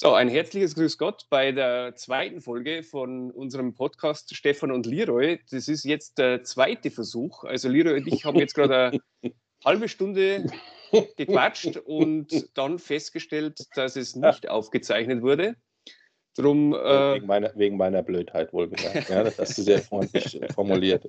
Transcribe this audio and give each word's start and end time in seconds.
So, 0.00 0.12
ein 0.12 0.28
herzliches 0.28 0.76
Grüß 0.76 0.96
Gott 0.96 1.26
bei 1.28 1.50
der 1.50 1.96
zweiten 1.96 2.40
Folge 2.40 2.84
von 2.84 3.32
unserem 3.32 3.74
Podcast 3.74 4.32
Stefan 4.32 4.70
und 4.70 4.86
Leroy. 4.86 5.40
Das 5.50 5.66
ist 5.66 5.82
jetzt 5.82 6.18
der 6.18 6.44
zweite 6.44 6.92
Versuch. 6.92 7.42
Also 7.42 7.68
Leroy 7.68 7.96
und 7.96 8.06
ich 8.06 8.24
haben 8.24 8.38
jetzt 8.38 8.54
gerade 8.54 9.00
eine 9.22 9.32
halbe 9.64 9.88
Stunde 9.88 10.46
gequatscht 11.16 11.78
und 11.78 12.56
dann 12.56 12.78
festgestellt, 12.78 13.66
dass 13.74 13.96
es 13.96 14.14
nicht 14.14 14.48
aufgezeichnet 14.48 15.20
wurde. 15.20 15.56
Drum, 16.36 16.74
äh, 16.74 17.14
wegen, 17.14 17.26
meiner, 17.26 17.52
wegen 17.56 17.76
meiner 17.76 18.04
Blödheit 18.04 18.52
wohl 18.52 18.68
gesagt. 18.68 19.08
Ja, 19.08 19.24
das 19.24 19.36
hast 19.36 19.58
du 19.58 19.62
sehr 19.62 19.80
freundlich 19.82 20.38
formuliert. 20.54 21.08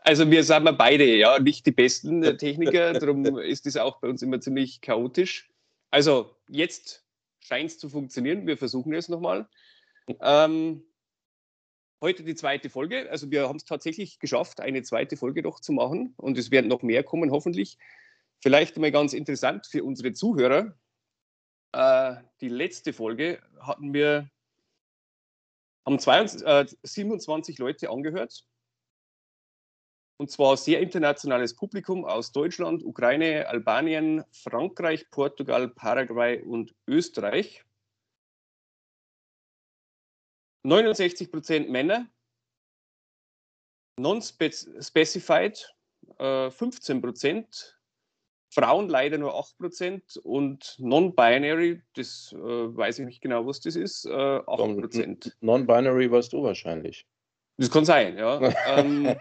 Also 0.00 0.28
wir 0.28 0.42
sind 0.42 0.64
wir 0.64 0.72
beide 0.72 1.04
ja 1.04 1.38
nicht 1.38 1.64
die 1.66 1.70
besten 1.70 2.36
Techniker, 2.36 2.94
darum 2.94 3.38
ist 3.38 3.64
es 3.64 3.76
auch 3.76 4.00
bei 4.00 4.08
uns 4.08 4.22
immer 4.22 4.40
ziemlich 4.40 4.80
chaotisch. 4.80 5.48
Also 5.92 6.34
jetzt 6.48 7.03
scheint 7.44 7.70
es 7.70 7.78
zu 7.78 7.88
funktionieren. 7.88 8.46
Wir 8.46 8.56
versuchen 8.56 8.92
es 8.94 9.08
nochmal. 9.08 9.48
Ähm, 10.20 10.82
heute 12.00 12.24
die 12.24 12.34
zweite 12.34 12.70
Folge. 12.70 13.10
Also 13.10 13.30
wir 13.30 13.48
haben 13.48 13.56
es 13.56 13.64
tatsächlich 13.64 14.18
geschafft, 14.18 14.60
eine 14.60 14.82
zweite 14.82 15.16
Folge 15.16 15.42
noch 15.42 15.60
zu 15.60 15.72
machen. 15.72 16.14
Und 16.16 16.38
es 16.38 16.50
werden 16.50 16.68
noch 16.68 16.82
mehr 16.82 17.04
kommen, 17.04 17.30
hoffentlich. 17.30 17.78
Vielleicht 18.42 18.76
mal 18.78 18.90
ganz 18.90 19.12
interessant 19.12 19.66
für 19.66 19.84
unsere 19.84 20.12
Zuhörer. 20.12 20.74
Äh, 21.72 22.16
die 22.40 22.48
letzte 22.48 22.92
Folge 22.92 23.42
hatten 23.60 23.92
wir, 23.92 24.30
haben 25.86 25.98
22, 25.98 26.46
äh, 26.46 26.66
27 26.82 27.58
Leute 27.58 27.90
angehört. 27.90 28.44
Und 30.16 30.30
zwar 30.30 30.56
sehr 30.56 30.80
internationales 30.80 31.54
Publikum 31.54 32.04
aus 32.04 32.30
Deutschland, 32.30 32.84
Ukraine, 32.84 33.48
Albanien, 33.48 34.22
Frankreich, 34.30 35.10
Portugal, 35.10 35.68
Paraguay 35.68 36.40
und 36.40 36.74
Österreich. 36.86 37.64
69 40.64 41.30
Prozent 41.30 41.68
Männer, 41.68 42.08
non-specified 43.98 45.74
15 46.18 46.96
äh, 46.96 47.00
Prozent, 47.00 47.78
Frauen 48.50 48.88
leider 48.88 49.18
nur 49.18 49.38
8 49.38 49.58
Prozent 49.58 50.16
und 50.22 50.76
non-binary, 50.78 51.82
das 51.94 52.32
äh, 52.32 52.36
weiß 52.36 53.00
ich 53.00 53.06
nicht 53.06 53.20
genau, 53.20 53.46
was 53.46 53.60
das 53.60 53.76
ist, 53.76 54.06
äh, 54.06 54.12
8 54.12 54.44
Prozent. 54.46 55.36
Non-binary 55.40 56.10
warst 56.10 56.32
du 56.32 56.42
wahrscheinlich. 56.42 57.06
Das 57.58 57.70
kann 57.70 57.84
sein, 57.84 58.16
ja. 58.16 58.40
ähm, 58.78 59.14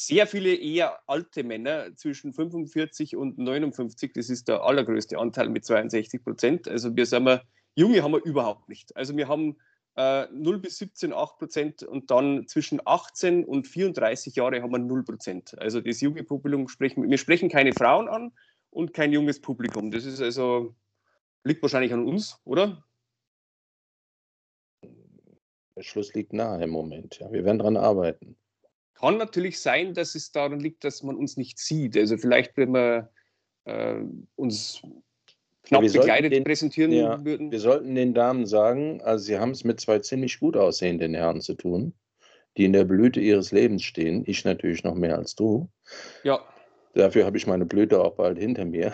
sehr 0.00 0.26
viele 0.26 0.54
eher 0.54 0.98
alte 1.06 1.42
Männer 1.42 1.94
zwischen 1.94 2.32
45 2.32 3.16
und 3.16 3.38
59. 3.38 4.12
Das 4.12 4.30
ist 4.30 4.48
der 4.48 4.62
allergrößte 4.62 5.18
Anteil 5.18 5.48
mit 5.48 5.64
62 5.64 6.22
Prozent. 6.22 6.68
Also 6.68 6.94
wir 6.94 7.06
sagen 7.06 7.24
wir, 7.26 7.42
Junge 7.74 8.02
haben 8.02 8.12
wir 8.12 8.24
überhaupt 8.24 8.68
nicht. 8.68 8.94
Also 8.96 9.16
wir 9.16 9.28
haben 9.28 9.56
äh, 9.96 10.26
0 10.32 10.58
bis 10.58 10.78
17 10.78 11.12
8 11.12 11.38
Prozent 11.38 11.82
und 11.82 12.10
dann 12.10 12.46
zwischen 12.46 12.80
18 12.84 13.44
und 13.44 13.66
34 13.66 14.36
Jahre 14.36 14.62
haben 14.62 14.72
wir 14.72 14.78
0 14.78 15.04
Prozent. 15.04 15.58
Also 15.58 15.80
das 15.80 16.00
junge 16.00 16.24
Publikum 16.24 16.68
sprechen, 16.68 17.08
wir 17.08 17.18
sprechen 17.18 17.48
keine 17.48 17.72
Frauen 17.72 18.08
an 18.08 18.32
und 18.70 18.92
kein 18.92 19.12
junges 19.12 19.40
Publikum. 19.40 19.90
Das 19.90 20.04
ist 20.04 20.20
also, 20.20 20.74
liegt 21.44 21.62
wahrscheinlich 21.62 21.94
an 21.94 22.06
uns, 22.06 22.38
oder? 22.44 22.84
Der 25.76 25.82
Schluss 25.82 26.14
liegt 26.14 26.32
nahe 26.32 26.62
im 26.64 26.70
Moment. 26.70 27.18
Ja. 27.18 27.30
Wir 27.32 27.44
werden 27.44 27.58
daran 27.58 27.76
arbeiten. 27.76 28.36
Kann 28.98 29.18
natürlich 29.18 29.60
sein, 29.60 29.92
dass 29.92 30.14
es 30.14 30.32
daran 30.32 30.60
liegt, 30.60 30.82
dass 30.84 31.02
man 31.02 31.16
uns 31.16 31.36
nicht 31.36 31.58
sieht. 31.58 31.96
Also 31.96 32.16
vielleicht, 32.16 32.56
wenn 32.56 32.72
wir 32.72 33.10
äh, 33.64 33.96
uns 34.36 34.80
knapp 35.64 35.82
ja, 35.82 35.92
bekleidet 35.92 36.32
den, 36.32 36.44
präsentieren 36.44 36.92
ja, 36.92 37.22
würden. 37.22 37.50
Wir 37.50 37.60
sollten 37.60 37.94
den 37.94 38.14
Damen 38.14 38.46
sagen, 38.46 39.02
also 39.02 39.24
sie 39.24 39.38
haben 39.38 39.50
es 39.50 39.64
mit 39.64 39.80
zwei 39.80 39.98
ziemlich 39.98 40.40
gut 40.40 40.56
aussehenden 40.56 41.12
Herren 41.12 41.42
zu 41.42 41.54
tun, 41.54 41.92
die 42.56 42.64
in 42.64 42.72
der 42.72 42.84
Blüte 42.84 43.20
ihres 43.20 43.52
Lebens 43.52 43.82
stehen. 43.82 44.22
Ich 44.26 44.44
natürlich 44.44 44.82
noch 44.82 44.94
mehr 44.94 45.18
als 45.18 45.34
du. 45.34 45.68
Ja. 46.22 46.40
Dafür 46.94 47.26
habe 47.26 47.36
ich 47.36 47.46
meine 47.46 47.66
Blüte 47.66 48.02
auch 48.02 48.14
bald 48.14 48.38
hinter 48.38 48.64
mir. 48.64 48.92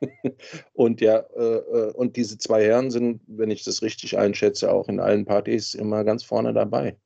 und 0.72 1.00
ja, 1.00 1.18
äh, 1.36 1.58
äh, 1.58 1.92
und 1.92 2.16
diese 2.16 2.38
zwei 2.38 2.64
Herren 2.64 2.90
sind, 2.90 3.20
wenn 3.28 3.52
ich 3.52 3.62
das 3.62 3.82
richtig 3.82 4.18
einschätze, 4.18 4.72
auch 4.72 4.88
in 4.88 4.98
allen 4.98 5.24
Partys 5.26 5.74
immer 5.74 6.02
ganz 6.02 6.24
vorne 6.24 6.52
dabei 6.52 6.96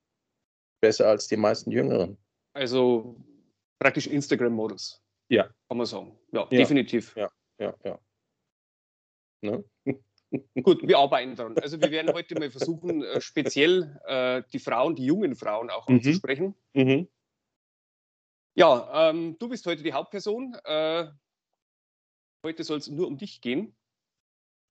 besser 0.80 1.08
als 1.08 1.28
die 1.28 1.36
meisten 1.36 1.70
Jüngeren. 1.70 2.18
Also 2.52 3.16
praktisch 3.78 4.06
Instagram-Modus. 4.06 5.02
Ja. 5.28 5.44
Kann 5.68 5.78
man 5.78 5.86
sagen. 5.86 6.18
Ja, 6.32 6.42
ja, 6.50 6.58
definitiv. 6.58 7.14
Ja, 7.16 7.30
ja, 7.58 7.74
ja. 7.84 7.98
Ne? 9.42 9.64
Gut, 10.62 10.86
wir 10.86 10.98
arbeiten 10.98 11.34
daran. 11.34 11.58
Also 11.58 11.80
wir 11.80 11.90
werden 11.90 12.12
heute 12.12 12.38
mal 12.38 12.50
versuchen, 12.50 13.02
äh, 13.02 13.20
speziell 13.20 14.00
äh, 14.06 14.42
die 14.52 14.58
Frauen, 14.58 14.94
die 14.94 15.06
jungen 15.06 15.34
Frauen 15.34 15.70
auch 15.70 15.88
mhm. 15.88 15.96
anzusprechen. 15.96 16.54
Mhm. 16.74 17.08
Ja, 18.54 19.10
ähm, 19.10 19.36
du 19.38 19.48
bist 19.48 19.66
heute 19.66 19.82
die 19.82 19.92
Hauptperson. 19.92 20.54
Äh, 20.64 21.06
heute 22.44 22.64
soll 22.64 22.78
es 22.78 22.88
nur 22.88 23.06
um 23.06 23.16
dich 23.16 23.40
gehen. 23.40 23.76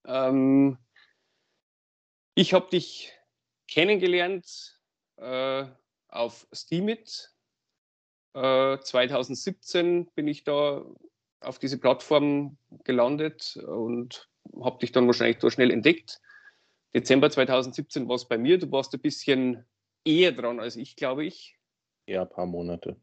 Ähm, 0.06 0.78
ich 2.34 2.54
habe 2.54 2.70
dich 2.70 3.12
kennengelernt 3.68 4.80
äh, 5.16 5.66
auf 6.10 6.46
Steamit. 6.52 7.32
Äh, 8.34 8.78
2017 8.80 10.06
bin 10.14 10.28
ich 10.28 10.44
da 10.44 10.84
auf 11.40 11.58
diese 11.58 11.78
Plattform 11.78 12.56
gelandet 12.84 13.56
und 13.56 14.28
habe 14.62 14.78
dich 14.78 14.92
dann 14.92 15.06
wahrscheinlich 15.06 15.38
da 15.38 15.50
schnell 15.50 15.70
entdeckt. 15.70 16.20
Dezember 16.94 17.30
2017 17.30 18.08
war 18.08 18.16
es 18.16 18.26
bei 18.26 18.38
mir. 18.38 18.58
Du 18.58 18.70
warst 18.70 18.92
ein 18.94 19.00
bisschen 19.00 19.64
eher 20.04 20.32
dran 20.32 20.60
als 20.60 20.76
ich, 20.76 20.96
glaube 20.96 21.24
ich. 21.24 21.56
Ja, 22.06 22.22
ein 22.22 22.28
paar 22.28 22.46
Monate. 22.46 22.96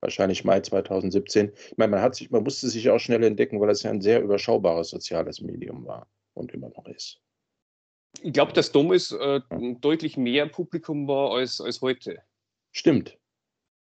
Wahrscheinlich 0.00 0.44
Mai 0.44 0.60
2017. 0.60 1.52
Ich 1.54 1.76
meine, 1.76 1.92
man, 1.92 2.00
hat 2.00 2.14
sich, 2.14 2.30
man 2.30 2.42
musste 2.42 2.68
sich 2.68 2.90
auch 2.90 2.98
schnell 2.98 3.22
entdecken, 3.22 3.60
weil 3.60 3.70
es 3.70 3.82
ja 3.82 3.90
ein 3.90 4.00
sehr 4.00 4.20
überschaubares 4.20 4.90
soziales 4.90 5.40
Medium 5.40 5.86
war 5.86 6.08
und 6.34 6.52
immer 6.52 6.70
noch 6.70 6.86
ist. 6.86 7.20
Ich 8.20 8.32
glaube, 8.32 8.52
dass 8.52 8.72
damals 8.72 9.12
äh, 9.12 9.40
deutlich 9.80 10.16
mehr 10.16 10.46
Publikum 10.46 11.08
war 11.08 11.32
als, 11.32 11.60
als 11.60 11.80
heute. 11.80 12.22
Stimmt. 12.70 13.18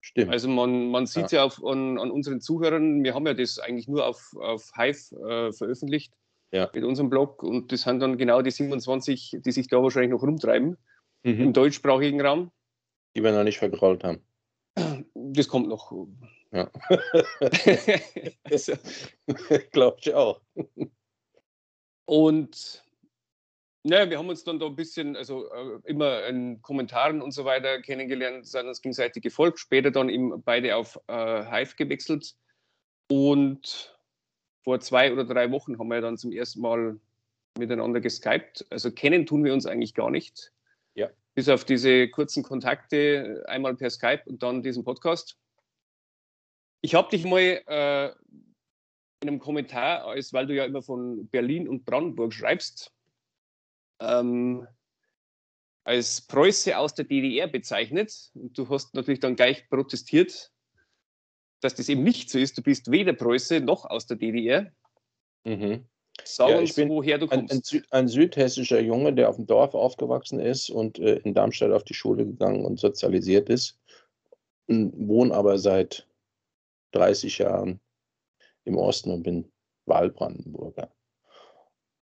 Stimmt. 0.00 0.32
Also 0.32 0.48
man, 0.48 0.90
man 0.90 1.06
sieht 1.06 1.32
ja, 1.32 1.38
ja 1.38 1.44
auf, 1.44 1.62
an, 1.64 1.98
an, 1.98 2.10
unseren 2.10 2.40
Zuhörern, 2.40 3.02
wir 3.04 3.14
haben 3.14 3.26
ja 3.26 3.34
das 3.34 3.58
eigentlich 3.58 3.88
nur 3.88 4.06
auf, 4.06 4.34
auf 4.38 4.70
Hive 4.76 5.14
äh, 5.16 5.52
veröffentlicht 5.52 6.14
ja. 6.52 6.70
mit 6.72 6.84
unserem 6.84 7.10
Blog 7.10 7.42
und 7.42 7.72
das 7.72 7.82
sind 7.82 8.00
dann 8.00 8.16
genau 8.16 8.40
die 8.42 8.50
27, 8.50 9.38
die 9.44 9.52
sich 9.52 9.68
da 9.68 9.82
wahrscheinlich 9.82 10.12
noch 10.12 10.22
rumtreiben 10.22 10.76
mhm. 11.24 11.40
im 11.40 11.52
deutschsprachigen 11.52 12.20
Raum. 12.20 12.50
Die 13.16 13.22
wir 13.22 13.32
noch 13.32 13.44
nicht 13.44 13.58
vergrault 13.58 14.04
haben. 14.04 14.22
Das 15.14 15.48
kommt 15.48 15.68
noch. 15.68 15.92
Ja. 16.52 16.70
also. 18.44 18.74
Glaube 19.72 19.96
ich 20.00 20.14
auch. 20.14 20.40
Und 22.04 22.84
naja, 23.88 24.10
wir 24.10 24.18
haben 24.18 24.28
uns 24.28 24.44
dann 24.44 24.58
da 24.58 24.66
ein 24.66 24.76
bisschen, 24.76 25.16
also 25.16 25.50
äh, 25.50 25.80
immer 25.84 26.26
in 26.26 26.60
Kommentaren 26.62 27.22
und 27.22 27.32
so 27.32 27.44
weiter 27.44 27.80
kennengelernt, 27.80 28.46
sind 28.46 28.66
uns 28.66 28.82
gegenseitig 28.82 29.22
gefolgt, 29.22 29.58
später 29.58 29.90
dann 29.90 30.08
eben 30.08 30.42
beide 30.42 30.76
auf 30.76 30.98
äh, 31.06 31.44
Hive 31.44 31.74
gewechselt. 31.76 32.34
Und 33.10 33.98
vor 34.62 34.80
zwei 34.80 35.12
oder 35.12 35.24
drei 35.24 35.50
Wochen 35.50 35.78
haben 35.78 35.88
wir 35.88 36.00
dann 36.00 36.18
zum 36.18 36.32
ersten 36.32 36.60
Mal 36.60 37.00
miteinander 37.58 38.00
geskypt. 38.00 38.66
Also 38.70 38.92
kennen 38.92 39.24
tun 39.24 39.44
wir 39.44 39.54
uns 39.54 39.64
eigentlich 39.64 39.94
gar 39.94 40.10
nicht. 40.10 40.52
Ja. 40.94 41.08
Bis 41.34 41.48
auf 41.48 41.64
diese 41.64 42.08
kurzen 42.08 42.42
Kontakte, 42.42 43.44
einmal 43.48 43.74
per 43.74 43.88
Skype 43.90 44.22
und 44.26 44.42
dann 44.42 44.62
diesen 44.62 44.84
Podcast. 44.84 45.38
Ich 46.82 46.94
habe 46.94 47.08
dich 47.08 47.24
mal 47.24 47.40
äh, 47.40 48.08
in 49.22 49.28
einem 49.28 49.38
Kommentar, 49.38 50.04
als 50.04 50.32
weil 50.32 50.46
du 50.46 50.54
ja 50.54 50.64
immer 50.64 50.82
von 50.82 51.26
Berlin 51.28 51.66
und 51.66 51.84
Brandenburg 51.86 52.34
schreibst, 52.34 52.92
ähm, 54.00 54.66
als 55.84 56.20
Preuße 56.20 56.76
aus 56.76 56.94
der 56.94 57.06
DDR 57.06 57.48
bezeichnet. 57.48 58.30
Und 58.34 58.56
du 58.58 58.68
hast 58.68 58.94
natürlich 58.94 59.20
dann 59.20 59.36
gleich 59.36 59.68
protestiert, 59.68 60.52
dass 61.60 61.74
das 61.74 61.88
eben 61.88 62.02
nicht 62.02 62.30
so 62.30 62.38
ist. 62.38 62.58
Du 62.58 62.62
bist 62.62 62.90
weder 62.90 63.12
Preuße 63.12 63.60
noch 63.60 63.84
aus 63.84 64.06
der 64.06 64.16
DDR. 64.16 64.70
Mhm. 65.44 65.86
Sag 66.24 66.50
ja, 66.50 66.58
uns, 66.58 66.76
woher 66.76 67.18
du 67.18 67.26
kommst. 67.26 67.52
Ein, 67.52 67.80
ein, 67.80 67.86
ein, 67.90 68.08
südhessischer 68.08 68.80
Junge, 68.80 69.14
der 69.14 69.28
auf 69.28 69.36
dem 69.36 69.46
Dorf 69.46 69.74
aufgewachsen 69.74 70.40
ist 70.40 70.68
und 70.68 70.98
äh, 70.98 71.16
in 71.18 71.32
Darmstadt 71.32 71.72
auf 71.72 71.84
die 71.84 71.94
Schule 71.94 72.26
gegangen 72.26 72.64
und 72.64 72.78
sozialisiert 72.78 73.48
ist, 73.48 73.78
wohne 74.66 75.32
aber 75.34 75.58
seit 75.58 76.06
30 76.92 77.38
Jahren 77.38 77.80
im 78.64 78.76
Osten 78.76 79.10
und 79.10 79.22
bin 79.22 79.50
Wahlbrandenburger 79.86 80.90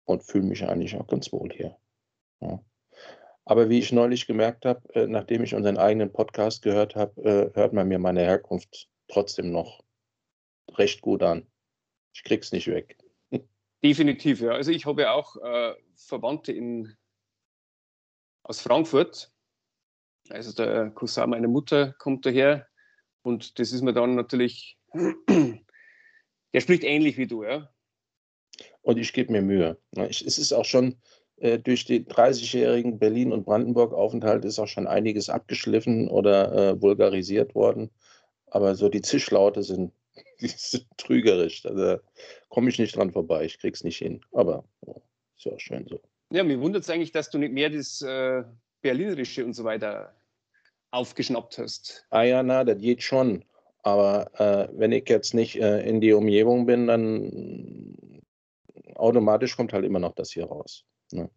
und 0.05 0.23
fühle 0.23 0.45
mich 0.45 0.63
eigentlich 0.63 0.95
auch 0.95 1.07
ganz 1.07 1.31
wohl 1.31 1.51
hier. 1.51 1.77
Ja. 2.41 2.63
Aber 3.45 3.69
wie 3.69 3.79
ich 3.79 3.91
neulich 3.91 4.25
gemerkt 4.25 4.65
habe, 4.65 4.81
äh, 4.95 5.07
nachdem 5.07 5.43
ich 5.43 5.53
unseren 5.53 5.77
eigenen 5.77 6.11
Podcast 6.11 6.63
gehört 6.63 6.95
habe, 6.95 7.21
äh, 7.21 7.51
hört 7.55 7.73
man 7.73 7.87
mir 7.87 7.99
meine 7.99 8.21
Herkunft 8.21 8.89
trotzdem 9.07 9.51
noch 9.51 9.83
recht 10.73 11.01
gut 11.01 11.21
an. 11.21 11.45
Ich 12.13 12.23
krieg's 12.23 12.51
nicht 12.51 12.67
weg. 12.67 12.97
Definitiv, 13.83 14.41
ja. 14.41 14.51
Also 14.51 14.71
ich 14.71 14.87
habe 14.87 15.03
ja 15.03 15.13
auch 15.13 15.35
äh, 15.35 15.75
Verwandte 15.95 16.51
in, 16.51 16.97
aus 18.43 18.61
Frankfurt. 18.61 19.31
Also 20.29 20.53
der 20.53 20.89
Cousin 20.89 21.29
meiner 21.29 21.47
Mutter 21.47 21.93
kommt 21.99 22.25
daher 22.25 22.67
und 23.21 23.59
das 23.59 23.71
ist 23.71 23.81
mir 23.81 23.93
dann 23.93 24.15
natürlich, 24.15 24.79
der 24.93 26.61
spricht 26.61 26.83
ähnlich 26.83 27.17
wie 27.17 27.27
du, 27.27 27.43
ja. 27.43 27.69
Und 28.81 28.97
ich 28.97 29.13
gebe 29.13 29.31
mir 29.31 29.43
Mühe. 29.43 29.79
Es 29.91 30.21
ist 30.21 30.51
auch 30.51 30.65
schon 30.65 30.99
durch 31.37 31.83
den 31.85 32.05
30-jährigen 32.05 32.97
Berlin- 32.97 33.33
und 33.33 33.45
Brandenburg-Aufenthalt 33.45 34.45
ist 34.45 34.57
auch 34.57 34.67
schon 34.67 34.87
einiges 34.87 35.29
abgeschliffen 35.29 36.07
oder 36.07 36.53
äh, 36.53 36.81
vulgarisiert 36.81 37.55
worden. 37.55 37.89
Aber 38.47 38.75
so 38.75 38.87
die 38.87 39.01
Zischlaute 39.01 39.61
sind 39.63 39.91
die 40.41 40.47
sind 40.47 40.85
trügerisch. 40.97 41.65
Also, 41.65 41.83
da 41.83 41.99
komme 42.49 42.69
ich 42.69 42.79
nicht 42.79 42.95
dran 42.95 43.11
vorbei. 43.11 43.45
Ich 43.45 43.59
krieg's 43.59 43.83
nicht 43.83 43.97
hin. 43.97 44.21
Aber 44.33 44.63
oh, 44.81 45.01
ist 45.35 45.45
ja 45.45 45.53
auch 45.53 45.59
schön 45.59 45.87
so. 45.87 45.99
Ja, 46.31 46.43
mir 46.43 46.59
wundert 46.59 46.83
es 46.83 46.89
eigentlich, 46.89 47.11
dass 47.11 47.29
du 47.29 47.37
nicht 47.37 47.53
mehr 47.53 47.69
das 47.69 48.01
äh, 48.01 48.43
Berlinerische 48.81 49.45
und 49.45 49.53
so 49.53 49.63
weiter 49.63 50.13
aufgeschnappt 50.91 51.57
hast. 51.57 52.05
Ah 52.09 52.23
ja, 52.23 52.41
na, 52.43 52.63
das 52.63 52.77
geht 52.77 53.03
schon. 53.03 53.43
Aber 53.83 54.31
äh, 54.39 54.67
wenn 54.73 54.91
ich 54.91 55.07
jetzt 55.09 55.33
nicht 55.33 55.57
äh, 55.57 55.87
in 55.87 56.01
die 56.01 56.13
Umgebung 56.13 56.65
bin, 56.65 56.87
dann 56.87 58.21
automatisch 58.95 59.55
kommt 59.55 59.73
halt 59.73 59.85
immer 59.85 59.99
noch 59.99 60.15
das 60.15 60.31
hier 60.31 60.45
raus. 60.45 60.85
Ne? 61.11 61.29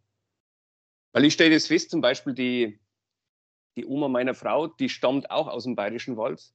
Weil 1.13 1.25
ich 1.25 1.33
stelle 1.33 1.55
das 1.55 1.67
fest, 1.67 1.91
zum 1.91 2.01
Beispiel 2.01 2.35
die, 2.35 2.81
die 3.77 3.87
Oma 3.87 4.09
meiner 4.09 4.35
Frau, 4.35 4.67
die 4.67 4.89
stammt 4.89 5.31
auch 5.31 5.49
aus 5.49 5.65
dem 5.65 5.75
Bayerischen 5.75 6.17
Wald. 6.17 6.53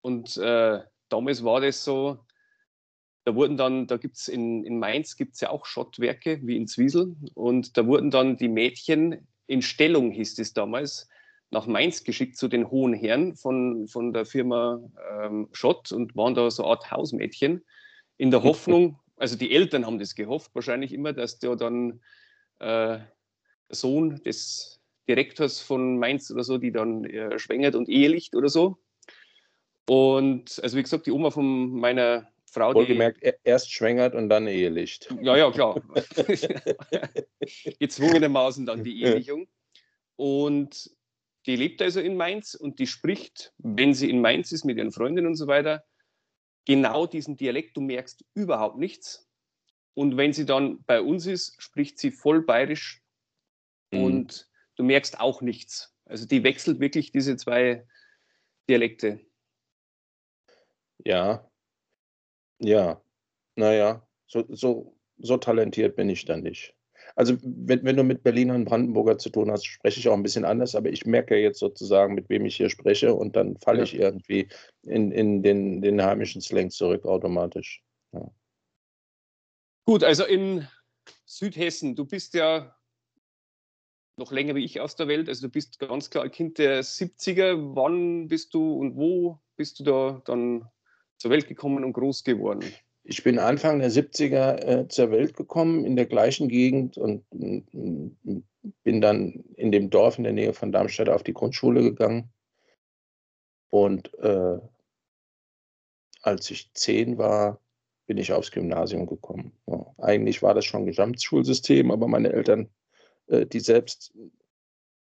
Und 0.00 0.36
äh, 0.36 0.82
damals 1.08 1.44
war 1.44 1.60
das 1.60 1.84
so, 1.84 2.24
da 3.24 3.34
wurden 3.34 3.56
dann, 3.56 3.86
da 3.88 3.96
gibt 3.96 4.16
es 4.16 4.28
in, 4.28 4.64
in 4.64 4.78
Mainz 4.78 5.16
gibt 5.16 5.34
es 5.34 5.40
ja 5.40 5.50
auch 5.50 5.66
Schottwerke 5.66 6.40
wie 6.42 6.56
in 6.56 6.68
Zwiesel 6.68 7.16
und 7.34 7.76
da 7.76 7.86
wurden 7.86 8.10
dann 8.12 8.36
die 8.36 8.48
Mädchen 8.48 9.26
in 9.48 9.62
Stellung, 9.62 10.12
hieß 10.12 10.38
es 10.38 10.52
damals, 10.52 11.08
nach 11.50 11.66
Mainz 11.66 12.04
geschickt 12.04 12.36
zu 12.36 12.46
den 12.46 12.70
hohen 12.70 12.94
Herren 12.94 13.34
von, 13.34 13.88
von 13.88 14.12
der 14.12 14.26
Firma 14.26 14.80
ähm, 15.20 15.48
Schott 15.52 15.90
und 15.90 16.14
waren 16.14 16.34
da 16.34 16.48
so 16.50 16.62
eine 16.62 16.70
Art 16.70 16.90
Hausmädchen 16.90 17.64
in 18.16 18.30
der 18.30 18.42
Hoffnung, 18.44 19.00
also 19.16 19.36
die 19.36 19.52
Eltern 19.52 19.86
haben 19.86 19.98
das 19.98 20.14
gehofft, 20.14 20.54
wahrscheinlich 20.54 20.92
immer, 20.92 21.12
dass 21.12 21.40
der 21.40 21.56
dann 21.56 22.00
äh, 22.58 22.98
Sohn 23.68 24.22
des 24.22 24.80
Direktors 25.08 25.60
von 25.60 25.98
Mainz 25.98 26.30
oder 26.30 26.44
so, 26.44 26.58
die 26.58 26.72
dann 26.72 27.04
äh, 27.04 27.38
schwängert 27.38 27.74
und 27.74 27.88
ehelicht 27.88 28.34
oder 28.34 28.48
so. 28.48 28.78
Und 29.88 30.60
also 30.62 30.76
wie 30.76 30.82
gesagt, 30.82 31.06
die 31.06 31.12
Oma 31.12 31.30
von 31.30 31.70
meiner 31.70 32.28
Frau. 32.50 32.74
Wohlgemerkt, 32.74 33.22
die, 33.22 33.32
erst 33.44 33.72
schwängert 33.72 34.14
und 34.14 34.28
dann 34.28 34.46
Ehelicht. 34.46 35.14
Ja, 35.20 35.36
ja, 35.36 35.50
klar. 35.50 35.80
Gezwungenermaßen 37.78 38.66
dann 38.66 38.82
die 38.82 39.02
Ehelichung. 39.02 39.46
Und 40.16 40.90
die 41.46 41.56
lebt 41.56 41.82
also 41.82 42.00
in 42.00 42.16
Mainz 42.16 42.54
und 42.54 42.78
die 42.78 42.86
spricht, 42.86 43.52
wenn 43.58 43.94
sie 43.94 44.10
in 44.10 44.20
Mainz 44.20 44.50
ist 44.52 44.64
mit 44.64 44.78
ihren 44.78 44.90
Freundinnen 44.90 45.28
und 45.28 45.36
so 45.36 45.46
weiter, 45.46 45.84
genau 46.64 47.06
diesen 47.06 47.36
Dialekt. 47.36 47.76
Du 47.76 47.80
merkst 47.80 48.24
überhaupt 48.34 48.78
nichts. 48.78 49.25
Und 49.96 50.18
wenn 50.18 50.34
sie 50.34 50.44
dann 50.44 50.84
bei 50.84 51.00
uns 51.00 51.26
ist, 51.26 51.60
spricht 51.60 51.98
sie 51.98 52.10
voll 52.10 52.42
bayerisch 52.42 53.02
mhm. 53.92 54.02
und 54.02 54.50
du 54.76 54.82
merkst 54.82 55.18
auch 55.18 55.40
nichts. 55.40 55.94
Also 56.04 56.26
die 56.26 56.44
wechselt 56.44 56.80
wirklich 56.80 57.12
diese 57.12 57.36
zwei 57.36 57.86
Dialekte. 58.68 59.20
Ja, 61.04 61.50
ja, 62.58 63.00
naja, 63.54 64.06
so, 64.26 64.44
so, 64.48 64.96
so 65.18 65.36
talentiert 65.38 65.96
bin 65.96 66.10
ich 66.10 66.26
dann 66.26 66.42
nicht. 66.42 66.74
Also 67.14 67.36
wenn, 67.42 67.84
wenn 67.84 67.96
du 67.96 68.02
mit 68.02 68.22
Berlinern 68.22 68.56
und 68.56 68.64
Brandenburger 68.66 69.16
zu 69.16 69.30
tun 69.30 69.50
hast, 69.50 69.64
spreche 69.64 70.00
ich 70.00 70.08
auch 70.08 70.14
ein 70.14 70.22
bisschen 70.22 70.44
anders, 70.44 70.74
aber 70.74 70.90
ich 70.90 71.06
merke 71.06 71.36
jetzt 71.36 71.58
sozusagen, 71.58 72.14
mit 72.14 72.28
wem 72.28 72.44
ich 72.44 72.56
hier 72.56 72.68
spreche 72.68 73.14
und 73.14 73.36
dann 73.36 73.56
falle 73.58 73.78
ja. 73.78 73.84
ich 73.84 73.94
irgendwie 73.94 74.48
in, 74.82 75.10
in 75.10 75.42
den, 75.42 75.80
den 75.80 76.02
heimischen 76.02 76.42
Slang 76.42 76.68
zurück 76.70 77.06
automatisch. 77.06 77.82
Ja. 78.12 78.30
Gut, 79.86 80.02
also 80.02 80.24
in 80.24 80.66
Südhessen, 81.26 81.94
du 81.94 82.04
bist 82.04 82.34
ja 82.34 82.76
noch 84.16 84.32
länger 84.32 84.56
wie 84.56 84.64
ich 84.64 84.80
aus 84.80 84.96
der 84.96 85.06
Welt, 85.06 85.28
also 85.28 85.46
du 85.46 85.52
bist 85.52 85.78
ganz 85.78 86.10
klar 86.10 86.28
Kind 86.28 86.58
der 86.58 86.82
70er. 86.82 87.76
Wann 87.76 88.26
bist 88.26 88.52
du 88.52 88.74
und 88.74 88.96
wo 88.96 89.38
bist 89.56 89.78
du 89.78 89.84
da 89.84 90.22
dann 90.24 90.68
zur 91.18 91.30
Welt 91.30 91.46
gekommen 91.46 91.84
und 91.84 91.92
groß 91.92 92.24
geworden? 92.24 92.64
Ich 93.04 93.22
bin 93.22 93.38
Anfang 93.38 93.78
der 93.78 93.92
70er 93.92 94.56
äh, 94.56 94.88
zur 94.88 95.12
Welt 95.12 95.36
gekommen, 95.36 95.84
in 95.84 95.94
der 95.94 96.06
gleichen 96.06 96.48
Gegend 96.48 96.98
und 96.98 97.24
äh, 97.32 97.62
bin 98.82 99.00
dann 99.00 99.44
in 99.54 99.70
dem 99.70 99.90
Dorf 99.90 100.18
in 100.18 100.24
der 100.24 100.32
Nähe 100.32 100.52
von 100.52 100.72
Darmstadt 100.72 101.08
auf 101.08 101.22
die 101.22 101.34
Grundschule 101.34 101.82
gegangen. 101.82 102.32
Und 103.70 104.12
äh, 104.18 104.58
als 106.22 106.50
ich 106.50 106.72
zehn 106.74 107.18
war, 107.18 107.60
bin 108.06 108.18
ich 108.18 108.32
aufs 108.32 108.50
Gymnasium 108.50 109.06
gekommen. 109.06 109.52
Ja, 109.66 109.94
eigentlich 109.98 110.42
war 110.42 110.54
das 110.54 110.64
schon 110.64 110.86
Gesamtschulsystem, 110.86 111.90
aber 111.90 112.08
meine 112.08 112.32
Eltern, 112.32 112.68
äh, 113.26 113.46
die 113.46 113.60
selbst 113.60 114.12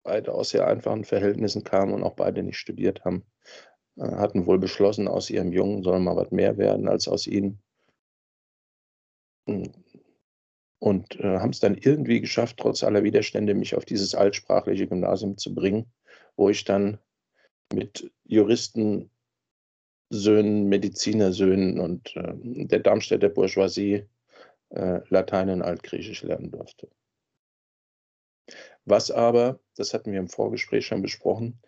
beide 0.04 0.34
aus 0.34 0.50
sehr 0.50 0.68
einfachen 0.68 1.04
Verhältnissen 1.04 1.64
kamen 1.64 1.94
und 1.94 2.04
auch 2.04 2.16
beide 2.16 2.44
nicht 2.44 2.58
studiert 2.58 3.04
haben, 3.06 3.24
äh, 3.98 4.04
hatten 4.04 4.46
wohl 4.46 4.60
beschlossen, 4.60 5.08
aus 5.08 5.30
ihrem 5.30 5.52
Jungen 5.52 5.84
soll 5.84 6.00
mal 6.00 6.16
was 6.16 6.32
mehr 6.32 6.58
werden 6.58 6.88
als 6.88 7.08
aus 7.08 7.28
ihnen. 7.28 7.62
Hm. 9.48 9.72
Und 10.80 11.18
äh, 11.20 11.40
haben 11.40 11.52
es 11.52 11.60
dann 11.60 11.78
irgendwie 11.78 12.20
geschafft, 12.20 12.58
trotz 12.58 12.84
aller 12.84 13.04
Widerstände, 13.04 13.54
mich 13.54 13.76
auf 13.76 13.86
dieses 13.86 14.16
altsprachliche 14.16 14.88
Gymnasium 14.88 15.38
zu 15.38 15.54
bringen, 15.56 15.86
wo 16.36 16.50
ich 16.50 16.66
dann 16.66 17.00
mit 17.74 18.12
Juristen, 18.26 19.10
Söhnen, 20.18 20.70
Medizinersöhnen 20.70 21.80
und 21.80 22.16
äh, 22.16 22.34
der 22.66 22.80
Darmstädter 22.80 23.30
Bourgeoisie 23.30 24.06
äh, 24.70 25.00
Latein 25.10 25.50
und 25.50 25.62
Altgriechisch 25.62 26.24
lernen 26.24 26.52
durfte. 26.52 26.90
Was 28.86 29.12
aber, 29.12 29.60
das 29.76 29.94
hatten 29.94 30.12
wir 30.12 30.20
im 30.20 30.30
Vorgespräch 30.30 30.86
schon 30.86 31.02
besprochen, 31.02 31.60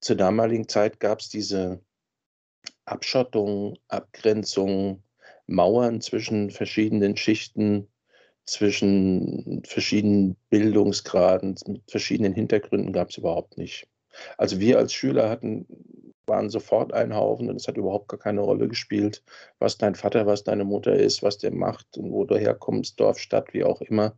zur 0.00 0.16
damaligen 0.16 0.68
Zeit 0.68 1.00
gab 1.00 1.20
es 1.20 1.30
diese 1.30 1.80
Abschottung, 2.84 3.78
Abgrenzung, 3.88 5.02
Mauern 5.46 6.00
zwischen 6.00 6.50
verschiedenen 6.50 7.16
Schichten, 7.16 7.88
zwischen 8.44 9.62
verschiedenen 9.64 10.36
Bildungsgraden, 10.50 11.56
mit 11.66 11.90
verschiedenen 11.90 12.34
Hintergründen 12.34 12.92
gab 12.92 13.10
es 13.10 13.16
überhaupt 13.16 13.56
nicht. 13.56 13.88
Also 14.36 14.60
wir 14.60 14.78
als 14.78 14.92
Schüler 14.92 15.30
hatten, 15.30 15.66
waren 16.26 16.50
sofort 16.50 16.92
ein 16.92 17.14
Haufen 17.14 17.48
und 17.50 17.56
es 17.56 17.68
hat 17.68 17.76
überhaupt 17.76 18.08
gar 18.08 18.18
keine 18.18 18.40
Rolle 18.40 18.68
gespielt, 18.68 19.22
was 19.58 19.78
dein 19.78 19.94
Vater, 19.94 20.26
was 20.26 20.44
deine 20.44 20.64
Mutter 20.64 20.94
ist, 20.94 21.22
was 21.22 21.38
der 21.38 21.52
macht 21.52 21.96
und 21.96 22.12
wo 22.12 22.24
du 22.24 22.36
herkommst, 22.36 22.98
Dorf, 23.00 23.18
Stadt, 23.18 23.52
wie 23.54 23.64
auch 23.64 23.80
immer. 23.80 24.16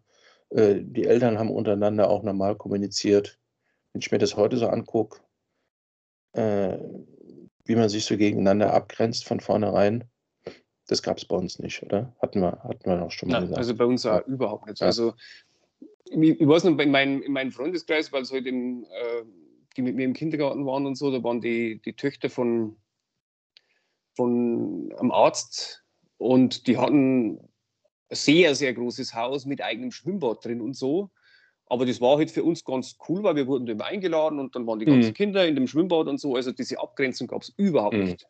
Äh, 0.50 0.76
die 0.82 1.04
Eltern 1.04 1.38
haben 1.38 1.50
untereinander 1.50 2.10
auch 2.10 2.22
normal 2.22 2.56
kommuniziert. 2.56 3.38
Wenn 3.92 4.00
ich 4.00 4.12
mir 4.12 4.18
das 4.18 4.36
heute 4.36 4.56
so 4.56 4.68
angucke, 4.68 5.20
äh, 6.32 6.78
wie 7.64 7.76
man 7.76 7.88
sich 7.88 8.04
so 8.04 8.16
gegeneinander 8.16 8.72
abgrenzt 8.72 9.26
von 9.26 9.40
vornherein. 9.40 10.04
Das 10.86 11.02
gab 11.02 11.18
es 11.18 11.24
bei 11.24 11.34
uns 11.34 11.58
nicht, 11.58 11.82
oder? 11.82 12.14
Hatten 12.22 12.40
wir, 12.40 12.62
hatten 12.62 12.88
wir 12.88 13.02
auch 13.02 13.10
schon 13.10 13.28
mal 13.28 13.36
ja, 13.36 13.40
gesagt. 13.40 13.58
Also 13.58 13.74
bei 13.74 13.84
uns 13.84 14.04
ja. 14.04 14.20
überhaupt 14.20 14.66
nicht. 14.66 14.80
Ja. 14.80 14.86
Also 14.86 15.14
ich, 16.04 16.40
ich 16.40 16.46
weiß 16.46 16.64
noch, 16.64 16.78
in, 16.78 16.90
mein, 16.90 17.22
in 17.22 17.32
meinem 17.32 17.50
Freundeskreis, 17.50 18.12
weil 18.12 18.22
es 18.22 18.30
halt 18.30 18.46
im, 18.46 18.84
äh, 18.84 19.22
die 19.76 19.82
mit 19.82 19.96
mir 19.96 20.04
im 20.04 20.14
Kindergarten 20.14 20.66
waren 20.66 20.86
und 20.86 20.96
so, 20.96 21.10
da 21.10 21.22
waren 21.22 21.40
die, 21.40 21.80
die 21.82 21.94
Töchter 21.94 22.30
von, 22.30 22.76
von 24.14 24.92
einem 24.98 25.10
Arzt 25.10 25.84
und 26.18 26.66
die 26.66 26.78
hatten 26.78 27.36
ein 27.36 27.50
sehr, 28.10 28.54
sehr 28.54 28.72
großes 28.74 29.14
Haus 29.14 29.46
mit 29.46 29.62
eigenem 29.62 29.90
Schwimmbad 29.90 30.44
drin 30.44 30.60
und 30.60 30.74
so. 30.74 31.10
Aber 31.68 31.84
das 31.84 32.00
war 32.00 32.16
halt 32.16 32.30
für 32.30 32.44
uns 32.44 32.64
ganz 32.64 32.96
cool, 33.08 33.24
weil 33.24 33.34
wir 33.34 33.48
wurden 33.48 33.66
immer 33.66 33.86
eingeladen 33.86 34.38
und 34.38 34.54
dann 34.54 34.66
waren 34.66 34.78
die 34.78 34.84
ganzen 34.84 35.08
mhm. 35.08 35.14
Kinder 35.14 35.46
in 35.46 35.56
dem 35.56 35.66
Schwimmbad 35.66 36.06
und 36.06 36.20
so. 36.20 36.36
Also 36.36 36.52
diese 36.52 36.78
Abgrenzung 36.78 37.26
gab 37.26 37.42
es 37.42 37.52
überhaupt 37.56 37.96
mhm. 37.96 38.04
nicht. 38.04 38.26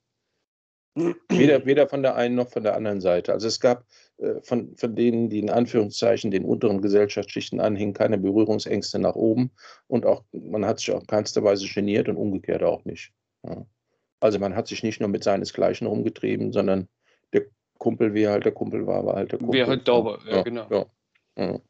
Weder, 1.29 1.67
weder 1.67 1.89
von 1.89 2.03
der 2.03 2.17
einen 2.17 2.35
noch 2.37 2.49
von 2.49 2.63
der 2.63 2.75
anderen 2.75 3.03
Seite. 3.03 3.33
Also 3.33 3.49
es 3.49 3.61
gab 3.61 3.85
äh, 4.17 4.41
von, 4.43 4.75
von 4.77 4.97
denen, 4.97 5.29
die 5.29 5.39
in 5.39 5.51
Anführungszeichen 5.51 6.31
den 6.31 6.45
unteren 6.45 6.81
Gesellschaftsschichten 6.81 7.61
anhingen, 7.61 7.93
keine 7.93 8.17
Berührungsängste 8.17 8.99
nach 8.99 9.15
oben. 9.15 9.51
Und 9.89 10.07
auch 10.07 10.25
man 10.33 10.65
hat 10.65 10.79
sich 10.79 10.93
auch 10.93 11.07
keinster 11.07 11.45
Weise 11.45 11.67
geniert 11.69 12.09
und 12.09 12.17
umgekehrt 12.17 12.63
auch 12.63 12.85
nicht. 12.87 13.13
Ja. 13.45 13.67
Also 14.21 14.39
man 14.39 14.57
hat 14.57 14.69
sich 14.69 14.83
nicht 14.83 15.01
nur 15.01 15.11
mit 15.11 15.23
seinesgleichen 15.23 15.87
rumgetrieben, 15.87 16.53
sondern 16.53 16.89
der 17.35 17.45
Kumpel, 17.79 18.15
wie 18.15 18.23
er 18.23 18.33
halt 18.33 18.47
der 18.47 18.53
Kumpel 18.53 18.87
war, 18.87 19.05
war 19.05 19.17
halt 19.17 19.33
der 19.33 19.39
Kumpel. 19.39 19.59
Wer 19.59 19.67
halt 19.67 19.87
da 19.87 20.05
war, 20.05 20.19
ja, 20.27 20.37
ja 20.37 20.43
genau. 20.43 20.67
Ja. 20.71 21.61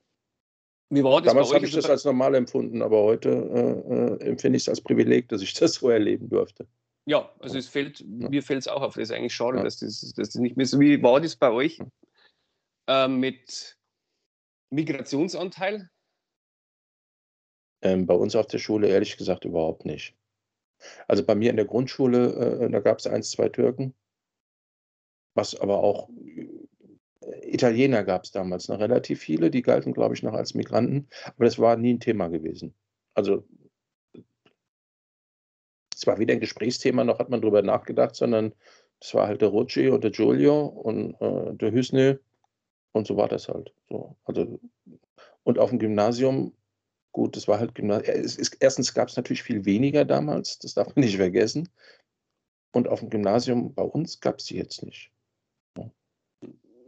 Wie 0.88 1.02
war 1.02 1.20
das 1.20 1.32
Damals 1.32 1.52
habe 1.52 1.66
ich 1.66 1.72
das 1.72 1.90
als 1.90 2.04
normal 2.04 2.36
empfunden, 2.36 2.80
aber 2.80 3.02
heute 3.02 3.28
äh, 3.30 4.24
äh, 4.24 4.28
empfinde 4.28 4.56
ich 4.56 4.62
es 4.62 4.68
als 4.68 4.80
Privileg, 4.80 5.28
dass 5.28 5.42
ich 5.42 5.52
das 5.52 5.74
so 5.74 5.90
erleben 5.90 6.28
durfte. 6.28 6.68
Ja, 7.08 7.32
also 7.38 7.56
es 7.56 7.68
fällt, 7.68 8.00
ja. 8.00 8.28
mir 8.28 8.42
fällt 8.42 8.60
es 8.60 8.68
auch 8.68 8.82
auf. 8.82 8.94
Das 8.94 9.04
ist 9.04 9.12
eigentlich 9.12 9.34
schade, 9.34 9.58
ja. 9.58 9.64
dass, 9.64 9.78
das, 9.78 10.00
dass 10.00 10.30
das 10.30 10.34
nicht 10.34 10.56
mehr 10.56 10.66
so. 10.66 10.80
Wie 10.80 11.02
war 11.02 11.20
das 11.20 11.36
bei 11.36 11.50
euch? 11.50 11.78
äh, 12.86 13.08
mit 13.08 13.78
Migrationsanteil? 14.70 15.90
Ähm, 17.82 18.06
bei 18.06 18.14
uns 18.14 18.34
auf 18.34 18.46
der 18.46 18.58
Schule 18.58 18.88
ehrlich 18.88 19.16
gesagt 19.16 19.44
überhaupt 19.44 19.84
nicht. 19.84 20.16
Also 21.08 21.24
bei 21.24 21.34
mir 21.34 21.50
in 21.50 21.56
der 21.56 21.64
Grundschule, 21.64 22.60
äh, 22.62 22.70
da 22.70 22.80
gab 22.80 22.98
es 22.98 23.06
eins, 23.06 23.30
zwei 23.30 23.48
Türken, 23.48 23.94
was 25.34 25.54
aber 25.54 25.82
auch 25.82 26.08
äh, 26.24 27.54
Italiener 27.54 28.04
gab 28.04 28.24
es 28.24 28.30
damals 28.30 28.68
noch 28.68 28.78
relativ 28.78 29.20
viele, 29.20 29.50
die 29.50 29.62
galten, 29.62 29.92
glaube 29.92 30.14
ich, 30.14 30.22
noch 30.22 30.34
als 30.34 30.54
Migranten, 30.54 31.08
aber 31.24 31.44
das 31.44 31.58
war 31.58 31.76
nie 31.76 31.94
ein 31.94 32.00
Thema 32.00 32.28
gewesen. 32.28 32.74
Also 33.14 33.46
es 36.06 36.12
war 36.12 36.20
weder 36.20 36.34
ein 36.34 36.40
Gesprächsthema, 36.40 37.02
noch 37.02 37.18
hat 37.18 37.30
man 37.30 37.40
darüber 37.40 37.62
nachgedacht, 37.62 38.14
sondern 38.14 38.52
es 39.00 39.12
war 39.12 39.26
halt 39.26 39.42
der 39.42 39.48
Rucci 39.48 39.88
und 39.88 40.04
der 40.04 40.12
Giulio 40.12 40.66
und 40.66 41.14
äh, 41.20 41.52
der 41.54 41.72
Hüsne 41.72 42.20
und 42.92 43.08
so 43.08 43.16
war 43.16 43.26
das 43.26 43.48
halt. 43.48 43.74
So, 43.88 44.16
also, 44.24 44.60
und 45.42 45.58
auf 45.58 45.70
dem 45.70 45.80
Gymnasium, 45.80 46.54
gut, 47.10 47.34
das 47.34 47.48
war 47.48 47.58
halt 47.58 47.74
Gymnasium. 47.74 48.24
erstens 48.60 48.94
gab 48.94 49.08
es 49.08 49.16
natürlich 49.16 49.42
viel 49.42 49.64
weniger 49.64 50.04
damals, 50.04 50.60
das 50.60 50.74
darf 50.74 50.94
man 50.94 50.94
nicht 51.04 51.16
vergessen. 51.16 51.68
Und 52.72 52.86
auf 52.86 53.00
dem 53.00 53.10
Gymnasium 53.10 53.74
bei 53.74 53.82
uns 53.82 54.20
gab 54.20 54.38
es 54.38 54.44
die 54.44 54.56
jetzt 54.56 54.84
nicht. 54.84 55.10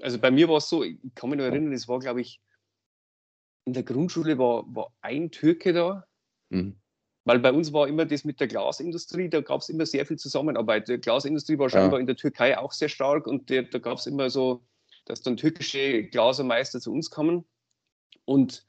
Also 0.01 0.21
bei 0.21 0.31
mir 0.31 0.49
war 0.49 0.59
es 0.59 0.69
so, 0.69 0.85
ich 0.85 0.97
kann 1.17 1.31
mich 1.31 1.39
noch 1.39 1.47
erinnern, 1.47 1.73
es 1.73 1.89
war, 1.89 1.99
glaube 1.99 2.21
ich, 2.21 2.41
in 3.65 3.73
der 3.73 3.83
Grundschule 3.83 4.39
war, 4.39 4.65
war 4.73 4.93
ein 5.01 5.33
Türke 5.33 5.73
da. 5.73 6.07
Mhm. 6.51 6.79
Weil 7.29 7.41
bei 7.41 7.53
uns 7.53 7.75
war 7.75 7.87
immer 7.87 8.07
das 8.07 8.25
mit 8.25 8.41
der 8.41 8.47
Glasindustrie, 8.47 9.29
da 9.29 9.43
gab 9.43 9.61
es 9.61 9.69
immer 9.69 9.85
sehr 9.85 10.07
viel 10.07 10.17
Zusammenarbeit. 10.17 10.89
Die 10.89 10.97
Glasindustrie 10.97 11.59
war 11.59 11.69
scheinbar 11.69 11.99
ja. 11.99 12.01
in 12.01 12.07
der 12.07 12.17
Türkei 12.17 12.57
auch 12.57 12.73
sehr 12.73 12.89
stark 12.89 13.27
und 13.27 13.51
der, 13.51 13.65
da 13.65 13.79
gab 13.79 13.99
es 13.99 14.07
immer 14.07 14.31
so, 14.31 14.63
dass 15.05 15.21
dann 15.21 15.37
türkische 15.37 16.05
Glasermeister 16.05 16.81
zu 16.81 16.91
uns 16.91 17.11
kamen. 17.11 17.45
Und 18.25 18.65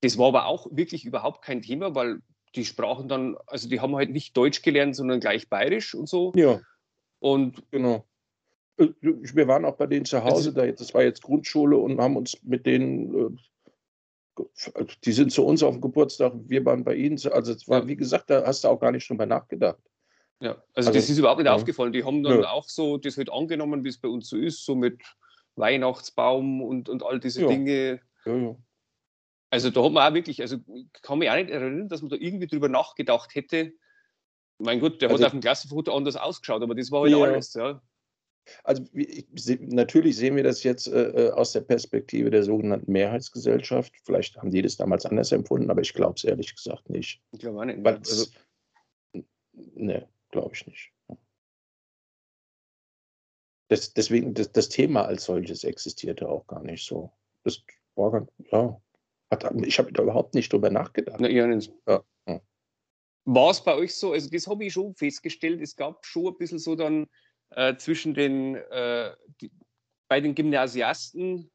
das 0.00 0.16
war 0.16 0.28
aber 0.28 0.46
auch 0.46 0.68
wirklich 0.70 1.04
überhaupt 1.04 1.44
kein 1.44 1.60
Thema, 1.60 1.94
weil 1.94 2.22
die 2.54 2.64
sprachen 2.64 3.08
dann, 3.08 3.36
also 3.46 3.68
die 3.68 3.80
haben 3.80 3.94
halt 3.94 4.08
nicht 4.08 4.34
Deutsch 4.34 4.62
gelernt, 4.62 4.96
sondern 4.96 5.20
gleich 5.20 5.50
Bayerisch 5.50 5.94
und 5.94 6.08
so. 6.08 6.32
Ja. 6.34 6.62
Und 7.18 7.62
genau. 7.70 8.06
Äh, 8.78 8.88
wir 9.02 9.46
waren 9.48 9.66
auch 9.66 9.76
bei 9.76 9.86
denen 9.86 10.06
zu 10.06 10.24
Hause, 10.24 10.54
da, 10.54 10.66
das 10.66 10.94
war 10.94 11.02
jetzt 11.02 11.20
Grundschule 11.20 11.76
und 11.76 12.00
haben 12.00 12.16
uns 12.16 12.42
mit 12.42 12.64
denen, 12.64 13.14
äh, 13.14 13.38
die 15.04 15.12
sind 15.12 15.32
zu 15.32 15.44
uns 15.44 15.62
auf 15.62 15.74
dem 15.74 15.80
Geburtstag, 15.80 16.32
wir 16.46 16.64
waren 16.64 16.84
bei 16.84 16.94
ihnen. 16.94 17.18
Also 17.30 17.52
es 17.52 17.68
war, 17.68 17.86
wie 17.86 17.96
gesagt, 17.96 18.30
da 18.30 18.44
hast 18.46 18.64
du 18.64 18.68
auch 18.68 18.80
gar 18.80 18.92
nicht 18.92 19.08
drüber 19.08 19.26
nachgedacht. 19.26 19.78
Ja, 20.40 20.50
also, 20.50 20.90
also 20.90 20.92
das 20.92 21.10
ist 21.10 21.18
überhaupt 21.18 21.38
nicht 21.38 21.46
ja. 21.46 21.54
aufgefallen. 21.54 21.92
Die 21.92 22.04
haben 22.04 22.22
dann 22.22 22.42
ja. 22.42 22.50
auch 22.50 22.68
so 22.68 22.96
das 22.96 23.16
halt 23.16 23.30
angenommen, 23.32 23.84
wie 23.84 23.88
es 23.88 23.98
bei 23.98 24.08
uns 24.08 24.28
so 24.28 24.36
ist, 24.36 24.64
so 24.64 24.74
mit 24.74 25.02
Weihnachtsbaum 25.56 26.62
und, 26.62 26.88
und 26.88 27.02
all 27.02 27.18
diese 27.18 27.42
ja. 27.42 27.48
Dinge. 27.48 28.00
Also 29.50 29.70
da 29.70 29.82
hat 29.82 29.92
man 29.92 30.10
auch 30.10 30.14
wirklich, 30.14 30.40
also 30.40 30.58
ich 30.74 30.86
kann 31.02 31.18
mich 31.18 31.30
auch 31.30 31.36
nicht 31.36 31.50
erinnern, 31.50 31.88
dass 31.88 32.02
man 32.02 32.10
da 32.10 32.16
irgendwie 32.16 32.46
drüber 32.46 32.68
nachgedacht 32.68 33.34
hätte. 33.34 33.72
Mein 34.58 34.80
Gott, 34.80 35.00
der 35.00 35.10
also, 35.10 35.22
hat 35.22 35.28
auf 35.28 35.32
dem 35.32 35.40
Klassenfoto 35.40 35.94
anders 35.94 36.16
ausgeschaut, 36.16 36.62
aber 36.62 36.74
das 36.74 36.90
war 36.90 37.02
halt 37.02 37.14
alles. 37.14 37.54
Ja. 37.54 37.80
Also 38.64 38.82
natürlich 39.60 40.16
sehen 40.16 40.36
wir 40.36 40.42
das 40.42 40.62
jetzt 40.62 40.86
äh, 40.88 41.26
äh, 41.26 41.30
aus 41.30 41.52
der 41.52 41.60
Perspektive 41.60 42.30
der 42.30 42.42
sogenannten 42.42 42.90
Mehrheitsgesellschaft. 42.90 43.94
Vielleicht 44.04 44.36
haben 44.36 44.50
die 44.50 44.62
das 44.62 44.76
damals 44.76 45.06
anders 45.06 45.32
empfunden, 45.32 45.70
aber 45.70 45.80
ich 45.80 45.94
glaube 45.94 46.14
es 46.16 46.24
ehrlich 46.24 46.54
gesagt 46.54 46.88
nicht. 46.90 47.20
Ich 47.32 47.38
glaube 47.40 47.66
nicht. 47.66 47.84
Weil, 47.84 47.96
also, 47.96 48.26
ne, 49.52 50.08
glaube 50.30 50.54
ich 50.54 50.66
nicht. 50.66 50.92
Das, 53.68 53.92
deswegen, 53.92 54.32
das, 54.34 54.50
das, 54.52 54.70
Thema 54.70 55.04
als 55.04 55.24
solches 55.24 55.62
existierte 55.62 56.28
auch 56.28 56.46
gar 56.46 56.62
nicht 56.62 56.86
so. 56.86 57.12
Das 57.44 57.62
war 57.96 58.10
ganz, 58.12 58.30
ja. 58.50 58.80
Hat, 59.30 59.44
ich 59.62 59.78
habe 59.78 59.92
da 59.92 60.02
überhaupt 60.02 60.34
nicht 60.34 60.50
drüber 60.50 60.70
nachgedacht. 60.70 61.20
Na, 61.20 61.28
ja, 61.28 61.46
nicht. 61.46 61.70
Ja. 61.86 62.02
War 63.30 63.50
es 63.50 63.62
bei 63.62 63.74
euch 63.74 63.94
so, 63.94 64.12
also 64.12 64.30
das 64.30 64.46
habe 64.46 64.64
ich 64.64 64.72
schon 64.72 64.94
festgestellt, 64.94 65.60
es 65.60 65.76
gab 65.76 66.06
schon 66.06 66.28
ein 66.28 66.38
bisschen 66.38 66.58
so 66.58 66.74
dann 66.74 67.06
äh, 67.50 67.76
zwischen 67.76 68.14
den, 68.14 68.56
äh, 68.56 69.12
die, 69.40 69.50
bei 70.08 70.20
den 70.20 70.34
Gymnasiasten, 70.34 71.50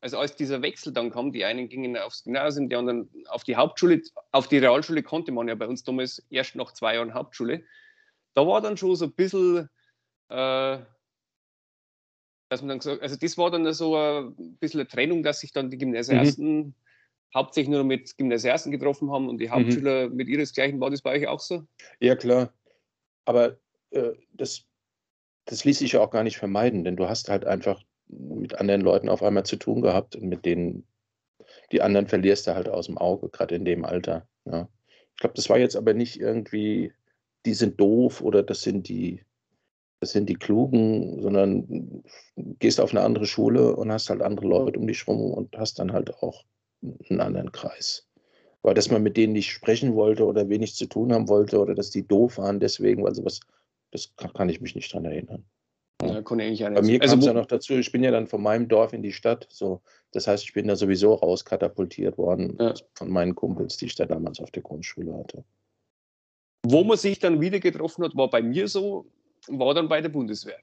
also 0.00 0.18
als 0.18 0.36
dieser 0.36 0.62
Wechsel 0.62 0.92
dann 0.92 1.10
kam, 1.10 1.32
die 1.32 1.44
einen 1.44 1.68
gingen 1.68 1.96
aufs 1.96 2.24
Gymnasium, 2.24 2.68
die 2.68 2.76
anderen 2.76 3.10
auf 3.28 3.44
die 3.44 3.56
Hauptschule, 3.56 4.02
auf 4.32 4.48
die 4.48 4.58
Realschule 4.58 5.02
konnte 5.02 5.32
man 5.32 5.48
ja 5.48 5.54
bei 5.54 5.66
uns 5.66 5.82
damals 5.82 6.24
erst 6.30 6.54
nach 6.54 6.72
zwei 6.72 6.94
Jahren 6.94 7.14
Hauptschule. 7.14 7.64
Da 8.34 8.46
war 8.46 8.60
dann 8.60 8.76
schon 8.76 8.94
so 8.94 9.06
ein 9.06 9.12
bisschen, 9.12 9.68
äh, 10.28 10.78
dass 12.48 12.62
man 12.62 12.68
dann 12.68 12.78
gesagt, 12.78 13.02
also 13.02 13.16
das 13.16 13.36
war 13.36 13.50
dann 13.50 13.72
so 13.72 13.96
ein 13.96 14.56
bisschen 14.58 14.80
eine 14.80 14.88
Trennung, 14.88 15.22
dass 15.22 15.40
sich 15.40 15.52
dann 15.52 15.70
die 15.70 15.78
Gymnasiasten 15.78 16.58
mhm. 16.58 16.74
hauptsächlich 17.34 17.70
nur 17.70 17.84
mit 17.84 18.16
Gymnasiasten 18.16 18.70
getroffen 18.70 19.10
haben 19.10 19.28
und 19.28 19.38
die. 19.38 19.50
Hauptschüler 19.50 20.08
mhm. 20.08 20.16
mit 20.16 20.28
ihresgleichen. 20.28 20.80
War 20.80 20.90
das 20.90 21.02
bei 21.02 21.18
euch 21.18 21.26
auch 21.26 21.40
so? 21.40 21.64
Ja, 21.98 22.14
klar. 22.14 22.52
Aber 23.24 23.58
äh, 23.90 24.12
das 24.32 24.67
das 25.48 25.64
ließ 25.64 25.78
sich 25.78 25.92
ja 25.92 26.00
auch 26.00 26.10
gar 26.10 26.24
nicht 26.24 26.36
vermeiden, 26.36 26.84
denn 26.84 26.96
du 26.96 27.08
hast 27.08 27.28
halt 27.28 27.46
einfach 27.46 27.82
mit 28.08 28.54
anderen 28.58 28.82
Leuten 28.82 29.08
auf 29.08 29.22
einmal 29.22 29.44
zu 29.44 29.56
tun 29.56 29.80
gehabt 29.80 30.14
und 30.14 30.28
mit 30.28 30.44
denen 30.44 30.86
die 31.72 31.82
anderen 31.82 32.06
verlierst 32.06 32.46
du 32.46 32.54
halt 32.54 32.68
aus 32.68 32.86
dem 32.86 32.98
Auge, 32.98 33.28
gerade 33.28 33.54
in 33.54 33.64
dem 33.64 33.84
Alter. 33.84 34.26
Ja. 34.44 34.68
Ich 35.12 35.20
glaube, 35.20 35.34
das 35.34 35.48
war 35.48 35.58
jetzt 35.58 35.76
aber 35.76 35.94
nicht 35.94 36.20
irgendwie, 36.20 36.92
die 37.46 37.54
sind 37.54 37.80
doof 37.80 38.20
oder 38.20 38.42
das 38.42 38.62
sind 38.62 38.88
die, 38.88 39.22
das 40.00 40.12
sind 40.12 40.28
die 40.28 40.34
Klugen, 40.34 41.20
sondern 41.22 42.02
gehst 42.36 42.80
auf 42.80 42.90
eine 42.90 43.00
andere 43.00 43.26
Schule 43.26 43.74
und 43.74 43.90
hast 43.90 44.10
halt 44.10 44.22
andere 44.22 44.46
Leute 44.46 44.78
um 44.78 44.86
dich 44.86 45.06
rum 45.08 45.32
und 45.32 45.56
hast 45.56 45.78
dann 45.78 45.92
halt 45.92 46.14
auch 46.22 46.44
einen 47.08 47.20
anderen 47.20 47.52
Kreis. 47.52 48.06
Aber 48.62 48.74
dass 48.74 48.90
man 48.90 49.02
mit 49.02 49.16
denen 49.16 49.32
nicht 49.32 49.50
sprechen 49.50 49.94
wollte 49.94 50.26
oder 50.26 50.48
wenig 50.48 50.74
zu 50.74 50.86
tun 50.86 51.12
haben 51.12 51.28
wollte 51.28 51.58
oder 51.58 51.74
dass 51.74 51.90
die 51.90 52.06
doof 52.06 52.38
waren 52.38 52.60
deswegen, 52.60 53.02
weil 53.02 53.14
sie 53.14 53.24
was 53.24 53.40
das 53.90 54.14
kann 54.34 54.48
ich 54.48 54.60
mich 54.60 54.74
nicht 54.74 54.92
dran 54.92 55.04
erinnern. 55.04 55.44
Ja, 56.02 56.22
kann 56.22 56.38
ich 56.38 56.60
Bei 56.60 56.80
mir 56.80 57.00
kam 57.00 57.06
es 57.06 57.12
also, 57.12 57.26
ja 57.26 57.32
noch 57.32 57.46
dazu, 57.46 57.74
ich 57.74 57.90
bin 57.90 58.04
ja 58.04 58.12
dann 58.12 58.28
von 58.28 58.40
meinem 58.40 58.68
Dorf 58.68 58.92
in 58.92 59.02
die 59.02 59.12
Stadt. 59.12 59.48
So, 59.50 59.82
das 60.12 60.28
heißt, 60.28 60.44
ich 60.44 60.52
bin 60.52 60.68
da 60.68 60.76
sowieso 60.76 61.14
rauskatapultiert 61.14 62.16
worden 62.18 62.56
ja. 62.60 62.74
von 62.94 63.10
meinen 63.10 63.34
Kumpels, 63.34 63.76
die 63.78 63.86
ich 63.86 63.96
da 63.96 64.06
damals 64.06 64.38
auf 64.38 64.50
der 64.52 64.62
Grundschule 64.62 65.12
hatte. 65.16 65.44
Wo 66.64 66.84
man 66.84 66.96
sich 66.96 67.18
dann 67.18 67.40
wieder 67.40 67.58
getroffen 67.58 68.04
hat, 68.04 68.16
war 68.16 68.30
bei 68.30 68.42
mir 68.42 68.68
so, 68.68 69.10
war 69.48 69.74
dann 69.74 69.88
bei 69.88 70.00
der 70.00 70.08
Bundeswehr. 70.08 70.58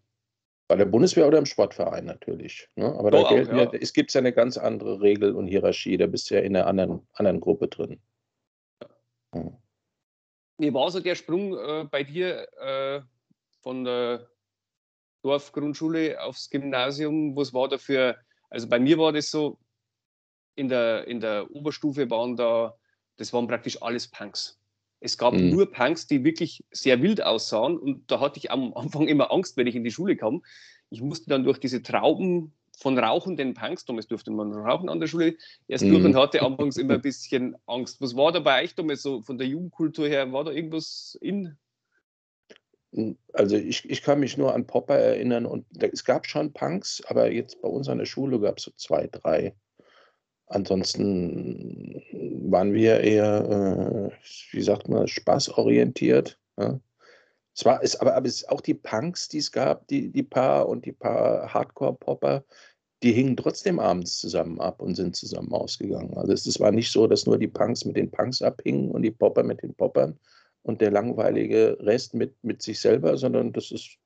Bei 0.67 0.77
der 0.77 0.86
Bundeswehr 0.86 1.27
oder 1.27 1.38
im 1.38 1.46
Sportverein 1.46 2.05
natürlich. 2.05 2.70
Ne? 2.75 2.86
Aber 2.98 3.12
da, 3.12 3.20
auch, 3.20 3.32
ja. 3.32 3.72
es 3.74 3.94
gibt 3.94 4.13
ja 4.13 4.20
eine 4.20 4.34
ganz 4.34 4.58
andere 4.58 5.01
Regel 5.01 5.36
und 5.36 5.48
Hierarchie. 5.48 5.98
Da 5.98 6.08
bist 6.08 6.29
du 6.29 6.36
ja 6.36 6.41
in 6.41 6.55
einer 6.55 6.65
anderen, 6.65 7.05
anderen 7.13 7.39
Gruppe 7.39 7.67
drin. 7.67 8.00
Ja. 9.34 9.51
Wie 10.58 10.74
war 10.74 10.89
so 10.89 11.01
der 11.01 11.15
Sprung 11.15 11.58
äh, 11.58 11.86
bei 11.91 12.03
dir 12.03 12.48
äh, 12.58 13.01
von 13.65 13.84
der 13.84 14.29
Dorfgrundschule 15.24 16.22
aufs 16.22 16.51
Gymnasium? 16.51 17.36
Was 17.36 17.51
war 17.51 17.67
da 17.67 17.79
für, 17.79 18.15
also 18.51 18.69
bei 18.69 18.79
mir 18.79 19.00
war 19.00 19.12
das 19.12 19.31
so, 19.31 19.57
in 20.53 20.69
der, 20.69 21.07
in 21.07 21.19
der 21.19 21.50
Oberstufe 21.50 22.07
waren 22.12 22.36
da, 22.36 22.75
das 23.17 23.34
waren 23.34 23.48
praktisch 23.48 23.81
alles 23.81 24.07
Punks. 24.07 24.60
Es 25.00 25.17
gab 25.17 25.34
mhm. 25.34 25.50
nur 25.50 25.72
Punks, 25.72 26.05
die 26.05 26.24
wirklich 26.24 26.63
sehr 26.69 27.01
wild 27.01 27.24
aussahen 27.24 27.79
und 27.79 28.10
da 28.12 28.19
hatte 28.19 28.38
ich 28.38 28.51
am 28.51 28.72
Anfang 28.75 29.07
immer 29.07 29.31
Angst, 29.31 29.57
wenn 29.57 29.65
ich 29.65 29.75
in 29.75 29.84
die 29.84 29.91
Schule 29.91 30.15
kam. 30.15 30.43
Ich 30.91 31.01
musste 31.01 31.27
dann 31.31 31.43
durch 31.43 31.60
diese 31.60 31.81
Trauben 31.81 32.53
von 32.77 33.00
rauchenden 33.00 33.55
Punks, 33.55 33.86
damals 33.86 34.05
durfte 34.05 34.29
man 34.29 34.53
rauchen 34.53 34.89
an 34.89 35.00
der 35.00 35.07
Schule, 35.07 35.38
erst 35.67 35.86
mhm. 35.86 35.91
durch 35.91 36.05
und 36.05 36.15
hatte 36.15 36.43
anfangs 36.43 36.77
immer 36.77 36.93
ein 36.93 37.01
bisschen 37.01 37.55
Angst. 37.65 38.00
Was 38.00 38.15
war 38.15 38.31
da 38.31 38.41
bei 38.41 38.63
euch 38.63 38.75
damals 38.75 39.01
so 39.01 39.24
von 39.24 39.39
der 39.39 39.48
Jugendkultur 39.48 40.07
her? 40.07 40.31
War 40.31 40.43
da 40.43 40.51
irgendwas 40.51 41.17
in? 41.19 41.57
Also 43.34 43.58
ich, 43.58 43.90
ich 43.90 44.02
kann 44.02 44.20
mich 44.20 44.38
nur 44.38 44.54
an 44.54 44.66
Popper 44.66 44.98
erinnern 44.98 45.46
und 45.46 45.66
es 45.82 46.06
gab 46.06 46.25
schon 46.28 46.54
Punks, 46.54 47.02
aber 47.08 47.32
jetzt 47.32 47.62
bei 47.62 47.68
uns 47.68 47.90
an 47.90 47.98
der 47.98 48.06
Schule 48.06 48.40
gab 48.40 48.58
es 48.58 48.64
so 48.64 48.72
zwei, 48.72 49.08
drei. 49.08 49.54
Ansonsten 50.48 52.02
waren 52.52 52.74
wir 52.74 53.02
eher, 53.02 54.12
äh, 54.12 54.56
wie 54.56 54.62
sagt 54.62 54.88
man, 54.88 55.08
spaßorientiert. 55.08 56.40
Ja. 56.58 56.80
Es 57.56 57.66
war, 57.66 57.82
es, 57.84 57.96
aber, 58.00 58.16
aber 58.16 58.28
es 58.28 58.48
auch 58.48 58.62
die 58.62 58.74
Punks, 58.74 59.28
die 59.28 59.40
es 59.40 59.52
gab, 59.52 59.88
die, 59.88 60.12
die 60.12 60.24
paar 60.24 60.68
und 60.68 60.86
die 60.86 60.92
paar 60.92 61.54
Hardcore-Popper, 61.54 62.44
die 63.02 63.14
hingen 63.14 63.38
trotzdem 63.38 63.80
abends 63.80 64.20
zusammen 64.20 64.60
ab 64.60 64.82
und 64.82 64.96
sind 64.96 65.16
zusammen 65.16 65.54
ausgegangen. 65.54 66.18
Also 66.18 66.34
es, 66.34 66.46
es 66.46 66.60
war 66.60 66.72
nicht 66.72 66.92
so, 66.92 67.08
dass 67.08 67.25
nur 67.25 67.38
die 67.38 67.48
Punks 67.48 67.86
mit 67.86 67.98
den 67.98 68.12
Punks 68.12 68.42
abhingen 68.42 68.92
und 68.92 69.02
die 69.02 69.12
Popper 69.12 69.44
mit 69.44 69.62
den 69.64 69.74
Poppern, 69.74 70.20
und 70.65 70.81
der 70.81 70.91
langweilige 70.91 71.77
Rest 71.79 72.15
mit, 72.15 72.43
mit 72.43 72.62
sich 72.62 72.79
selber, 72.79 73.17
sondern 73.17 73.53
das 73.53 73.72
ist 73.72 73.98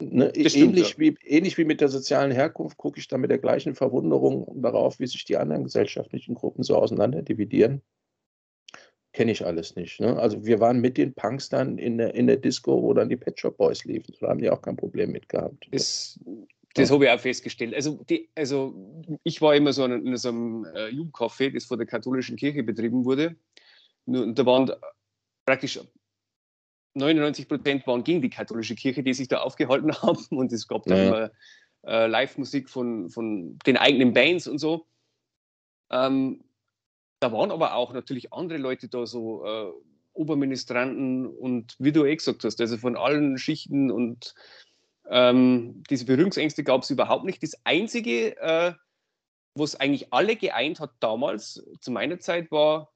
ne, 0.00 0.32
das 0.32 0.54
ähnlich, 0.54 0.88
stimmt, 0.88 1.08
ja. 1.08 1.18
wie, 1.20 1.28
ähnlich 1.36 1.58
wie 1.58 1.64
mit 1.64 1.80
der 1.80 1.88
sozialen 1.88 2.30
Herkunft, 2.30 2.76
gucke 2.76 3.00
ich 3.00 3.08
da 3.08 3.18
mit 3.18 3.30
der 3.30 3.38
gleichen 3.38 3.74
Verwunderung 3.74 4.62
darauf, 4.62 5.00
wie 5.00 5.08
sich 5.08 5.24
die 5.24 5.36
anderen 5.36 5.64
gesellschaftlichen 5.64 6.34
Gruppen 6.34 6.62
so 6.62 6.76
auseinander 6.76 7.22
dividieren. 7.22 7.82
Kenne 9.12 9.32
ich 9.32 9.44
alles 9.44 9.74
nicht. 9.74 9.98
Ne? 9.98 10.16
Also 10.16 10.44
wir 10.44 10.60
waren 10.60 10.80
mit 10.80 10.96
den 10.96 11.14
Punks 11.14 11.48
dann 11.48 11.78
in 11.78 11.98
der, 11.98 12.14
in 12.14 12.28
der 12.28 12.36
Disco, 12.36 12.80
wo 12.80 12.94
dann 12.94 13.08
die 13.08 13.16
Pet 13.16 13.40
Shop 13.40 13.56
Boys 13.56 13.84
liefen. 13.84 14.14
Da 14.20 14.28
haben 14.28 14.40
die 14.40 14.50
auch 14.50 14.62
kein 14.62 14.76
Problem 14.76 15.10
mit 15.10 15.28
gehabt. 15.28 15.66
Ist, 15.72 16.20
Das 16.74 16.92
habe 16.92 17.06
ich 17.06 17.10
auch 17.10 17.18
festgestellt. 17.18 17.74
Also, 17.74 18.04
die, 18.08 18.28
also 18.36 18.72
ich 19.24 19.42
war 19.42 19.56
immer 19.56 19.72
so 19.72 19.84
in, 19.84 20.06
in 20.06 20.16
so 20.16 20.28
einem 20.28 20.64
äh, 20.64 20.90
Jugendcafé, 20.90 21.52
das 21.52 21.64
von 21.64 21.78
der 21.78 21.88
katholischen 21.88 22.36
Kirche 22.36 22.62
betrieben 22.62 23.04
wurde. 23.04 23.34
Und 24.16 24.38
da 24.38 24.46
waren 24.46 24.70
praktisch 25.46 25.80
99 26.94 27.48
Prozent 27.48 27.86
waren 27.86 28.04
gegen 28.04 28.22
die 28.22 28.30
katholische 28.30 28.74
Kirche, 28.74 29.02
die 29.02 29.14
sich 29.14 29.28
da 29.28 29.40
aufgehalten 29.40 29.92
haben. 30.02 30.24
Und 30.30 30.52
es 30.52 30.66
gab 30.66 30.84
dann 30.84 30.98
ja. 30.98 31.30
äh, 31.86 32.06
Live-Musik 32.06 32.68
von, 32.68 33.10
von 33.10 33.58
den 33.66 33.76
eigenen 33.76 34.12
Bands 34.12 34.46
und 34.46 34.58
so. 34.58 34.86
Ähm, 35.90 36.44
da 37.20 37.32
waren 37.32 37.50
aber 37.50 37.74
auch 37.74 37.92
natürlich 37.92 38.32
andere 38.32 38.58
Leute 38.58 38.88
da, 38.88 39.06
so 39.06 39.44
äh, 39.44 39.70
Oberministranten 40.12 41.26
und 41.26 41.76
wie 41.78 41.92
du 41.92 42.04
eh 42.04 42.16
gesagt 42.16 42.44
hast, 42.44 42.60
also 42.60 42.76
von 42.76 42.96
allen 42.96 43.38
Schichten 43.38 43.90
und 43.90 44.34
ähm, 45.08 45.82
diese 45.90 46.04
Berührungsängste 46.04 46.64
gab 46.64 46.82
es 46.82 46.90
überhaupt 46.90 47.24
nicht. 47.24 47.42
Das 47.42 47.54
Einzige, 47.64 48.36
äh, 48.38 48.72
was 49.54 49.76
eigentlich 49.76 50.12
alle 50.12 50.36
geeint 50.36 50.80
hat 50.80 50.92
damals, 51.00 51.64
zu 51.80 51.90
meiner 51.90 52.18
Zeit, 52.20 52.50
war 52.50 52.92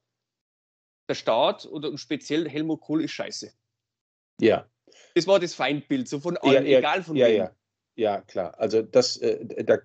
der 1.07 1.15
Staat 1.15 1.65
oder 1.65 1.97
speziell 1.97 2.49
Helmut 2.49 2.81
Kohl 2.81 3.03
ist 3.03 3.11
scheiße. 3.11 3.51
Ja. 4.39 4.69
Das 5.13 5.27
war 5.27 5.39
das 5.39 5.53
Feindbild, 5.53 6.07
so 6.07 6.19
von 6.19 6.37
allen, 6.37 6.65
ja, 6.65 6.79
egal 6.79 7.03
von 7.03 7.15
ja, 7.15 7.27
wem. 7.27 7.37
Ja. 7.37 7.55
ja, 7.95 8.21
klar. 8.21 8.57
Also 8.59 8.81
das, 8.81 9.17
äh, 9.17 9.45
da, 9.63 9.77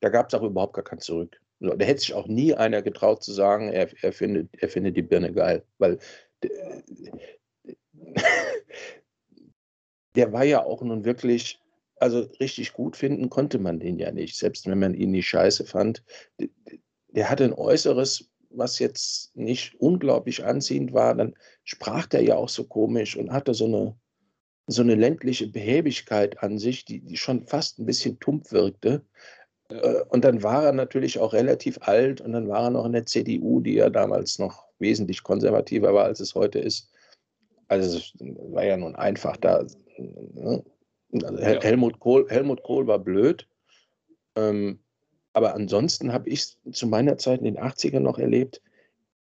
da 0.00 0.08
gab 0.08 0.28
es 0.28 0.34
auch 0.34 0.42
überhaupt 0.42 0.74
gar 0.74 0.84
kein 0.84 1.00
Zurück. 1.00 1.40
Da 1.60 1.84
hätte 1.84 2.00
sich 2.00 2.14
auch 2.14 2.28
nie 2.28 2.54
einer 2.54 2.82
getraut 2.82 3.22
zu 3.22 3.32
sagen, 3.32 3.72
er, 3.72 3.88
er, 4.02 4.12
findet, 4.12 4.48
er 4.62 4.68
findet 4.68 4.96
die 4.96 5.02
Birne 5.02 5.32
geil. 5.32 5.64
Weil 5.78 5.98
der 10.14 10.32
war 10.32 10.44
ja 10.44 10.62
auch 10.64 10.82
nun 10.82 11.04
wirklich, 11.04 11.60
also 11.96 12.20
richtig 12.40 12.72
gut 12.72 12.96
finden 12.96 13.28
konnte 13.28 13.58
man 13.58 13.80
den 13.80 13.98
ja 13.98 14.12
nicht, 14.12 14.36
selbst 14.36 14.68
wenn 14.68 14.78
man 14.78 14.94
ihn 14.94 15.10
nicht 15.10 15.28
scheiße 15.28 15.64
fand. 15.64 16.04
Der 17.08 17.28
hatte 17.28 17.44
ein 17.44 17.52
Äußeres, 17.54 18.30
was 18.50 18.78
jetzt 18.78 19.36
nicht 19.36 19.74
unglaublich 19.80 20.44
anziehend 20.44 20.92
war, 20.92 21.14
dann 21.14 21.34
sprach 21.64 22.06
der 22.06 22.22
ja 22.22 22.36
auch 22.36 22.48
so 22.48 22.64
komisch 22.64 23.16
und 23.16 23.32
hatte 23.32 23.54
so 23.54 23.66
eine, 23.66 23.96
so 24.66 24.82
eine 24.82 24.94
ländliche 24.94 25.48
Behäbigkeit 25.48 26.42
an 26.42 26.58
sich, 26.58 26.84
die, 26.84 27.00
die 27.00 27.16
schon 27.16 27.46
fast 27.46 27.78
ein 27.78 27.86
bisschen 27.86 28.18
tump 28.20 28.52
wirkte. 28.52 29.04
Äh, 29.68 30.02
und 30.08 30.24
dann 30.24 30.42
war 30.42 30.64
er 30.64 30.72
natürlich 30.72 31.18
auch 31.18 31.32
relativ 31.32 31.78
alt 31.82 32.20
und 32.20 32.32
dann 32.32 32.48
war 32.48 32.64
er 32.64 32.70
noch 32.70 32.86
in 32.86 32.92
der 32.92 33.06
CDU, 33.06 33.60
die 33.60 33.74
ja 33.74 33.90
damals 33.90 34.38
noch 34.38 34.66
wesentlich 34.78 35.22
konservativer 35.22 35.92
war, 35.94 36.04
als 36.04 36.20
es 36.20 36.34
heute 36.34 36.58
ist. 36.58 36.90
Also 37.68 37.98
es 37.98 38.12
war 38.52 38.64
ja 38.64 38.76
nun 38.76 38.96
einfach 38.96 39.36
da. 39.36 39.64
Ne? 39.98 40.64
Also 41.12 41.38
ja. 41.38 41.60
Helmut, 41.62 42.00
Kohl, 42.00 42.28
Helmut 42.28 42.62
Kohl 42.62 42.86
war 42.86 42.98
blöd. 42.98 43.46
Ähm, 44.36 44.80
aber 45.38 45.54
ansonsten 45.54 46.12
habe 46.12 46.28
ich 46.28 46.56
zu 46.72 46.88
meiner 46.88 47.16
Zeit 47.16 47.38
in 47.38 47.44
den 47.44 47.60
80ern 47.60 48.00
noch 48.00 48.18
erlebt, 48.18 48.60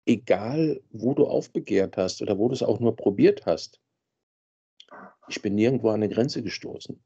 egal 0.05 0.79
wo 0.91 1.15
du 1.15 1.25
aufbegehrt 1.25 1.97
hast 1.97 2.21
oder 2.21 2.37
wo 2.37 2.47
du 2.47 2.53
es 2.53 2.61
auch 2.61 2.79
nur 2.79 2.95
probiert 2.95 3.47
hast, 3.47 3.81
ich 5.27 5.41
bin 5.41 5.55
nirgendwo 5.55 5.89
an 5.89 6.03
eine 6.03 6.09
Grenze 6.13 6.43
gestoßen. 6.43 7.03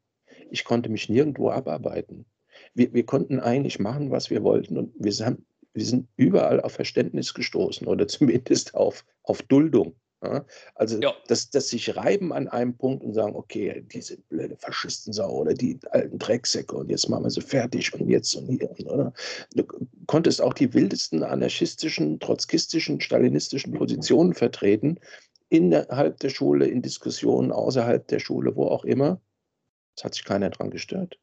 Ich 0.51 0.65
konnte 0.65 0.89
mich 0.89 1.07
nirgendwo 1.07 1.49
abarbeiten. 1.49 2.25
Wir, 2.73 2.93
wir 2.93 3.05
konnten 3.05 3.39
eigentlich 3.39 3.79
machen, 3.79 4.11
was 4.11 4.29
wir 4.29 4.43
wollten 4.43 4.77
und 4.77 4.93
wir, 4.95 5.13
wir 5.73 5.85
sind 5.85 6.09
überall 6.17 6.59
auf 6.59 6.73
Verständnis 6.73 7.33
gestoßen 7.33 7.87
oder 7.87 8.05
zumindest 8.09 8.75
auf, 8.75 9.05
auf 9.23 9.41
Duldung. 9.43 9.95
Ja? 10.23 10.45
Also 10.75 10.99
ja. 10.99 11.13
Das, 11.27 11.49
das 11.49 11.69
sich 11.69 11.95
reiben 11.95 12.33
an 12.33 12.47
einem 12.47 12.75
Punkt 12.75 13.03
und 13.03 13.13
sagen, 13.13 13.35
okay, 13.35 13.83
diese 13.91 14.17
blöde 14.17 14.57
Faschistensau 14.57 15.31
oder 15.31 15.53
die 15.53 15.79
alten 15.91 16.19
Drecksäcke 16.19 16.75
und 16.75 16.89
jetzt 16.89 17.07
machen 17.09 17.23
wir 17.23 17.29
sie 17.29 17.41
fertig 17.41 17.93
und 17.93 18.09
jetzt 18.09 18.35
und 18.35 18.47
hier. 18.47 18.69
Oder? 18.91 19.13
Du 19.53 19.63
konntest 20.07 20.41
auch 20.41 20.53
die 20.53 20.73
wildesten 20.73 21.23
anarchistischen, 21.23 22.19
trotzkistischen, 22.19 22.99
stalinistischen 22.99 23.73
Positionen 23.73 24.33
vertreten, 24.33 24.99
innerhalb 25.49 26.19
der 26.19 26.29
Schule, 26.29 26.67
in 26.67 26.81
Diskussionen, 26.81 27.51
außerhalb 27.51 28.07
der 28.07 28.19
Schule, 28.19 28.55
wo 28.55 28.67
auch 28.67 28.83
immer. 28.83 29.21
Es 29.97 30.03
hat 30.03 30.13
sich 30.13 30.23
keiner 30.23 30.49
dran 30.49 30.69
gestört. 30.69 31.19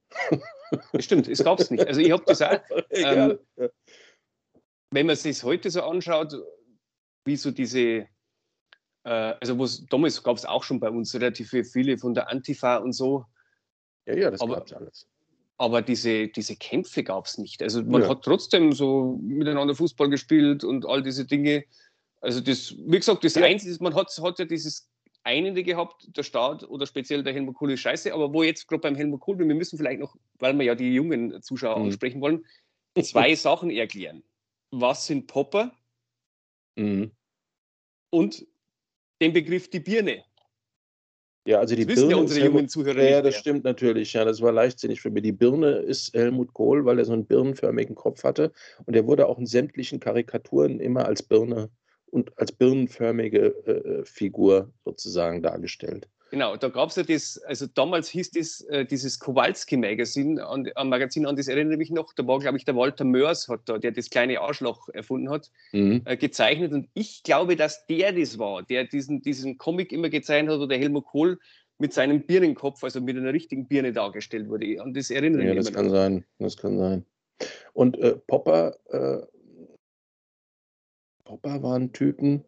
Stimmt, 0.98 1.28
es 1.28 1.42
gab 1.42 1.60
es 1.60 1.70
nicht. 1.70 1.86
Also 1.86 2.00
ich 2.00 2.10
habe 2.10 2.24
gesagt, 2.24 2.70
ähm, 2.90 3.38
wenn 4.90 5.06
man 5.06 5.16
sich 5.16 5.42
heute 5.42 5.70
so 5.70 5.82
anschaut, 5.82 6.34
wie 7.24 7.36
so 7.36 7.50
diese, 7.50 8.06
also 9.10 9.58
was, 9.58 9.86
damals 9.86 10.22
gab 10.22 10.36
es 10.36 10.44
auch 10.44 10.64
schon 10.64 10.80
bei 10.80 10.90
uns 10.90 11.14
relativ 11.14 11.50
viele 11.50 11.96
von 11.96 12.14
der 12.14 12.28
Antifa 12.28 12.78
und 12.78 12.92
so. 12.92 13.24
Ja, 14.06 14.16
ja, 14.16 14.30
das 14.30 14.40
gab 14.40 14.66
es 14.66 14.72
alles. 14.72 15.06
Aber 15.58 15.80
diese, 15.80 16.28
diese 16.28 16.56
Kämpfe 16.56 17.02
gab 17.02 17.26
es 17.26 17.38
nicht. 17.38 17.62
Also 17.62 17.82
man 17.82 18.02
ja. 18.02 18.08
hat 18.08 18.22
trotzdem 18.22 18.72
so 18.72 19.18
miteinander 19.22 19.74
Fußball 19.74 20.10
gespielt 20.10 20.64
und 20.64 20.86
all 20.86 21.02
diese 21.02 21.24
Dinge. 21.24 21.64
Also 22.20 22.40
das, 22.40 22.74
wie 22.76 22.98
gesagt, 22.98 23.24
das 23.24 23.36
ja. 23.36 23.44
Einzige, 23.44 23.82
man 23.82 23.94
hat, 23.94 24.10
hat 24.20 24.38
ja 24.38 24.44
dieses 24.44 24.88
Einende 25.22 25.62
gehabt, 25.62 26.08
der 26.16 26.22
Staat 26.22 26.68
oder 26.68 26.86
speziell 26.86 27.22
der 27.22 27.32
Helmut 27.32 27.54
Kohl 27.54 27.72
ist 27.72 27.80
scheiße, 27.80 28.12
aber 28.12 28.32
wo 28.32 28.42
jetzt 28.42 28.68
gerade 28.68 28.80
beim 28.80 28.94
Helmut 28.94 29.20
Kohl, 29.20 29.38
wir 29.38 29.46
müssen 29.46 29.76
vielleicht 29.76 30.00
noch, 30.00 30.16
weil 30.38 30.54
wir 30.54 30.64
ja 30.64 30.74
die 30.74 30.94
jungen 30.94 31.40
Zuschauer 31.42 31.78
mhm. 31.78 31.86
ansprechen 31.86 32.20
wollen, 32.20 32.44
zwei 33.00 33.34
Sachen 33.36 33.70
erklären. 33.70 34.22
Was 34.70 35.06
sind 35.06 35.26
Popper? 35.26 35.72
Mhm. 36.76 37.12
Und 38.10 38.46
den 39.20 39.32
Begriff 39.32 39.68
die 39.70 39.80
Birne. 39.80 40.24
Ja, 41.46 41.60
also 41.60 41.76
die 41.76 41.86
das 41.86 41.94
Birne. 41.94 42.10
Ja 42.10 42.16
unsere 42.16 42.46
jungen 42.46 42.68
Zuhörer. 42.68 43.08
Ja, 43.08 43.22
das 43.22 43.36
stimmt 43.36 43.64
natürlich. 43.64 44.12
Ja, 44.12 44.24
das 44.24 44.40
war 44.40 44.52
leichtsinnig 44.52 45.00
für 45.00 45.10
mich. 45.10 45.22
Die 45.22 45.32
Birne 45.32 45.76
ist 45.76 46.12
Helmut 46.12 46.52
Kohl, 46.52 46.84
weil 46.84 46.98
er 46.98 47.04
so 47.04 47.12
einen 47.12 47.26
birnenförmigen 47.26 47.94
Kopf 47.94 48.24
hatte. 48.24 48.52
Und 48.84 48.96
er 48.96 49.06
wurde 49.06 49.26
auch 49.28 49.38
in 49.38 49.46
sämtlichen 49.46 50.00
Karikaturen 50.00 50.80
immer 50.80 51.06
als 51.06 51.22
Birne 51.22 51.70
und 52.06 52.36
als 52.38 52.50
birnenförmige 52.50 53.54
äh, 53.66 53.70
äh, 53.70 54.04
Figur 54.04 54.72
sozusagen 54.84 55.42
dargestellt. 55.42 56.08
Genau, 56.30 56.56
da 56.56 56.68
gab 56.68 56.88
es 56.90 56.96
ja 56.96 57.04
das, 57.04 57.38
also 57.46 57.66
damals 57.72 58.08
hieß 58.08 58.32
das 58.32 58.60
äh, 58.62 58.84
dieses 58.84 59.20
Kowalski-Magazin, 59.20 60.40
an, 60.40 60.68
an, 60.74 60.88
Magazin, 60.88 61.24
an 61.24 61.36
das 61.36 61.46
erinnere 61.46 61.74
ich 61.74 61.78
mich 61.78 61.90
noch, 61.90 62.12
da 62.14 62.26
war, 62.26 62.40
glaube 62.40 62.58
ich, 62.58 62.64
der 62.64 62.74
Walter 62.74 63.04
Mörs, 63.04 63.48
hat 63.48 63.60
da, 63.66 63.78
der 63.78 63.92
das 63.92 64.10
kleine 64.10 64.40
Arschloch 64.40 64.88
erfunden 64.88 65.30
hat, 65.30 65.50
mhm. 65.72 66.02
äh, 66.04 66.16
gezeichnet. 66.16 66.72
Und 66.72 66.88
ich 66.94 67.22
glaube, 67.22 67.54
dass 67.54 67.86
der 67.86 68.12
das 68.12 68.38
war, 68.38 68.64
der 68.64 68.84
diesen, 68.84 69.22
diesen 69.22 69.56
Comic 69.56 69.92
immer 69.92 70.08
gezeichnet 70.08 70.54
hat, 70.54 70.60
wo 70.60 70.66
der 70.66 70.78
Helmut 70.78 71.06
Kohl 71.06 71.38
mit 71.78 71.92
seinem 71.92 72.26
Birnenkopf, 72.26 72.82
also 72.82 73.00
mit 73.00 73.16
einer 73.16 73.32
richtigen 73.32 73.68
Birne 73.68 73.92
dargestellt 73.92 74.48
wurde. 74.48 74.82
Und 74.82 74.96
das 74.96 75.10
erinnere 75.10 75.42
ich 75.42 75.48
ja, 75.48 75.54
mich. 75.54 75.64
Ja, 75.64 75.70
das 75.70 75.74
kann 75.74 75.86
noch. 75.86 75.92
sein, 75.92 76.24
das 76.38 76.56
kann 76.56 76.78
sein. 76.78 77.06
Und 77.74 77.98
äh, 77.98 78.16
Popper 78.26 78.74
äh, 78.88 79.26
Popper 81.26 81.62
waren 81.62 81.92
Typen, 81.92 82.44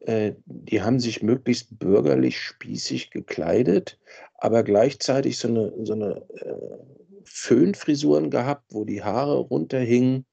äh, 0.00 0.34
die 0.46 0.82
haben 0.82 1.00
sich 1.00 1.22
möglichst 1.22 1.78
bürgerlich 1.78 2.40
spießig 2.40 3.10
gekleidet, 3.10 3.98
aber 4.34 4.62
gleichzeitig 4.62 5.38
so 5.38 5.48
eine, 5.48 5.72
so 5.84 5.92
eine 5.94 6.24
äh, 6.34 6.78
Föhnfrisuren 7.24 8.30
gehabt, 8.30 8.72
wo 8.72 8.84
die 8.84 9.02
Haare 9.02 9.38
runterhingen 9.38 10.24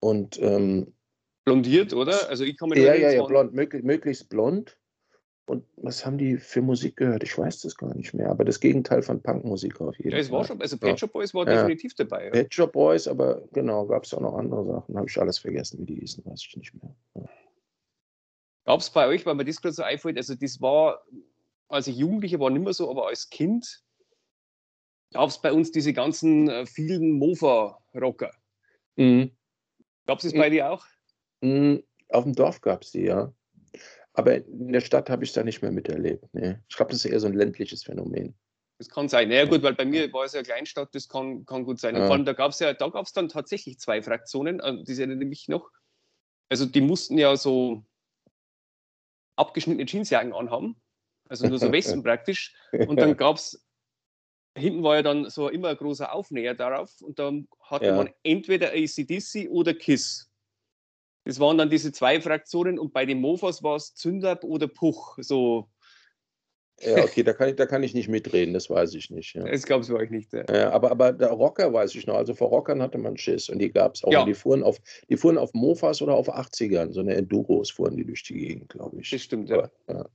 und 0.00 0.40
ähm, 0.40 0.92
blondiert, 1.44 1.92
oder? 1.94 2.28
Also 2.28 2.44
ich 2.44 2.58
komme 2.58 2.78
ja, 2.78 2.94
ja, 2.94 3.10
ja, 3.10 3.24
blond, 3.24 3.52
möglichst, 3.54 3.86
möglichst 3.86 4.28
blond. 4.28 4.78
Und 5.46 5.64
was 5.76 6.04
haben 6.04 6.18
die 6.18 6.36
für 6.36 6.60
Musik 6.60 6.96
gehört? 6.96 7.22
Ich 7.22 7.36
weiß 7.36 7.62
das 7.62 7.74
gar 7.74 7.94
nicht 7.94 8.12
mehr, 8.12 8.28
aber 8.28 8.44
das 8.44 8.60
Gegenteil 8.60 9.00
von 9.00 9.22
Punkmusik 9.22 9.80
auf 9.80 9.96
jeden 9.96 10.10
ja, 10.10 10.18
es 10.18 10.28
Fall. 10.28 10.40
War 10.40 10.44
schon, 10.44 10.60
also 10.60 10.76
Pet 10.76 11.00
Shop 11.00 11.10
Boys 11.10 11.32
war 11.32 11.48
ja. 11.48 11.62
definitiv 11.62 11.94
dabei. 11.94 12.26
Ja. 12.26 12.30
Pet 12.32 12.52
Shop 12.52 12.72
Boys, 12.72 13.08
aber 13.08 13.42
genau, 13.52 13.86
gab 13.86 14.04
es 14.04 14.12
auch 14.12 14.20
noch 14.20 14.34
andere 14.34 14.66
Sachen. 14.66 14.94
Habe 14.94 15.06
ich 15.08 15.18
alles 15.18 15.38
vergessen, 15.38 15.78
wie 15.80 15.86
die 15.86 16.00
hießen, 16.00 16.22
weiß 16.26 16.44
ich 16.46 16.54
nicht 16.54 16.74
mehr. 16.74 16.94
Ja. 17.14 17.22
Gab 18.68 18.80
es 18.80 18.90
bei 18.90 19.06
euch, 19.06 19.24
weil 19.24 19.34
mir 19.34 19.46
das 19.46 19.62
gerade 19.62 19.72
so 19.72 19.82
einfällt, 19.82 20.18
also 20.18 20.34
das 20.34 20.60
war, 20.60 21.02
als 21.70 21.86
ich 21.86 21.96
Jugendlicher 21.96 22.38
war, 22.38 22.50
nicht 22.50 22.62
mehr 22.62 22.74
so, 22.74 22.90
aber 22.90 23.06
als 23.06 23.30
Kind 23.30 23.82
gab 25.10 25.30
es 25.30 25.40
bei 25.40 25.54
uns 25.54 25.72
diese 25.72 25.94
ganzen 25.94 26.50
äh, 26.50 26.66
vielen 26.66 27.12
Mofa-Rocker. 27.12 28.30
Mhm. 28.96 29.34
Gab 30.04 30.18
es 30.18 30.24
das 30.24 30.34
mhm. 30.34 30.38
bei 30.38 30.50
dir 30.50 30.70
auch? 30.70 30.84
Mhm. 31.40 31.82
Auf 32.10 32.24
dem 32.24 32.34
Dorf 32.34 32.60
gab 32.60 32.82
es 32.82 32.90
die, 32.90 33.04
ja. 33.04 33.32
Aber 34.12 34.34
in 34.34 34.74
der 34.74 34.82
Stadt 34.82 35.08
habe 35.08 35.24
ich 35.24 35.30
es 35.30 35.34
da 35.34 35.42
nicht 35.44 35.62
mehr 35.62 35.72
miterlebt. 35.72 36.26
Nee. 36.34 36.56
Ich 36.68 36.76
glaube, 36.76 36.92
das 36.92 37.02
ist 37.02 37.10
eher 37.10 37.20
so 37.20 37.26
ein 37.26 37.32
ländliches 37.32 37.84
Phänomen. 37.84 38.34
Das 38.76 38.90
kann 38.90 39.08
sein. 39.08 39.30
Naja, 39.30 39.46
gut, 39.46 39.62
weil 39.62 39.76
bei 39.76 39.86
mir 39.86 40.12
war 40.12 40.26
es 40.26 40.34
ja 40.34 40.42
Kleinstadt, 40.42 40.94
das 40.94 41.08
kann, 41.08 41.46
kann 41.46 41.64
gut 41.64 41.80
sein. 41.80 41.96
Und 41.96 42.02
vor 42.02 42.16
allem, 42.16 42.26
da 42.26 42.34
gab 42.34 42.50
es 42.50 42.58
ja, 42.58 42.74
da 42.74 42.88
gab 42.88 43.06
es 43.06 43.14
dann 43.14 43.30
tatsächlich 43.30 43.78
zwei 43.78 44.02
Fraktionen, 44.02 44.58
das 44.58 44.98
erinnere 44.98 45.24
mich 45.24 45.48
noch. 45.48 45.70
Also, 46.50 46.66
die 46.66 46.82
mussten 46.82 47.16
ja 47.16 47.34
so 47.34 47.86
abgeschnittene 49.38 49.86
Jeansjacken 49.86 50.32
anhaben, 50.32 50.76
also 51.28 51.46
nur 51.46 51.58
so 51.58 51.70
Westen 51.72 52.02
praktisch. 52.02 52.54
Und 52.72 52.96
dann 52.96 53.16
gab 53.16 53.36
es, 53.36 53.64
hinten 54.56 54.82
war 54.82 54.96
ja 54.96 55.02
dann 55.02 55.30
so 55.30 55.48
immer 55.48 55.68
ein 55.68 55.76
großer 55.76 56.12
Aufnäher 56.12 56.54
darauf 56.54 57.00
und 57.00 57.18
dann 57.18 57.48
hatte 57.62 57.86
ja. 57.86 57.96
man 57.96 58.10
entweder 58.22 58.72
ACDC 58.72 59.48
oder 59.50 59.74
KISS. 59.74 60.30
Das 61.24 61.40
waren 61.40 61.58
dann 61.58 61.68
diese 61.68 61.92
zwei 61.92 62.20
Fraktionen 62.20 62.78
und 62.78 62.92
bei 62.92 63.04
den 63.04 63.20
Mofas 63.20 63.62
war 63.62 63.76
es 63.76 63.94
Zündab 63.94 64.44
oder 64.44 64.66
Puch. 64.66 65.18
So. 65.20 65.68
Ja, 66.80 67.02
okay, 67.02 67.22
da 67.22 67.32
kann 67.32 67.48
ich, 67.48 67.56
da 67.56 67.66
kann 67.66 67.82
ich 67.82 67.94
nicht 67.94 68.08
mitreden, 68.08 68.54
das 68.54 68.70
weiß 68.70 68.94
ich 68.94 69.10
nicht. 69.10 69.34
Ja. 69.34 69.44
Das 69.44 69.64
es 69.64 69.88
bei 69.88 69.94
euch 69.94 70.10
nicht. 70.10 70.32
Ja. 70.32 70.44
ja. 70.52 70.70
aber, 70.70 70.90
aber 70.90 71.12
der 71.12 71.30
Rocker 71.30 71.72
weiß 71.72 71.94
ich 71.96 72.06
noch. 72.06 72.14
Also 72.14 72.34
vor 72.34 72.48
Rockern 72.48 72.80
hatte 72.80 72.98
man 72.98 73.16
Schiss 73.16 73.48
und 73.48 73.58
die 73.58 73.70
gab 73.70 73.94
es 73.94 74.04
auch. 74.04 74.12
Ja. 74.12 74.24
die, 74.24 74.34
fuhren 74.34 74.62
auf, 74.62 74.78
die 75.08 75.16
fuhren 75.16 75.38
auf 75.38 75.52
Mofas 75.54 76.02
oder 76.02 76.14
auf 76.14 76.32
80ern, 76.32 76.92
so 76.92 77.00
eine 77.00 77.14
Enduros 77.14 77.70
fuhren 77.70 77.96
die 77.96 78.04
durch 78.04 78.22
die 78.22 78.34
Gegend, 78.34 78.68
glaube 78.68 79.00
ich. 79.00 79.10
Das 79.10 79.22
stimmt, 79.22 79.50
ja. 79.50 79.70
ja. 79.88 80.06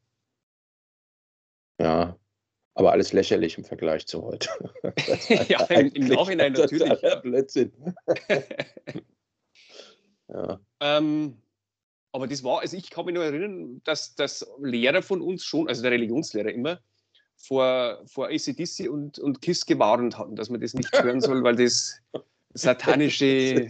Ja, 1.80 2.18
aber 2.76 2.92
alles 2.92 3.14
lächerlich 3.14 3.58
im 3.58 3.66
Vergleich 3.66 4.08
zu 4.08 4.24
heute. 4.24 4.50
ja, 5.50 5.64
im 5.66 6.08
Nachhinein 6.08 6.54
natürlich. 6.54 7.02
Blödsinn. 7.22 7.72
ja. 10.28 10.60
Ähm, 10.80 11.43
aber 12.14 12.28
das 12.28 12.44
war, 12.44 12.62
also 12.62 12.78
ich 12.78 12.90
kann 12.90 13.06
mich 13.06 13.16
nur 13.16 13.24
erinnern, 13.24 13.82
dass, 13.84 14.16
dass 14.16 14.48
Lehrer 14.62 15.02
von 15.02 15.22
uns 15.22 15.44
schon, 15.44 15.68
also 15.68 15.82
der 15.82 15.92
Religionslehrer 15.92 16.52
immer, 16.52 16.80
vor, 17.36 18.04
vor 18.06 18.28
ACDC 18.28 18.88
und, 18.90 19.18
und 19.20 19.42
KISS 19.42 19.66
gewarnt 19.66 20.18
hatten, 20.18 20.36
dass 20.36 20.50
man 20.50 20.62
das 20.62 20.76
nicht 20.76 20.94
hören 20.94 21.20
soll, 21.20 21.44
weil 21.44 21.56
das 21.56 22.00
satanische 22.54 23.68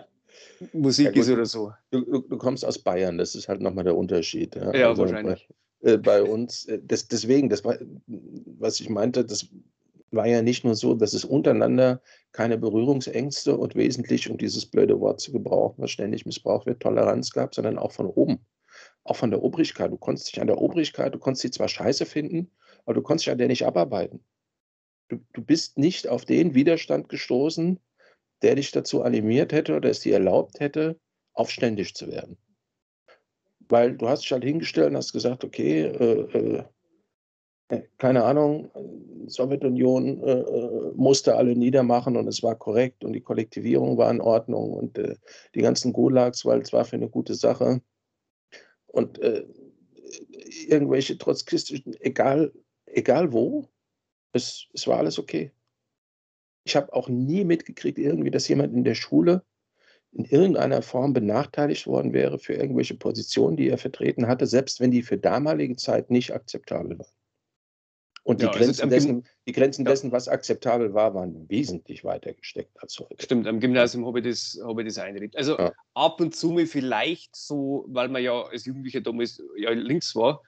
Musik 0.72 1.14
ja, 1.14 1.20
ist 1.20 1.30
oder 1.30 1.44
so. 1.44 1.72
Du, 1.90 2.00
du, 2.22 2.38
kommst 2.38 2.64
aus 2.64 2.78
Bayern, 2.78 3.18
das 3.18 3.34
ist 3.34 3.46
halt 3.46 3.60
nochmal 3.60 3.84
der 3.84 3.94
Unterschied. 3.94 4.56
Ja, 4.56 4.74
ja 4.74 4.88
also 4.88 5.02
wahrscheinlich. 5.02 5.46
Bei, 5.80 5.90
äh, 5.92 5.98
bei 5.98 6.22
uns, 6.22 6.64
äh, 6.64 6.80
das, 6.82 7.08
deswegen, 7.08 7.50
das 7.50 7.62
war, 7.62 7.76
was 8.06 8.80
ich 8.80 8.88
meinte, 8.88 9.22
das 9.22 9.48
war 10.16 10.26
ja 10.26 10.42
nicht 10.42 10.64
nur 10.64 10.74
so, 10.74 10.94
dass 10.94 11.12
es 11.12 11.24
untereinander 11.24 12.00
keine 12.32 12.58
Berührungsängste 12.58 13.56
und 13.56 13.74
wesentlich, 13.74 14.30
um 14.30 14.38
dieses 14.38 14.66
blöde 14.66 15.00
Wort 15.00 15.20
zu 15.20 15.32
gebrauchen, 15.32 15.82
was 15.82 15.90
ständig 15.90 16.26
missbraucht 16.26 16.66
wird, 16.66 16.80
Toleranz 16.80 17.30
gab, 17.30 17.54
sondern 17.54 17.78
auch 17.78 17.92
von 17.92 18.06
oben. 18.06 18.44
Auch 19.04 19.16
von 19.16 19.30
der 19.30 19.42
Obrigkeit. 19.42 19.92
Du 19.92 19.96
konntest 19.96 20.32
dich 20.32 20.40
an 20.40 20.48
der 20.48 20.58
Obrigkeit, 20.58 21.14
du 21.14 21.18
konntest 21.18 21.42
sie 21.42 21.50
zwar 21.50 21.68
scheiße 21.68 22.04
finden, 22.04 22.50
aber 22.84 22.94
du 22.94 23.02
konntest 23.02 23.26
dich 23.26 23.32
an 23.32 23.38
der 23.38 23.48
nicht 23.48 23.64
abarbeiten. 23.64 24.24
Du, 25.08 25.18
du 25.32 25.42
bist 25.42 25.78
nicht 25.78 26.08
auf 26.08 26.24
den 26.24 26.54
Widerstand 26.54 27.08
gestoßen, 27.08 27.78
der 28.42 28.56
dich 28.56 28.72
dazu 28.72 29.02
animiert 29.02 29.52
hätte 29.52 29.76
oder 29.76 29.88
es 29.88 30.00
dir 30.00 30.14
erlaubt 30.14 30.60
hätte, 30.60 30.98
aufständig 31.32 31.94
zu 31.94 32.08
werden. 32.08 32.36
Weil 33.68 33.96
du 33.96 34.08
hast 34.08 34.22
dich 34.22 34.32
halt 34.32 34.44
hingestellt 34.44 34.90
und 34.90 34.96
hast 34.96 35.12
gesagt, 35.12 35.44
okay, 35.44 35.82
äh, 35.82 36.38
äh 36.38 36.64
keine 37.98 38.24
Ahnung, 38.24 38.70
Sowjetunion 39.26 40.22
äh, 40.22 40.40
äh, 40.40 40.92
musste 40.94 41.36
alle 41.36 41.56
niedermachen 41.56 42.16
und 42.16 42.28
es 42.28 42.42
war 42.42 42.54
korrekt 42.54 43.04
und 43.04 43.12
die 43.12 43.20
Kollektivierung 43.20 43.98
war 43.98 44.10
in 44.10 44.20
Ordnung 44.20 44.72
und 44.72 44.98
äh, 44.98 45.16
die 45.54 45.62
ganzen 45.62 45.92
Gulags, 45.92 46.44
weil 46.44 46.60
es 46.60 46.72
war 46.72 46.84
für 46.84 46.96
eine 46.96 47.08
gute 47.08 47.34
Sache. 47.34 47.80
Und 48.86 49.20
irgendwelche 50.68 51.18
trotzkistischen, 51.18 51.94
egal 52.00 52.50
egal 52.86 53.32
wo, 53.32 53.68
es, 54.32 54.68
es 54.72 54.86
war 54.86 54.98
alles 54.98 55.18
okay. 55.18 55.52
Ich 56.64 56.76
habe 56.76 56.92
auch 56.94 57.08
nie 57.08 57.44
mitgekriegt, 57.44 57.98
irgendwie, 57.98 58.30
dass 58.30 58.48
jemand 58.48 58.72
in 58.74 58.84
der 58.84 58.94
Schule 58.94 59.44
in 60.12 60.24
irgendeiner 60.24 60.80
Form 60.80 61.12
benachteiligt 61.12 61.86
worden 61.86 62.14
wäre 62.14 62.38
für 62.38 62.54
irgendwelche 62.54 62.96
Positionen, 62.96 63.56
die 63.56 63.68
er 63.68 63.76
vertreten 63.76 64.26
hatte, 64.26 64.46
selbst 64.46 64.80
wenn 64.80 64.90
die 64.90 65.02
für 65.02 65.18
damalige 65.18 65.76
Zeit 65.76 66.10
nicht 66.10 66.32
akzeptabel 66.32 66.98
waren. 66.98 67.15
Und 68.26 68.40
die, 68.40 68.46
ja, 68.46 68.50
Grenzen, 68.50 68.90
dessen, 68.90 69.24
die 69.46 69.52
Grenzen 69.52 69.84
ja. 69.84 69.92
dessen, 69.92 70.10
was 70.10 70.26
akzeptabel 70.26 70.92
war, 70.94 71.14
waren 71.14 71.48
wesentlich 71.48 72.02
weiter 72.02 72.34
gesteckt 72.34 72.76
als 72.82 72.98
heute. 72.98 73.22
Stimmt, 73.22 73.46
am 73.46 73.60
Gymnasium 73.60 74.04
habe 74.04 74.18
ich 74.18 74.26
das, 74.26 74.60
habe 74.66 74.82
ich 74.82 74.88
das 74.88 74.98
einrichtet. 74.98 75.36
Also 75.36 75.56
ja. 75.56 75.72
ab 75.94 76.20
und 76.20 76.34
zu 76.34 76.50
mir 76.50 76.66
vielleicht 76.66 77.36
so, 77.36 77.84
weil 77.86 78.08
man 78.08 78.24
ja 78.24 78.42
als 78.42 78.64
Jugendlicher 78.64 79.00
damals 79.00 79.40
ja 79.56 79.70
links 79.70 80.16
war, 80.16 80.42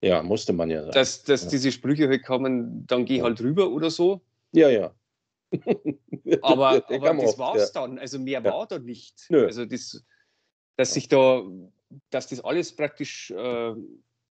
ja, 0.00 0.22
musste 0.22 0.54
man 0.54 0.70
ja 0.70 0.80
sagen. 0.80 0.92
Dass, 0.92 1.22
dass 1.24 1.48
diese 1.48 1.70
Sprüche 1.70 2.08
halt 2.08 2.24
kommen, 2.24 2.86
dann 2.86 3.04
geh 3.04 3.20
halt 3.20 3.42
rüber 3.42 3.70
oder 3.70 3.90
so. 3.90 4.22
Ja, 4.52 4.70
ja. 4.70 4.94
aber, 6.40 6.82
aber 6.88 7.14
das 7.14 7.38
war 7.38 7.56
es 7.56 7.74
ja. 7.74 7.82
dann. 7.82 7.98
Also 7.98 8.18
mehr 8.18 8.42
war 8.42 8.66
da 8.66 8.78
nicht. 8.78 9.26
Nö. 9.28 9.44
Also 9.44 9.66
das, 9.66 10.02
dass 10.76 10.94
sich 10.94 11.08
da, 11.08 11.42
dass 12.08 12.28
das 12.28 12.42
alles 12.42 12.74
praktisch 12.74 13.30
äh, 13.32 13.74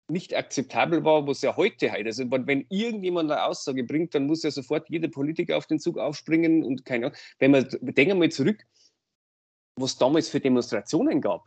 nicht 0.10 0.36
akzeptabel 0.36 1.04
war, 1.04 1.28
was 1.28 1.42
ja 1.42 1.56
heute 1.56 1.92
halt. 1.92 2.06
Also 2.06 2.26
wenn 2.30 2.66
irgendjemand 2.70 3.32
eine 3.32 3.46
Aussage 3.46 3.84
bringt, 3.84 4.16
dann 4.16 4.26
muss 4.26 4.44
ja 4.44 4.52
sofort 4.52 4.90
jeder 4.90 5.08
Politiker 5.08 5.58
auf 5.58 5.68
den 5.68 5.80
Zug 5.80 5.98
aufspringen 5.98 6.64
und 6.64 6.86
keine 6.86 7.08
Ahnung. 7.08 7.18
Wenn 7.40 7.54
wir 7.54 7.64
denken 7.64 8.12
wir 8.12 8.16
mal 8.16 8.32
zurück, 8.32 8.66
was 9.76 9.98
damals 9.98 10.30
für 10.30 10.40
Demonstrationen 10.40 11.22
gab. 11.22 11.46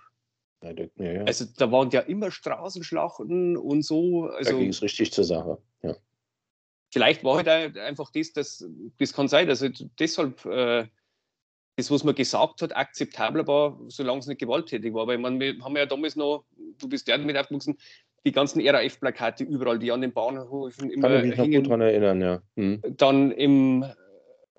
Ja, 0.63 0.73
ja. 0.97 1.25
Also 1.25 1.45
da 1.57 1.71
waren 1.73 1.91
ja 1.91 2.01
immer 2.01 2.31
Straßenschlachten 2.31 3.57
und 3.57 3.83
so. 3.83 4.27
Also, 4.27 4.53
da 4.53 4.59
ging 4.59 4.71
es 4.71 4.83
richtig 4.83 5.13
zur 5.13 5.25
Sache. 5.25 5.59
Ja. 5.83 5.97
Vielleicht 6.91 7.25
war 7.25 7.45
halt 7.45 7.77
einfach 7.79 8.11
das, 8.13 8.33
das, 8.33 8.65
das 8.99 9.13
kann 9.13 9.27
sein, 9.27 9.49
also 9.49 9.69
deshalb 9.99 10.45
äh, 10.45 10.87
das, 11.77 11.91
was 11.91 12.05
man 12.05 12.15
gesagt 12.15 12.63
hat, 12.63 12.77
akzeptabel 12.77 13.47
war, 13.47 13.81
solange 13.89 14.21
es 14.21 14.27
nicht 14.27 14.41
gewalttätig 14.41 14.93
war. 14.93 15.07
Weil 15.07 15.19
man, 15.19 15.41
wir 15.41 15.59
haben 15.63 15.77
ja 15.77 15.87
damals 15.87 16.17
noch, 16.17 16.45
du 16.79 16.89
bist 16.89 17.09
ja 17.09 17.17
mit 17.19 17.37
aufgewachsen, 17.37 17.79
die 18.25 18.33
ganzen 18.33 18.67
RAF-Plakate 18.67 19.45
überall, 19.45 19.79
die 19.79 19.91
an 19.91 20.01
den 20.01 20.13
Bahnhöfen 20.13 20.91
immer 20.91 21.09
Kann 21.09 21.19
ich 21.19 21.31
mich 21.31 21.35
hingen. 21.35 21.51
noch 21.51 21.59
gut 21.59 21.67
daran 21.67 21.81
erinnern, 21.81 22.21
ja. 22.21 22.43
Hm. 22.57 22.83
Dann 22.97 23.33
im 23.33 23.85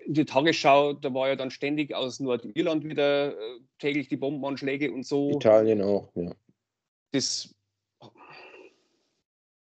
in 0.04 0.14
die 0.14 0.24
Tagesschau, 0.24 0.92
da 0.92 1.12
war 1.14 1.28
ja 1.28 1.36
dann 1.36 1.50
ständig 1.50 1.94
aus 1.94 2.20
Nordirland 2.20 2.84
wieder 2.84 3.32
äh, 3.32 3.60
täglich 3.78 4.08
die 4.08 4.16
Bombenanschläge 4.16 4.92
und 4.92 5.06
so. 5.06 5.30
Italien 5.30 5.80
auch, 5.82 6.10
ja. 6.14 6.34
Das, 7.12 7.54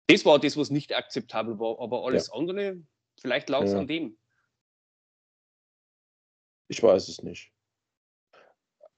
das 0.08 0.26
war 0.26 0.40
das, 0.40 0.56
was 0.56 0.70
nicht 0.70 0.96
akzeptabel 0.96 1.60
war, 1.60 1.80
aber 1.80 2.06
alles 2.06 2.28
ja. 2.28 2.34
andere, 2.34 2.82
vielleicht 3.20 3.50
lag 3.50 3.64
es 3.64 3.74
ja. 3.74 3.80
an 3.80 3.88
dem. 3.88 4.18
Ich 6.68 6.82
weiß 6.82 7.08
es 7.10 7.22
nicht. 7.24 7.52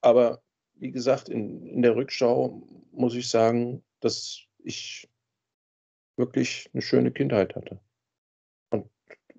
Aber 0.00 0.42
wie 0.74 0.90
gesagt, 0.90 1.28
in, 1.28 1.66
in 1.66 1.82
der 1.82 1.96
Rückschau 1.96 2.62
muss 2.92 3.14
ich 3.14 3.28
sagen, 3.28 3.82
dass 4.00 4.46
ich 4.64 5.08
wirklich 6.16 6.70
eine 6.72 6.82
schöne 6.82 7.10
Kindheit 7.10 7.54
hatte. 7.54 7.80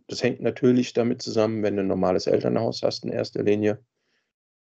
Das 0.08 0.22
hängt 0.22 0.42
natürlich 0.42 0.94
damit 0.94 1.22
zusammen, 1.22 1.64
wenn 1.64 1.78
du 1.78 1.84
ein 1.84 1.88
normales 1.88 2.28
Elternhaus 2.28 2.84
hast 2.84 3.06
in 3.06 3.12
erster 3.12 3.44
Linie, 3.44 3.84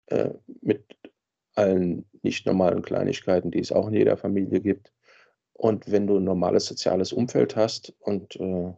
äh, 0.07 0.29
mit 0.61 0.85
allen 1.55 2.05
nicht 2.21 2.45
normalen 2.45 2.81
Kleinigkeiten, 2.81 3.51
die 3.51 3.59
es 3.59 3.71
auch 3.71 3.87
in 3.87 3.93
jeder 3.93 4.17
Familie 4.17 4.59
gibt. 4.59 4.91
Und 5.53 5.91
wenn 5.91 6.07
du 6.07 6.17
ein 6.17 6.23
normales 6.23 6.65
soziales 6.65 7.13
Umfeld 7.13 7.55
hast 7.55 7.93
und 7.99 8.35
äh, 8.37 8.73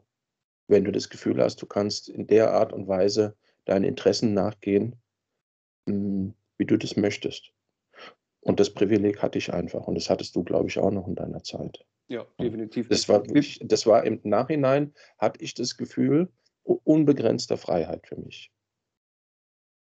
wenn 0.67 0.84
du 0.84 0.91
das 0.91 1.10
Gefühl 1.10 1.41
hast, 1.41 1.62
du 1.62 1.65
kannst 1.65 2.10
in 2.10 2.28
der 2.28 2.52
Art 2.54 2.74
und 2.74 2.88
Weise 2.88 3.36
deinen 3.65 3.84
Interessen 3.84 4.34
nachgehen, 4.34 4.96
mh, 5.86 5.94
hm, 5.94 6.34
wie 6.58 6.65
du 6.65 6.78
das 6.78 6.96
möchtest. 6.96 7.52
Und 8.41 8.60
das 8.60 8.71
Privileg 8.71 9.21
hatte 9.21 9.38
ich 9.38 9.54
einfach. 9.54 9.88
Und 9.88 9.95
das 9.95 10.10
hattest 10.10 10.36
du, 10.36 10.43
glaube 10.43 10.67
ich, 10.67 10.80
auch 10.80 10.91
noch 10.91 11.08
in 11.08 11.15
deiner 11.15 11.43
Zeit. 11.43 11.86
Ja, 12.08 12.25
definitiv. 12.39 12.89
Das 12.89 13.08
war, 13.08 13.25
wirklich, 13.25 13.60
das 13.63 13.86
war 13.86 14.04
im 14.04 14.19
Nachhinein, 14.23 14.93
hatte 15.17 15.41
ich 15.41 15.54
das 15.54 15.77
Gefühl, 15.77 16.30
unbegrenzter 16.63 17.58
Freiheit 17.58 18.08
für 18.08 18.17
mich. 18.17 18.51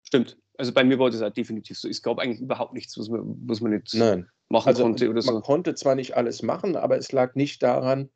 Stimmt. 0.04 0.38
Also 0.58 0.74
bei 0.74 0.84
mir 0.84 1.00
war 1.00 1.10
das 1.10 1.22
auch 1.22 1.32
definitiv 1.32 1.80
so. 1.80 1.88
Es 1.88 2.04
gab 2.04 2.20
eigentlich 2.20 2.42
überhaupt 2.42 2.74
nichts, 2.74 2.98
was 2.98 3.10
man, 3.10 3.24
was 3.48 3.62
man 3.62 3.72
nicht 3.72 3.94
Nein. 3.96 4.28
machen 4.50 4.68
also 4.68 4.84
konnte 4.84 5.10
oder 5.10 5.22
so. 5.22 5.32
Man 5.32 5.42
konnte 5.42 5.74
zwar 5.74 5.96
nicht 5.96 6.16
alles 6.16 6.44
machen, 6.44 6.76
aber 6.76 6.98
es 6.98 7.12
lag 7.12 7.36
nicht 7.36 7.64
daran, 7.64 8.10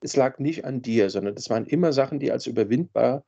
es 0.00 0.14
lag 0.14 0.38
nicht 0.38 0.64
an 0.64 0.82
dir, 0.82 1.10
sondern 1.10 1.34
es 1.34 1.50
waren 1.50 1.66
immer 1.66 1.92
Sachen, 1.92 2.20
die 2.20 2.30
als 2.30 2.46
überwindbar 2.46 3.24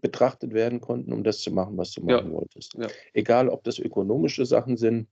betrachtet 0.00 0.52
werden 0.52 0.80
konnten, 0.80 1.12
um 1.12 1.24
das 1.24 1.40
zu 1.40 1.50
machen, 1.50 1.76
was 1.76 1.92
du 1.92 2.02
machen 2.02 2.28
ja. 2.28 2.32
wolltest. 2.32 2.74
Ja. 2.74 2.88
Egal, 3.14 3.48
ob 3.48 3.64
das 3.64 3.78
ökonomische 3.78 4.44
Sachen 4.46 4.76
sind, 4.76 5.08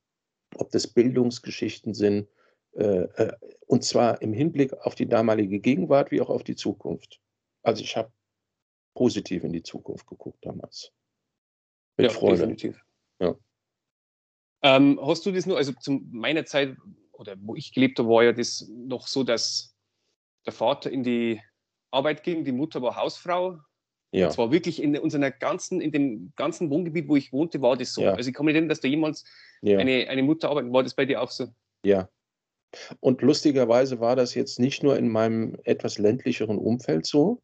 ob 0.54 0.70
das 0.70 0.86
Bildungsgeschichten 0.86 1.94
sind, 1.94 2.28
äh, 2.72 3.02
äh, 3.02 3.32
und 3.66 3.84
zwar 3.84 4.22
im 4.22 4.32
Hinblick 4.32 4.72
auf 4.72 4.94
die 4.94 5.08
damalige 5.08 5.60
Gegenwart 5.60 6.10
wie 6.10 6.20
auch 6.20 6.30
auf 6.30 6.44
die 6.44 6.56
Zukunft. 6.56 7.20
Also 7.62 7.82
ich 7.82 7.96
habe 7.96 8.12
positiv 8.94 9.44
in 9.44 9.52
die 9.52 9.62
Zukunft 9.62 10.06
geguckt 10.06 10.38
damals. 10.44 10.92
Mit 11.96 12.10
ja, 12.10 12.18
Freude. 12.18 12.36
definitiv. 12.36 12.80
Ja. 13.18 13.34
Ähm, 14.62 15.00
hast 15.02 15.24
du 15.26 15.32
das 15.32 15.46
nur, 15.46 15.56
also 15.56 15.72
zu 15.72 16.00
meiner 16.10 16.44
Zeit 16.44 16.76
oder 17.12 17.36
wo 17.40 17.54
ich 17.54 17.72
gelebt 17.72 17.98
habe, 17.98 18.08
war 18.08 18.24
ja 18.24 18.32
das 18.32 18.68
noch 18.68 19.06
so, 19.06 19.24
dass 19.24 19.74
der 20.44 20.52
Vater 20.52 20.90
in 20.90 21.02
die 21.02 21.40
Arbeit 21.90 22.22
ging, 22.22 22.44
die 22.44 22.52
Mutter 22.52 22.82
war 22.82 22.96
Hausfrau. 22.96 23.58
Ja. 24.16 24.26
Und 24.26 24.32
zwar 24.32 24.50
wirklich 24.50 24.82
in 24.82 24.96
unserer 24.96 25.30
ganzen, 25.30 25.82
in 25.82 25.92
dem 25.92 26.32
ganzen 26.36 26.70
Wohngebiet, 26.70 27.06
wo 27.06 27.16
ich 27.16 27.34
wohnte, 27.34 27.60
war 27.60 27.76
das 27.76 27.92
so. 27.92 28.00
Ja. 28.00 28.14
Also 28.14 28.30
ich 28.30 28.34
kann 28.34 28.46
mir 28.46 28.54
denken, 28.54 28.70
dass 28.70 28.80
da 28.80 28.88
jemals 28.88 29.24
ja. 29.60 29.78
eine, 29.78 30.08
eine 30.08 30.22
Mutter 30.22 30.48
arbeitet. 30.48 30.72
War 30.72 30.82
das 30.82 30.94
bei 30.94 31.04
dir 31.04 31.20
auch 31.20 31.30
so? 31.30 31.48
Ja. 31.84 32.08
Und 33.00 33.20
lustigerweise 33.20 34.00
war 34.00 34.16
das 34.16 34.34
jetzt 34.34 34.58
nicht 34.58 34.82
nur 34.82 34.96
in 34.96 35.10
meinem 35.10 35.58
etwas 35.64 35.98
ländlicheren 35.98 36.56
Umfeld 36.56 37.04
so, 37.04 37.42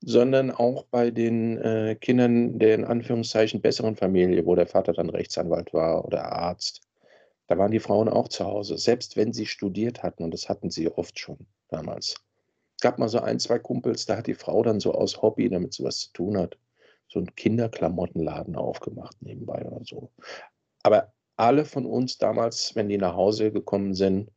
sondern 0.00 0.52
auch 0.52 0.84
bei 0.84 1.10
den 1.10 1.58
äh, 1.58 1.96
Kindern 2.00 2.60
der 2.60 2.76
in 2.76 2.84
Anführungszeichen 2.84 3.60
besseren 3.60 3.96
Familie, 3.96 4.46
wo 4.46 4.54
der 4.54 4.68
Vater 4.68 4.92
dann 4.92 5.10
Rechtsanwalt 5.10 5.74
war 5.74 6.04
oder 6.04 6.30
Arzt. 6.30 6.82
Da 7.48 7.58
waren 7.58 7.72
die 7.72 7.80
Frauen 7.80 8.08
auch 8.08 8.28
zu 8.28 8.44
Hause, 8.44 8.78
selbst 8.78 9.16
wenn 9.16 9.32
sie 9.32 9.46
studiert 9.46 10.04
hatten, 10.04 10.22
und 10.22 10.32
das 10.32 10.48
hatten 10.48 10.70
sie 10.70 10.88
oft 10.88 11.18
schon 11.18 11.38
damals. 11.68 12.14
Es 12.78 12.82
gab 12.82 13.00
mal 13.00 13.08
so 13.08 13.18
ein, 13.18 13.40
zwei 13.40 13.58
Kumpels, 13.58 14.06
da 14.06 14.16
hat 14.16 14.28
die 14.28 14.34
Frau 14.34 14.62
dann 14.62 14.78
so 14.78 14.92
aus 14.92 15.20
Hobby, 15.20 15.48
damit 15.48 15.74
sie 15.74 15.82
was 15.82 15.98
zu 15.98 16.12
tun 16.12 16.38
hat, 16.38 16.56
so 17.08 17.18
einen 17.18 17.34
Kinderklamottenladen 17.34 18.54
aufgemacht 18.54 19.20
nebenbei 19.20 19.66
oder 19.66 19.84
so. 19.84 20.12
Aber 20.84 21.12
alle 21.36 21.64
von 21.64 21.86
uns 21.86 22.18
damals, 22.18 22.76
wenn 22.76 22.88
die 22.88 22.96
nach 22.96 23.16
Hause 23.16 23.50
gekommen 23.50 23.94
sind, 23.94 24.30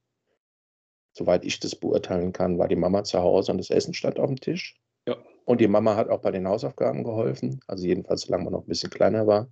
soweit 1.13 1.45
ich 1.45 1.59
das 1.59 1.75
beurteilen 1.75 2.33
kann, 2.33 2.57
war 2.57 2.67
die 2.67 2.75
Mama 2.75 3.03
zu 3.03 3.19
Hause 3.19 3.51
und 3.51 3.59
das 3.59 3.69
Essen 3.69 3.93
stand 3.93 4.19
auf 4.19 4.29
dem 4.29 4.39
Tisch. 4.39 4.75
Ja. 5.07 5.17
Und 5.45 5.61
die 5.61 5.67
Mama 5.67 5.95
hat 5.95 6.09
auch 6.09 6.21
bei 6.21 6.31
den 6.31 6.47
Hausaufgaben 6.47 7.03
geholfen, 7.03 7.59
also 7.67 7.85
jedenfalls 7.85 8.21
solange 8.21 8.45
man 8.45 8.53
noch 8.53 8.63
ein 8.63 8.69
bisschen 8.69 8.89
kleiner 8.89 9.27
war. 9.27 9.51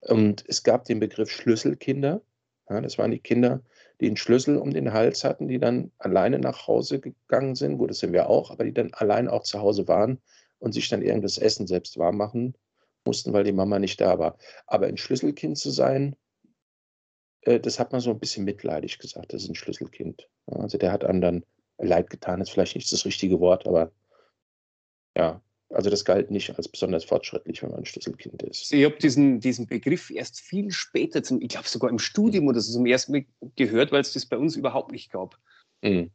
Und 0.00 0.42
es 0.48 0.62
gab 0.62 0.86
den 0.86 1.00
Begriff 1.00 1.30
Schlüsselkinder. 1.30 2.22
Ja, 2.70 2.80
das 2.80 2.96
waren 2.96 3.10
die 3.10 3.20
Kinder, 3.20 3.62
die 4.00 4.06
einen 4.06 4.16
Schlüssel 4.16 4.56
um 4.56 4.72
den 4.72 4.92
Hals 4.92 5.24
hatten, 5.24 5.48
die 5.48 5.58
dann 5.58 5.92
alleine 5.98 6.38
nach 6.38 6.66
Hause 6.66 7.00
gegangen 7.00 7.54
sind. 7.54 7.78
Gut, 7.78 7.90
das 7.90 7.98
sind 7.98 8.12
wir 8.12 8.28
auch, 8.28 8.50
aber 8.50 8.64
die 8.64 8.74
dann 8.74 8.92
allein 8.94 9.28
auch 9.28 9.42
zu 9.44 9.60
Hause 9.60 9.86
waren 9.88 10.20
und 10.58 10.72
sich 10.72 10.88
dann 10.88 11.02
irgendwas 11.02 11.38
Essen 11.38 11.66
selbst 11.66 11.98
warm 11.98 12.16
machen 12.16 12.54
mussten, 13.04 13.32
weil 13.32 13.44
die 13.44 13.52
Mama 13.52 13.78
nicht 13.78 14.00
da 14.00 14.18
war. 14.18 14.36
Aber 14.66 14.86
ein 14.86 14.96
Schlüsselkind 14.96 15.58
zu 15.58 15.70
sein, 15.70 16.16
äh, 17.42 17.60
das 17.60 17.78
hat 17.78 17.92
man 17.92 18.00
so 18.00 18.10
ein 18.10 18.18
bisschen 18.18 18.44
mitleidig 18.44 18.98
gesagt, 18.98 19.32
das 19.32 19.42
ist 19.42 19.48
ein 19.48 19.54
Schlüsselkind. 19.54 20.28
Also 20.46 20.78
der 20.78 20.92
hat 20.92 21.02
dann 21.02 21.44
leid 21.78 22.10
getan, 22.10 22.40
ist 22.40 22.50
vielleicht 22.50 22.76
nicht 22.76 22.92
das 22.92 23.04
richtige 23.04 23.40
Wort, 23.40 23.66
aber 23.66 23.92
ja, 25.16 25.40
also 25.70 25.90
das 25.90 26.04
galt 26.04 26.30
nicht 26.30 26.56
als 26.56 26.68
besonders 26.68 27.04
fortschrittlich, 27.04 27.62
wenn 27.62 27.70
man 27.70 27.80
ein 27.80 27.86
Schlüsselkind 27.86 28.42
ist. 28.42 28.72
Ich 28.72 28.84
habe 28.84 28.96
diesen, 28.96 29.40
diesen 29.40 29.66
Begriff 29.66 30.10
erst 30.10 30.40
viel 30.40 30.70
später, 30.70 31.22
zum, 31.22 31.40
ich 31.40 31.48
glaube 31.48 31.68
sogar 31.68 31.90
im 31.90 31.98
Studium 31.98 32.46
oder 32.48 32.60
so 32.60 32.72
zum 32.72 32.86
ersten 32.86 33.12
Mal 33.12 33.24
gehört, 33.56 33.90
weil 33.90 34.00
es 34.00 34.12
das 34.12 34.26
bei 34.26 34.36
uns 34.36 34.56
überhaupt 34.56 34.92
nicht 34.92 35.10
gab. 35.10 35.38
Mhm. 35.82 36.10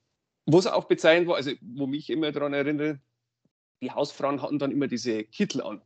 Wo 0.46 0.60
es 0.60 0.68
auch 0.68 0.86
bezeichnet 0.86 1.28
war, 1.28 1.36
also 1.36 1.52
wo 1.62 1.88
mich 1.88 2.10
immer 2.10 2.32
daran 2.32 2.54
erinnere, 2.54 3.00
die 3.82 3.92
Hausfrauen 3.92 4.42
hatten 4.42 4.60
dann 4.60 4.72
immer 4.72 4.88
diese 4.88 5.24
Kittel 5.24 5.62
an. 5.62 5.82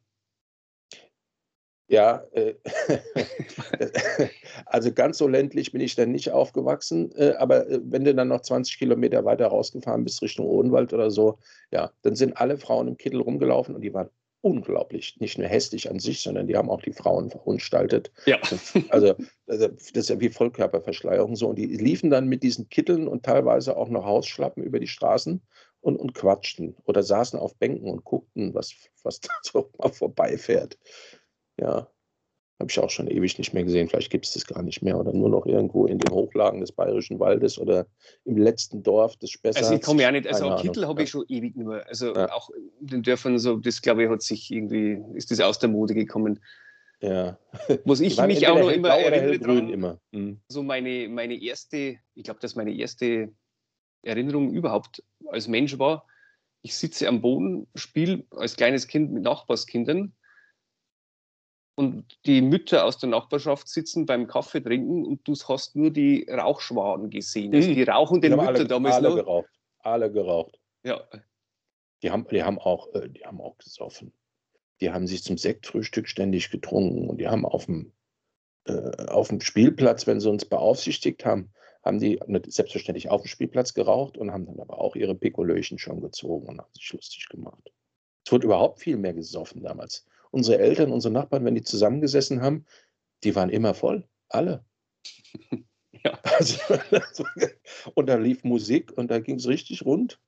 Ja, 1.88 2.24
äh, 2.32 2.56
also 4.66 4.92
ganz 4.92 5.18
so 5.18 5.28
ländlich 5.28 5.72
bin 5.72 5.82
ich 5.82 5.96
dann 5.96 6.12
nicht 6.12 6.32
aufgewachsen, 6.32 7.12
äh, 7.16 7.34
aber 7.38 7.70
äh, 7.70 7.80
wenn 7.84 8.06
du 8.06 8.16
dann 8.16 8.30
noch 8.30 8.42
20 8.42 8.78
Kilometer 8.78 9.26
weiter 9.26 9.48
rausgefahren 9.48 10.04
bist 10.04 10.22
Richtung 10.22 10.48
Odenwald 10.48 10.94
oder 10.94 11.12
so, 11.12 11.40
ja, 11.72 11.92
dann 12.02 12.16
sind 12.16 12.38
alle 12.38 12.58
Frauen 12.58 12.88
im 12.88 12.98
Kittel 12.98 13.22
rumgelaufen 13.22 13.76
und 13.76 13.82
die 13.82 13.94
waren 13.94 14.10
unglaublich, 14.44 15.16
nicht 15.20 15.38
nur 15.38 15.48
hässlich 15.48 15.90
an 15.90 16.00
sich, 16.00 16.22
sondern 16.22 16.48
die 16.48 16.58
haben 16.58 16.70
auch 16.70 16.82
die 16.82 16.92
Frauen 16.92 17.30
verunstaltet. 17.30 18.12
Ja. 18.26 18.38
Also, 18.90 19.16
also 19.48 19.68
das 19.70 19.92
ist 19.92 20.10
ja 20.10 20.20
wie 20.20 20.30
Vollkörperverschleierung 20.30 21.38
so. 21.38 21.48
Und 21.48 21.56
die 21.56 21.66
liefen 21.66 22.10
dann 22.10 22.28
mit 22.28 22.44
diesen 22.44 22.68
Kitteln 22.68 23.08
und 23.08 23.24
teilweise 23.24 23.78
auch 23.78 23.88
noch 23.88 24.06
Hausschlappen 24.06 24.62
über 24.62 24.80
die 24.80 24.88
Straßen 24.88 25.42
und, 25.80 25.96
und 25.96 26.14
quatschten 26.14 26.76
oder 26.84 27.04
saßen 27.04 27.40
auf 27.40 27.56
Bänken 27.56 27.90
und 27.90 28.04
guckten, 28.04 28.54
was, 28.54 28.74
was 29.04 29.22
da 29.22 29.30
so 29.44 29.70
mal 29.78 29.94
vorbeifährt. 29.94 30.78
Ja, 31.60 31.88
habe 32.60 32.72
ich 32.72 32.80
auch 32.80 32.90
schon 32.90 33.08
ewig 33.08 33.38
nicht 33.38 33.54
mehr 33.54 33.64
gesehen. 33.64 33.90
Vielleicht 33.90 34.10
gibt 34.10 34.26
es 34.26 34.34
das 34.34 34.46
gar 34.46 34.64
nicht 34.64 34.82
mehr 34.82 34.98
oder 34.98 35.12
nur 35.12 35.30
noch 35.30 35.46
irgendwo 35.46 35.86
in 35.86 36.00
den 36.00 36.14
Hochlagen 36.14 36.62
des 36.62 36.72
Bayerischen 36.72 37.20
Waldes 37.20 37.60
oder 37.60 37.88
im 38.26 38.38
letzten 38.38 38.84
Dorf 38.84 39.18
des 39.18 39.32
Spessarts. 39.32 39.68
Also 39.68 39.76
ich 39.76 39.82
komme 39.82 40.04
ja 40.04 40.12
nicht, 40.12 40.28
also 40.28 40.50
auch 40.50 40.62
Kittel 40.62 40.88
habe 40.88 41.04
ich 41.04 41.10
schon 41.10 41.26
ewig 41.28 41.56
nur. 41.56 41.86
Also 41.88 42.14
ja. 42.14 42.32
auch 42.32 42.50
in 42.80 42.88
den 42.88 43.04
Dörfern 43.04 43.38
so, 43.40 43.58
das 43.58 43.82
glaube 43.82 44.04
ich 44.04 44.10
hat 44.10 44.22
sich 44.22 44.50
irgendwie, 44.52 45.04
ist 45.16 45.32
das 45.32 45.40
aus 45.40 45.60
der 45.60 45.70
Mode 45.70 45.94
gekommen. 45.94 46.40
Ja. 47.02 47.38
Was 47.84 48.00
ich 48.00 48.20
mich 48.22 48.48
auch 48.48 48.58
noch 48.58 48.70
immer 48.70 48.90
erinnere 48.90 49.40
dran, 49.40 49.70
immer. 49.70 50.00
Mhm. 50.12 50.40
so 50.48 50.64
meine, 50.64 51.10
meine 51.10 51.42
erste, 51.42 51.98
ich 52.16 52.24
glaube, 52.24 52.40
dass 52.40 52.56
meine 52.56 52.74
erste 52.74 53.34
Erinnerung 54.04 54.54
überhaupt 54.54 55.04
als 55.28 55.48
Mensch 55.48 55.78
war, 55.80 56.06
ich 56.62 56.76
sitze 56.76 57.10
am 57.10 57.22
Boden, 57.22 57.68
spiele 57.76 58.24
als 58.32 58.56
kleines 58.56 58.88
Kind 58.88 59.12
mit 59.12 59.24
Nachbarskindern 59.24 60.14
und 61.76 62.18
die 62.26 62.42
Mütter 62.42 62.86
aus 62.86 62.98
der 63.00 63.10
Nachbarschaft 63.10 63.68
sitzen 63.68 64.06
beim 64.06 64.28
Kaffee 64.28 64.62
trinken 64.62 65.06
und 65.06 65.28
du 65.28 65.34
hast 65.48 65.76
nur 65.76 65.92
die 65.92 66.28
Rauchschwaden 66.30 67.10
gesehen. 67.10 67.54
Also 67.54 67.74
die 67.74 67.84
rauchenden 67.84 68.32
die 68.32 68.38
Mütter 68.38 68.50
alle, 68.50 68.68
damals 68.68 68.96
alle 68.96 69.10
noch. 69.10 69.16
geraucht. 69.16 69.50
Alle 69.80 70.12
geraucht. 70.12 70.60
Ja. 70.84 71.04
Die 72.04 72.12
haben, 72.12 72.28
die 72.30 72.44
haben 72.44 72.60
auch, 72.60 72.94
äh, 72.94 73.10
die 73.10 73.26
haben 73.26 73.42
auch 73.42 73.58
gesoffen. 73.58 74.14
Die 74.82 74.92
haben 74.92 75.08
sich 75.08 75.24
zum 75.24 75.38
Sektfrühstück 75.38 76.08
ständig 76.08 76.52
getrunken 76.52 77.10
und 77.10 77.18
die 77.18 77.28
haben 77.28 77.46
auf 77.46 77.66
dem, 77.66 77.92
äh, 78.66 79.08
auf 79.08 79.30
dem 79.30 79.42
Spielplatz, 79.42 80.06
wenn 80.06 80.20
sie 80.20 80.30
uns 80.30 80.46
beaufsichtigt 80.46 81.26
haben, 81.26 81.52
haben 81.84 82.00
die 82.00 82.20
selbstverständlich 82.48 83.10
auf 83.10 83.24
dem 83.24 83.28
Spielplatz 83.28 83.74
geraucht 83.74 84.18
und 84.18 84.32
haben 84.32 84.46
dann 84.46 84.60
aber 84.60 84.80
auch 84.80 84.96
ihre 84.96 85.16
Pikolöchen 85.16 85.80
schon 85.80 86.02
gezogen 86.02 86.48
und 86.48 86.60
haben 86.60 86.74
sich 86.74 86.94
lustig 86.94 87.28
gemacht. 87.30 87.72
Es 88.26 88.32
wurde 88.32 88.46
überhaupt 88.46 88.80
viel 88.80 88.98
mehr 88.98 89.14
gesoffen 89.14 89.64
damals 89.64 90.06
unsere 90.34 90.60
Eltern, 90.60 90.92
unsere 90.92 91.14
Nachbarn, 91.14 91.46
wenn 91.46 91.56
die 91.56 91.62
zusammengesessen 91.62 92.42
haben, 92.42 92.66
die 93.24 93.36
waren 93.36 93.50
immer 93.50 93.74
voll. 93.74 94.08
Alle. 94.30 94.66
Ja. 96.06 96.20
Also, 96.24 96.60
und 97.94 98.08
da 98.08 98.16
lief 98.16 98.44
Musik 98.44 98.92
und 98.98 99.10
da 99.10 99.20
ging 99.20 99.38
es 99.38 99.48
richtig 99.48 99.86
rund. 99.86 100.20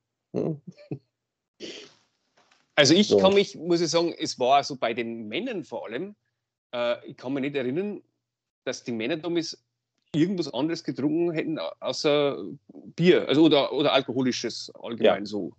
Also 2.75 2.93
ich 2.93 3.09
so. 3.09 3.17
kann 3.17 3.33
mich, 3.33 3.57
muss 3.57 3.81
ich 3.81 3.89
sagen, 3.89 4.13
es 4.17 4.39
war 4.39 4.63
so 4.63 4.77
bei 4.77 4.93
den 4.93 5.27
Männern 5.27 5.65
vor 5.65 5.85
allem, 5.85 6.15
äh, 6.73 7.05
ich 7.05 7.17
kann 7.17 7.33
mich 7.33 7.41
nicht 7.41 7.57
erinnern, 7.57 8.01
dass 8.63 8.85
die 8.85 8.93
Männer 8.93 9.17
damals 9.17 9.65
irgendwas 10.13 10.53
anderes 10.53 10.83
getrunken 10.83 11.31
hätten, 11.31 11.59
außer 11.59 12.41
Bier, 12.95 13.27
also 13.27 13.43
oder, 13.43 13.73
oder 13.73 13.91
alkoholisches 13.91 14.71
allgemein 14.75 15.23
ja. 15.23 15.25
so. 15.25 15.51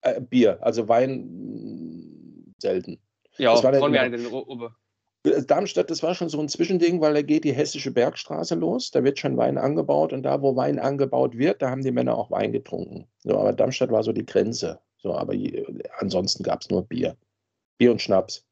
Äh, 0.00 0.20
Bier, 0.20 0.58
also 0.60 0.88
Wein 0.88 2.54
selten. 2.58 2.98
Ja, 3.38 3.52
das 3.52 3.62
war 3.62 3.72
der, 3.72 3.80
wir 3.80 4.10
den 4.10 4.26
Ober. 4.26 4.76
Darmstadt, 5.46 5.90
das 5.90 6.02
war 6.02 6.14
schon 6.14 6.28
so 6.28 6.40
ein 6.40 6.48
Zwischending, 6.48 7.00
weil 7.00 7.14
da 7.14 7.22
geht 7.22 7.44
die 7.44 7.52
hessische 7.52 7.90
Bergstraße 7.90 8.54
los, 8.54 8.90
da 8.90 9.02
wird 9.02 9.18
schon 9.18 9.36
Wein 9.36 9.58
angebaut 9.58 10.12
und 10.12 10.22
da, 10.22 10.40
wo 10.40 10.54
Wein 10.54 10.78
angebaut 10.78 11.36
wird, 11.36 11.62
da 11.62 11.70
haben 11.70 11.82
die 11.82 11.90
Männer 11.90 12.16
auch 12.16 12.30
Wein 12.30 12.52
getrunken. 12.52 13.08
So, 13.24 13.36
aber 13.36 13.52
Darmstadt 13.52 13.90
war 13.90 14.04
so 14.04 14.12
die 14.12 14.24
Grenze. 14.26 14.80
So, 14.98 15.14
aber 15.14 15.34
je, 15.34 15.64
ansonsten 15.98 16.42
gab 16.42 16.62
es 16.62 16.70
nur 16.70 16.82
Bier. 16.82 17.16
Bier 17.78 17.92
und 17.92 18.00
Schnaps. 18.00 18.45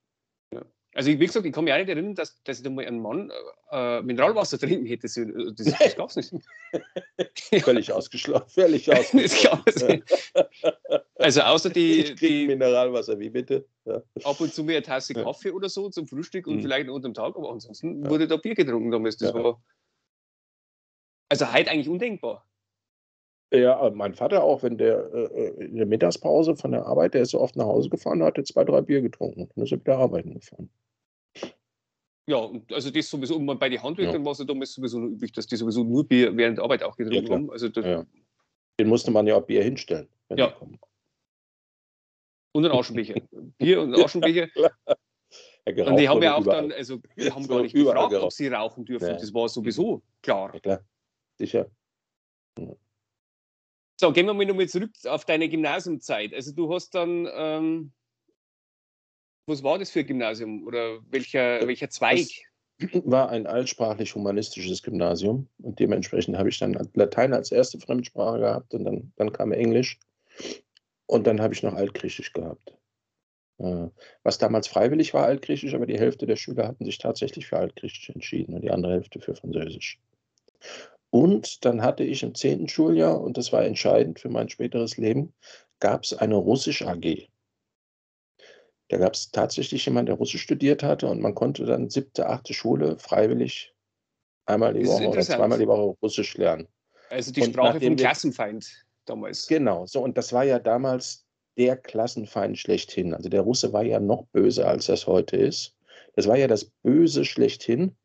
Also, 0.94 1.10
wie 1.10 1.26
gesagt, 1.26 1.44
ich 1.44 1.52
kann 1.52 1.64
mich 1.64 1.72
auch 1.72 1.78
nicht 1.78 1.88
erinnern, 1.88 2.14
dass, 2.14 2.40
dass 2.44 2.58
ich 2.58 2.62
da 2.62 2.70
mal 2.70 2.86
einen 2.86 3.00
Mann 3.00 3.32
äh, 3.72 4.00
Mineralwasser 4.02 4.58
trinken 4.58 4.86
hätte. 4.86 5.02
Das, 5.02 5.14
das, 5.56 5.78
das 5.78 5.96
gab 5.96 6.08
es 6.08 6.16
nicht. 6.16 6.32
völlig 7.64 7.92
ausgeschlossen. 7.92 8.48
Völlig 8.48 8.90
ausgeschlossen. 8.92 10.04
also, 11.16 11.40
außer 11.40 11.70
die, 11.70 12.14
die. 12.14 12.46
Mineralwasser, 12.46 13.18
wie 13.18 13.28
bitte? 13.28 13.66
Ja. 13.84 14.02
Ab 14.22 14.40
und 14.40 14.54
zu 14.54 14.62
mir 14.62 14.76
eine 14.76 14.82
Tasse 14.82 15.14
Kaffee 15.14 15.48
ja. 15.48 15.54
oder 15.54 15.68
so 15.68 15.90
zum 15.90 16.06
Frühstück 16.06 16.46
und 16.46 16.56
mhm. 16.56 16.62
vielleicht 16.62 16.88
unter 16.88 17.08
dem 17.08 17.14
Tag, 17.14 17.34
aber 17.36 17.50
ansonsten 17.50 18.04
ja. 18.04 18.10
wurde 18.10 18.28
da 18.28 18.36
Bier 18.36 18.54
getrunken 18.54 18.92
damals. 18.92 19.16
Das 19.16 19.34
war. 19.34 19.60
Also, 21.28 21.52
heute 21.52 21.72
eigentlich 21.72 21.88
undenkbar. 21.88 22.46
Ja, 23.54 23.90
mein 23.94 24.14
Vater 24.14 24.42
auch, 24.42 24.62
wenn 24.62 24.78
der 24.78 25.12
äh, 25.12 25.46
äh, 25.46 25.64
in 25.66 25.76
der 25.76 25.86
Mittagspause 25.86 26.56
von 26.56 26.72
der 26.72 26.86
Arbeit, 26.86 27.14
der 27.14 27.22
ist 27.22 27.30
so 27.30 27.40
oft 27.40 27.54
nach 27.54 27.66
Hause 27.66 27.88
gefahren, 27.88 28.22
hat 28.22 28.36
er 28.36 28.44
zwei, 28.44 28.64
drei 28.64 28.80
Bier 28.80 29.00
getrunken. 29.00 29.48
Dann 29.54 29.64
ist 29.64 29.70
er 29.70 29.80
wieder 29.80 29.98
arbeiten 29.98 30.34
gefahren. 30.34 30.70
Ja, 32.26 32.50
also 32.72 32.90
das 32.90 33.08
sowieso, 33.08 33.36
und 33.36 33.58
bei 33.58 33.68
den 33.68 33.82
Handwerkern 33.82 34.22
ja. 34.22 34.24
war 34.24 34.32
es 34.32 34.38
ja 34.38 34.44
damals 34.44 34.72
sowieso 34.72 34.98
nur 34.98 35.10
üblich, 35.10 35.32
dass 35.32 35.46
die 35.46 35.56
sowieso 35.56 35.84
nur 35.84 36.08
Bier 36.08 36.36
während 36.36 36.58
der 36.58 36.64
Arbeit 36.64 36.82
auch 36.82 36.96
getrunken 36.96 37.26
ja, 37.26 37.34
haben. 37.34 37.50
Also 37.50 37.68
ja. 37.68 38.04
Den 38.80 38.88
musste 38.88 39.10
man 39.10 39.26
ja 39.26 39.36
auch 39.36 39.42
Bier 39.42 39.62
hinstellen. 39.62 40.08
ja. 40.30 40.54
Und 42.52 42.64
einen 42.64 42.74
Aschenbecher. 42.74 43.14
Bier 43.58 43.82
und 43.82 43.94
einen 43.94 44.04
Aschenbecher. 44.04 44.48
Ja, 45.66 45.86
und 45.86 45.96
die 45.96 46.08
haben 46.08 46.22
ja 46.22 46.36
auch 46.36 46.42
überall. 46.42 46.68
dann, 46.68 46.72
also 46.72 47.00
die 47.16 47.30
haben 47.30 47.46
gar 47.46 47.62
nicht 47.62 47.74
gefragt, 47.74 48.10
geraucht. 48.10 48.24
ob 48.26 48.32
sie 48.32 48.48
rauchen 48.48 48.84
dürfen. 48.84 49.08
Das 49.08 49.32
war 49.32 49.48
sowieso 49.48 50.02
klar. 50.22 50.52
Ja, 50.54 50.60
klar. 50.60 50.80
Sicher. 51.38 51.70
So, 54.04 54.12
gehen 54.12 54.26
wir 54.26 54.34
mal 54.34 54.44
nochmal 54.44 54.68
zurück 54.68 54.90
auf 55.06 55.24
deine 55.24 55.48
Gymnasiumzeit. 55.48 56.34
Also 56.34 56.52
du 56.52 56.70
hast 56.74 56.94
dann, 56.94 57.26
ähm, 57.32 57.92
was 59.46 59.62
war 59.62 59.78
das 59.78 59.90
für 59.90 60.00
ein 60.00 60.06
Gymnasium 60.06 60.62
oder 60.66 61.00
welcher, 61.08 61.66
welcher 61.66 61.88
Zweig? 61.88 62.28
Das 62.76 62.90
war 63.06 63.30
ein 63.30 63.46
altsprachlich-humanistisches 63.46 64.82
Gymnasium 64.82 65.48
und 65.56 65.80
dementsprechend 65.80 66.36
habe 66.36 66.50
ich 66.50 66.58
dann 66.58 66.76
Latein 66.92 67.32
als 67.32 67.50
erste 67.50 67.80
Fremdsprache 67.80 68.40
gehabt 68.40 68.74
und 68.74 68.84
dann, 68.84 69.10
dann 69.16 69.32
kam 69.32 69.52
Englisch 69.52 69.98
und 71.06 71.26
dann 71.26 71.40
habe 71.40 71.54
ich 71.54 71.62
noch 71.62 71.72
Altgriechisch 71.72 72.34
gehabt. 72.34 72.76
Äh, 73.56 73.88
was 74.22 74.36
damals 74.36 74.68
freiwillig 74.68 75.14
war, 75.14 75.24
Altgriechisch, 75.24 75.72
aber 75.72 75.86
die 75.86 75.98
Hälfte 75.98 76.26
der 76.26 76.36
Schüler 76.36 76.68
hatten 76.68 76.84
sich 76.84 76.98
tatsächlich 76.98 77.46
für 77.46 77.56
Altgriechisch 77.56 78.10
entschieden 78.10 78.52
und 78.52 78.60
die 78.60 78.70
andere 78.70 78.92
Hälfte 78.92 79.18
für 79.18 79.34
Französisch. 79.34 79.98
Und 81.14 81.64
dann 81.64 81.80
hatte 81.80 82.02
ich 82.02 82.24
im 82.24 82.34
zehnten 82.34 82.66
Schuljahr, 82.66 83.20
und 83.20 83.38
das 83.38 83.52
war 83.52 83.64
entscheidend 83.64 84.18
für 84.18 84.28
mein 84.28 84.48
späteres 84.48 84.96
Leben, 84.96 85.32
gab 85.78 86.02
es 86.02 86.12
eine 86.12 86.34
Russisch 86.34 86.82
AG. 86.82 87.28
Da 88.88 88.96
gab 88.96 89.14
es 89.14 89.30
tatsächlich 89.30 89.86
jemanden, 89.86 90.06
der 90.06 90.16
Russisch 90.16 90.42
studiert 90.42 90.82
hatte 90.82 91.06
und 91.06 91.20
man 91.20 91.36
konnte 91.36 91.66
dann 91.66 91.88
siebte, 91.88 92.28
achte 92.28 92.52
Schule 92.52 92.98
freiwillig 92.98 93.72
einmal 94.46 94.74
die 94.74 94.84
Woche 94.88 95.06
oder 95.06 95.20
zweimal 95.20 95.60
die 95.60 95.68
Woche 95.68 95.96
Russisch 96.02 96.36
lernen. 96.36 96.66
Also 97.10 97.30
die 97.30 97.44
Sprache 97.44 97.80
vom 97.80 97.94
Klassenfeind. 97.94 98.84
damals. 99.04 99.46
Genau, 99.46 99.86
so 99.86 100.02
und 100.02 100.18
das 100.18 100.32
war 100.32 100.42
ja 100.42 100.58
damals 100.58 101.24
der 101.56 101.76
Klassenfeind 101.76 102.58
schlechthin. 102.58 103.14
Also 103.14 103.28
der 103.28 103.42
Russe 103.42 103.72
war 103.72 103.84
ja 103.84 104.00
noch 104.00 104.26
böser, 104.32 104.66
als 104.66 104.86
das 104.86 105.06
heute 105.06 105.36
ist. 105.36 105.76
Das 106.16 106.26
war 106.26 106.36
ja 106.36 106.48
das 106.48 106.64
Böse 106.82 107.24
schlechthin, 107.24 107.96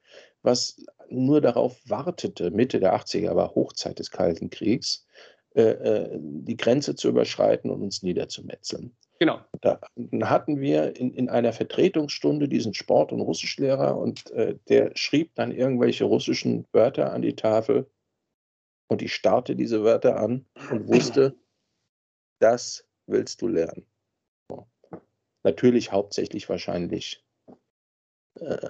was 0.44 0.78
nur 1.10 1.42
darauf 1.42 1.80
wartete, 1.90 2.52
Mitte 2.52 2.80
der 2.80 2.96
80er 2.96 3.36
war 3.36 3.56
Hochzeit 3.56 4.00
des 4.00 4.12
Kalten 4.12 4.50
Kriegs, 4.50 5.06
äh, 5.56 5.62
äh, 5.62 6.18
die 6.22 6.58
Grenze 6.58 6.96
zu 6.96 7.10
überschreiten 7.10 7.72
und 7.72 7.82
uns 7.82 8.04
niederzumetzeln. 8.04 8.96
Genau. 9.20 9.42
Da 9.62 9.82
hatten 10.22 10.62
wir 10.62 10.96
in, 10.96 11.14
in 11.14 11.28
einer 11.28 11.52
Vertretungsstunde 11.52 12.48
diesen 12.48 12.74
Sport- 12.74 13.12
und 13.12 13.20
Russischlehrer 13.20 13.98
und 13.98 14.32
äh, 14.32 14.56
der 14.70 14.92
schrieb 14.96 15.36
dann 15.36 15.52
irgendwelche 15.52 16.06
russischen 16.06 16.66
Wörter 16.72 17.12
an 17.12 17.22
die 17.22 17.36
Tafel 17.36 17.90
und 18.88 19.02
ich 19.02 19.14
starrte 19.14 19.56
diese 19.56 19.84
Wörter 19.84 20.18
an 20.18 20.46
und 20.72 20.88
wusste, 20.88 21.36
das 22.40 22.88
willst 23.08 23.42
du 23.42 23.48
lernen. 23.48 23.86
Natürlich 25.44 25.92
hauptsächlich 25.92 26.48
wahrscheinlich 26.48 27.24
äh, 28.36 28.70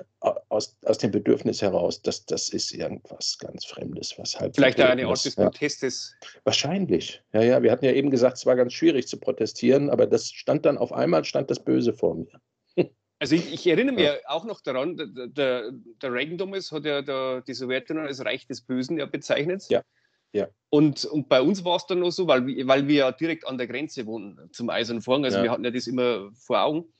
aus, 0.50 0.78
aus 0.86 0.98
dem 0.98 1.12
Bedürfnis 1.12 1.62
heraus, 1.62 2.02
dass 2.02 2.26
das 2.26 2.50
ist 2.50 2.74
irgendwas 2.74 3.38
ganz 3.38 3.66
Fremdes, 3.66 4.18
was 4.18 4.40
halt. 4.40 4.56
Vielleicht 4.56 4.80
eine 4.80 5.08
Art 5.08 5.24
des 5.24 5.36
Protestes. 5.36 6.16
Wahrscheinlich. 6.44 7.22
Ja, 7.34 7.42
ja, 7.42 7.64
wir 7.64 7.72
hatten 7.72 7.86
ja 7.86 7.92
eben 7.92 8.10
gesagt, 8.10 8.38
es 8.38 8.46
war 8.46 8.56
ganz 8.56 8.74
schwierig 8.74 9.08
zu 9.08 9.20
protestieren, 9.20 9.90
aber 9.90 10.08
das 10.08 10.32
stand 10.32 10.66
dann 10.66 10.78
auf 10.78 10.92
einmal, 10.92 11.24
stand 11.24 11.52
das 11.52 11.64
Böse 11.64 11.94
vor 11.94 12.16
mir. 12.16 12.42
Also 13.22 13.36
ich, 13.36 13.52
ich 13.52 13.68
erinnere 13.68 13.96
mich 13.96 14.06
ja. 14.06 14.14
auch 14.28 14.46
noch 14.46 14.62
daran, 14.62 14.96
der, 14.96 15.28
der, 15.28 15.72
der 16.02 16.14
Reagan 16.14 16.38
damals 16.38 16.72
hat 16.72 16.86
ja 16.86 17.02
der, 17.02 17.42
die 17.42 17.54
Sowjetunion 17.54 18.08
als 18.08 18.24
Reich 18.24 18.48
des 18.48 18.62
Bösen 18.62 18.98
ja 18.98 19.08
bezeichnet. 19.08 19.66
Ja. 19.68 19.84
Ja. 20.32 20.48
Und, 20.70 21.04
und 21.04 21.28
bei 21.28 21.42
uns 21.42 21.66
war 21.66 21.76
es 21.76 21.86
dann 21.86 22.00
noch 22.00 22.12
so, 22.12 22.28
weil, 22.28 22.46
weil 22.66 22.88
wir 22.88 22.96
ja 22.96 23.12
direkt 23.12 23.46
an 23.46 23.58
der 23.58 23.68
Grenze 23.68 24.06
wohnen 24.06 24.50
zum 24.54 24.70
Eisernen 24.70 25.02
Vorhang, 25.02 25.26
also 25.26 25.38
ja. 25.38 25.44
wir 25.44 25.52
hatten 25.52 25.66
ja 25.66 25.72
das 25.72 25.88
immer 25.88 26.32
vor 26.34 26.62
Augen. 26.62 26.94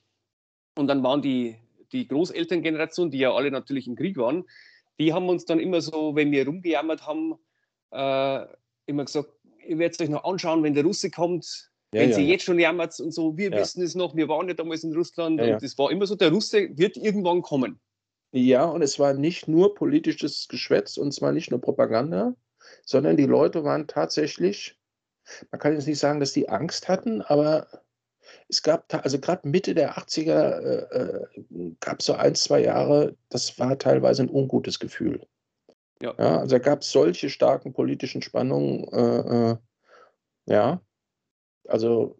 Und 0.76 0.88
dann 0.88 1.02
waren 1.02 1.22
die, 1.22 1.56
die 1.92 2.08
Großelterngeneration, 2.08 3.10
die 3.10 3.18
ja 3.18 3.34
alle 3.34 3.50
natürlich 3.50 3.86
im 3.86 3.96
Krieg 3.96 4.16
waren, 4.16 4.44
die 4.98 5.12
haben 5.12 5.28
uns 5.28 5.44
dann 5.44 5.60
immer 5.60 5.80
so, 5.80 6.14
wenn 6.14 6.30
wir 6.30 6.46
rumgejammert 6.46 7.06
haben, 7.06 7.34
äh, 7.90 8.46
immer 8.86 9.04
gesagt, 9.04 9.30
ihr 9.66 9.78
werdet 9.78 10.00
euch 10.00 10.08
noch 10.08 10.24
anschauen, 10.24 10.62
wenn 10.62 10.74
der 10.74 10.84
Russe 10.84 11.10
kommt, 11.10 11.70
ja, 11.92 12.02
wenn 12.02 12.10
ja, 12.10 12.16
sie 12.16 12.22
ja. 12.22 12.28
jetzt 12.30 12.44
schon 12.44 12.58
jammert 12.58 12.98
und 13.00 13.12
so, 13.12 13.36
wir 13.36 13.50
wissen 13.52 13.82
es 13.82 13.94
noch, 13.94 14.14
wir 14.14 14.28
waren 14.28 14.48
ja 14.48 14.54
damals 14.54 14.84
in 14.84 14.94
Russland 14.94 15.40
und 15.40 15.62
es 15.62 15.78
war 15.78 15.90
immer 15.90 16.06
so, 16.06 16.14
der 16.14 16.30
Russe 16.30 16.76
wird 16.76 16.96
irgendwann 16.96 17.42
kommen. 17.42 17.80
Ja, 18.32 18.64
und 18.64 18.82
es 18.82 18.98
war 18.98 19.14
nicht 19.14 19.48
nur 19.48 19.74
politisches 19.74 20.46
Geschwätz 20.48 20.96
und 20.96 21.08
es 21.08 21.20
war 21.20 21.32
nicht 21.32 21.50
nur 21.50 21.60
Propaganda, 21.60 22.34
sondern 22.84 23.16
die 23.16 23.26
Leute 23.26 23.64
waren 23.64 23.88
tatsächlich, 23.88 24.78
man 25.50 25.60
kann 25.60 25.72
jetzt 25.72 25.88
nicht 25.88 25.98
sagen, 25.98 26.20
dass 26.20 26.32
die 26.32 26.48
Angst 26.48 26.88
hatten, 26.88 27.22
aber 27.22 27.66
es 28.50 28.62
gab, 28.62 28.92
also 28.92 29.18
gerade 29.18 29.48
Mitte 29.48 29.74
der 29.74 29.96
80er 29.96 30.58
äh, 30.60 30.98
äh 30.98 31.74
gab 31.80 32.00
es 32.00 32.06
so 32.06 32.14
ein, 32.14 32.34
zwei 32.34 32.62
Jahre, 32.62 33.16
das 33.28 33.58
war 33.58 33.78
teilweise 33.78 34.22
ein 34.22 34.30
ungutes 34.30 34.78
Gefühl. 34.78 35.26
Ja. 36.02 36.14
ja 36.18 36.38
also 36.38 36.58
gab 36.58 36.82
es 36.82 36.90
solche 36.90 37.30
starken 37.30 37.72
politischen 37.72 38.22
Spannungen. 38.22 38.84
Äh, 38.92 39.50
äh, 39.52 39.56
ja, 40.46 40.82
also 41.68 42.18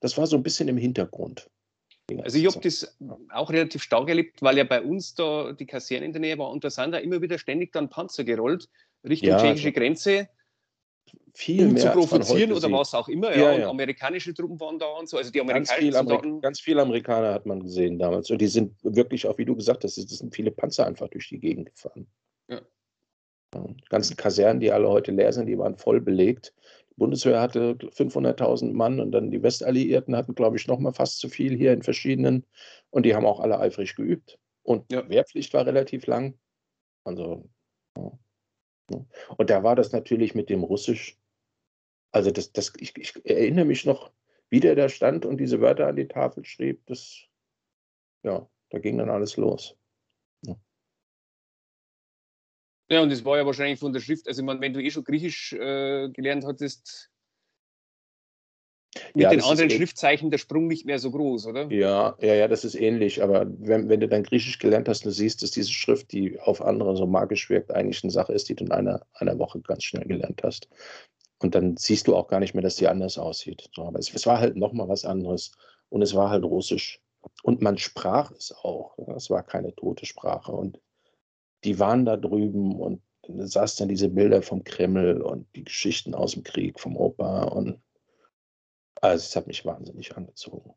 das 0.00 0.16
war 0.18 0.26
so 0.26 0.36
ein 0.36 0.42
bisschen 0.42 0.68
im 0.68 0.76
Hintergrund. 0.76 1.50
Also 2.22 2.38
ich 2.38 2.46
habe 2.46 2.60
das 2.60 2.96
auch 3.30 3.50
relativ 3.50 3.82
stark 3.82 4.08
erlebt, 4.08 4.42
weil 4.42 4.58
ja 4.58 4.64
bei 4.64 4.82
uns 4.82 5.14
da 5.14 5.52
die 5.52 5.66
Kaserne 5.66 6.04
in 6.04 6.12
der 6.12 6.20
Nähe 6.20 6.38
war 6.38 6.50
und 6.50 6.64
da 6.64 6.70
sind 6.70 6.90
da 6.90 6.98
immer 6.98 7.22
wieder 7.22 7.38
ständig 7.38 7.72
dann 7.72 7.88
Panzer 7.88 8.24
gerollt 8.24 8.68
Richtung 9.08 9.30
ja, 9.30 9.38
tschechische 9.38 9.72
Grenze 9.72 10.28
viel 11.34 11.66
um 11.66 11.72
mehr 11.72 11.92
zu 11.92 11.98
provozieren 11.98 12.52
oder 12.52 12.70
was 12.72 12.94
auch 12.94 13.08
immer. 13.08 13.34
Ja, 13.36 13.52
ja, 13.52 13.64
und 13.64 13.70
amerikanische 13.70 14.34
Truppen 14.34 14.58
waren 14.60 14.78
da 14.78 14.86
und 14.86 15.08
so. 15.08 15.16
Also 15.16 15.30
die 15.30 15.40
amerikanischen 15.40 15.92
ganz 15.92 16.20
viel, 16.20 16.40
ganz 16.40 16.60
viele 16.60 16.82
Amerikaner 16.82 17.32
hat 17.32 17.46
man 17.46 17.60
gesehen 17.60 17.98
damals. 17.98 18.30
Und 18.30 18.40
die 18.40 18.46
sind 18.46 18.74
wirklich 18.82 19.26
auch, 19.26 19.38
wie 19.38 19.44
du 19.44 19.56
gesagt 19.56 19.84
hast, 19.84 19.96
es 19.96 20.08
sind 20.18 20.34
viele 20.34 20.50
Panzer 20.50 20.86
einfach 20.86 21.08
durch 21.08 21.28
die 21.28 21.38
Gegend 21.38 21.70
gefahren. 21.72 22.06
Ja. 22.48 22.60
Die 23.54 23.84
ganzen 23.88 24.16
Kasernen, 24.16 24.60
die 24.60 24.70
alle 24.70 24.88
heute 24.88 25.12
leer 25.12 25.32
sind, 25.32 25.46
die 25.46 25.58
waren 25.58 25.76
voll 25.76 26.00
belegt. 26.00 26.54
Die 26.90 26.94
Bundeswehr 26.96 27.40
hatte 27.40 27.74
500.000 27.74 28.72
Mann 28.72 29.00
und 29.00 29.12
dann 29.12 29.30
die 29.30 29.42
Westalliierten 29.42 30.14
hatten, 30.16 30.34
glaube 30.34 30.56
ich, 30.56 30.66
noch 30.66 30.78
mal 30.78 30.92
fast 30.92 31.18
zu 31.18 31.28
viel 31.28 31.56
hier 31.56 31.72
in 31.72 31.82
verschiedenen. 31.82 32.44
Und 32.90 33.06
die 33.06 33.14
haben 33.14 33.26
auch 33.26 33.40
alle 33.40 33.58
eifrig 33.58 33.96
geübt. 33.96 34.38
Und 34.62 34.90
ja. 34.92 35.08
Wehrpflicht 35.08 35.54
war 35.54 35.66
relativ 35.66 36.06
lang. 36.06 36.38
Also, 37.04 37.48
ja. 37.96 38.12
Und 39.36 39.50
da 39.50 39.62
war 39.62 39.76
das 39.76 39.92
natürlich 39.92 40.34
mit 40.34 40.50
dem 40.50 40.62
Russisch 40.62 41.20
also 42.12 42.30
das, 42.30 42.52
das, 42.52 42.72
ich, 42.78 42.96
ich 42.96 43.14
erinnere 43.24 43.64
mich 43.64 43.84
noch, 43.84 44.12
wie 44.48 44.60
der 44.60 44.74
da 44.74 44.88
stand 44.88 45.24
und 45.24 45.38
diese 45.38 45.60
Wörter 45.60 45.86
an 45.86 45.96
die 45.96 46.08
Tafel 46.08 46.44
schrieb. 46.44 46.84
Das, 46.86 47.24
ja, 48.22 48.48
da 48.70 48.78
ging 48.78 48.98
dann 48.98 49.10
alles 49.10 49.36
los. 49.36 49.76
Ja. 50.42 50.56
Und 53.02 53.12
es 53.12 53.24
war 53.24 53.36
ja 53.38 53.46
wahrscheinlich 53.46 53.78
von 53.78 53.92
der 53.92 54.00
Schrift, 54.00 54.26
also 54.26 54.42
ich 54.42 54.46
meine, 54.46 54.60
wenn 54.60 54.72
du 54.72 54.82
eh 54.82 54.90
schon 54.90 55.04
Griechisch 55.04 55.52
äh, 55.52 56.08
gelernt 56.10 56.44
hattest, 56.44 57.09
mit 59.14 59.22
ja, 59.22 59.30
den 59.30 59.42
anderen 59.42 59.70
Schriftzeichen 59.70 60.30
der 60.30 60.38
Sprung 60.38 60.66
nicht 60.66 60.84
mehr 60.84 60.98
so 60.98 61.12
groß, 61.12 61.46
oder? 61.46 61.70
Ja, 61.70 62.16
ja, 62.20 62.34
ja, 62.34 62.48
das 62.48 62.64
ist 62.64 62.74
ähnlich. 62.74 63.22
Aber 63.22 63.46
wenn, 63.58 63.88
wenn 63.88 64.00
du 64.00 64.08
dann 64.08 64.24
Griechisch 64.24 64.58
gelernt 64.58 64.88
hast, 64.88 65.04
du 65.04 65.10
siehst, 65.10 65.42
dass 65.42 65.52
diese 65.52 65.70
Schrift, 65.70 66.10
die 66.12 66.40
auf 66.40 66.60
andere 66.60 66.96
so 66.96 67.06
magisch 67.06 67.48
wirkt, 67.50 67.70
eigentlich 67.70 68.02
eine 68.02 68.10
Sache 68.10 68.32
ist, 68.32 68.48
die 68.48 68.56
du 68.56 68.64
in 68.64 68.72
einer, 68.72 69.06
einer 69.14 69.38
Woche 69.38 69.60
ganz 69.60 69.84
schnell 69.84 70.06
gelernt 70.06 70.42
hast. 70.42 70.68
Und 71.38 71.54
dann 71.54 71.76
siehst 71.76 72.08
du 72.08 72.16
auch 72.16 72.28
gar 72.28 72.40
nicht 72.40 72.54
mehr, 72.54 72.62
dass 72.62 72.76
die 72.76 72.88
anders 72.88 73.16
aussieht. 73.16 73.70
So, 73.74 73.84
aber 73.84 73.98
es, 73.98 74.12
es, 74.12 74.26
war 74.26 74.40
halt 74.40 74.56
nochmal 74.56 74.88
was 74.88 75.04
anderes. 75.04 75.52
Und 75.88 76.02
es 76.02 76.14
war 76.14 76.30
halt 76.30 76.44
Russisch. 76.44 77.00
Und 77.42 77.62
man 77.62 77.78
sprach 77.78 78.32
es 78.32 78.52
auch. 78.52 78.98
Es 79.16 79.30
war 79.30 79.42
keine 79.42 79.74
tote 79.74 80.04
Sprache. 80.04 80.52
Und 80.52 80.80
die 81.62 81.78
waren 81.78 82.04
da 82.04 82.16
drüben 82.16 82.74
und 82.74 83.02
sahst 83.26 83.80
dann 83.80 83.88
diese 83.88 84.08
Bilder 84.08 84.42
vom 84.42 84.64
Kreml 84.64 85.22
und 85.22 85.46
die 85.54 85.64
Geschichten 85.64 86.14
aus 86.14 86.32
dem 86.32 86.42
Krieg, 86.42 86.80
vom 86.80 86.96
Opa. 86.96 87.44
Und 87.44 87.80
also 89.00 89.22
es 89.24 89.36
hat 89.36 89.46
mich 89.46 89.64
wahnsinnig 89.64 90.16
angezogen. 90.16 90.74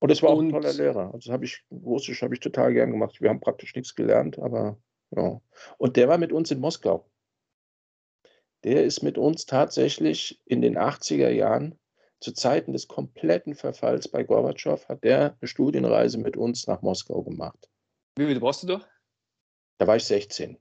Und 0.00 0.10
es 0.10 0.22
war 0.22 0.30
auch 0.30 0.38
und, 0.38 0.48
ein 0.48 0.52
toller 0.52 0.72
Lehrer. 0.74 1.14
Also 1.14 1.32
habe 1.32 1.46
ich, 1.46 1.64
Russisch 1.70 2.22
habe 2.22 2.34
ich 2.34 2.40
total 2.40 2.74
gern 2.74 2.90
gemacht. 2.90 3.22
Wir 3.22 3.30
haben 3.30 3.40
praktisch 3.40 3.74
nichts 3.74 3.94
gelernt, 3.94 4.38
aber 4.38 4.76
ja. 5.10 5.40
Und 5.78 5.96
der 5.96 6.08
war 6.08 6.18
mit 6.18 6.32
uns 6.32 6.50
in 6.50 6.60
Moskau 6.60 7.08
der 8.64 8.84
ist 8.84 9.02
mit 9.02 9.18
uns 9.18 9.46
tatsächlich 9.46 10.40
in 10.46 10.62
den 10.62 10.78
80er 10.78 11.28
Jahren 11.28 11.78
zu 12.18 12.32
Zeiten 12.32 12.72
des 12.72 12.88
kompletten 12.88 13.54
Verfalls 13.54 14.08
bei 14.08 14.24
Gorbatschow, 14.24 14.88
hat 14.88 15.04
der 15.04 15.36
eine 15.38 15.48
Studienreise 15.48 16.18
mit 16.18 16.36
uns 16.36 16.66
nach 16.66 16.80
Moskau 16.80 17.22
gemacht. 17.22 17.70
Wie 18.16 18.26
viel 18.26 18.40
warst 18.40 18.62
du 18.62 18.66
da? 18.68 18.86
Da 19.78 19.86
war 19.86 19.96
ich 19.96 20.04
16. 20.04 20.56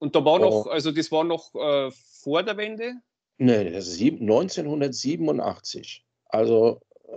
Und 0.00 0.16
da 0.16 0.24
war 0.24 0.38
noch, 0.38 0.66
oh. 0.66 0.70
also 0.70 0.90
das 0.90 1.12
war 1.12 1.24
noch 1.24 1.54
äh, 1.54 1.90
vor 2.22 2.42
der 2.42 2.56
Wende? 2.56 2.94
Nee, 3.38 3.70
das 3.70 3.86
ist 3.86 4.00
1987. 4.00 6.04
Also 6.26 6.80
äh, 7.06 7.12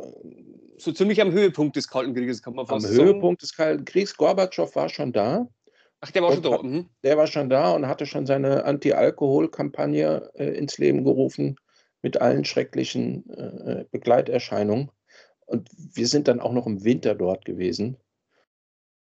so 0.78 0.91
ziemlich 0.91 1.22
am 1.22 1.32
Höhepunkt 1.32 1.76
des 1.76 1.88
Kalten 1.88 2.13
Krieges, 2.13 2.41
kann 2.41 2.56
man 2.56 2.67
fast 2.67 2.86
am 2.86 2.91
sagen. 2.91 3.08
Am 3.08 3.15
Höhepunkt 3.15 3.41
des 3.41 3.56
Kalten 3.56 3.86
Krieges. 3.86 4.17
Gorbatschow 4.17 4.76
war 4.76 4.89
schon 4.89 5.13
da. 5.13 5.48
Ach, 6.02 6.12
der 6.12 6.24
war 6.24 6.34
schon 6.34 6.43
da. 6.43 6.62
Mhm. 6.62 6.89
Der 7.04 7.17
war 7.17 7.28
schon 7.28 7.50
da 7.50 7.72
und 7.72 7.88
hatte 7.88 8.06
schon 8.06 8.26
seine 8.26 8.65
Anti-Alkohol-Kampagne 8.65 10.30
äh, 10.34 10.58
ins 10.58 10.78
Leben 10.78 11.06
gerufen 11.06 11.56
mit 12.02 12.19
allen 12.19 12.43
schrecklichen 12.43 13.30
äh, 13.30 13.86
Begleiterscheinungen. 13.91 14.91
Und 15.46 15.69
wir 15.74 16.08
sind 16.08 16.28
dann 16.28 16.41
auch 16.41 16.52
noch 16.52 16.67
im 16.67 16.84
Winter 16.84 17.15
dort 17.15 17.46
gewesen. 17.46 17.96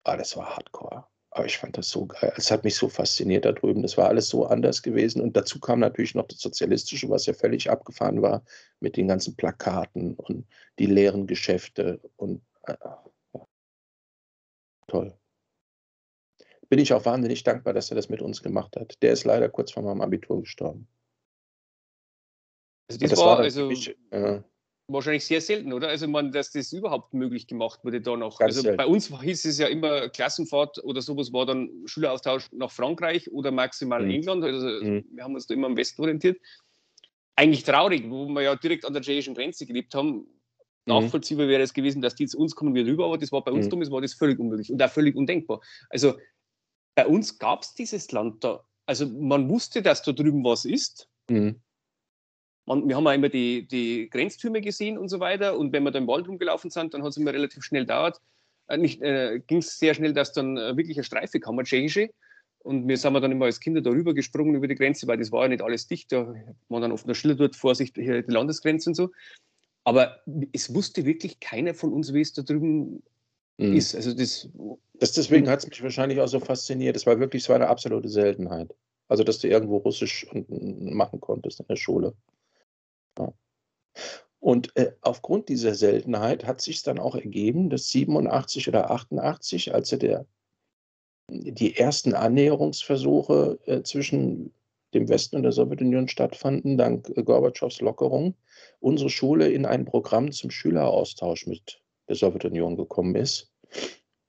Ah, 0.04 0.18
das 0.18 0.36
war 0.36 0.56
hardcore. 0.56 1.06
Aber 1.32 1.46
ich 1.46 1.58
fand 1.58 1.78
das 1.78 1.90
so 1.90 2.06
geil. 2.06 2.32
Es 2.36 2.50
hat 2.50 2.64
mich 2.64 2.74
so 2.74 2.88
fasziniert 2.88 3.44
da 3.44 3.52
drüben. 3.52 3.82
Das 3.82 3.96
war 3.96 4.08
alles 4.08 4.28
so 4.28 4.46
anders 4.46 4.82
gewesen. 4.82 5.20
Und 5.20 5.36
dazu 5.36 5.60
kam 5.60 5.78
natürlich 5.78 6.14
noch 6.14 6.26
das 6.26 6.40
Sozialistische, 6.40 7.08
was 7.08 7.26
ja 7.26 7.34
völlig 7.34 7.70
abgefahren 7.70 8.20
war, 8.20 8.42
mit 8.80 8.96
den 8.96 9.06
ganzen 9.06 9.36
Plakaten 9.36 10.14
und 10.14 10.46
die 10.78 10.86
leeren 10.86 11.26
Geschäfte. 11.28 12.00
Und 12.16 12.42
äh, 12.66 12.74
ja. 13.34 13.46
toll 14.88 15.14
bin 16.70 16.78
ich 16.78 16.94
auch 16.94 17.04
wahnsinnig 17.04 17.42
dankbar, 17.42 17.74
dass 17.74 17.90
er 17.90 17.96
das 17.96 18.08
mit 18.08 18.22
uns 18.22 18.42
gemacht 18.42 18.76
hat. 18.76 19.02
Der 19.02 19.12
ist 19.12 19.24
leider 19.24 19.48
kurz 19.48 19.72
vor 19.72 19.82
meinem 19.82 20.00
Abitur 20.00 20.40
gestorben. 20.40 20.88
Also 22.88 23.00
das, 23.00 23.10
das 23.10 23.18
war, 23.18 23.26
war 23.26 23.38
also 23.40 23.66
mich, 23.66 23.96
äh, 24.10 24.40
wahrscheinlich 24.92 25.24
sehr 25.24 25.40
selten, 25.40 25.72
oder? 25.72 25.88
Also 25.88 26.08
man, 26.08 26.32
dass 26.32 26.52
das 26.52 26.72
überhaupt 26.72 27.14
möglich 27.14 27.46
gemacht 27.46 27.84
wurde 27.84 28.00
da 28.00 28.16
noch. 28.16 28.40
Also 28.40 28.62
selten. 28.62 28.76
bei 28.76 28.86
uns 28.86 29.08
hieß 29.08 29.44
es 29.44 29.58
ja 29.58 29.66
immer 29.66 30.08
Klassenfahrt 30.08 30.82
oder 30.84 31.02
sowas 31.02 31.32
war 31.32 31.46
dann 31.46 31.70
Schüleraustausch 31.86 32.48
nach 32.52 32.70
Frankreich 32.70 33.30
oder 33.32 33.50
maximal 33.50 34.02
mhm. 34.02 34.10
England. 34.10 34.44
Also 34.44 34.66
mhm. 34.66 35.04
wir 35.12 35.24
haben 35.24 35.34
uns 35.34 35.46
da 35.46 35.54
immer 35.54 35.66
am 35.66 35.76
Westen 35.76 36.02
orientiert. 36.02 36.38
Eigentlich 37.36 37.64
traurig, 37.64 38.10
wo 38.10 38.26
wir 38.28 38.42
ja 38.42 38.56
direkt 38.56 38.84
an 38.84 38.92
der 38.92 39.02
tschechischen 39.02 39.34
Grenze 39.34 39.66
gelebt 39.66 39.94
haben. 39.94 40.12
Mhm. 40.12 40.26
Nachvollziehbar 40.86 41.48
wäre 41.48 41.62
es 41.62 41.74
gewesen, 41.74 42.02
dass 42.02 42.14
die 42.14 42.26
zu 42.26 42.38
uns 42.38 42.54
kommen 42.54 42.74
wir 42.74 42.84
rüber, 42.86 43.06
aber 43.06 43.18
das 43.18 43.32
war 43.32 43.44
bei 43.44 43.52
uns 43.52 43.66
mhm. 43.66 43.70
damals 43.70 43.90
war 43.90 44.00
das 44.00 44.14
völlig 44.14 44.38
unmöglich 44.38 44.72
und 44.72 44.82
auch 44.82 44.90
völlig 44.90 45.16
undenkbar. 45.16 45.60
Also 45.88 46.14
bei 46.94 47.06
uns 47.06 47.38
gab 47.38 47.62
es 47.62 47.74
dieses 47.74 48.10
Land 48.12 48.44
da, 48.44 48.64
also 48.86 49.06
man 49.06 49.48
wusste, 49.48 49.82
dass 49.82 50.02
da 50.02 50.12
drüben 50.12 50.44
was 50.44 50.64
ist. 50.64 51.08
Mhm. 51.28 51.60
Man, 52.66 52.88
wir 52.88 52.96
haben 52.96 53.06
auch 53.06 53.12
immer 53.12 53.28
die, 53.28 53.66
die 53.66 54.08
Grenztürme 54.10 54.60
gesehen 54.60 54.98
und 54.98 55.08
so 55.08 55.20
weiter. 55.20 55.58
Und 55.58 55.72
wenn 55.72 55.82
wir 55.82 55.90
da 55.90 55.98
im 55.98 56.06
Wald 56.06 56.28
rumgelaufen 56.28 56.70
sind, 56.70 56.94
dann 56.94 57.02
hat 57.02 57.10
es 57.10 57.16
immer 57.16 57.32
relativ 57.32 57.64
schnell 57.64 57.86
dauert. 57.86 58.20
Äh, 58.68 58.76
äh, 58.76 59.40
ging 59.40 59.58
es 59.58 59.78
sehr 59.78 59.94
schnell, 59.94 60.12
dass 60.12 60.32
dann 60.32 60.56
äh, 60.56 60.76
wirklich 60.76 60.96
eine 60.96 61.04
Streife 61.04 61.40
kam, 61.40 61.58
eine 61.58 61.64
tschechische. 61.64 62.10
Und 62.62 62.86
wir 62.86 62.96
sind 62.98 63.14
dann 63.14 63.32
immer 63.32 63.46
als 63.46 63.58
Kinder 63.58 63.80
darüber 63.80 64.12
gesprungen 64.12 64.54
über 64.54 64.68
die 64.68 64.74
Grenze, 64.74 65.06
weil 65.06 65.16
das 65.16 65.32
war 65.32 65.42
ja 65.42 65.48
nicht 65.48 65.62
alles 65.62 65.86
dicht. 65.86 66.12
Da 66.12 66.34
war 66.68 66.80
dann 66.80 66.92
oft 66.92 67.06
noch 67.06 67.14
Schilder 67.14 67.36
dort, 67.36 67.56
Vorsicht, 67.56 67.96
hier 67.96 68.22
die 68.22 68.30
Landesgrenze 68.30 68.90
und 68.90 68.94
so. 68.94 69.10
Aber 69.84 70.20
es 70.52 70.74
wusste 70.74 71.06
wirklich 71.06 71.40
keiner 71.40 71.72
von 71.72 71.92
uns, 71.92 72.12
wie 72.12 72.20
es 72.20 72.34
da 72.34 72.42
drüben 72.42 73.02
mhm. 73.56 73.76
ist. 73.76 73.94
Also 73.94 74.12
das, 74.12 74.48
das 74.94 75.12
deswegen 75.12 75.48
hat 75.48 75.60
es 75.60 75.68
mich 75.68 75.82
wahrscheinlich 75.82 76.20
auch 76.20 76.28
so 76.28 76.38
fasziniert. 76.38 76.96
Es 76.96 77.06
war 77.06 77.18
wirklich, 77.18 77.44
es 77.44 77.48
war 77.48 77.56
eine 77.56 77.68
absolute 77.68 78.10
Seltenheit. 78.10 78.74
Also, 79.08 79.24
dass 79.24 79.38
du 79.40 79.48
irgendwo 79.48 79.78
Russisch 79.78 80.26
machen 80.48 81.20
konntest 81.20 81.58
in 81.58 81.66
der 81.66 81.76
Schule. 81.76 82.14
Und 84.40 84.74
äh, 84.76 84.92
aufgrund 85.02 85.50
dieser 85.50 85.74
Seltenheit 85.74 86.46
hat 86.46 86.62
sich 86.62 86.82
dann 86.82 86.98
auch 86.98 87.14
ergeben, 87.14 87.68
dass 87.68 87.88
87 87.88 88.68
oder 88.68 88.90
88, 88.90 89.74
als 89.74 89.90
der, 89.90 90.26
die 91.28 91.76
ersten 91.76 92.14
Annäherungsversuche 92.14 93.58
äh, 93.66 93.82
zwischen 93.82 94.54
dem 94.94 95.08
Westen 95.08 95.36
und 95.36 95.42
der 95.42 95.52
Sowjetunion 95.52 96.08
stattfanden, 96.08 96.78
dank 96.78 97.08
äh, 97.14 97.22
Gorbatschows 97.22 97.80
Lockerung, 97.80 98.34
unsere 98.80 99.10
Schule 99.10 99.48
in 99.50 99.66
ein 99.66 99.84
Programm 99.84 100.32
zum 100.32 100.50
Schüleraustausch 100.50 101.46
mit 101.46 101.80
der 102.08 102.16
Sowjetunion 102.16 102.76
gekommen 102.76 103.14
ist. 103.14 103.52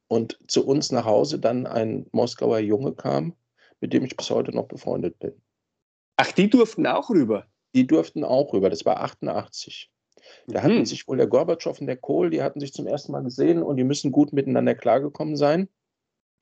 Und 0.07 0.37
zu 0.47 0.67
uns 0.67 0.91
nach 0.91 1.05
Hause 1.05 1.39
dann 1.39 1.65
ein 1.65 2.05
Moskauer 2.11 2.59
Junge 2.59 2.93
kam, 2.93 3.33
mit 3.79 3.93
dem 3.93 4.03
ich 4.03 4.17
bis 4.17 4.29
heute 4.29 4.51
noch 4.53 4.67
befreundet 4.67 5.17
bin. 5.19 5.33
Ach, 6.17 6.31
die 6.33 6.49
durften 6.49 6.85
auch 6.85 7.09
rüber? 7.09 7.47
Die 7.75 7.87
durften 7.87 8.23
auch 8.23 8.53
rüber. 8.53 8.69
Das 8.69 8.85
war 8.85 9.01
88. 9.01 9.89
Da 10.47 10.59
mhm. 10.59 10.63
hatten 10.63 10.85
sich 10.85 11.07
wohl 11.07 11.17
der 11.17 11.27
Gorbatschow 11.27 11.79
und 11.79 11.87
der 11.87 11.97
Kohl, 11.97 12.29
die 12.29 12.41
hatten 12.41 12.59
sich 12.59 12.73
zum 12.73 12.87
ersten 12.87 13.11
Mal 13.11 13.23
gesehen 13.23 13.63
und 13.63 13.77
die 13.77 13.83
müssen 13.83 14.11
gut 14.11 14.33
miteinander 14.33 14.75
klargekommen 14.75 15.35
sein. 15.35 15.69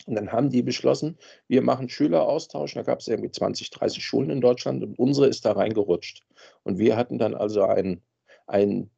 Und 0.06 0.16
dann 0.16 0.32
haben 0.32 0.50
die 0.50 0.62
beschlossen, 0.62 1.18
wir 1.48 1.62
machen 1.62 1.90
Schüleraustausch. 1.90 2.74
Da 2.74 2.84
gab 2.84 3.00
es 3.00 3.08
irgendwie 3.08 3.32
20, 3.32 3.70
30 3.70 4.04
Schulen 4.04 4.30
in 4.30 4.42
Deutschland 4.42 4.84
und 4.84 4.98
unsere 4.98 5.28
ist 5.28 5.46
da 5.46 5.52
reingerutscht. 5.52 6.24
Und 6.64 6.80
wir 6.80 6.96
hatten 6.96 7.18
dann 7.18 7.36
also 7.36 7.64
einen, 7.64 8.02
einen 8.48 8.90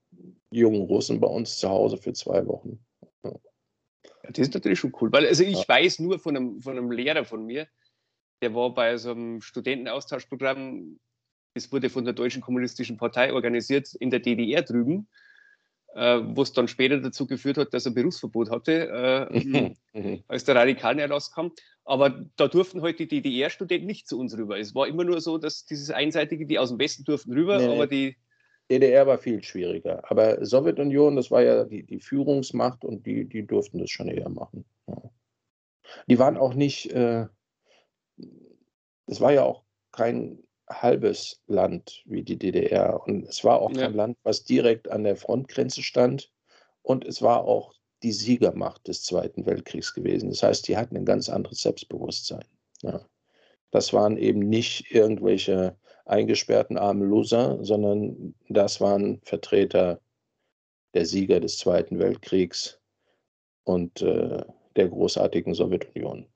jungen 0.52 0.82
Russen 0.82 1.20
bei 1.20 1.28
uns 1.28 1.58
zu 1.58 1.70
Hause 1.70 1.98
für 1.98 2.14
zwei 2.14 2.46
Wochen. 2.46 2.86
Ja. 3.24 3.34
Das 4.24 4.38
ist 4.38 4.54
natürlich 4.54 4.80
schon 4.80 4.94
cool, 5.02 5.12
weil 5.12 5.26
also 5.26 5.44
ich 5.44 5.58
ja. 5.58 5.68
weiß 5.68 6.00
nur 6.00 6.20
von 6.20 6.38
einem, 6.38 6.62
von 6.62 6.78
einem 6.78 6.92
Lehrer 6.92 7.26
von 7.26 7.46
mir, 7.46 7.68
der 8.42 8.54
war 8.54 8.74
bei 8.74 8.98
so 8.98 9.12
einem 9.12 9.42
Studentenaustauschprogramm, 9.42 11.00
das 11.54 11.72
wurde 11.72 11.90
von 11.90 12.06
der 12.06 12.14
Deutschen 12.14 12.42
Kommunistischen 12.42 12.98
Partei 12.98 13.34
organisiert 13.34 13.94
in 13.96 14.10
der 14.10 14.20
DDR 14.20 14.62
drüben 14.62 15.08
äh, 15.94 16.22
was 16.24 16.54
dann 16.54 16.68
später 16.68 17.00
dazu 17.00 17.28
geführt 17.28 17.58
hat, 17.58 17.74
dass 17.74 17.86
er 17.86 17.92
Berufsverbot 17.92 18.50
hatte, 18.50 19.30
äh, 19.34 19.40
mhm. 19.94 20.24
als 20.28 20.46
der 20.46 20.56
Radikalerlass 20.56 21.32
kam. 21.32 21.52
Aber 21.84 22.26
da 22.38 22.48
durften 22.48 22.82
halt 22.82 23.00
die 23.00 23.08
DDR-Studenten 23.08 23.88
nicht 23.88 24.08
zu 24.08 24.20
uns 24.20 24.38
rüber. 24.38 24.58
Es 24.58 24.74
war 24.76 24.88
immer 24.88 25.04
nur 25.04 25.20
so, 25.22 25.38
dass 25.38 25.66
dieses 25.66 25.92
Einseitige, 25.92 26.46
die 26.46 26.60
aus 26.60 26.70
dem 26.70 26.80
Westen 26.80 27.04
durften 27.04 27.34
rüber, 27.34 27.58
nee, 27.58 27.68
aber 27.68 27.88
die. 27.88 28.16
DDR 28.70 29.06
war 29.06 29.18
viel 29.18 29.44
schwieriger. 29.44 30.02
Aber 30.10 30.46
Sowjetunion, 30.46 31.18
das 31.18 31.30
war 31.30 31.42
ja 31.42 31.66
die, 31.66 31.84
die 31.84 32.00
Führungsmacht 32.00 32.86
und 32.86 33.06
die, 33.06 33.28
die 33.28 33.46
durften 33.46 33.80
das 33.80 33.90
schon 33.90 34.08
eher 34.08 34.30
machen. 34.30 34.64
Ja. 34.88 35.02
Die 36.08 36.20
waren 36.20 36.38
auch 36.38 36.54
nicht, 36.54 36.90
äh, 36.92 37.26
es 39.08 39.20
war 39.20 39.34
ja 39.34 39.44
auch 39.44 39.64
kein 39.92 40.40
halbes 40.74 41.42
Land 41.48 42.04
wie 42.06 42.24
die 42.24 42.38
DDR. 42.38 43.02
Und 43.06 43.28
es 43.28 43.44
war 43.44 43.62
auch 43.62 43.72
ja. 43.72 43.84
kein 43.84 43.94
Land, 43.94 44.18
was 44.24 44.44
direkt 44.44 44.90
an 44.90 45.04
der 45.04 45.16
Frontgrenze 45.16 45.84
stand. 45.84 46.32
Und 46.82 47.06
es 47.06 47.22
war 47.22 47.44
auch 47.44 47.74
die 48.04 48.12
Siegermacht 48.12 48.88
des 48.88 49.04
Zweiten 49.04 49.46
Weltkriegs 49.46 49.94
gewesen. 49.94 50.30
Das 50.30 50.44
heißt, 50.44 50.68
die 50.68 50.78
hatten 50.78 50.98
ein 50.98 51.06
ganz 51.06 51.30
anderes 51.30 51.62
Selbstbewusstsein. 51.62 52.46
Ja. 52.82 53.06
Das 53.72 53.94
waren 53.94 54.18
eben 54.18 54.40
nicht 54.40 54.92
irgendwelche 54.92 55.78
eingesperrten 56.06 56.78
armen 56.78 57.08
Loser, 57.08 57.64
sondern 57.64 58.36
das 58.50 58.82
waren 58.82 59.22
Vertreter 59.24 60.02
der 60.94 61.06
Sieger 61.06 61.40
des 61.40 61.58
Zweiten 61.58 62.00
Weltkriegs 62.00 62.80
und 63.64 64.02
äh, 64.02 64.44
der 64.76 64.90
großartigen 64.90 65.54
Sowjetunion. 65.54 66.28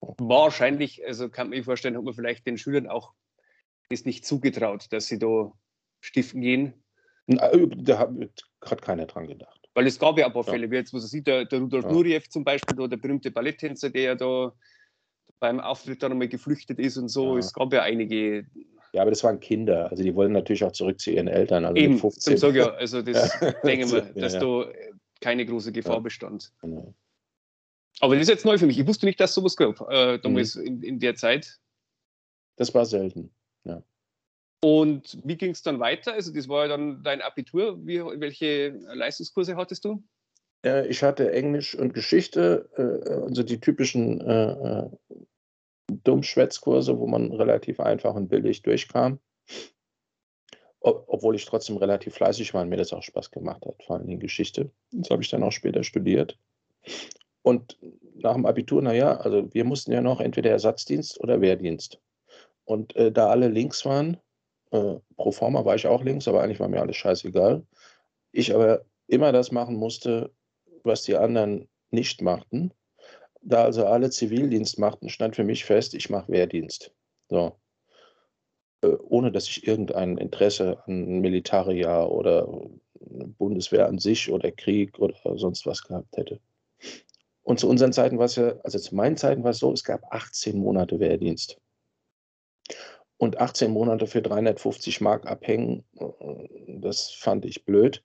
Wahrscheinlich, 0.00 1.04
also 1.06 1.28
kann 1.28 1.48
man 1.48 1.56
sich 1.56 1.64
vorstellen, 1.64 1.96
hat 1.96 2.04
man 2.04 2.14
vielleicht 2.14 2.46
den 2.46 2.58
Schülern 2.58 2.86
auch 2.86 3.12
ist 3.88 4.06
nicht 4.06 4.26
zugetraut, 4.26 4.86
dass 4.90 5.06
sie 5.06 5.18
da 5.18 5.52
stiften 6.00 6.40
gehen? 6.40 6.74
Äh, 7.26 7.66
da 7.76 8.10
hat 8.64 8.82
keiner 8.82 9.06
dran 9.06 9.26
gedacht. 9.26 9.68
Weil 9.74 9.86
es 9.86 9.98
gab 9.98 10.18
ja 10.18 10.26
ein 10.26 10.32
paar 10.32 10.44
Fälle, 10.44 10.70
wie 10.70 10.76
jetzt, 10.76 10.92
was 10.92 11.04
er 11.04 11.08
sieht, 11.08 11.26
der, 11.26 11.44
der 11.44 11.60
Rudolf 11.60 11.84
ja. 11.84 11.92
Nureyev 11.92 12.28
zum 12.28 12.44
Beispiel, 12.44 12.76
da, 12.76 12.86
der 12.88 12.96
berühmte 12.96 13.30
Balletttänzer, 13.30 13.90
der 13.90 14.02
ja 14.02 14.14
da 14.14 14.52
beim 15.38 15.60
Auftritt 15.60 16.02
dann 16.02 16.12
einmal 16.12 16.28
geflüchtet 16.28 16.78
ist 16.78 16.96
und 16.96 17.08
so. 17.08 17.34
Ja. 17.34 17.38
Es 17.38 17.52
gab 17.52 17.72
ja 17.72 17.82
einige. 17.82 18.46
Ja, 18.92 19.02
aber 19.02 19.10
das 19.10 19.22
waren 19.22 19.38
Kinder. 19.38 19.90
Also 19.90 20.02
die 20.02 20.14
wollen 20.14 20.32
natürlich 20.32 20.64
auch 20.64 20.72
zurück 20.72 20.98
zu 20.98 21.10
ihren 21.10 21.28
Eltern. 21.28 21.64
Also 21.64 21.76
Eben, 21.76 21.98
15. 21.98 22.38
Sag 22.38 22.54
ja, 22.54 22.70
also 22.70 23.02
das 23.02 23.38
denken 23.64 23.92
wir, 23.92 24.00
dass 24.00 24.34
ja. 24.34 24.40
da 24.40 24.72
keine 25.20 25.46
große 25.46 25.72
Gefahr 25.72 26.00
bestand. 26.00 26.52
Genau. 26.60 26.94
Aber 28.00 28.14
das 28.14 28.22
ist 28.22 28.30
jetzt 28.30 28.44
neu 28.44 28.58
für 28.58 28.66
mich. 28.66 28.78
Ich 28.78 28.86
wusste 28.86 29.06
nicht, 29.06 29.20
dass 29.20 29.34
sowas 29.34 29.56
gab, 29.56 29.80
äh, 29.90 30.18
damals 30.18 30.54
mhm. 30.54 30.64
in, 30.64 30.82
in 30.82 30.98
der 31.00 31.14
Zeit. 31.14 31.58
Das 32.56 32.74
war 32.74 32.84
selten. 32.84 33.30
Ja. 33.64 33.82
Und 34.62 35.18
wie 35.24 35.36
ging 35.36 35.52
es 35.52 35.62
dann 35.62 35.78
weiter? 35.78 36.14
Also 36.14 36.32
das 36.32 36.48
war 36.48 36.62
ja 36.62 36.68
dann 36.68 37.02
dein 37.02 37.22
Abitur. 37.22 37.78
Wie, 37.86 38.00
welche 38.00 38.70
Leistungskurse 38.94 39.56
hattest 39.56 39.84
du? 39.84 40.02
ich 40.88 41.04
hatte 41.04 41.32
Englisch 41.32 41.76
und 41.76 41.94
Geschichte, 41.94 42.68
äh, 42.76 43.10
also 43.22 43.44
die 43.44 43.60
typischen 43.60 44.20
äh, 44.20 44.50
äh, 44.50 44.90
Dummschwätzkurse, 46.04 46.98
wo 46.98 47.06
man 47.06 47.32
relativ 47.32 47.80
einfach 47.80 48.14
und 48.14 48.28
billig 48.28 48.62
durchkam. 48.62 49.20
obwohl 50.80 51.36
ich 51.36 51.44
trotzdem 51.44 51.76
relativ 51.76 52.14
fleißig 52.14 52.54
war 52.54 52.62
und 52.62 52.70
mir 52.70 52.76
das 52.76 52.92
auch 52.92 53.02
Spaß 53.02 53.30
gemacht 53.30 53.64
hat, 53.66 53.82
vor 53.84 53.96
allem 53.96 54.08
in 54.08 54.20
Geschichte. 54.20 54.70
Das 54.92 55.10
habe 55.10 55.22
ich 55.22 55.30
dann 55.30 55.42
auch 55.42 55.52
später 55.52 55.84
studiert. 55.84 56.38
Und 57.42 57.78
nach 58.14 58.34
dem 58.34 58.46
Abitur, 58.46 58.82
naja, 58.82 59.16
also 59.16 59.52
wir 59.52 59.64
mussten 59.64 59.92
ja 59.92 60.00
noch 60.00 60.20
entweder 60.20 60.50
Ersatzdienst 60.50 61.20
oder 61.20 61.40
Wehrdienst. 61.40 62.00
Und 62.68 62.94
äh, 62.96 63.10
da 63.10 63.28
alle 63.28 63.48
links 63.48 63.86
waren, 63.86 64.18
äh, 64.72 64.96
pro 65.16 65.32
forma 65.32 65.64
war 65.64 65.74
ich 65.74 65.86
auch 65.86 66.04
links, 66.04 66.28
aber 66.28 66.42
eigentlich 66.42 66.60
war 66.60 66.68
mir 66.68 66.82
alles 66.82 66.96
scheißegal. 66.96 67.64
Ich 68.30 68.54
aber 68.54 68.84
immer 69.06 69.32
das 69.32 69.52
machen 69.52 69.76
musste, 69.76 70.30
was 70.84 71.02
die 71.02 71.16
anderen 71.16 71.66
nicht 71.90 72.20
machten. 72.20 72.74
Da 73.40 73.64
also 73.64 73.86
alle 73.86 74.10
Zivildienst 74.10 74.78
machten, 74.78 75.08
stand 75.08 75.34
für 75.34 75.44
mich 75.44 75.64
fest, 75.64 75.94
ich 75.94 76.10
mache 76.10 76.30
Wehrdienst. 76.30 76.92
So. 77.30 77.56
Äh, 78.82 78.96
ohne 79.02 79.32
dass 79.32 79.48
ich 79.48 79.66
irgendein 79.66 80.18
Interesse 80.18 80.82
an 80.84 81.20
Militaria 81.20 82.04
oder 82.04 82.46
Bundeswehr 83.38 83.86
an 83.86 83.98
sich 83.98 84.30
oder 84.30 84.52
Krieg 84.52 84.98
oder 84.98 85.16
sonst 85.38 85.64
was 85.64 85.82
gehabt 85.84 86.14
hätte. 86.18 86.38
Und 87.40 87.60
zu 87.60 87.66
unseren 87.66 87.94
Zeiten 87.94 88.18
war 88.18 88.26
es 88.26 88.36
ja, 88.36 88.56
also 88.62 88.78
zu 88.78 88.94
meinen 88.94 89.16
Zeiten 89.16 89.42
war 89.42 89.52
es 89.52 89.58
so, 89.58 89.72
es 89.72 89.84
gab 89.84 90.02
18 90.12 90.58
Monate 90.58 91.00
Wehrdienst 91.00 91.58
und 93.18 93.40
18 93.40 93.70
Monate 93.70 94.06
für 94.06 94.22
350 94.22 95.00
Mark 95.00 95.26
abhängen, 95.26 95.84
das 96.68 97.10
fand 97.10 97.44
ich 97.44 97.64
blöd. 97.64 98.02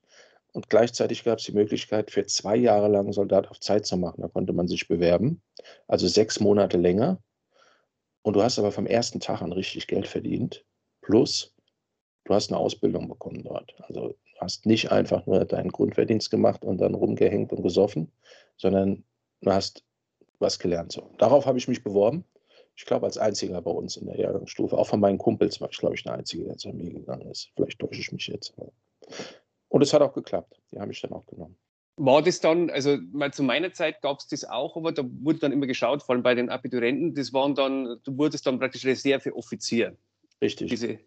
Und 0.52 0.70
gleichzeitig 0.70 1.24
gab 1.24 1.38
es 1.38 1.44
die 1.44 1.52
Möglichkeit, 1.52 2.10
für 2.10 2.26
zwei 2.26 2.56
Jahre 2.56 2.88
lang 2.88 3.12
Soldat 3.12 3.48
auf 3.48 3.58
Zeit 3.58 3.86
zu 3.86 3.96
machen. 3.96 4.22
Da 4.22 4.28
konnte 4.28 4.52
man 4.52 4.68
sich 4.68 4.86
bewerben, 4.86 5.42
also 5.88 6.06
sechs 6.06 6.38
Monate 6.40 6.76
länger. 6.76 7.20
Und 8.22 8.36
du 8.36 8.42
hast 8.42 8.58
aber 8.58 8.72
vom 8.72 8.86
ersten 8.86 9.20
Tag 9.20 9.42
an 9.42 9.52
richtig 9.52 9.86
Geld 9.86 10.06
verdient. 10.06 10.64
Plus, 11.00 11.54
du 12.24 12.34
hast 12.34 12.50
eine 12.50 12.58
Ausbildung 12.58 13.08
bekommen 13.08 13.42
dort. 13.42 13.74
Also 13.80 14.08
du 14.08 14.40
hast 14.40 14.64
nicht 14.64 14.90
einfach 14.90 15.26
nur 15.26 15.44
deinen 15.44 15.70
Grundverdienst 15.70 16.30
gemacht 16.30 16.64
und 16.64 16.78
dann 16.78 16.94
rumgehängt 16.94 17.52
und 17.52 17.62
gesoffen, 17.62 18.10
sondern 18.56 19.04
du 19.42 19.52
hast 19.52 19.84
was 20.38 20.58
gelernt. 20.58 20.92
So. 20.92 21.10
Darauf 21.18 21.46
habe 21.46 21.58
ich 21.58 21.68
mich 21.68 21.84
beworben 21.84 22.24
ich 22.76 22.84
glaube, 22.86 23.06
als 23.06 23.18
einziger 23.18 23.60
bei 23.62 23.70
uns 23.70 23.96
in 23.96 24.06
der 24.06 24.18
Jahrgangsstufe. 24.18 24.76
Auch 24.76 24.88
von 24.88 25.00
meinen 25.00 25.18
Kumpels 25.18 25.60
war 25.60 25.70
ich, 25.70 25.78
glaube 25.78 25.94
ich, 25.94 26.02
der 26.02 26.14
Einzige, 26.14 26.44
der 26.44 26.56
zu 26.56 26.70
mir 26.70 26.92
gegangen 26.92 27.30
ist. 27.30 27.50
Vielleicht 27.54 27.78
täusche 27.78 28.00
ich 28.00 28.12
mich 28.12 28.26
jetzt. 28.26 28.52
Und 29.68 29.82
es 29.82 29.92
hat 29.92 30.02
auch 30.02 30.12
geklappt. 30.12 30.60
Die 30.72 30.78
haben 30.78 30.88
mich 30.88 31.00
dann 31.00 31.12
auch 31.12 31.26
genommen. 31.26 31.56
War 31.96 32.22
das 32.22 32.40
dann, 32.40 32.70
also 32.70 32.98
mal 33.12 33.32
zu 33.32 33.44
meiner 33.44 33.72
Zeit 33.72 34.02
gab 34.02 34.18
es 34.18 34.26
das 34.26 34.44
auch, 34.44 34.76
aber 34.76 34.90
da 34.90 35.04
wurde 35.20 35.38
dann 35.38 35.52
immer 35.52 35.66
geschaut, 35.66 36.02
vor 36.02 36.16
allem 36.16 36.24
bei 36.24 36.34
den 36.34 36.48
Abiturienten, 36.48 37.14
das 37.14 37.32
waren 37.32 37.54
dann, 37.54 38.00
du 38.02 38.18
wurdest 38.18 38.46
dann 38.46 38.58
praktisch 38.58 38.84
Reserveoffizier. 38.84 39.96
Richtig. 40.42 40.70
Diese, 40.70 40.98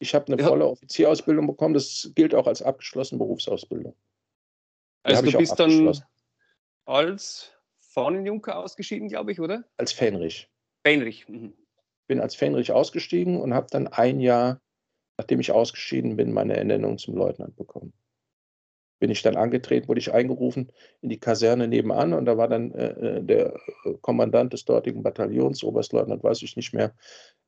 ich 0.00 0.14
habe 0.16 0.26
eine 0.32 0.42
ja. 0.42 0.48
volle 0.48 0.66
Offizierausbildung 0.66 1.46
bekommen, 1.46 1.74
das 1.74 2.10
gilt 2.16 2.34
auch 2.34 2.48
als 2.48 2.60
abgeschlossene 2.60 3.20
Berufsausbildung. 3.20 3.94
Die 5.06 5.14
also 5.14 5.30
du 5.30 5.38
bist 5.38 5.58
dann 5.60 5.96
als 6.86 7.52
Fahnenjunker 7.78 8.58
ausgeschieden, 8.58 9.08
glaube 9.08 9.30
ich, 9.30 9.40
oder? 9.40 9.62
Als 9.76 9.92
Fähnrich. 9.92 10.50
Fähnrich. 10.86 11.28
Mhm. 11.28 11.52
bin 12.06 12.20
als 12.20 12.36
Fähnrich 12.36 12.70
ausgestiegen 12.70 13.40
und 13.40 13.52
habe 13.52 13.66
dann 13.70 13.88
ein 13.88 14.20
Jahr, 14.20 14.60
nachdem 15.18 15.40
ich 15.40 15.50
ausgeschieden 15.50 16.14
bin, 16.14 16.32
meine 16.32 16.56
Ernennung 16.56 16.98
zum 16.98 17.16
Leutnant 17.16 17.56
bekommen. 17.56 17.92
Bin 19.00 19.10
ich 19.10 19.22
dann 19.22 19.36
angetreten, 19.36 19.88
wurde 19.88 19.98
ich 19.98 20.12
eingerufen 20.12 20.70
in 21.00 21.08
die 21.08 21.18
Kaserne 21.18 21.66
nebenan 21.66 22.12
und 22.12 22.24
da 22.26 22.38
war 22.38 22.46
dann 22.46 22.70
äh, 22.72 23.16
äh 23.18 23.22
der 23.22 23.56
äh, 23.84 23.94
Kommandant 24.00 24.52
des 24.52 24.64
dortigen 24.64 25.02
Bataillons, 25.02 25.64
Oberstleutnant, 25.64 26.22
weiß 26.22 26.42
ich 26.42 26.54
nicht 26.56 26.72
mehr, 26.72 26.94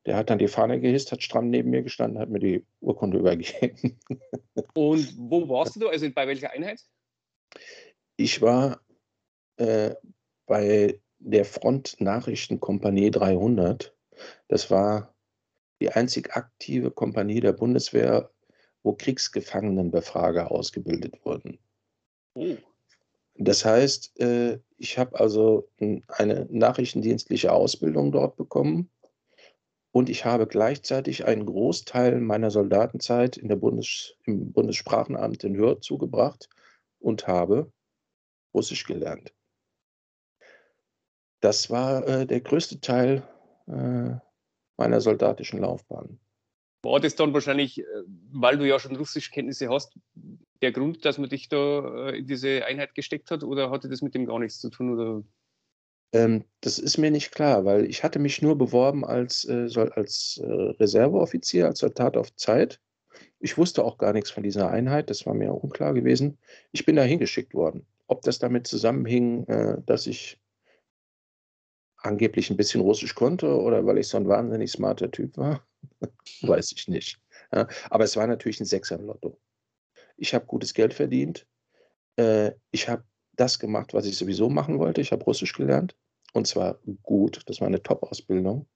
der 0.05 0.17
hat 0.17 0.29
dann 0.29 0.37
die 0.37 0.49
Fahne 0.49 0.81
gehisst, 0.81 1.13
hat 1.13 1.23
stramm 1.23 1.49
neben 1.49 1.69
mir 1.69 1.81
gestanden, 1.81 2.19
hat 2.19 2.29
mir 2.29 2.39
die 2.39 2.65
Urkunde 2.81 3.17
übergeben. 3.19 3.97
Und 4.73 5.15
wo 5.17 5.47
warst 5.47 5.81
du? 5.81 5.87
Also 5.87 6.11
bei 6.11 6.27
welcher 6.27 6.51
Einheit? 6.51 6.85
Ich 8.17 8.41
war 8.41 8.81
äh, 9.55 9.95
bei 10.45 10.99
der 11.19 11.45
Frontnachrichtenkompanie 11.45 13.11
300. 13.11 13.93
Das 14.47 14.71
war 14.71 15.13
die 15.81 15.89
einzig 15.89 16.35
aktive 16.35 16.91
Kompanie 16.91 17.39
der 17.39 17.53
Bundeswehr, 17.53 18.31
wo 18.83 18.93
Kriegsgefangenenbefrager 18.93 20.51
ausgebildet 20.51 21.23
wurden. 21.23 21.59
Oh. 22.33 22.55
Das 23.35 23.63
heißt, 23.63 24.19
äh, 24.19 24.59
ich 24.77 24.97
habe 24.97 25.19
also 25.19 25.69
eine 26.07 26.47
nachrichtendienstliche 26.49 27.51
Ausbildung 27.53 28.11
dort 28.11 28.35
bekommen 28.35 28.89
und 29.91 30.09
ich 30.09 30.25
habe 30.25 30.45
gleichzeitig 30.45 31.25
einen 31.25 31.45
Großteil 31.45 32.19
meiner 32.19 32.51
Soldatenzeit 32.51 33.37
in 33.37 33.47
der 33.47 33.55
Bundes, 33.55 34.15
im 34.25 34.51
Bundessprachenamt 34.51 35.43
in 35.43 35.55
Hürth 35.55 35.83
zugebracht 35.83 36.49
und 36.99 37.27
habe 37.27 37.71
Russisch 38.53 38.85
gelernt. 38.85 39.33
Das 41.41 41.69
war 41.69 42.07
äh, 42.07 42.25
der 42.25 42.41
größte 42.41 42.79
Teil 42.81 43.23
äh, 43.67 44.11
meiner 44.77 45.01
soldatischen 45.01 45.59
Laufbahn. 45.59 46.19
War 46.81 46.99
das 46.99 47.15
dann 47.15 47.33
wahrscheinlich, 47.33 47.79
äh, 47.79 47.85
weil 48.31 48.57
du 48.57 48.67
ja 48.67 48.79
schon 48.79 48.95
Russischkenntnisse 48.95 49.69
hast, 49.69 49.93
der 50.61 50.71
Grund, 50.71 51.05
dass 51.05 51.17
man 51.17 51.29
dich 51.29 51.49
da 51.49 52.09
äh, 52.09 52.17
in 52.17 52.27
diese 52.27 52.65
Einheit 52.65 52.95
gesteckt 52.95 53.31
hat 53.31 53.43
oder 53.43 53.71
hatte 53.71 53.89
das 53.89 54.01
mit 54.01 54.15
dem 54.15 54.25
gar 54.25 54.39
nichts 54.39 54.59
zu 54.59 54.69
tun? 54.69 54.93
Oder? 54.93 55.23
Ähm, 56.11 56.45
das 56.61 56.79
ist 56.79 56.97
mir 56.97 57.11
nicht 57.11 57.31
klar, 57.31 57.65
weil 57.65 57.85
ich 57.85 58.03
hatte 58.03 58.19
mich 58.19 58.41
nur 58.41 58.57
beworben 58.57 59.05
als, 59.05 59.45
äh, 59.45 59.69
als 59.95 60.41
äh, 60.43 60.45
Reserveoffizier, 60.47 61.67
als 61.67 61.79
Soldat 61.79 62.17
auf 62.17 62.35
Zeit. 62.35 62.79
Ich 63.39 63.57
wusste 63.57 63.83
auch 63.83 63.97
gar 63.97 64.13
nichts 64.13 64.31
von 64.31 64.43
dieser 64.43 64.69
Einheit, 64.69 65.09
das 65.09 65.25
war 65.25 65.33
mir 65.33 65.53
unklar 65.53 65.93
gewesen. 65.93 66.37
Ich 66.71 66.85
bin 66.85 66.95
da 66.95 67.03
hingeschickt 67.03 67.53
worden. 67.53 67.85
Ob 68.07 68.21
das 68.23 68.39
damit 68.39 68.67
zusammenhing, 68.67 69.45
äh, 69.47 69.81
dass 69.85 70.07
ich 70.07 70.39
angeblich 72.01 72.49
ein 72.49 72.57
bisschen 72.57 72.81
Russisch 72.81 73.15
konnte 73.15 73.47
oder 73.59 73.85
weil 73.85 73.97
ich 73.97 74.07
so 74.07 74.17
ein 74.17 74.27
wahnsinnig 74.27 74.71
smarter 74.71 75.11
Typ 75.11 75.37
war, 75.37 75.65
weiß 76.41 76.71
ich 76.73 76.87
nicht. 76.87 77.19
Ja, 77.53 77.67
aber 77.89 78.03
es 78.03 78.15
war 78.15 78.27
natürlich 78.27 78.59
ein 78.59 78.65
Sechser 78.65 78.95
im 78.95 79.05
Lotto. 79.05 79.39
Ich 80.17 80.33
habe 80.33 80.45
gutes 80.45 80.73
Geld 80.73 80.93
verdient. 80.93 81.47
Äh, 82.15 82.51
ich 82.71 82.89
habe 82.89 83.03
das 83.33 83.59
gemacht, 83.59 83.93
was 83.93 84.05
ich 84.05 84.17
sowieso 84.17 84.49
machen 84.49 84.79
wollte. 84.79 85.01
Ich 85.01 85.11
habe 85.11 85.23
Russisch 85.23 85.53
gelernt 85.53 85.95
und 86.33 86.47
zwar 86.47 86.79
gut. 87.03 87.41
Das 87.47 87.59
war 87.61 87.67
eine 87.67 87.81
Top-Ausbildung. 87.81 88.67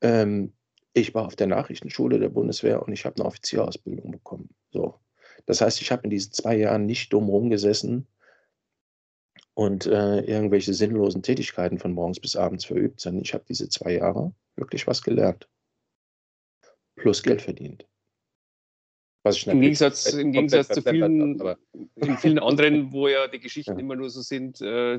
Ähm, 0.00 0.54
ich 0.92 1.14
war 1.14 1.26
auf 1.26 1.36
der 1.36 1.48
Nachrichtenschule 1.48 2.18
der 2.18 2.30
Bundeswehr 2.30 2.82
und 2.82 2.92
ich 2.92 3.04
habe 3.04 3.16
eine 3.16 3.26
Offizierausbildung 3.26 4.12
bekommen. 4.12 4.48
So. 4.70 5.00
Das 5.44 5.60
heißt, 5.60 5.80
ich 5.82 5.92
habe 5.92 6.04
in 6.04 6.10
diesen 6.10 6.32
zwei 6.32 6.56
Jahren 6.56 6.86
nicht 6.86 7.12
dumm 7.12 7.28
rumgesessen 7.28 8.06
und 9.56 9.86
äh, 9.86 10.20
irgendwelche 10.20 10.74
sinnlosen 10.74 11.22
Tätigkeiten 11.22 11.78
von 11.78 11.94
morgens 11.94 12.20
bis 12.20 12.36
abends 12.36 12.66
verübt, 12.66 13.00
sondern 13.00 13.22
ich 13.22 13.32
habe 13.32 13.44
diese 13.48 13.70
zwei 13.70 13.94
Jahre 13.94 14.34
wirklich 14.54 14.86
was 14.86 15.02
gelernt. 15.02 15.48
Plus 16.94 17.22
Geld 17.22 17.40
verdient. 17.40 17.86
Im 19.46 19.60
Gegensatz, 19.60 20.12
im 20.12 20.30
Gegensatz 20.30 20.68
zu 20.68 20.82
vielen, 20.82 21.40
in 21.96 22.16
vielen 22.18 22.38
anderen, 22.38 22.92
wo 22.92 23.08
ja 23.08 23.26
die 23.26 23.40
Geschichten 23.40 23.72
ja. 23.72 23.78
immer 23.78 23.96
nur 23.96 24.10
so 24.10 24.20
sind, 24.20 24.60
äh, 24.60 24.98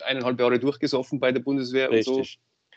eineinhalb 0.00 0.40
Jahre 0.40 0.58
durchgesoffen 0.58 1.20
bei 1.20 1.30
der 1.30 1.40
Bundeswehr 1.40 1.90
Richtig. 1.90 2.16
und 2.16 2.24
so. 2.24 2.30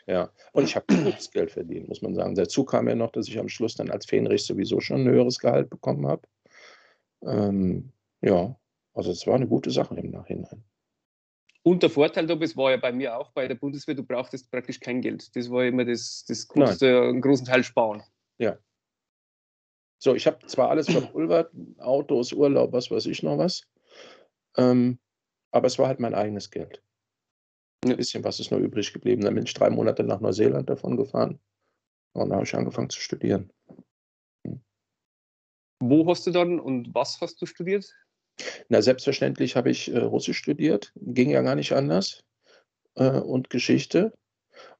Ja, 0.06 0.30
und 0.52 0.64
ich 0.64 0.76
habe 0.76 0.84
gutes 0.86 1.30
Geld 1.30 1.50
verdient, 1.50 1.88
muss 1.88 2.02
man 2.02 2.14
sagen. 2.14 2.34
Dazu 2.34 2.64
kam 2.64 2.88
ja 2.88 2.94
noch, 2.94 3.10
dass 3.10 3.26
ich 3.26 3.38
am 3.38 3.48
Schluss 3.48 3.74
dann 3.74 3.90
als 3.90 4.04
Fähnrich 4.04 4.44
sowieso 4.44 4.80
schon 4.80 5.00
ein 5.00 5.08
höheres 5.08 5.38
Gehalt 5.38 5.70
bekommen 5.70 6.06
habe. 6.06 6.22
Ähm, 7.22 7.90
ja, 8.20 8.54
also 8.92 9.10
es 9.10 9.26
war 9.26 9.36
eine 9.36 9.48
gute 9.48 9.70
Sache 9.70 9.94
im 9.94 10.10
Nachhinein. 10.10 10.62
Und 11.64 11.82
der 11.82 11.90
Vorteil 11.90 12.26
dabei, 12.26 12.44
es 12.44 12.56
war 12.56 12.72
ja 12.72 12.76
bei 12.76 12.92
mir 12.92 13.16
auch 13.16 13.30
bei 13.30 13.46
der 13.46 13.54
Bundeswehr, 13.54 13.94
du 13.94 14.02
brauchtest 14.02 14.50
praktisch 14.50 14.80
kein 14.80 15.00
Geld. 15.00 15.34
Das 15.36 15.48
war 15.50 15.64
immer 15.64 15.84
das, 15.84 16.24
das 16.26 16.48
größte, 16.48 17.02
einen 17.02 17.20
großen 17.20 17.46
Teil 17.46 17.62
sparen. 17.62 18.02
Ja. 18.38 18.58
So, 20.02 20.16
ich 20.16 20.26
habe 20.26 20.44
zwar 20.46 20.70
alles 20.70 20.90
verpulvert, 20.90 21.52
Autos, 21.78 22.32
Urlaub, 22.32 22.72
was 22.72 22.90
weiß 22.90 23.06
ich 23.06 23.22
noch 23.22 23.38
was, 23.38 23.62
ähm, 24.56 24.98
aber 25.52 25.68
es 25.68 25.78
war 25.78 25.86
halt 25.86 26.00
mein 26.00 26.14
eigenes 26.14 26.50
Geld. 26.50 26.82
Ein 27.84 27.96
bisschen 27.96 28.24
was 28.24 28.40
ist 28.40 28.50
noch 28.50 28.58
übrig 28.58 28.92
geblieben. 28.92 29.22
Dann 29.22 29.34
bin 29.34 29.44
ich 29.44 29.54
drei 29.54 29.70
Monate 29.70 30.02
nach 30.02 30.20
Neuseeland 30.20 30.68
davon 30.68 30.96
gefahren 30.96 31.40
und 32.14 32.28
dann 32.28 32.32
habe 32.32 32.44
ich 32.44 32.54
angefangen 32.54 32.90
zu 32.90 33.00
studieren. 33.00 33.52
Wo 35.80 36.08
hast 36.08 36.26
du 36.26 36.30
dann 36.30 36.60
und 36.60 36.94
was 36.94 37.20
hast 37.20 37.42
du 37.42 37.46
studiert? 37.46 37.92
Na, 38.68 38.82
selbstverständlich 38.82 39.56
habe 39.56 39.70
ich 39.70 39.92
äh, 39.92 39.98
Russisch 39.98 40.38
studiert, 40.38 40.92
ging 40.96 41.30
ja 41.30 41.42
gar 41.42 41.54
nicht 41.54 41.72
anders, 41.72 42.24
äh, 42.96 43.20
und 43.20 43.50
Geschichte. 43.50 44.12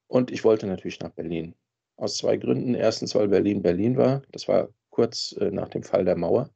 Und 0.07 0.31
ich 0.31 0.45
wollte 0.45 0.67
natürlich 0.67 1.01
nach 1.01 1.11
Berlin. 1.11 1.55
Aus 1.97 2.17
zwei 2.17 2.37
Gründen. 2.37 2.75
Erstens, 2.75 3.15
weil 3.15 3.29
Berlin 3.29 3.63
Berlin 3.63 3.97
war. 3.97 4.23
Das 4.33 4.49
war 4.49 4.69
kurz 4.91 5.33
äh, 5.41 5.51
nach 5.51 5.69
dem 5.69 5.83
Fall 5.83 6.05
der 6.05 6.17
Mauer 6.17 6.51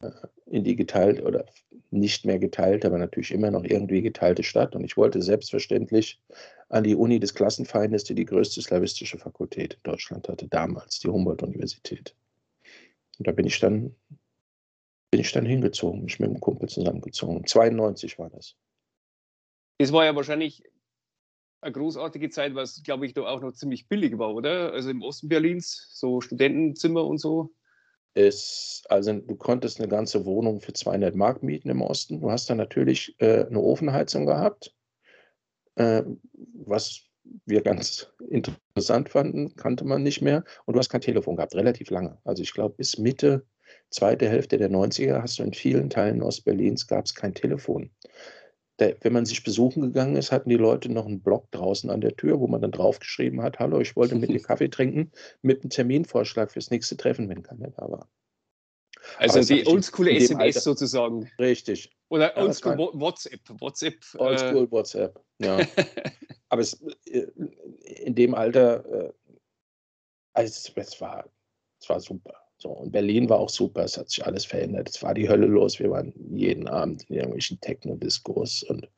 äh, 0.00 0.10
in 0.46 0.64
die 0.64 0.76
geteilt 0.76 1.22
oder 1.22 1.44
nicht 1.90 2.24
mehr 2.24 2.38
geteilt, 2.38 2.84
aber 2.84 2.98
natürlich 2.98 3.32
immer 3.32 3.50
noch 3.50 3.64
irgendwie 3.64 4.02
geteilte 4.02 4.42
Stadt. 4.42 4.74
Und 4.74 4.84
ich 4.84 4.96
wollte 4.96 5.22
selbstverständlich 5.22 6.20
an 6.68 6.84
die 6.84 6.96
Uni 6.96 7.20
des 7.20 7.34
Klassenfeindes, 7.34 8.04
die 8.04 8.14
die 8.14 8.24
größte 8.24 8.60
slawistische 8.62 9.18
Fakultät 9.18 9.74
in 9.74 9.80
Deutschland 9.84 10.28
hatte, 10.28 10.48
damals, 10.48 10.98
die 11.00 11.08
Humboldt-Universität. 11.08 12.14
Und 13.18 13.28
da 13.28 13.32
bin 13.32 13.46
ich 13.46 13.60
dann 13.60 13.94
bin 15.10 15.20
ich 15.20 15.32
dann 15.32 15.46
hingezogen, 15.46 16.02
mich 16.02 16.18
mit 16.20 16.30
einem 16.30 16.40
Kumpel 16.40 16.68
zusammengezogen. 16.68 17.46
92 17.46 18.18
war 18.18 18.30
das. 18.30 18.56
Das 19.78 19.92
war 19.92 20.04
ja 20.04 20.16
wahrscheinlich 20.16 20.62
eine 21.60 21.72
großartige 21.72 22.30
Zeit, 22.30 22.54
was, 22.54 22.82
glaube 22.82 23.06
ich, 23.06 23.14
da 23.14 23.22
auch 23.22 23.40
noch 23.40 23.52
ziemlich 23.52 23.88
billig 23.88 24.18
war, 24.18 24.34
oder? 24.34 24.72
Also 24.72 24.90
im 24.90 25.02
Osten 25.02 25.28
Berlins, 25.28 25.88
so 25.92 26.20
Studentenzimmer 26.20 27.04
und 27.04 27.18
so. 27.18 27.50
Es, 28.14 28.82
also 28.88 29.12
du 29.12 29.36
konntest 29.36 29.78
eine 29.78 29.88
ganze 29.88 30.24
Wohnung 30.24 30.60
für 30.60 30.72
200 30.72 31.14
Mark 31.14 31.42
mieten 31.42 31.68
im 31.68 31.82
Osten. 31.82 32.20
Du 32.20 32.30
hast 32.30 32.48
dann 32.48 32.56
natürlich 32.56 33.14
äh, 33.18 33.44
eine 33.44 33.60
Ofenheizung 33.60 34.24
gehabt, 34.24 34.74
äh, 35.74 36.02
was 36.54 37.02
wir 37.44 37.60
ganz 37.62 38.10
interessant 38.30 39.10
fanden, 39.10 39.54
kannte 39.56 39.84
man 39.84 40.02
nicht 40.02 40.22
mehr. 40.22 40.44
Und 40.64 40.74
du 40.74 40.78
hast 40.78 40.88
kein 40.88 41.00
Telefon 41.02 41.36
gehabt, 41.36 41.54
relativ 41.54 41.90
lange. 41.90 42.18
Also 42.24 42.42
ich 42.42 42.54
glaube 42.54 42.76
bis 42.76 42.96
Mitte 42.96 43.46
zweite 43.90 44.28
Hälfte 44.28 44.58
der 44.58 44.70
90er 44.70 45.22
hast 45.22 45.38
du 45.38 45.42
in 45.42 45.52
vielen 45.52 45.90
Teilen 45.90 46.22
Ostberlins 46.22 46.86
gab 46.86 47.06
es 47.06 47.14
kein 47.14 47.34
Telefon. 47.34 47.90
Da, 48.78 48.90
wenn 49.00 49.12
man 49.12 49.24
sich 49.24 49.42
besuchen 49.42 49.80
gegangen 49.82 50.16
ist, 50.16 50.32
hatten 50.32 50.50
die 50.50 50.56
Leute 50.56 50.90
noch 50.92 51.06
einen 51.06 51.22
Block 51.22 51.50
draußen 51.50 51.88
an 51.88 52.02
der 52.02 52.14
Tür, 52.14 52.40
wo 52.40 52.46
man 52.46 52.60
dann 52.60 52.72
draufgeschrieben 52.72 53.42
hat, 53.42 53.58
hallo, 53.58 53.80
ich 53.80 53.96
wollte 53.96 54.16
mit 54.16 54.30
dir 54.30 54.40
Kaffee 54.42 54.68
trinken, 54.68 55.12
mit 55.40 55.62
einem 55.62 55.70
Terminvorschlag 55.70 56.52
fürs 56.52 56.70
nächste 56.70 56.96
Treffen, 56.96 57.28
wenn 57.28 57.42
keiner 57.42 57.70
da 57.70 57.90
war. 57.90 58.08
Also 59.18 59.40
die 59.40 59.66
oldschool 59.66 60.08
SMS 60.08 60.64
sozusagen. 60.64 61.30
Richtig. 61.38 61.90
Oder 62.08 62.36
ja, 62.36 62.42
oldschool 62.42 62.76
WhatsApp. 62.94 63.40
WhatsApp. 63.60 63.94
Äh, 64.14 64.18
oldschool 64.18 64.70
WhatsApp, 64.70 65.20
ja. 65.38 65.58
Aber 66.48 66.60
es, 66.60 66.80
äh, 67.06 67.26
in 68.04 68.14
dem 68.14 68.34
Alter, 68.34 68.84
äh, 69.06 69.12
also 70.34 70.72
es, 70.76 71.00
war, 71.00 71.28
es 71.80 71.88
war 71.88 72.00
super. 72.00 72.34
So, 72.58 72.70
und 72.70 72.90
Berlin 72.90 73.28
war 73.28 73.38
auch 73.38 73.50
super, 73.50 73.84
es 73.84 73.98
hat 73.98 74.08
sich 74.08 74.24
alles 74.24 74.44
verändert. 74.44 74.88
Es 74.88 75.02
war 75.02 75.12
die 75.12 75.28
Hölle 75.28 75.46
los. 75.46 75.78
Wir 75.78 75.90
waren 75.90 76.12
jeden 76.34 76.68
Abend 76.68 77.04
in 77.10 77.16
irgendwelchen 77.16 77.60
Techno-Diskurs 77.60 78.62
und 78.62 78.88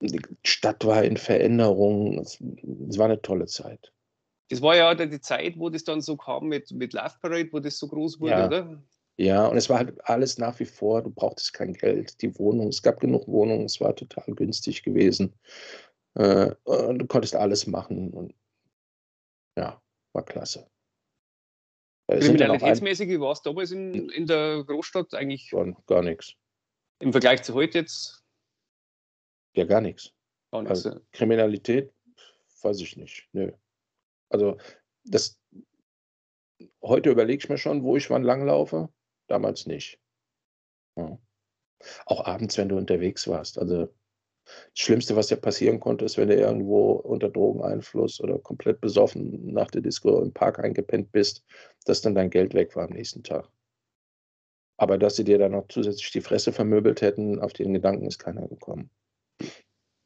die 0.00 0.20
Stadt 0.44 0.84
war 0.84 1.04
in 1.04 1.16
Veränderung. 1.16 2.18
Es, 2.20 2.40
es, 2.88 2.98
war 2.98 3.06
eine 3.06 3.20
tolle 3.20 3.46
Zeit. 3.46 3.92
Das 4.48 4.62
war 4.62 4.76
ja 4.76 4.94
die 4.94 5.20
Zeit, 5.20 5.58
wo 5.58 5.68
das 5.68 5.84
dann 5.84 6.00
so 6.00 6.16
kam 6.16 6.48
mit, 6.48 6.70
mit 6.70 6.94
Love 6.94 7.14
Parade, 7.20 7.48
wo 7.52 7.58
das 7.58 7.78
so 7.78 7.88
groß 7.88 8.20
wurde, 8.20 8.32
ja. 8.32 8.46
oder? 8.46 8.82
Ja, 9.18 9.46
und 9.46 9.56
es 9.56 9.68
war 9.68 9.78
halt 9.78 9.98
alles 10.08 10.38
nach 10.38 10.58
wie 10.60 10.64
vor, 10.64 11.02
du 11.02 11.10
brauchtest 11.10 11.52
kein 11.52 11.74
Geld. 11.74 12.22
Die 12.22 12.38
Wohnung, 12.38 12.68
es 12.68 12.82
gab 12.82 13.00
genug 13.00 13.26
Wohnungen, 13.26 13.64
es 13.64 13.80
war 13.80 13.94
total 13.94 14.32
günstig 14.34 14.84
gewesen. 14.84 15.34
Äh, 16.14 16.52
du 16.64 17.06
konntest 17.08 17.34
alles 17.34 17.66
machen 17.66 18.10
und 18.12 18.32
ja, 19.56 19.82
war 20.12 20.24
klasse. 20.24 20.70
Kriminalitätsmäßig, 22.08 23.08
wie 23.08 23.20
war 23.20 23.32
es 23.32 23.42
damals 23.42 23.70
in, 23.70 24.08
in 24.08 24.26
der 24.26 24.64
Großstadt 24.64 25.14
eigentlich? 25.14 25.50
Gar, 25.50 25.72
gar 25.86 26.02
nichts. 26.02 26.34
Im 27.00 27.12
Vergleich 27.12 27.42
zu 27.42 27.54
heute 27.54 27.78
jetzt? 27.78 28.24
Ja, 29.54 29.64
gar 29.64 29.80
nichts. 29.80 30.12
Gar 30.50 30.62
nichts 30.62 30.86
also, 30.86 31.00
Kriminalität, 31.12 31.92
weiß 32.62 32.80
ich 32.80 32.96
nicht. 32.96 33.28
Nö. 33.32 33.52
Also 34.30 34.56
das 35.04 35.38
heute 36.82 37.10
überlege 37.10 37.42
ich 37.42 37.48
mir 37.48 37.58
schon, 37.58 37.82
wo 37.82 37.96
ich 37.96 38.08
wann 38.10 38.22
langlaufe, 38.22 38.88
damals 39.26 39.66
nicht. 39.66 40.00
Ja. 40.96 41.18
Auch 42.06 42.24
abends, 42.24 42.56
wenn 42.58 42.68
du 42.68 42.76
unterwegs 42.76 43.28
warst. 43.28 43.58
Also 43.58 43.94
das 44.70 44.80
Schlimmste, 44.80 45.16
was 45.16 45.28
dir 45.28 45.36
passieren 45.36 45.80
konnte, 45.80 46.04
ist, 46.04 46.16
wenn 46.16 46.28
du 46.28 46.34
irgendwo 46.34 46.92
unter 46.92 47.28
Drogeneinfluss 47.28 48.20
oder 48.20 48.38
komplett 48.38 48.80
besoffen 48.80 49.52
nach 49.52 49.70
der 49.70 49.82
Disco 49.82 50.20
im 50.20 50.32
Park 50.32 50.58
eingepennt 50.58 51.12
bist, 51.12 51.44
dass 51.84 52.00
dann 52.00 52.14
dein 52.14 52.30
Geld 52.30 52.54
weg 52.54 52.74
war 52.76 52.84
am 52.84 52.92
nächsten 52.92 53.22
Tag. 53.22 53.48
Aber 54.78 54.96
dass 54.96 55.16
sie 55.16 55.24
dir 55.24 55.38
dann 55.38 55.52
noch 55.52 55.66
zusätzlich 55.68 56.10
die 56.12 56.20
Fresse 56.20 56.52
vermöbelt 56.52 57.02
hätten, 57.02 57.40
auf 57.40 57.52
den 57.52 57.74
Gedanken 57.74 58.06
ist 58.06 58.18
keiner 58.18 58.46
gekommen. 58.46 58.90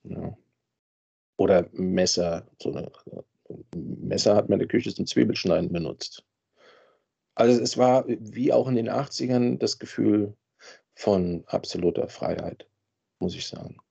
Ja. 0.04 0.36
Oder 1.36 1.68
Messer. 1.72 2.46
So 2.60 2.72
eine, 2.72 2.90
Messer 3.74 4.34
hat 4.34 4.48
man 4.48 4.60
in 4.60 4.66
der 4.66 4.68
Küche 4.68 4.94
zum 4.94 5.06
Zwiebelschneiden 5.06 5.72
benutzt. 5.72 6.24
Also 7.34 7.60
es 7.60 7.76
war 7.76 8.04
wie 8.06 8.52
auch 8.52 8.68
in 8.68 8.76
den 8.76 8.88
80ern 8.88 9.58
das 9.58 9.78
Gefühl 9.78 10.36
von 10.94 11.44
absoluter 11.46 12.08
Freiheit, 12.08 12.66
muss 13.18 13.34
ich 13.34 13.46
sagen. 13.46 13.81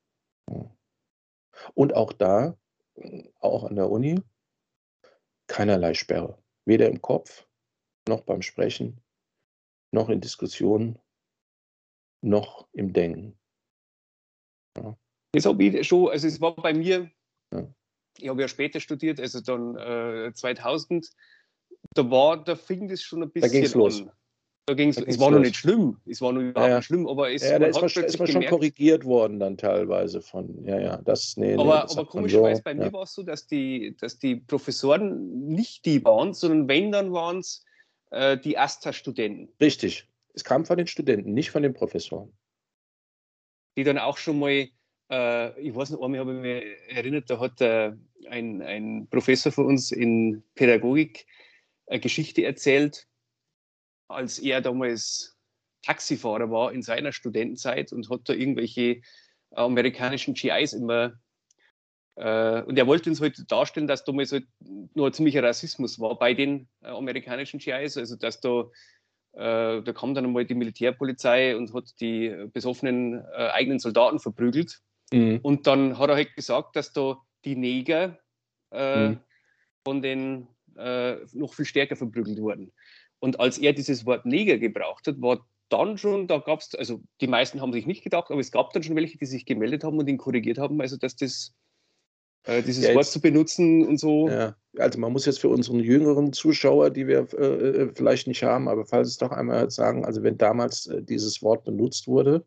Und 1.73 1.93
auch 1.95 2.13
da, 2.13 2.57
auch 3.39 3.63
an 3.63 3.75
der 3.75 3.89
Uni, 3.89 4.21
keinerlei 5.47 5.93
Sperre. 5.93 6.37
Weder 6.65 6.87
im 6.87 7.01
Kopf, 7.01 7.47
noch 8.07 8.21
beim 8.21 8.41
Sprechen, 8.41 9.01
noch 9.91 10.09
in 10.09 10.21
Diskussionen, 10.21 10.99
noch 12.21 12.67
im 12.73 12.93
Denken. 12.93 13.37
Ja. 14.77 14.97
Das 15.33 15.45
habe 15.45 15.63
ich 15.63 15.87
schon, 15.87 16.09
also 16.09 16.27
es 16.27 16.39
war 16.41 16.55
bei 16.55 16.73
mir, 16.73 17.09
ja. 17.53 17.73
ich 18.17 18.29
habe 18.29 18.41
ja 18.41 18.47
später 18.47 18.79
studiert, 18.79 19.19
also 19.19 19.41
dann 19.41 19.77
äh, 19.77 20.33
2000, 20.33 21.09
da 21.93 22.09
war, 22.09 22.43
da 22.43 22.55
fing 22.55 22.87
das 22.87 23.01
schon 23.01 23.23
ein 23.23 23.31
bisschen 23.31 23.51
da 23.51 23.59
ging's 23.59 23.73
los. 23.73 24.01
an. 24.01 24.11
Ging's, 24.67 24.97
es 24.97 25.19
war 25.19 25.31
los. 25.31 25.39
noch 25.39 25.45
nicht 25.45 25.57
schlimm, 25.57 25.97
es 26.05 26.21
war 26.21 26.31
noch 26.31 26.41
überhaupt 26.41 26.69
ja, 26.69 26.77
nicht 26.77 26.85
schlimm, 26.85 27.07
aber 27.07 27.31
es 27.31 27.41
ja, 27.41 27.59
da 27.59 27.65
ist 27.65 27.81
man, 27.81 28.05
ist 28.05 28.19
man 28.19 28.27
schon 28.27 28.45
korrigiert 28.45 29.03
worden 29.03 29.39
dann 29.39 29.57
teilweise 29.57 30.21
von, 30.21 30.63
ja, 30.65 30.79
ja, 30.79 30.97
das, 30.97 31.35
nee, 31.35 31.55
nee 31.55 31.61
Aber, 31.61 31.89
aber 31.89 32.05
komischerweise 32.05 32.57
so, 32.57 32.63
bei 32.63 32.75
mir 32.75 32.93
war 32.93 33.03
es 33.03 33.13
so, 33.13 33.23
dass 33.23 33.47
die, 33.47 33.95
dass 33.99 34.19
die 34.19 34.35
Professoren 34.35 35.47
nicht 35.47 35.85
die 35.85 36.03
waren, 36.05 36.33
sondern 36.33 36.67
wenn, 36.67 36.91
dann 36.91 37.11
waren 37.11 37.39
es 37.39 37.65
äh, 38.11 38.37
die 38.37 38.57
AStA-Studenten. 38.57 39.49
Richtig. 39.59 40.07
Es 40.33 40.43
kam 40.43 40.65
von 40.65 40.77
den 40.77 40.87
Studenten, 40.87 41.33
nicht 41.33 41.51
von 41.51 41.63
den 41.63 41.73
Professoren. 41.73 42.31
Die 43.77 43.83
dann 43.83 43.97
auch 43.97 44.17
schon 44.17 44.39
mal, 44.39 44.67
äh, 45.11 45.61
ich 45.61 45.75
weiß 45.75 45.89
nicht, 45.89 46.01
einmal 46.01 46.19
habe 46.19 46.35
ich 46.35 46.39
mich 46.39 46.95
erinnert, 46.95 47.29
da 47.29 47.39
hat 47.39 47.59
äh, 47.61 47.93
ein, 48.29 48.61
ein 48.61 49.07
Professor 49.09 49.51
von 49.51 49.65
uns 49.65 49.91
in 49.91 50.43
Pädagogik 50.55 51.25
eine 51.87 51.99
Geschichte 51.99 52.45
erzählt, 52.45 53.07
als 54.13 54.39
er 54.39 54.61
damals 54.61 55.37
Taxifahrer 55.83 56.51
war 56.51 56.71
in 56.71 56.81
seiner 56.81 57.11
Studentenzeit 57.11 57.91
und 57.91 58.09
hat 58.09 58.21
da 58.25 58.33
irgendwelche 58.33 59.01
amerikanischen 59.51 60.33
GIs 60.33 60.73
immer 60.73 61.13
äh, 62.15 62.61
und 62.63 62.77
er 62.77 62.87
wollte 62.87 63.09
uns 63.09 63.21
heute 63.21 63.39
halt 63.39 63.51
darstellen, 63.51 63.87
dass 63.87 64.03
damals 64.03 64.31
halt 64.31 64.45
nur 64.59 65.07
ein 65.07 65.13
ziemlicher 65.13 65.43
Rassismus 65.43 65.99
war 65.99 66.17
bei 66.17 66.33
den 66.33 66.67
äh, 66.81 66.87
amerikanischen 66.87 67.59
GIs. 67.59 67.97
Also, 67.97 68.15
dass 68.15 68.41
da, 68.41 68.69
äh, 69.33 69.81
da 69.81 69.93
kam 69.93 70.13
dann 70.13 70.25
einmal 70.25 70.45
die 70.45 70.55
Militärpolizei 70.55 71.55
und 71.55 71.73
hat 71.73 71.89
die 71.99 72.47
besoffenen 72.53 73.23
äh, 73.33 73.49
eigenen 73.53 73.79
Soldaten 73.79 74.19
verprügelt. 74.19 74.81
Mhm. 75.11 75.39
Und 75.41 75.67
dann 75.67 75.97
hat 75.97 76.09
er 76.09 76.15
halt 76.15 76.35
gesagt, 76.35 76.75
dass 76.75 76.93
da 76.93 77.17
die 77.45 77.55
Neger 77.55 78.19
äh, 78.71 79.09
mhm. 79.09 79.19
von 79.83 80.01
den 80.01 80.47
äh, 80.77 81.15
noch 81.33 81.53
viel 81.53 81.65
stärker 81.65 81.95
verprügelt 81.95 82.39
wurden. 82.39 82.71
Und 83.21 83.39
als 83.39 83.59
er 83.59 83.71
dieses 83.71 84.05
Wort 84.05 84.25
Neger 84.25 84.57
gebraucht 84.57 85.07
hat, 85.07 85.21
war 85.21 85.45
dann 85.69 85.97
schon, 85.97 86.27
da 86.27 86.39
gab 86.39 86.59
es, 86.59 86.75
also 86.75 87.01
die 87.21 87.27
meisten 87.27 87.61
haben 87.61 87.71
sich 87.71 87.85
nicht 87.85 88.03
gedacht, 88.03 88.29
aber 88.29 88.39
es 88.39 88.51
gab 88.51 88.73
dann 88.73 88.83
schon 88.83 88.95
welche, 88.95 89.17
die 89.17 89.25
sich 89.25 89.45
gemeldet 89.45 89.83
haben 89.83 89.97
und 89.97 90.09
ihn 90.09 90.17
korrigiert 90.17 90.57
haben, 90.57 90.81
also 90.81 90.97
dass 90.97 91.15
das 91.15 91.53
äh, 92.43 92.63
dieses 92.63 92.85
ja, 92.85 92.95
Wort 92.95 93.05
zu 93.05 93.21
benutzen 93.21 93.87
und 93.87 93.97
so. 93.97 94.27
Ja, 94.27 94.55
also 94.77 94.99
man 94.99 95.13
muss 95.13 95.27
jetzt 95.27 95.39
für 95.39 95.49
unseren 95.49 95.79
jüngeren 95.79 96.33
Zuschauer, 96.33 96.89
die 96.89 97.07
wir 97.07 97.27
äh, 97.37 97.45
äh, 97.45 97.91
vielleicht 97.95 98.27
nicht 98.27 98.43
haben, 98.43 98.67
aber 98.67 98.85
falls 98.85 99.09
es 99.09 99.17
doch 99.17 99.31
einmal 99.31 99.69
sagen, 99.69 100.03
also 100.03 100.23
wenn 100.23 100.37
damals 100.37 100.87
äh, 100.87 101.03
dieses 101.03 101.41
Wort 101.43 101.63
benutzt 101.63 102.07
wurde, 102.07 102.43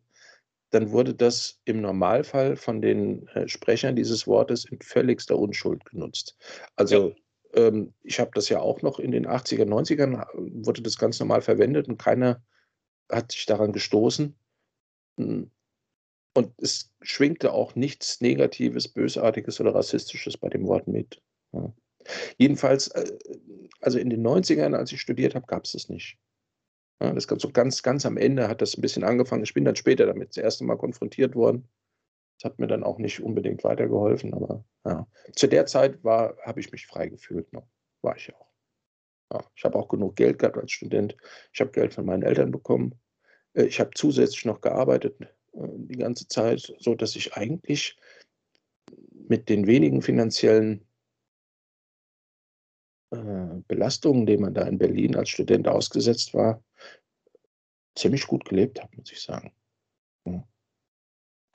dann 0.71 0.91
wurde 0.91 1.15
das 1.15 1.61
im 1.63 1.79
Normalfall 1.79 2.57
von 2.57 2.81
den 2.81 3.27
äh, 3.29 3.47
Sprechern 3.47 3.95
dieses 3.95 4.27
Wortes 4.27 4.65
in 4.65 4.79
völligster 4.81 5.39
Unschuld 5.39 5.85
genutzt. 5.85 6.35
Also 6.75 7.09
ja. 7.09 7.15
Ähm, 7.55 7.93
ich 8.03 8.19
habe 8.19 8.31
das 8.33 8.49
ja 8.49 8.59
auch 8.59 8.81
noch 8.81 8.99
in 8.99 9.11
den 9.11 9.27
80er, 9.27 9.65
90ern, 9.65 10.25
wurde 10.63 10.81
das 10.81 10.97
ganz 10.97 11.19
normal 11.19 11.41
verwendet 11.41 11.87
und 11.87 11.97
keiner 11.97 12.43
hat 13.09 13.31
sich 13.31 13.45
daran 13.45 13.71
gestoßen. 13.71 14.35
Hm, 15.17 15.51
und 16.35 16.51
es 16.57 16.91
schwingte 17.01 17.53
auch 17.53 17.75
nichts 17.75 18.19
Negatives, 18.19 18.89
Bösartiges 18.89 19.61
oder 19.61 19.73
Rassistisches 19.73 20.37
bei 20.37 20.49
dem 20.49 20.67
Wort 20.67 20.87
mit. 20.87 21.21
Ja. 21.53 21.73
Jedenfalls, 22.37 22.89
äh, 22.89 23.17
also 23.79 23.97
in 23.97 24.09
den 24.09 24.21
90ern, 24.21 24.75
als 24.75 24.91
ich 24.91 24.99
studiert 25.01 25.33
habe, 25.33 25.47
gab 25.47 25.63
es 25.63 25.71
das 25.71 25.87
nicht. 25.87 26.17
Ja, 27.01 27.13
das 27.13 27.27
gab 27.27 27.41
so 27.41 27.49
ganz, 27.49 27.83
ganz 27.83 28.05
am 28.05 28.17
Ende 28.17 28.47
hat 28.47 28.61
das 28.61 28.77
ein 28.77 28.81
bisschen 28.81 29.03
angefangen. 29.03 29.43
Ich 29.43 29.53
bin 29.53 29.65
dann 29.65 29.75
später 29.75 30.05
damit 30.05 30.29
das 30.29 30.37
erste 30.37 30.65
Mal 30.65 30.77
konfrontiert 30.77 31.35
worden. 31.35 31.67
Das 32.37 32.51
hat 32.51 32.59
mir 32.59 32.67
dann 32.67 32.83
auch 32.83 32.97
nicht 32.97 33.21
unbedingt 33.21 33.63
weitergeholfen, 33.63 34.33
aber 34.33 34.65
ja. 34.85 35.07
Zu 35.33 35.47
der 35.47 35.65
Zeit 35.65 36.03
habe 36.03 36.59
ich 36.59 36.71
mich 36.71 36.85
frei 36.85 37.07
gefühlt 37.07 37.51
noch. 37.53 37.67
War 38.01 38.17
ich 38.17 38.33
auch. 38.33 38.45
Ja, 39.33 39.43
ich 39.55 39.63
habe 39.63 39.77
auch 39.77 39.87
genug 39.87 40.15
Geld 40.15 40.39
gehabt 40.39 40.57
als 40.57 40.71
Student. 40.71 41.15
Ich 41.53 41.59
habe 41.61 41.71
Geld 41.71 41.93
von 41.93 42.05
meinen 42.05 42.23
Eltern 42.23 42.51
bekommen. 42.51 42.99
Äh, 43.53 43.63
ich 43.63 43.79
habe 43.79 43.91
zusätzlich 43.95 44.45
noch 44.45 44.61
gearbeitet 44.61 45.19
äh, 45.21 45.27
die 45.53 45.97
ganze 45.97 46.27
Zeit, 46.27 46.73
so 46.79 46.95
dass 46.95 47.15
ich 47.15 47.33
eigentlich 47.35 47.97
mit 49.11 49.49
den 49.49 49.65
wenigen 49.65 50.01
finanziellen 50.01 50.85
äh, 53.11 53.61
Belastungen, 53.67 54.25
denen 54.25 54.43
man 54.43 54.53
da 54.53 54.67
in 54.67 54.77
Berlin 54.77 55.15
als 55.15 55.29
Student 55.29 55.67
ausgesetzt 55.67 56.33
war, 56.33 56.63
ziemlich 57.95 58.27
gut 58.27 58.45
gelebt 58.45 58.81
habe, 58.81 58.95
muss 58.97 59.11
ich 59.11 59.21
sagen. 59.21 59.51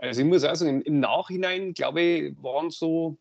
Ja. 0.01 0.09
Also 0.09 0.21
ich 0.23 0.27
muss 0.27 0.45
auch 0.45 0.55
sagen, 0.55 0.83
im 0.83 1.01
Nachhinein, 1.01 1.75
glaube 1.75 2.01
ich, 2.01 2.43
waren 2.43 2.71
so 2.71 3.19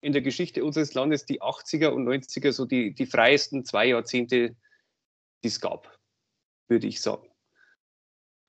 in 0.00 0.12
der 0.12 0.22
Geschichte 0.22 0.64
unseres 0.64 0.94
Landes 0.94 1.26
die 1.26 1.42
80er 1.42 1.88
und 1.88 2.06
90er 2.06 2.52
so 2.52 2.64
die, 2.64 2.94
die 2.94 3.06
freiesten 3.06 3.64
zwei 3.64 3.86
Jahrzehnte, 3.86 4.54
die 5.42 5.48
es 5.48 5.60
gab, 5.60 5.98
würde 6.68 6.86
ich 6.86 7.00
sagen. 7.00 7.28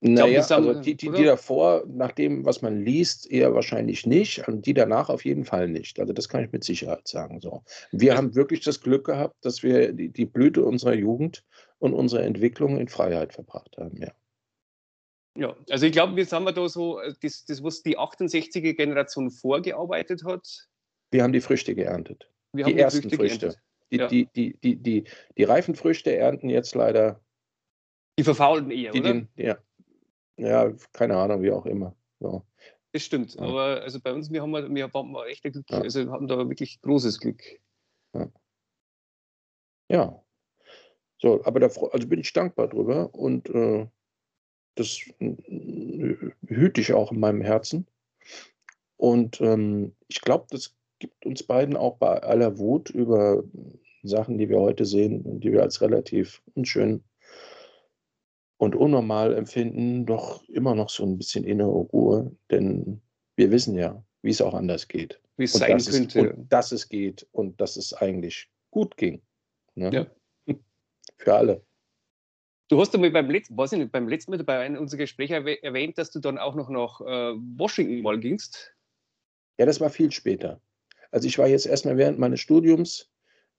Naja, 0.02 0.46
glaub, 0.46 0.60
also 0.60 0.82
die, 0.82 0.96
die, 0.96 1.12
die, 1.12 1.24
davor, 1.26 1.84
nach 1.88 2.14
dem, 2.14 2.46
was 2.46 2.62
man 2.62 2.86
liest, 2.86 3.30
eher 3.30 3.54
wahrscheinlich 3.54 4.06
nicht 4.06 4.48
und 4.48 4.66
die 4.66 4.74
danach 4.74 5.10
auf 5.10 5.26
jeden 5.26 5.44
Fall 5.44 5.68
nicht. 5.68 6.00
Also 6.00 6.14
das 6.14 6.30
kann 6.30 6.46
ich 6.46 6.52
mit 6.54 6.64
Sicherheit 6.64 7.06
sagen. 7.06 7.42
So. 7.42 7.64
Wir 7.92 8.16
haben 8.16 8.34
wirklich 8.34 8.62
das 8.62 8.80
Glück 8.80 9.08
gehabt, 9.08 9.36
dass 9.42 9.62
wir 9.62 9.92
die, 9.92 10.10
die 10.10 10.26
Blüte 10.26 10.64
unserer 10.64 10.94
Jugend 10.94 11.44
und 11.80 11.94
unserer 11.94 12.24
Entwicklung 12.24 12.78
in 12.78 12.88
Freiheit 12.88 13.34
verbracht 13.34 13.76
haben, 13.78 13.98
ja. 13.98 14.14
Ja, 15.40 15.56
also 15.70 15.86
ich 15.86 15.94
glaube, 15.94 16.18
wir 16.18 16.26
haben 16.26 16.46
da 16.46 16.68
so, 16.68 17.00
das, 17.22 17.46
das, 17.46 17.64
was 17.64 17.82
die 17.82 17.98
68er 17.98 18.74
Generation 18.74 19.32
vorgearbeitet 19.32 20.26
hat. 20.26 20.68
Wir 21.12 21.24
haben 21.24 21.32
die 21.32 21.40
Früchte 21.40 21.76
geerntet. 21.76 22.30
Wir 22.52 22.66
die, 22.66 22.74
die 22.74 22.80
ersten 22.80 23.10
Früchte. 23.10 23.56
Die, 23.90 23.98
ja. 23.98 24.08
die, 24.08 24.28
die, 24.36 24.58
die, 24.60 24.76
die, 24.76 25.04
die 25.38 25.44
reifen 25.46 25.76
Früchte 25.76 26.14
ernten 26.14 26.50
jetzt 26.50 26.76
leider. 26.76 27.22
Die 28.20 28.26
verfaulten 28.26 28.70
eher, 28.70 28.94
oder? 28.94 29.02
Den, 29.02 29.30
ja, 29.38 29.58
ja, 30.36 30.74
keine 30.92 31.16
Ahnung, 31.16 31.42
wie 31.42 31.52
auch 31.52 31.66
immer. 31.66 31.96
So. 32.20 32.44
Das 32.92 33.04
stimmt, 33.04 33.36
ja. 33.36 33.42
aber 33.42 33.82
also 33.82 34.02
bei 34.02 34.12
uns, 34.12 34.30
wir 34.32 34.42
haben, 34.42 34.76
wir 34.76 34.92
haben 34.92 35.16
echt 35.28 35.44
Glück, 35.44 35.70
ja. 35.70 35.80
also 35.80 36.06
wir 36.06 36.12
haben 36.12 36.28
da 36.28 36.38
wirklich 36.50 36.82
großes 36.82 37.20
Glück. 37.20 37.42
Ja. 38.14 38.30
ja. 39.90 40.24
So, 41.18 41.44
aber 41.46 41.62
da 41.62 41.68
also 41.68 42.08
bin 42.08 42.20
ich 42.20 42.34
dankbar 42.34 42.68
drüber 42.68 43.14
und 43.14 43.50
äh, 43.50 43.88
das 44.80 45.00
äh, 45.20 46.16
hüte 46.48 46.82
ich 46.82 46.94
auch 46.94 47.12
in 47.12 47.20
meinem 47.20 47.42
Herzen. 47.42 47.86
Und 48.98 49.40
ähm, 49.42 49.96
ich 50.08 50.22
glaube, 50.22 50.48
das 50.50 50.76
gibt 51.00 51.26
uns 51.26 51.44
beiden 51.44 51.78
auch 51.78 51.98
bei 51.98 52.22
aller 52.22 52.58
Wut 52.58 52.90
über 52.90 53.44
Sachen, 54.04 54.38
die 54.38 54.50
wir 54.50 54.60
heute 54.60 54.86
sehen 54.86 55.22
und 55.22 55.42
die 55.42 55.52
wir 55.52 55.62
als 55.62 55.82
relativ 55.82 56.42
unschön 56.56 57.04
und 58.58 58.76
unnormal 58.76 59.34
empfinden, 59.34 60.06
doch 60.06 60.44
immer 60.50 60.76
noch 60.76 60.90
so 60.90 61.04
ein 61.04 61.18
bisschen 61.18 61.46
innere 61.46 61.70
Ruhe, 61.70 62.36
denn 62.52 63.02
wir 63.36 63.52
wissen 63.52 63.76
ja, 63.76 64.04
wie 64.22 64.32
es 64.32 64.42
auch 64.42 64.54
anders 64.54 64.88
geht. 64.88 65.22
Wie 65.38 65.46
es 65.46 65.54
und 65.54 65.60
sein 65.60 65.78
könnte. 65.78 66.20
Es, 66.20 66.36
und 66.36 66.52
dass 66.52 66.72
es 66.74 66.90
geht 66.90 67.26
und 67.32 67.60
dass 67.62 67.78
es 67.78 67.94
eigentlich 67.94 68.50
gut 68.72 68.98
ging. 68.98 69.22
Ne? 69.76 70.08
Ja. 70.48 70.56
Für 71.18 71.36
alle. 71.36 71.62
Du 72.70 72.80
hast 72.80 72.94
einmal 72.94 73.10
beim 73.10 73.32
letzten, 73.32 73.58
weiß 73.58 73.74
ich 73.74 73.80
nicht, 73.80 73.92
beim 73.92 74.08
letzten 74.08 74.32
Mal 74.32 74.44
bei 74.44 74.60
einem 74.60 74.80
unserer 74.80 75.00
Gespräche 75.00 75.34
erwähnt, 75.64 75.98
dass 75.98 76.12
du 76.12 76.20
dann 76.20 76.38
auch 76.38 76.54
noch 76.54 76.70
nach 76.70 77.02
äh, 77.02 77.34
Washington 77.58 78.04
mal 78.04 78.20
gingst. 78.20 78.76
Ja, 79.58 79.66
das 79.66 79.82
war 79.82 79.90
viel 79.90 80.12
später. 80.12 80.62
Also 81.10 81.28
ich 81.28 81.40
war 81.40 81.48
jetzt 81.48 81.66
erstmal 81.66 81.98
während 81.98 82.20
meines 82.20 82.40
Studiums 82.40 83.10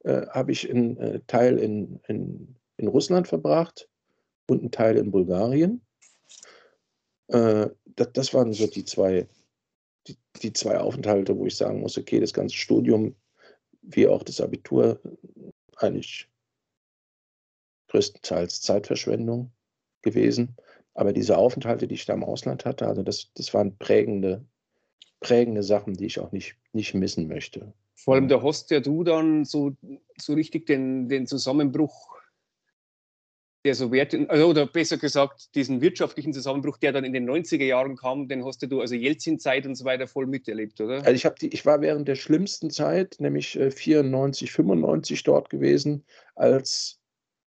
äh, 0.05 0.27
habe 0.29 0.53
ich 0.53 0.71
einen 0.71 0.97
äh, 0.97 1.21
Teil 1.27 1.59
in, 1.59 2.01
in, 2.07 2.55
in 2.77 2.87
Russland 2.87 3.27
verbracht 3.27 3.89
und 4.47 4.61
einen 4.61 4.71
Teil 4.71 4.97
in 4.97 5.11
Bulgarien. 5.11 5.83
Äh, 7.27 7.69
das, 7.85 8.13
das, 8.13 8.33
waren 8.33 8.53
so 8.53 8.69
die 8.69 8.85
zwei, 8.85 9.27
die, 10.07 10.17
die 10.41 10.53
zwei 10.53 10.79
Aufenthalte, 10.79 11.37
wo 11.37 11.47
ich 11.47 11.57
sagen 11.57 11.81
muss, 11.81 11.99
okay, 11.99 12.21
das 12.21 12.33
ganze 12.33 12.55
Studium 12.55 13.17
wie 13.83 14.07
auch 14.07 14.23
das 14.23 14.41
Abitur 14.41 15.01
eigentlich 15.79 16.30
größtenteils 17.91 18.63
Zeitverschwendung 18.63 19.53
gewesen. 20.03 20.57
Aber 20.95 21.13
diese 21.13 21.39
Aufenthalte, 21.39 21.87
die 21.87 21.95
ich 21.95 22.07
da 22.07 22.15
im 22.15 22.25
Ausland 22.25 22.65
hatte, 22.65 22.87
also 22.87 23.03
das, 23.03 23.33
das 23.35 23.55
waren 23.55 23.77
prägende, 23.79 24.45
prägende 25.21 25.63
Sachen, 25.63 25.95
die 25.95 26.07
ich 26.07 26.19
auch 26.19 26.33
nicht, 26.33 26.57
nicht 26.73 26.95
missen 26.95 27.29
möchte. 27.29 27.73
Vor 27.95 28.15
allem, 28.15 28.29
da 28.29 28.43
hast 28.43 28.71
ja 28.71 28.81
du 28.81 29.05
dann 29.05 29.45
so, 29.45 29.73
so 30.19 30.33
richtig 30.33 30.67
den, 30.67 31.09
den 31.09 31.27
Zusammenbruch 31.27 32.21
der 33.65 33.75
Sowjet, 33.75 34.15
also, 34.31 34.47
oder 34.49 34.67
besser 34.67 34.97
gesagt, 34.97 35.55
diesen 35.55 35.83
wirtschaftlichen 35.83 36.33
Zusammenbruch, 36.33 36.79
der 36.79 36.93
dann 36.93 37.05
in 37.05 37.13
den 37.13 37.29
90er 37.29 37.65
Jahren 37.65 37.97
kam, 37.97 38.27
den 38.27 38.45
hast 38.45 38.63
du 38.63 38.81
also 38.81 38.95
Jelzin-Zeit 38.95 39.67
und 39.67 39.75
so 39.75 39.85
weiter 39.85 40.07
voll 40.07 40.27
miterlebt, 40.27 40.81
oder? 40.81 41.05
Also 41.05 41.13
ich, 41.13 41.35
die, 41.41 41.53
ich 41.53 41.67
war 41.67 41.83
während 41.83 42.09
der 42.09 42.15
schlimmsten 42.15 42.71
Zeit, 42.71 43.17
nämlich 43.19 43.59
94, 43.59 44.49
äh, 44.49 44.53
95 44.53 45.23
dort 45.25 45.51
gewesen, 45.51 46.05
als 46.37 47.00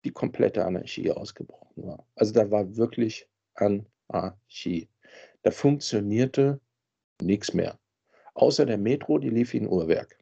die 0.07 0.13
komplette 0.13 0.63
Anarchie 0.63 1.11
ausgebrochen 1.11 1.85
war. 1.85 2.07
Also 2.15 2.31
da 2.31 2.49
war 2.49 2.77
wirklich 2.77 3.27
Anarchie. 3.55 4.87
Da 5.43 5.51
funktionierte 5.51 6.61
nichts 7.21 7.53
mehr. 7.53 7.77
Außer 8.33 8.65
der 8.65 8.77
Metro, 8.77 9.17
die 9.17 9.29
lief 9.29 9.51
wie 9.51 9.59
ein 9.59 9.67
Uhrwerk. 9.67 10.17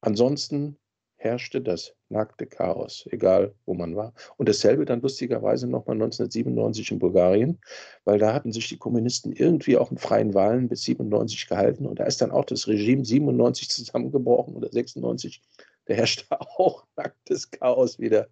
Ansonsten 0.00 0.78
herrschte 1.16 1.60
das 1.60 1.92
nackte 2.08 2.46
Chaos, 2.46 3.08
egal 3.10 3.52
wo 3.66 3.74
man 3.74 3.96
war. 3.96 4.12
Und 4.36 4.48
dasselbe 4.48 4.84
dann 4.84 5.00
lustigerweise 5.00 5.66
nochmal 5.66 5.94
1997 5.94 6.92
in 6.92 6.98
Bulgarien, 7.00 7.58
weil 8.04 8.18
da 8.18 8.32
hatten 8.32 8.52
sich 8.52 8.68
die 8.68 8.78
Kommunisten 8.78 9.32
irgendwie 9.32 9.76
auch 9.76 9.90
in 9.90 9.98
freien 9.98 10.34
Wahlen 10.34 10.68
bis 10.68 10.82
97 10.82 11.48
gehalten 11.48 11.86
und 11.86 11.98
da 11.98 12.04
ist 12.04 12.20
dann 12.20 12.30
auch 12.30 12.44
das 12.44 12.68
Regime 12.68 13.04
97 13.04 13.70
zusammengebrochen 13.70 14.54
oder 14.54 14.68
96. 14.70 15.42
Da 15.86 15.94
herrschte 15.94 16.26
auch 16.58 16.86
nacktes 16.96 17.50
Chaos 17.50 17.98
wieder. 17.98 18.28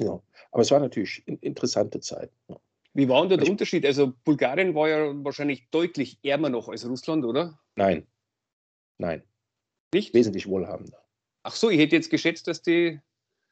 Ja. 0.00 0.20
Aber 0.50 0.62
es 0.62 0.70
war 0.70 0.80
natürlich 0.80 1.22
interessante 1.26 2.00
Zeit. 2.00 2.30
Ja. 2.48 2.56
Wie 2.94 3.08
war 3.08 3.26
denn 3.26 3.40
der 3.40 3.48
Unterschied? 3.48 3.86
Also 3.86 4.12
Bulgarien 4.24 4.74
war 4.74 4.88
ja 4.88 5.12
wahrscheinlich 5.24 5.68
deutlich 5.70 6.18
ärmer 6.22 6.50
noch 6.50 6.68
als 6.68 6.86
Russland, 6.86 7.24
oder? 7.24 7.58
Nein. 7.76 8.06
Nein. 8.98 9.22
Nicht? 9.94 10.12
Wesentlich 10.14 10.46
wohlhabender. 10.46 10.98
Ach 11.42 11.54
so, 11.54 11.70
ich 11.70 11.78
hätte 11.78 11.96
jetzt 11.96 12.10
geschätzt, 12.10 12.46
dass 12.48 12.62
die. 12.62 13.00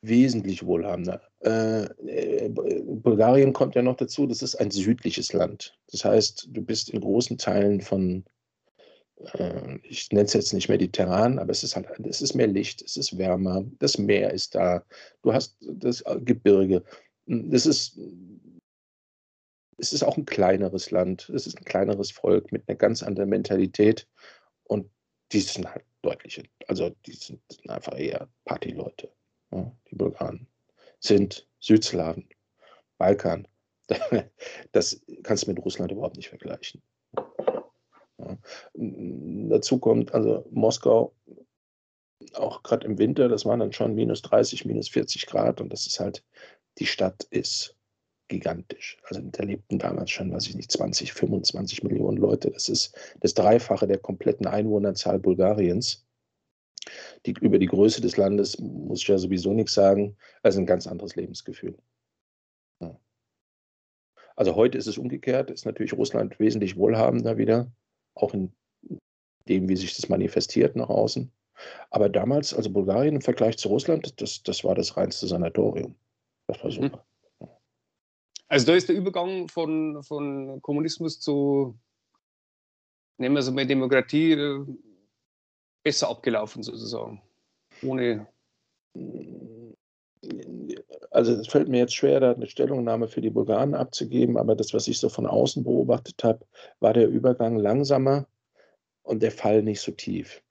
Wesentlich 0.03 0.65
wohlhabender. 0.65 1.21
Äh, 1.41 1.85
äh, 2.07 2.49
Bulgarien 2.49 3.53
kommt 3.53 3.75
ja 3.75 3.83
noch 3.83 3.97
dazu, 3.97 4.27
das 4.27 4.41
ist 4.43 4.55
ein 4.55 4.71
südliches 4.71 5.33
Land. 5.33 5.77
Das 5.91 6.05
heißt, 6.05 6.49
du 6.51 6.63
bist 6.63 6.91
in 6.91 7.01
großen 7.01 7.37
Teilen 7.37 7.81
von, 7.81 8.25
äh, 9.35 9.79
ich 9.83 10.11
nenne 10.11 10.27
es 10.27 10.33
jetzt 10.33 10.53
nicht 10.53 10.69
mediterran, 10.69 11.39
aber 11.39 11.51
es 11.51 11.63
ist 11.63 11.77
halt, 11.77 11.89
es 12.07 12.21
ist 12.21 12.35
mehr 12.35 12.47
Licht, 12.47 12.83
es 12.83 12.97
ist 12.97 13.17
wärmer, 13.19 13.65
das 13.79 13.99
Meer 13.99 14.33
ist 14.33 14.55
da, 14.55 14.85
du 15.23 15.33
hast 15.33 15.57
das 15.61 16.03
Gebirge. 16.25 16.83
Das 17.27 17.67
ist, 17.67 17.99
es 19.79 19.93
ist 19.93 20.03
auch 20.03 20.17
ein 20.17 20.27
kleineres 20.27 20.91
Land, 20.91 21.29
es 21.31 21.47
ist 21.47 21.59
ein 21.59 21.65
kleineres 21.65 22.11
Volk 22.11 22.53
mit 22.53 22.69
einer 22.69 22.77
ganz 22.77 23.03
anderen 23.03 23.31
Mentalität 23.31 24.07
und 24.65 24.91
die 25.33 25.41
sind 25.41 25.69
halt 25.69 25.85
deutliche, 26.03 26.43
also 26.67 26.91
die 27.07 27.13
sind, 27.13 27.41
sind 27.51 27.71
einfach 27.71 27.99
eher 27.99 28.29
Partyleute. 28.45 29.11
Ja, 29.53 29.71
die 29.91 29.97
Bulgaren 29.97 30.47
sind 31.01 31.47
Südslawen, 31.61 32.29
Balkan. 32.99 33.47
Das 34.73 35.01
kannst 35.25 35.45
du 35.45 35.51
mit 35.51 35.59
Russland 35.65 35.91
überhaupt 35.91 36.17
nicht 36.17 36.29
vergleichen. 36.29 36.81
Dazu 38.75 39.79
kommt 39.79 40.15
also 40.15 40.47
Moskau, 40.51 41.15
auch 42.35 42.63
gerade 42.63 42.87
im 42.87 42.99
Winter, 42.99 43.29
das 43.29 43.45
waren 43.47 43.61
dann 43.61 43.73
schon 43.73 43.95
minus 43.95 44.23
30, 44.23 44.65
minus 44.65 44.89
40 44.89 45.27
Grad 45.27 45.61
und 45.61 45.73
das 45.73 45.87
ist 45.87 46.01
halt, 46.01 46.25
die 46.79 46.87
Stadt 46.87 47.25
ist 47.31 47.77
gigantisch. 48.29 48.99
Also 49.05 49.21
da 49.23 49.43
lebten 49.43 49.79
damals 49.79 50.11
schon, 50.11 50.33
weiß 50.33 50.47
ich 50.47 50.55
nicht, 50.55 50.71
20, 50.71 51.13
25 51.13 51.83
Millionen 51.83 52.17
Leute. 52.17 52.51
Das 52.51 52.69
ist 52.69 52.97
das 53.21 53.35
Dreifache 53.35 53.87
der 53.87 53.99
kompletten 53.99 54.47
Einwohnerzahl 54.47 55.19
Bulgariens. 55.19 56.07
Die, 57.27 57.35
über 57.41 57.59
die 57.59 57.67
Größe 57.67 58.01
des 58.01 58.17
Landes 58.17 58.59
muss 58.59 59.03
ich 59.03 59.09
ja 59.09 59.19
sowieso 59.19 59.53
nichts 59.53 59.75
sagen. 59.75 60.17
Also 60.43 60.61
ein 60.61 60.67
ganz 60.67 60.87
anderes 60.87 61.17
Lebensgefühl. 61.17 61.77
Also 64.37 64.57
heute 64.57 64.79
ist 64.79 64.87
es 64.87 64.97
umgekehrt, 64.97 65.51
ist 65.51 65.67
natürlich 65.67 65.93
Russland 65.93 66.41
wesentlich 66.41 66.79
wohlhabender 66.79 67.37
wieder, 67.37 67.71
auch 68.23 68.35
in 68.35 68.53
dem, 69.49 69.69
wie 69.69 69.77
sich 69.77 69.97
das 69.97 70.09
manifestiert 70.09 70.77
nach 70.77 70.89
außen. 70.89 71.31
Aber 71.91 72.09
damals, 72.09 72.55
also 72.55 72.71
Bulgarien 72.71 73.17
im 73.17 73.21
Vergleich 73.21 73.59
zu 73.59 73.69
Russland, 73.69 74.21
das, 74.21 74.43
das 74.43 74.65
war 74.65 74.75
das 74.75 74.97
reinste 74.97 75.27
Sanatorium. 75.27 75.95
Das 76.47 76.63
war 76.65 76.71
super. 76.71 77.05
Also 78.49 78.67
da 78.67 78.75
ist 78.75 78.89
der 78.89 78.97
Übergang 78.97 79.49
von, 79.49 80.03
von 80.03 80.61
Kommunismus 80.63 81.21
zu, 81.21 81.79
nehmen 83.19 83.37
wir 83.37 83.41
es 83.41 83.51
mal 83.51 83.67
Demokratie, 83.67 84.33
äh, 84.33 84.67
besser 85.85 86.09
abgelaufen 86.09 86.63
sozusagen. 86.63 87.23
Ohne. 87.83 88.27
Also 91.11 91.33
es 91.33 91.49
fällt 91.49 91.69
mir 91.69 91.79
jetzt 91.79 91.95
schwer, 91.95 92.21
da 92.21 92.33
eine 92.33 92.47
Stellungnahme 92.47 93.09
für 93.09 93.21
die 93.21 93.31
Bulgaren 93.31 93.75
abzugeben, 93.75 94.37
aber 94.37 94.55
das, 94.55 94.75
was 94.75 94.87
ich 94.87 94.99
so 94.99 95.09
von 95.09 95.27
außen 95.27 95.65
beobachtet 95.65 96.23
habe, 96.23 96.47
war 96.81 96.93
der 96.93 97.09
Übergang 97.09 97.57
langsamer 97.59 98.27
und 99.03 99.23
der 99.23 99.33
Fall 99.33 99.63
nicht 99.63 99.81
so 99.81 99.93
tief. 99.93 100.43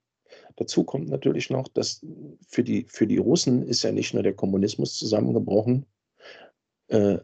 Dazu 0.56 0.84
kommt 0.84 1.08
natürlich 1.08 1.50
noch, 1.50 1.68
dass 1.68 2.04
für 2.48 2.64
die, 2.64 2.84
für 2.88 3.06
die 3.06 3.18
Russen 3.18 3.62
ist 3.62 3.82
ja 3.82 3.92
nicht 3.92 4.12
nur 4.12 4.22
der 4.22 4.34
Kommunismus 4.34 4.98
zusammengebrochen, 4.98 5.86
äh, 6.88 7.18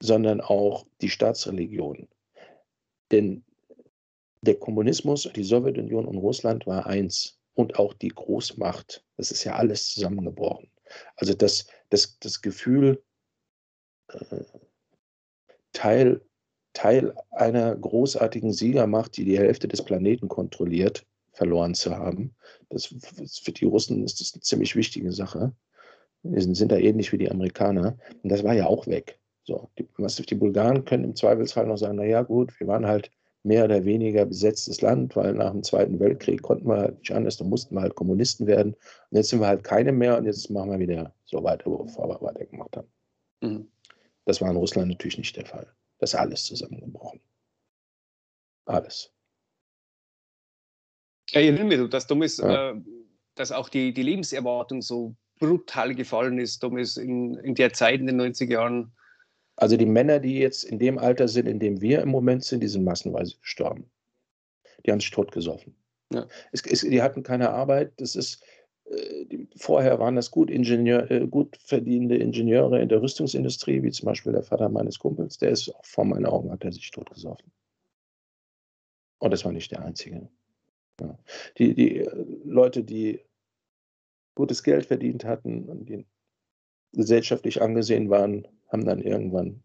sondern 0.00 0.40
auch 0.40 0.86
die 1.00 1.10
Staatsreligion. 1.10 2.08
Denn 3.10 3.44
der 4.42 4.54
Kommunismus, 4.54 5.28
die 5.34 5.44
Sowjetunion 5.44 6.06
und 6.06 6.16
Russland 6.16 6.66
war 6.66 6.86
eins 6.86 7.38
und 7.54 7.78
auch 7.78 7.92
die 7.92 8.08
Großmacht. 8.08 9.04
Das 9.16 9.30
ist 9.30 9.44
ja 9.44 9.56
alles 9.56 9.92
zusammengebrochen. 9.92 10.70
Also 11.16 11.34
das, 11.34 11.66
das, 11.90 12.18
das 12.20 12.40
Gefühl, 12.40 13.02
äh, 14.08 14.44
Teil, 15.72 16.20
Teil 16.72 17.14
einer 17.30 17.76
großartigen 17.76 18.52
Siegermacht, 18.52 19.16
die 19.16 19.24
die 19.24 19.38
Hälfte 19.38 19.68
des 19.68 19.84
Planeten 19.84 20.28
kontrolliert, 20.28 21.06
verloren 21.32 21.74
zu 21.74 21.96
haben. 21.96 22.34
Das, 22.70 22.86
für 22.86 23.52
die 23.52 23.64
Russen 23.64 24.04
ist 24.04 24.20
das 24.20 24.34
eine 24.34 24.40
ziemlich 24.40 24.74
wichtige 24.76 25.12
Sache. 25.12 25.52
Die 26.22 26.40
sind, 26.40 26.54
sind 26.54 26.72
da 26.72 26.76
ähnlich 26.76 27.12
wie 27.12 27.18
die 27.18 27.30
Amerikaner. 27.30 27.96
Und 28.22 28.30
das 28.30 28.44
war 28.44 28.54
ja 28.54 28.66
auch 28.66 28.86
weg. 28.86 29.18
So, 29.44 29.70
die, 29.78 29.88
was 29.96 30.16
die 30.16 30.34
Bulgaren 30.34 30.84
können 30.84 31.04
im 31.04 31.16
Zweifelsfall 31.16 31.66
noch 31.66 31.78
sagen, 31.78 31.96
naja 31.96 32.22
gut, 32.22 32.58
wir 32.60 32.66
waren 32.66 32.86
halt 32.86 33.10
mehr 33.42 33.64
oder 33.64 33.84
weniger 33.84 34.26
besetztes 34.26 34.80
Land, 34.82 35.16
weil 35.16 35.32
nach 35.34 35.52
dem 35.52 35.62
Zweiten 35.62 35.98
Weltkrieg 35.98 36.42
konnten 36.42 36.68
wir 36.68 36.76
halt 36.76 36.98
nicht 36.98 37.12
anders, 37.12 37.38
da 37.38 37.44
mussten 37.44 37.74
wir 37.74 37.82
halt 37.82 37.94
Kommunisten 37.94 38.46
werden. 38.46 38.74
Und 38.74 39.16
jetzt 39.16 39.30
sind 39.30 39.40
wir 39.40 39.46
halt 39.46 39.64
keine 39.64 39.92
mehr 39.92 40.18
und 40.18 40.26
jetzt 40.26 40.50
machen 40.50 40.70
wir 40.70 40.78
wieder 40.78 41.14
so 41.24 41.42
weiter, 41.42 41.66
wo 41.66 41.84
wir 41.84 41.88
vorher 41.88 42.20
weitergemacht 42.20 42.76
haben. 42.76 42.88
Mhm. 43.40 43.70
Das 44.26 44.40
war 44.40 44.50
in 44.50 44.56
Russland 44.56 44.88
natürlich 44.88 45.18
nicht 45.18 45.36
der 45.36 45.46
Fall. 45.46 45.66
Das 45.98 46.12
ist 46.12 46.18
alles 46.18 46.44
zusammengebrochen. 46.44 47.20
Alles. 48.66 49.12
Ja, 51.30 51.40
ich 51.40 51.48
erinnere 51.48 51.64
mich, 51.64 51.90
dass 51.90 52.06
damals, 52.06 52.36
ja. 52.38 52.70
äh, 52.70 52.80
dass 53.36 53.52
auch 53.52 53.68
die, 53.68 53.94
die 53.94 54.02
Lebenserwartung 54.02 54.82
so 54.82 55.14
brutal 55.38 55.94
gefallen 55.94 56.38
ist, 56.38 56.62
damals 56.62 56.96
in, 56.96 57.34
in 57.36 57.54
der 57.54 57.72
Zeit 57.72 58.00
in 58.00 58.06
den 58.06 58.20
90er 58.20 58.52
Jahren 58.52 58.92
also 59.60 59.76
die 59.76 59.86
Männer, 59.86 60.18
die 60.18 60.38
jetzt 60.38 60.64
in 60.64 60.78
dem 60.78 60.98
Alter 60.98 61.28
sind, 61.28 61.46
in 61.46 61.58
dem 61.58 61.80
wir 61.80 62.00
im 62.00 62.08
Moment 62.08 62.44
sind, 62.44 62.62
die 62.62 62.68
sind 62.68 62.82
massenweise 62.82 63.36
gestorben. 63.38 63.90
Die 64.84 64.90
haben 64.90 65.00
sich 65.00 65.10
totgesoffen. 65.10 65.76
Ja. 66.12 66.26
Es, 66.50 66.62
es, 66.62 66.80
die 66.80 67.02
hatten 67.02 67.22
keine 67.22 67.50
Arbeit. 67.50 67.92
Das 67.98 68.16
ist, 68.16 68.42
äh, 68.86 69.26
die, 69.26 69.48
vorher 69.56 69.98
waren 69.98 70.16
das 70.16 70.30
gut, 70.30 70.50
Ingenieur, 70.50 71.10
äh, 71.10 71.26
gut 71.26 71.58
verdienende 71.62 72.16
Ingenieure 72.16 72.80
in 72.80 72.88
der 72.88 73.02
Rüstungsindustrie, 73.02 73.82
wie 73.82 73.90
zum 73.90 74.06
Beispiel 74.06 74.32
der 74.32 74.42
Vater 74.42 74.70
meines 74.70 74.98
Kumpels. 74.98 75.36
Der 75.36 75.50
ist 75.50 75.68
auch 75.74 75.84
vor 75.84 76.06
meinen 76.06 76.26
Augen, 76.26 76.50
hat 76.50 76.64
er 76.64 76.72
sich 76.72 76.90
totgesoffen. 76.90 77.52
Und 79.18 79.30
das 79.30 79.44
war 79.44 79.52
nicht 79.52 79.70
der 79.70 79.82
Einzige. 79.82 80.28
Ja. 81.02 81.18
Die, 81.58 81.74
die 81.74 81.98
äh, 81.98 82.26
Leute, 82.44 82.82
die 82.82 83.20
gutes 84.34 84.62
Geld 84.62 84.86
verdient 84.86 85.24
hatten 85.24 85.68
und 85.68 85.86
die 85.86 86.06
gesellschaftlich 86.92 87.60
angesehen 87.60 88.08
waren, 88.08 88.48
haben 88.70 88.84
dann 88.84 89.00
irgendwann 89.00 89.62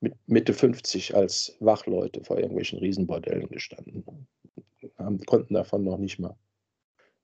mit 0.00 0.14
Mitte 0.26 0.52
50 0.52 1.14
als 1.16 1.56
Wachleute 1.60 2.22
vor 2.24 2.38
irgendwelchen 2.38 2.78
Riesenbordellen 2.78 3.48
gestanden. 3.48 4.04
Haben, 4.98 5.18
konnten 5.24 5.54
davon 5.54 5.82
noch 5.84 5.98
nicht 5.98 6.18
mal 6.18 6.36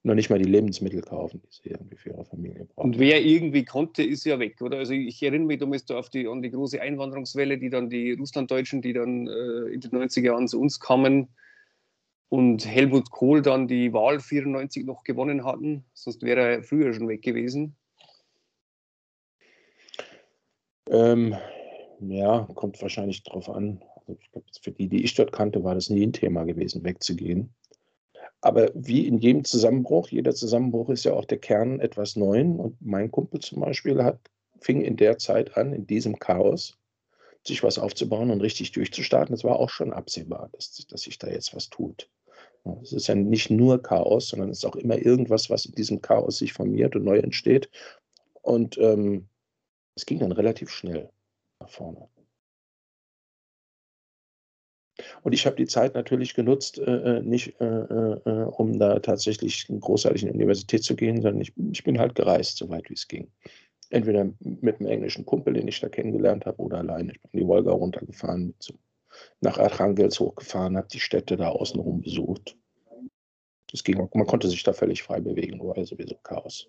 noch 0.03 0.15
nicht 0.15 0.31
mal 0.31 0.39
die 0.39 0.49
Lebensmittel 0.49 1.03
kaufen, 1.03 1.43
die 1.45 1.49
sie 1.51 1.69
irgendwie 1.71 1.97
für 1.97 2.11
ihre 2.11 2.25
Familie 2.25 2.65
brauchen. 2.65 2.93
Und 2.93 2.99
wer 2.99 3.23
irgendwie 3.23 3.65
konnte, 3.65 4.03
ist 4.03 4.25
ja 4.25 4.39
weg, 4.39 4.61
oder? 4.63 4.79
Also 4.79 4.95
ich 4.95 5.23
erinnere 5.23 5.47
mich 5.47 5.59
damals 5.59 5.85
da 5.85 5.99
auf 5.99 6.09
die, 6.09 6.27
an 6.27 6.41
die 6.41 6.51
große 6.51 6.81
Einwanderungswelle, 6.81 7.59
die 7.59 7.69
dann 7.69 7.91
die 7.91 8.13
Russlanddeutschen, 8.13 8.81
die 8.81 8.95
dann 8.95 9.27
äh, 9.27 9.73
in 9.73 9.81
den 9.81 9.91
90er 9.91 10.23
Jahren 10.23 10.49
zu 10.49 10.59
uns 10.59 10.81
kamen 10.81 11.29
und 12.31 12.65
Helmut 12.65 13.11
Kohl 13.11 13.43
dann 13.43 13.69
die 13.69 13.93
Wahl 13.93 14.21
94 14.21 14.87
noch 14.87 15.05
gewonnen 15.05 15.45
hatten. 15.45 15.85
Sonst 15.93 16.23
wäre 16.23 16.41
er 16.41 16.63
früher 16.63 16.95
schon 16.95 17.09
weg 17.09 17.23
gewesen. 17.23 17.77
Ähm, 20.89 21.37
ja, 22.01 22.49
kommt 22.55 22.81
wahrscheinlich 22.81 23.23
drauf 23.23 23.49
an. 23.49 23.83
Also 23.97 24.17
ich 24.21 24.31
glaube, 24.33 24.47
für 24.61 24.73
die, 24.73 24.89
die 24.89 25.05
ich 25.05 25.15
dort 25.15 25.33
kannte, 25.33 25.63
war 25.63 25.75
das 25.75 25.91
nie 25.91 26.07
ein 26.07 26.13
Thema 26.13 26.45
gewesen, 26.45 26.85
wegzugehen. 26.85 27.55
Aber 28.41 28.71
wie 28.75 29.07
in 29.07 29.19
jedem 29.19 29.45
Zusammenbruch, 29.45 30.09
jeder 30.09 30.35
Zusammenbruch 30.35 30.89
ist 30.89 31.05
ja 31.05 31.13
auch 31.13 31.27
der 31.27 31.39
Kern 31.39 31.81
etwas 31.81 32.17
Neuen. 32.17 32.59
Und 32.59 32.81
mein 32.81 33.11
Kumpel 33.11 33.41
zum 33.41 33.61
Beispiel 33.61 34.03
hat, 34.03 34.19
fing 34.61 34.81
in 34.81 34.97
der 34.97 35.19
Zeit 35.19 35.57
an, 35.57 35.73
in 35.73 35.87
diesem 35.87 36.19
Chaos, 36.19 36.79
sich 37.47 37.63
was 37.63 37.79
aufzubauen 37.79 38.31
und 38.31 38.41
richtig 38.41 38.73
durchzustarten. 38.73 39.35
Es 39.35 39.45
war 39.45 39.59
auch 39.59 39.71
schon 39.71 39.93
absehbar, 39.93 40.49
dass, 40.53 40.87
dass 40.87 41.03
sich 41.03 41.19
da 41.19 41.29
jetzt 41.29 41.55
was 41.55 41.69
tut. 41.71 42.09
Es 42.83 42.93
ist 42.93 43.07
ja 43.07 43.15
nicht 43.15 43.51
nur 43.51 43.83
Chaos, 43.83 44.29
sondern 44.29 44.51
es 44.51 44.59
ist 44.59 44.65
auch 44.67 44.77
immer 44.77 44.99
irgendwas, 44.99 45.49
was 45.49 45.65
in 45.65 45.73
diesem 45.73 46.03
Chaos 46.03 46.39
sich 46.39 46.53
formiert 46.53 46.95
und 46.95 47.05
neu 47.05 47.19
entsteht. 47.19 47.71
Und 48.43 48.77
ähm, 48.79 49.29
es 49.97 50.07
ging 50.07 50.19
dann 50.19 50.33
relativ 50.33 50.71
schnell 50.71 51.11
nach 51.61 51.69
vorne. 51.69 52.09
Und 55.23 55.33
ich 55.33 55.47
habe 55.47 55.57
die 55.57 55.67
Zeit 55.67 55.95
natürlich 55.95 56.35
genutzt, 56.35 56.79
äh, 56.79 57.19
äh 57.19 57.23
nicht 57.23 57.61
äh, 57.61 57.65
äh, 57.65 58.45
um 58.45 58.79
da 58.79 58.99
tatsächlich 59.01 59.67
großartig 59.69 60.23
in 60.23 60.29
die 60.29 60.35
Universität 60.35 60.85
zu 60.85 60.97
gehen, 60.97 61.23
sondern 61.23 61.41
ich, 61.41 61.53
ich 61.73 61.85
bin 61.85 61.99
halt 61.99 62.15
gereist, 62.15 62.59
so 62.59 62.69
weit 62.69 62.89
wie 62.91 62.95
es 62.95 63.09
ging. 63.09 63.31
Entweder 63.91 64.31
mit 64.41 64.79
einem 64.79 64.89
englischen 64.89 65.27
Kumpel, 65.27 65.55
den 65.55 65.69
ich 65.69 65.81
da 65.81 65.89
kennengelernt 65.89 66.47
habe, 66.47 66.63
oder 66.63 66.79
alleine. 66.79 67.13
Ich 67.13 67.21
bin 67.21 67.41
die 67.41 67.47
Wolga 67.47 67.73
runtergefahren, 67.73 68.55
zum, 68.59 68.79
nach 69.41 69.59
Archangels 69.59 70.21
hochgefahren, 70.21 70.77
habe 70.77 70.89
die 70.89 71.01
Städte 71.01 71.37
da 71.37 71.49
außenrum 71.49 72.03
besucht. 72.03 72.57
Das 73.73 73.85
ging, 73.85 73.97
man 73.99 74.27
konnte 74.27 74.49
sich 74.49 74.63
da 74.63 74.73
völlig 74.73 75.03
frei 75.03 75.21
bewegen, 75.21 75.61
war 75.61 75.85
sowieso 75.85 76.17
Chaos. 76.23 76.69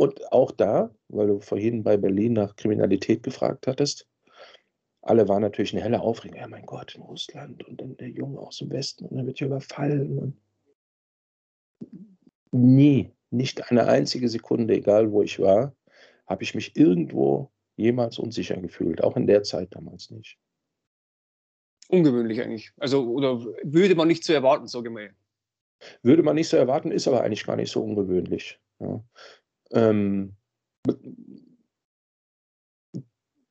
Und 0.00 0.32
auch 0.32 0.50
da, 0.50 0.94
weil 1.08 1.26
du 1.26 1.40
vorhin 1.40 1.82
bei 1.82 1.98
Berlin 1.98 2.32
nach 2.32 2.56
Kriminalität 2.56 3.22
gefragt 3.22 3.66
hattest, 3.66 4.08
alle 5.02 5.28
waren 5.28 5.42
natürlich 5.42 5.74
eine 5.74 5.82
helle 5.82 6.00
Aufregung. 6.00 6.40
Ja, 6.40 6.48
mein 6.48 6.64
Gott, 6.64 6.94
in 6.94 7.02
Russland 7.02 7.68
und 7.68 7.82
dann 7.82 7.98
der 7.98 8.08
Junge 8.08 8.38
aus 8.38 8.56
dem 8.56 8.70
Westen 8.70 9.04
und 9.04 9.18
dann 9.18 9.26
wird 9.26 9.36
hier 9.36 9.48
überfallen. 9.48 10.18
Und 10.18 10.40
nie, 12.50 13.12
nicht 13.28 13.70
eine 13.70 13.88
einzige 13.88 14.30
Sekunde, 14.30 14.72
egal 14.72 15.12
wo 15.12 15.20
ich 15.20 15.38
war, 15.38 15.76
habe 16.26 16.44
ich 16.44 16.54
mich 16.54 16.74
irgendwo 16.78 17.50
jemals 17.76 18.18
unsicher 18.18 18.56
gefühlt. 18.56 19.04
Auch 19.04 19.18
in 19.18 19.26
der 19.26 19.42
Zeit 19.42 19.74
damals 19.74 20.10
nicht. 20.10 20.38
Ungewöhnlich 21.88 22.40
eigentlich. 22.40 22.72
Also, 22.78 23.06
oder 23.06 23.38
würde 23.64 23.94
man 23.94 24.08
nicht 24.08 24.24
so 24.24 24.32
erwarten, 24.32 24.64
ich 24.64 24.90
mal. 24.90 25.10
Würde 26.02 26.22
man 26.22 26.36
nicht 26.36 26.48
so 26.48 26.56
erwarten, 26.56 26.90
ist 26.90 27.06
aber 27.06 27.22
eigentlich 27.22 27.44
gar 27.44 27.56
nicht 27.56 27.70
so 27.70 27.82
ungewöhnlich. 27.82 28.58
Ja. 28.78 29.04
Ähm, 29.72 30.36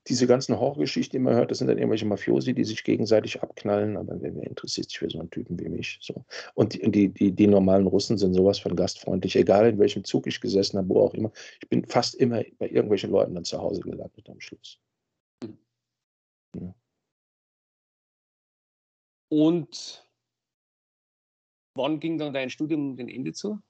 diese 0.10 0.26
ganzen 0.26 0.60
Horrorgeschichten, 0.60 1.20
die 1.20 1.24
man 1.24 1.36
hört, 1.36 1.52
das 1.52 1.60
sind 1.60 1.68
dann 1.68 1.78
irgendwelche 1.78 2.06
Mafiosi, 2.06 2.54
die 2.54 2.64
sich 2.64 2.84
gegenseitig 2.84 3.42
abknallen, 3.44 3.96
aber 3.96 4.20
wer, 4.20 4.36
wer 4.36 4.48
interessiert 4.48 4.90
sich 4.90 4.98
für 4.98 5.10
so 5.10 5.20
einen 5.20 5.30
Typen 5.30 5.60
wie 5.60 5.70
mich? 5.70 6.00
So. 6.02 6.26
Und 6.56 6.74
die, 6.74 6.90
die, 6.90 7.10
die, 7.10 7.32
die, 7.32 7.48
normalen 7.48 7.86
Russen 7.86 8.18
sind 8.18 8.34
sowas 8.34 8.58
von 8.58 8.76
gastfreundlich, 8.76 9.36
egal 9.36 9.70
in 9.70 9.80
welchem 9.80 10.04
Zug 10.04 10.26
ich 10.26 10.42
gesessen 10.42 10.80
habe, 10.80 10.90
wo 10.90 11.02
auch 11.02 11.14
immer. 11.14 11.32
Ich 11.62 11.70
bin 11.70 11.86
fast 11.86 12.16
immer 12.16 12.44
bei 12.58 12.68
irgendwelchen 12.68 13.12
Leuten 13.12 13.36
dann 13.36 13.46
zu 13.46 13.60
Hause 13.60 13.82
gelandet 13.82 14.28
am 14.30 14.40
Schluss. 14.40 14.80
Hm. 15.44 15.58
Ja. 16.60 16.76
Und 19.30 20.10
wann 21.76 22.00
ging 22.00 22.18
dann 22.18 22.34
dein 22.34 22.50
Studium 22.50 22.98
dem 22.98 23.10
Ende 23.10 23.32
zu? 23.32 23.62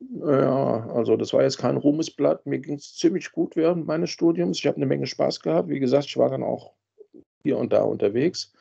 Ja, 0.00 0.86
also 0.90 1.16
das 1.16 1.32
war 1.32 1.42
jetzt 1.42 1.58
kein 1.58 1.76
Ruhmesblatt. 1.76 2.46
Mir 2.46 2.58
ging 2.58 2.76
es 2.76 2.96
ziemlich 2.96 3.32
gut 3.32 3.54
während 3.54 3.86
meines 3.86 4.10
Studiums. 4.10 4.58
Ich 4.58 4.66
habe 4.66 4.76
eine 4.76 4.86
Menge 4.86 5.06
Spaß 5.06 5.40
gehabt. 5.40 5.68
Wie 5.68 5.78
gesagt, 5.78 6.06
ich 6.06 6.16
war 6.16 6.30
dann 6.30 6.42
auch 6.42 6.74
hier 7.42 7.58
und 7.58 7.72
da 7.72 7.82
unterwegs. 7.82 8.52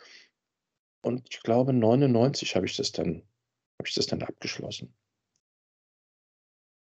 Und 1.02 1.28
ich 1.30 1.42
glaube, 1.42 1.72
99 1.72 2.56
habe 2.56 2.66
ich 2.66 2.76
das 2.76 2.92
dann, 2.92 3.24
habe 3.80 3.88
ich 3.88 3.96
das 3.96 4.08
dann 4.08 4.22
abgeschlossen. 4.22 4.94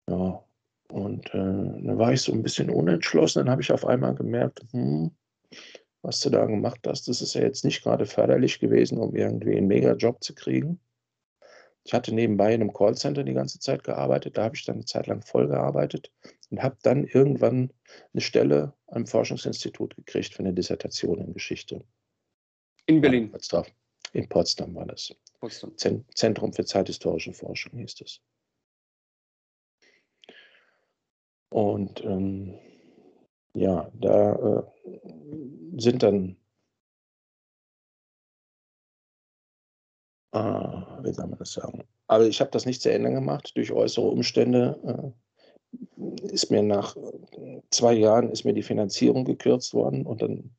Ja, 0.07 0.43
und 0.89 1.27
äh, 1.29 1.31
dann 1.33 1.97
war 1.97 2.13
ich 2.13 2.21
so 2.21 2.31
ein 2.31 2.43
bisschen 2.43 2.69
unentschlossen. 2.69 3.39
Dann 3.39 3.49
habe 3.49 3.63
ich 3.63 3.71
auf 3.71 3.85
einmal 3.85 4.13
gemerkt, 4.13 4.61
hm, 4.71 5.11
was 6.03 6.19
du 6.19 6.29
da 6.29 6.45
gemacht 6.45 6.81
hast, 6.85 7.07
das 7.07 7.21
ist 7.21 7.33
ja 7.33 7.41
jetzt 7.41 7.65
nicht 7.65 7.81
gerade 7.81 8.05
förderlich 8.05 8.59
gewesen, 8.59 8.99
um 8.99 9.15
irgendwie 9.15 9.57
einen 9.57 9.67
Mega-Job 9.67 10.23
zu 10.23 10.35
kriegen. 10.35 10.79
Ich 11.85 11.93
hatte 11.93 12.13
nebenbei 12.13 12.53
in 12.53 12.61
einem 12.61 12.73
Callcenter 12.73 13.23
die 13.23 13.33
ganze 13.33 13.59
Zeit 13.59 13.83
gearbeitet. 13.83 14.37
Da 14.37 14.45
habe 14.45 14.55
ich 14.55 14.65
dann 14.65 14.77
eine 14.77 14.85
Zeit 14.85 15.05
lang 15.05 15.21
voll 15.21 15.47
gearbeitet 15.47 16.11
und 16.49 16.63
habe 16.63 16.77
dann 16.81 17.05
irgendwann 17.05 17.71
eine 18.11 18.21
Stelle 18.21 18.73
am 18.87 19.05
Forschungsinstitut 19.05 19.95
gekriegt 19.95 20.33
für 20.33 20.39
eine 20.39 20.53
Dissertation 20.53 21.21
in 21.21 21.33
Geschichte. 21.33 21.85
In 22.87 23.01
Berlin? 23.01 23.31
In 24.13 24.27
Potsdam 24.27 24.73
war 24.73 24.87
das. 24.87 25.13
Potsdam. 25.39 25.77
Zentrum 26.15 26.53
für 26.53 26.65
zeithistorische 26.65 27.33
Forschung 27.33 27.77
hieß 27.77 28.01
es. 28.01 28.19
Und 31.49 32.03
ähm, 32.03 32.57
ja, 33.53 33.91
da 33.93 34.33
äh, 34.33 34.63
sind 35.77 36.01
dann 36.01 36.35
Ah, 40.35 40.99
wie 41.01 41.13
soll 41.13 41.27
man 41.27 41.39
das 41.39 41.53
sagen? 41.53 41.85
Aber 42.07 42.25
ich 42.25 42.41
habe 42.41 42.51
das 42.51 42.65
nicht 42.65 42.81
zu 42.81 42.91
Ende 42.91 43.09
gemacht. 43.09 43.53
Durch 43.55 43.71
äußere 43.71 44.05
Umstände 44.05 45.13
äh, 45.97 46.27
ist 46.27 46.51
mir 46.51 46.61
nach 46.61 46.97
äh, 46.97 47.61
zwei 47.69 47.93
Jahren 47.93 48.29
ist 48.31 48.43
mir 48.43 48.51
die 48.51 48.61
Finanzierung 48.61 49.23
gekürzt 49.23 49.73
worden 49.73 50.05
und 50.05 50.21
dann 50.21 50.53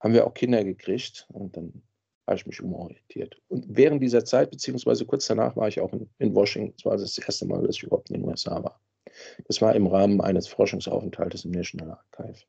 haben 0.00 0.12
wir 0.12 0.26
auch 0.26 0.34
Kinder 0.34 0.62
gekriegt 0.62 1.26
und 1.32 1.56
dann 1.56 1.82
habe 2.26 2.36
ich 2.36 2.46
mich 2.46 2.60
umorientiert. 2.60 3.40
Und 3.48 3.64
während 3.66 4.02
dieser 4.02 4.26
Zeit, 4.26 4.50
beziehungsweise 4.50 5.06
kurz 5.06 5.26
danach, 5.26 5.56
war 5.56 5.68
ich 5.68 5.80
auch 5.80 5.94
in, 5.94 6.10
in 6.18 6.34
Washington. 6.34 6.74
Das 6.76 6.84
war 6.84 6.98
das 6.98 7.16
erste 7.16 7.46
Mal, 7.46 7.62
dass 7.66 7.76
ich 7.76 7.84
überhaupt 7.84 8.10
in 8.10 8.20
den 8.20 8.28
USA 8.28 8.62
war. 8.62 8.78
Das 9.46 9.62
war 9.62 9.74
im 9.74 9.86
Rahmen 9.86 10.20
eines 10.20 10.46
Forschungsaufenthaltes 10.48 11.46
im 11.46 11.52
National 11.52 11.92
Archive. 11.92 12.44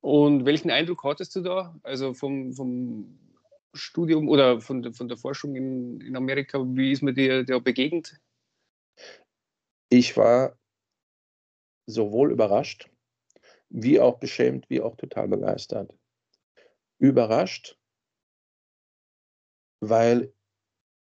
Und 0.00 0.46
welchen 0.46 0.70
Eindruck 0.70 1.04
hattest 1.04 1.36
du 1.36 1.42
da? 1.42 1.78
Also 1.82 2.14
vom, 2.14 2.54
vom 2.54 3.27
Studium 3.74 4.28
oder 4.28 4.60
von, 4.60 4.92
von 4.92 5.08
der 5.08 5.16
Forschung 5.16 5.54
in, 5.56 6.00
in 6.00 6.16
Amerika? 6.16 6.58
Wie 6.64 6.92
ist 6.92 7.02
mir 7.02 7.12
dir 7.12 7.44
der 7.44 7.60
begegnet? 7.60 8.20
Ich 9.90 10.16
war 10.16 10.58
sowohl 11.86 12.32
überrascht, 12.32 12.90
wie 13.70 14.00
auch 14.00 14.18
beschämt, 14.18 14.68
wie 14.68 14.80
auch 14.80 14.96
total 14.96 15.28
begeistert. 15.28 15.94
Überrascht, 16.98 17.78
weil 19.80 20.32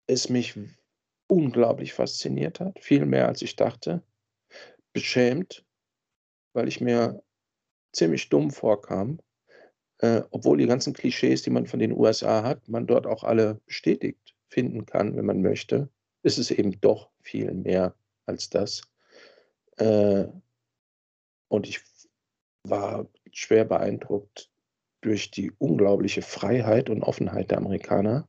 es 0.06 0.28
mich 0.28 0.58
unglaublich 1.28 1.92
fasziniert 1.92 2.60
hat, 2.60 2.78
viel 2.82 3.06
mehr 3.06 3.28
als 3.28 3.42
ich 3.42 3.56
dachte. 3.56 4.02
Beschämt, 4.92 5.64
weil 6.52 6.68
ich 6.68 6.80
mir 6.80 7.22
ziemlich 7.92 8.28
dumm 8.28 8.50
vorkam, 8.50 9.20
äh, 10.00 10.22
obwohl 10.30 10.56
die 10.58 10.66
ganzen 10.66 10.94
Klischees, 10.94 11.42
die 11.42 11.50
man 11.50 11.66
von 11.66 11.78
den 11.78 11.92
USA 11.92 12.42
hat, 12.42 12.68
man 12.68 12.86
dort 12.86 13.06
auch 13.06 13.22
alle 13.22 13.60
bestätigt 13.66 14.34
finden 14.48 14.86
kann, 14.86 15.16
wenn 15.16 15.26
man 15.26 15.42
möchte, 15.42 15.90
ist 16.22 16.38
es 16.38 16.50
eben 16.50 16.80
doch 16.80 17.10
viel 17.20 17.52
mehr 17.52 17.94
als 18.24 18.48
das. 18.48 18.82
Äh, 19.76 20.24
und 21.48 21.68
ich 21.68 21.80
war 22.62 23.06
schwer 23.32 23.64
beeindruckt 23.64 24.50
durch 25.02 25.30
die 25.30 25.52
unglaubliche 25.58 26.22
Freiheit 26.22 26.88
und 26.88 27.02
Offenheit 27.02 27.50
der 27.50 27.58
Amerikaner. 27.58 28.26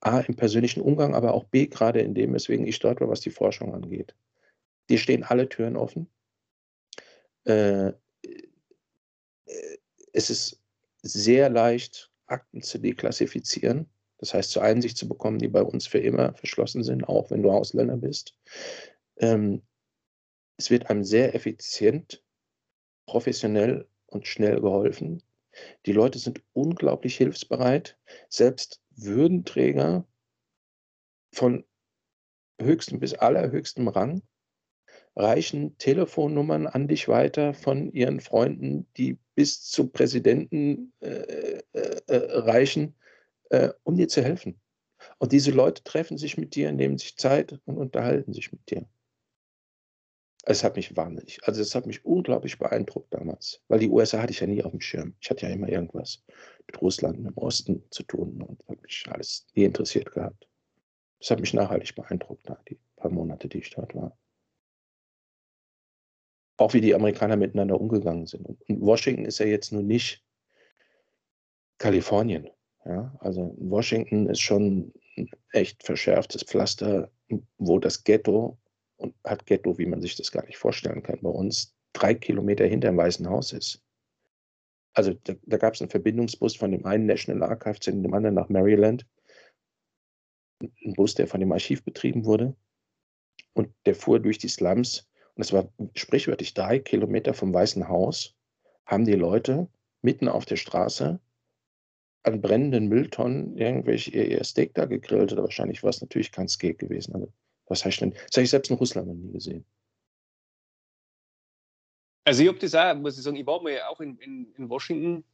A, 0.00 0.20
im 0.20 0.36
persönlichen 0.36 0.80
Umgang, 0.80 1.14
aber 1.14 1.32
auch 1.32 1.44
B, 1.44 1.66
gerade 1.66 2.00
in 2.00 2.14
dem, 2.14 2.34
weswegen 2.34 2.66
ich 2.66 2.78
dort 2.78 3.00
war, 3.00 3.08
was 3.08 3.20
die 3.20 3.30
Forschung 3.30 3.72
angeht. 3.72 4.14
Die 4.90 4.98
stehen 4.98 5.22
alle 5.22 5.48
Türen 5.48 5.76
offen. 5.76 6.08
Äh, 7.46 7.88
äh 7.88 7.92
es 10.12 10.30
ist 10.30 10.63
sehr 11.04 11.50
leicht, 11.50 12.10
Akten 12.26 12.62
zu 12.62 12.78
deklassifizieren. 12.78 13.90
Das 14.18 14.32
heißt, 14.32 14.50
zur 14.50 14.62
Einsicht 14.62 14.96
zu 14.96 15.06
bekommen, 15.06 15.38
die 15.38 15.48
bei 15.48 15.62
uns 15.62 15.86
für 15.86 15.98
immer 15.98 16.34
verschlossen 16.34 16.82
sind, 16.82 17.04
auch 17.04 17.30
wenn 17.30 17.42
du 17.42 17.50
Ausländer 17.50 17.96
bist. 17.96 18.34
Ähm, 19.18 19.62
es 20.56 20.70
wird 20.70 20.88
einem 20.88 21.04
sehr 21.04 21.34
effizient, 21.34 22.24
professionell 23.06 23.86
und 24.06 24.26
schnell 24.26 24.60
geholfen. 24.60 25.22
Die 25.84 25.92
Leute 25.92 26.18
sind 26.18 26.42
unglaublich 26.52 27.16
hilfsbereit. 27.16 27.98
Selbst 28.28 28.80
Würdenträger 28.96 30.06
von 31.32 31.64
höchsten 32.60 33.00
bis 33.00 33.14
allerhöchstem 33.14 33.88
Rang 33.88 34.22
reichen 35.16 35.76
Telefonnummern 35.78 36.66
an 36.66 36.88
dich 36.88 37.08
weiter 37.08 37.54
von 37.54 37.92
ihren 37.92 38.20
Freunden, 38.20 38.86
die 38.96 39.18
bis 39.34 39.62
zum 39.62 39.92
Präsidenten 39.92 40.92
äh, 41.00 41.60
äh, 41.72 42.00
äh, 42.06 42.38
reichen, 42.40 42.94
äh, 43.50 43.70
um 43.84 43.96
dir 43.96 44.08
zu 44.08 44.22
helfen. 44.22 44.60
Und 45.18 45.32
diese 45.32 45.50
Leute 45.50 45.82
treffen 45.84 46.18
sich 46.18 46.36
mit 46.38 46.54
dir, 46.54 46.72
nehmen 46.72 46.98
sich 46.98 47.16
Zeit 47.16 47.60
und 47.64 47.76
unterhalten 47.76 48.32
sich 48.32 48.52
mit 48.52 48.70
dir. 48.70 48.86
Es 50.46 50.62
hat 50.62 50.76
mich 50.76 50.94
wahnsinnig, 50.94 51.40
also 51.44 51.62
es 51.62 51.74
hat 51.74 51.86
mich 51.86 52.04
unglaublich 52.04 52.58
beeindruckt 52.58 53.14
damals, 53.14 53.62
weil 53.68 53.78
die 53.78 53.88
USA 53.88 54.20
hatte 54.20 54.32
ich 54.32 54.40
ja 54.40 54.46
nie 54.46 54.62
auf 54.62 54.72
dem 54.72 54.80
Schirm. 54.80 55.14
Ich 55.20 55.30
hatte 55.30 55.46
ja 55.46 55.52
immer 55.52 55.68
irgendwas 55.70 56.22
mit 56.66 56.80
Russland 56.82 57.18
im 57.18 57.36
Osten 57.38 57.82
zu 57.90 58.02
tun 58.02 58.42
und 58.42 58.62
hat 58.68 58.82
mich 58.82 59.06
alles 59.08 59.46
nie 59.54 59.64
interessiert 59.64 60.12
gehabt. 60.12 60.46
Das 61.18 61.30
hat 61.30 61.40
mich 61.40 61.54
nachhaltig 61.54 61.94
beeindruckt, 61.94 62.46
die 62.68 62.78
paar 62.96 63.10
Monate, 63.10 63.48
die 63.48 63.58
ich 63.58 63.70
dort 63.70 63.94
war. 63.94 64.18
Auch 66.56 66.74
wie 66.74 66.80
die 66.80 66.94
Amerikaner 66.94 67.36
miteinander 67.36 67.80
umgegangen 67.80 68.26
sind. 68.26 68.46
Und 68.46 68.58
Washington 68.68 69.24
ist 69.24 69.38
ja 69.38 69.46
jetzt 69.46 69.72
nur 69.72 69.82
nicht 69.82 70.24
Kalifornien. 71.78 72.48
Ja? 72.84 73.14
Also 73.20 73.54
Washington 73.58 74.28
ist 74.28 74.40
schon 74.40 74.92
ein 75.16 75.30
echt 75.52 75.82
verschärftes 75.82 76.42
Pflaster, 76.42 77.10
wo 77.58 77.78
das 77.78 78.04
Ghetto 78.04 78.58
und 78.96 79.14
hat 79.24 79.46
Ghetto, 79.46 79.78
wie 79.78 79.86
man 79.86 80.00
sich 80.00 80.16
das 80.16 80.30
gar 80.30 80.44
nicht 80.46 80.58
vorstellen 80.58 81.02
kann, 81.02 81.20
bei 81.20 81.30
uns 81.30 81.74
drei 81.92 82.14
Kilometer 82.14 82.66
hinter 82.66 82.88
dem 82.88 82.96
Weißen 82.96 83.28
Haus 83.28 83.52
ist. 83.52 83.82
Also 84.94 85.12
da, 85.24 85.34
da 85.42 85.56
gab 85.56 85.74
es 85.74 85.80
einen 85.80 85.90
Verbindungsbus 85.90 86.56
von 86.56 86.70
dem 86.70 86.86
einen 86.86 87.06
National 87.06 87.50
Archive 87.50 87.80
zu 87.80 87.90
dem 87.90 88.14
anderen 88.14 88.36
nach 88.36 88.48
Maryland. 88.48 89.06
Ein 90.60 90.92
Bus, 90.94 91.14
der 91.14 91.26
von 91.26 91.40
dem 91.40 91.52
Archiv 91.52 91.82
betrieben 91.84 92.24
wurde. 92.24 92.56
Und 93.54 93.72
der 93.86 93.94
fuhr 93.94 94.20
durch 94.20 94.38
die 94.38 94.48
Slums. 94.48 95.08
Und 95.36 95.42
es 95.42 95.52
war 95.52 95.68
sprichwörtlich 95.94 96.54
drei 96.54 96.78
Kilometer 96.78 97.34
vom 97.34 97.52
Weißen 97.52 97.88
Haus, 97.88 98.34
haben 98.86 99.04
die 99.04 99.14
Leute 99.14 99.68
mitten 100.02 100.28
auf 100.28 100.44
der 100.44 100.56
Straße 100.56 101.20
an 102.22 102.40
brennenden 102.40 102.88
Mülltonnen 102.88 103.56
irgendwelche 103.56 104.10
ihr, 104.10 104.42
Steak 104.44 104.74
da 104.74 104.86
gegrillt 104.86 105.32
oder 105.32 105.42
wahrscheinlich 105.42 105.82
war 105.82 105.90
es 105.90 106.00
natürlich 106.00 106.32
kein 106.32 106.48
Steak 106.48 106.78
gewesen. 106.78 107.14
Also 107.14 107.32
was 107.66 107.84
heißt 107.84 108.00
denn? 108.00 108.12
Das 108.12 108.36
habe 108.36 108.42
ich 108.42 108.50
selbst 108.50 108.70
in 108.70 108.76
Russland 108.76 109.08
noch 109.08 109.14
nie 109.14 109.32
gesehen. 109.32 109.64
Also 112.24 112.42
ich 112.42 112.48
habe 112.48 112.58
das 112.58 112.74
auch, 112.74 112.94
muss 112.94 113.18
ich 113.18 113.24
sagen, 113.24 113.36
ich 113.36 113.46
war 113.46 113.62
mal 113.62 113.78
auch 113.82 114.00
in, 114.00 114.16
in, 114.18 114.54
in 114.56 114.68
Washington 114.70 115.24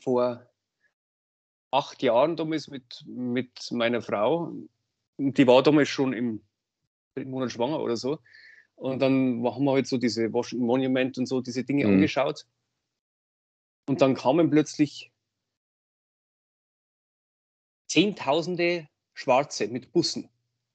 vor 0.00 0.44
acht 1.70 2.02
Jahren 2.02 2.36
damals 2.36 2.68
mit, 2.68 3.04
mit 3.06 3.70
meiner 3.70 4.02
Frau. 4.02 4.52
Die 5.18 5.46
war 5.46 5.62
damals 5.62 5.88
schon 5.88 6.12
im 6.12 6.42
dritten 7.14 7.30
Monat 7.30 7.52
schwanger 7.52 7.80
oder 7.80 7.96
so. 7.96 8.18
Und 8.76 9.00
dann 9.00 9.44
haben 9.44 9.64
wir 9.64 9.72
halt 9.72 9.86
so 9.86 9.96
diese 9.98 10.32
Washington 10.32 10.66
Monument 10.66 11.18
und 11.18 11.26
so 11.26 11.40
diese 11.40 11.64
Dinge 11.64 11.86
mhm. 11.86 11.94
angeschaut. 11.94 12.46
Und 13.86 14.00
dann 14.00 14.14
kamen 14.14 14.50
plötzlich 14.50 15.10
Zehntausende 17.88 18.88
Schwarze 19.12 19.68
mit 19.68 19.92
Bussen. 19.92 20.30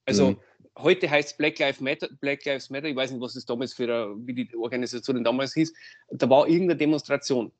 Also 0.06 0.30
mhm 0.30 0.40
heute 0.78 1.10
heißt 1.10 1.30
es 1.30 1.36
Black 1.36 1.58
Lives 1.58 1.80
Matter, 1.80 2.08
Black 2.20 2.44
Lives 2.44 2.70
Matter, 2.70 2.88
ich 2.88 2.96
weiß 2.96 3.10
nicht, 3.10 3.20
was 3.20 3.34
das 3.34 3.44
damals 3.44 3.74
für 3.74 3.84
eine, 3.84 4.14
wie 4.26 4.34
die 4.34 4.56
Organisation 4.56 5.22
damals 5.22 5.54
hieß, 5.54 5.72
da 6.10 6.30
war 6.30 6.48
irgendeine 6.48 6.76
Demonstration. 6.76 7.52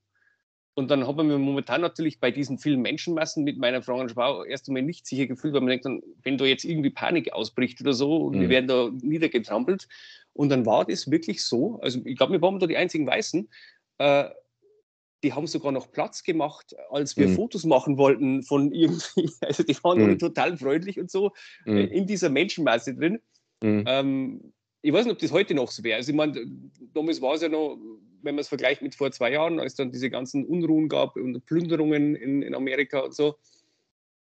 Und 0.74 0.92
dann 0.92 1.08
haben 1.08 1.28
wir 1.28 1.38
momentan 1.38 1.80
natürlich 1.80 2.20
bei 2.20 2.30
diesen 2.30 2.58
vielen 2.58 2.80
Menschenmassen 2.80 3.42
mit 3.42 3.58
meiner 3.58 3.82
Frau 3.82 3.98
und 3.98 4.12
Frau 4.12 4.44
erst 4.44 4.68
einmal 4.68 4.84
nicht 4.84 5.06
sicher 5.06 5.26
gefühlt, 5.26 5.52
weil 5.52 5.60
man 5.60 5.70
denkt, 5.70 5.86
dann, 5.86 6.02
wenn 6.22 6.38
da 6.38 6.44
jetzt 6.44 6.64
irgendwie 6.64 6.90
Panik 6.90 7.32
ausbricht 7.32 7.80
oder 7.80 7.92
so 7.92 8.30
mhm. 8.30 8.40
wir 8.40 8.48
werden 8.48 8.68
da 8.68 8.88
niedergetrampelt. 9.02 9.88
Und 10.38 10.50
dann 10.50 10.64
war 10.66 10.84
das 10.84 11.10
wirklich 11.10 11.42
so, 11.42 11.80
also 11.80 11.98
ich 12.04 12.16
glaube, 12.16 12.34
wir 12.34 12.42
waren 12.42 12.60
da 12.60 12.68
die 12.68 12.76
einzigen 12.76 13.08
Weißen, 13.08 13.48
äh, 13.98 14.28
die 15.24 15.32
haben 15.32 15.48
sogar 15.48 15.72
noch 15.72 15.90
Platz 15.90 16.22
gemacht, 16.22 16.76
als 16.90 17.16
wir 17.16 17.26
mhm. 17.26 17.34
Fotos 17.34 17.64
machen 17.64 17.98
wollten 17.98 18.44
von 18.44 18.70
irgendwie. 18.72 19.28
Also 19.40 19.64
die 19.64 19.74
waren 19.82 19.98
mhm. 19.98 20.16
total 20.16 20.56
freundlich 20.56 21.00
und 21.00 21.10
so 21.10 21.32
äh, 21.66 21.72
mhm. 21.72 21.88
in 21.88 22.06
dieser 22.06 22.30
Menschenmasse 22.30 22.94
drin. 22.94 23.18
Mhm. 23.64 23.84
Ähm, 23.88 24.52
ich 24.80 24.92
weiß 24.92 25.06
nicht, 25.06 25.14
ob 25.14 25.18
das 25.18 25.32
heute 25.32 25.54
noch 25.54 25.72
so 25.72 25.82
wäre. 25.82 25.96
Also 25.96 26.12
ich 26.12 26.16
meine, 26.16 26.40
damals 26.94 27.20
war 27.20 27.34
es 27.34 27.42
ja 27.42 27.48
noch, 27.48 27.76
wenn 28.22 28.36
man 28.36 28.42
es 28.42 28.48
vergleicht 28.48 28.80
mit 28.80 28.94
vor 28.94 29.10
zwei 29.10 29.32
Jahren, 29.32 29.58
als 29.58 29.74
dann 29.74 29.90
diese 29.90 30.08
ganzen 30.08 30.46
Unruhen 30.46 30.88
gab 30.88 31.16
und 31.16 31.44
Plünderungen 31.46 32.14
in, 32.14 32.42
in 32.42 32.54
Amerika 32.54 33.00
und 33.00 33.12
so, 33.12 33.34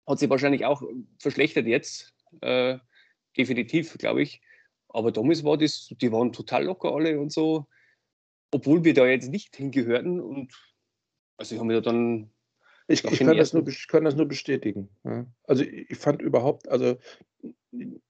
hat 0.05 0.18
sich 0.18 0.28
wahrscheinlich 0.28 0.64
auch 0.64 0.82
verschlechtert 1.20 1.68
jetzt. 1.68 2.12
Äh, 2.40 2.78
definitiv, 3.36 3.96
glaube 3.98 4.22
ich. 4.22 4.42
Aber 4.93 5.12
damals 5.12 5.45
war 5.45 5.57
das, 5.57 5.93
die 6.01 6.12
waren 6.12 6.32
total 6.32 6.64
locker 6.64 6.95
alle 6.95 7.18
und 7.18 7.32
so, 7.32 7.66
obwohl 8.51 8.84
wir 8.84 8.95
da 8.95 9.07
jetzt 9.07 9.30
nicht 9.30 9.57
hingehörten 9.57 10.20
und 10.20 10.53
also 11.36 11.55
ich 11.55 11.59
habe 11.59 11.68
mir 11.68 11.80
dann. 11.80 12.30
Ich, 12.88 13.05
ich, 13.05 13.18
kann 13.20 13.36
das 13.36 13.53
nur, 13.53 13.66
ich 13.66 13.88
kann 13.88 14.05
das 14.05 14.16
nur 14.16 14.26
bestätigen. 14.26 14.88
Ja. 15.05 15.24
Also 15.45 15.64
ich 15.64 15.97
fand 15.97 16.20
überhaupt, 16.20 16.68
also 16.68 16.99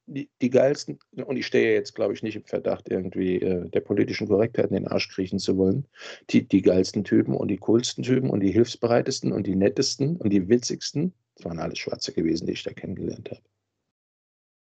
die, 0.07 0.31
die 0.41 0.51
geilsten, 0.51 0.99
und 1.13 1.37
ich 1.37 1.47
stehe 1.47 1.73
jetzt, 1.73 1.95
glaube 1.95 2.15
ich, 2.15 2.23
nicht 2.23 2.37
im 2.37 2.45
Verdacht, 2.45 2.89
irgendwie 2.89 3.37
äh, 3.37 3.69
der 3.69 3.81
politischen 3.81 4.29
Korrektheit 4.29 4.67
in 4.67 4.75
den 4.75 4.89
Arsch 4.89 5.09
kriechen 5.09 5.39
zu 5.39 5.57
wollen, 5.57 5.87
die, 6.31 6.47
die 6.47 6.63
geilsten 6.63 7.05
Typen 7.05 7.35
und 7.35 7.49
die 7.49 7.59
coolsten 7.59 8.03
Typen 8.03 8.31
und 8.31 8.41
die 8.41 8.51
hilfsbereitesten 8.51 9.33
und 9.33 9.47
die 9.47 9.57
nettesten 9.57 10.17
und 10.17 10.31
die 10.31 10.49
witzigsten, 10.49 11.15
das 11.37 11.45
waren 11.45 11.61
alles 11.61 11.79
Schwarze 11.79 12.13
gewesen, 12.13 12.47
die 12.47 12.55
ich 12.55 12.65
da 12.65 12.73
kennengelernt 12.73 13.31
habe. 13.31 13.43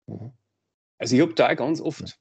Ja. 0.07 0.33
Also 0.97 1.15
ich 1.15 1.21
habe 1.21 1.33
da 1.33 1.53
ganz 1.53 1.81
oft, 1.81 2.17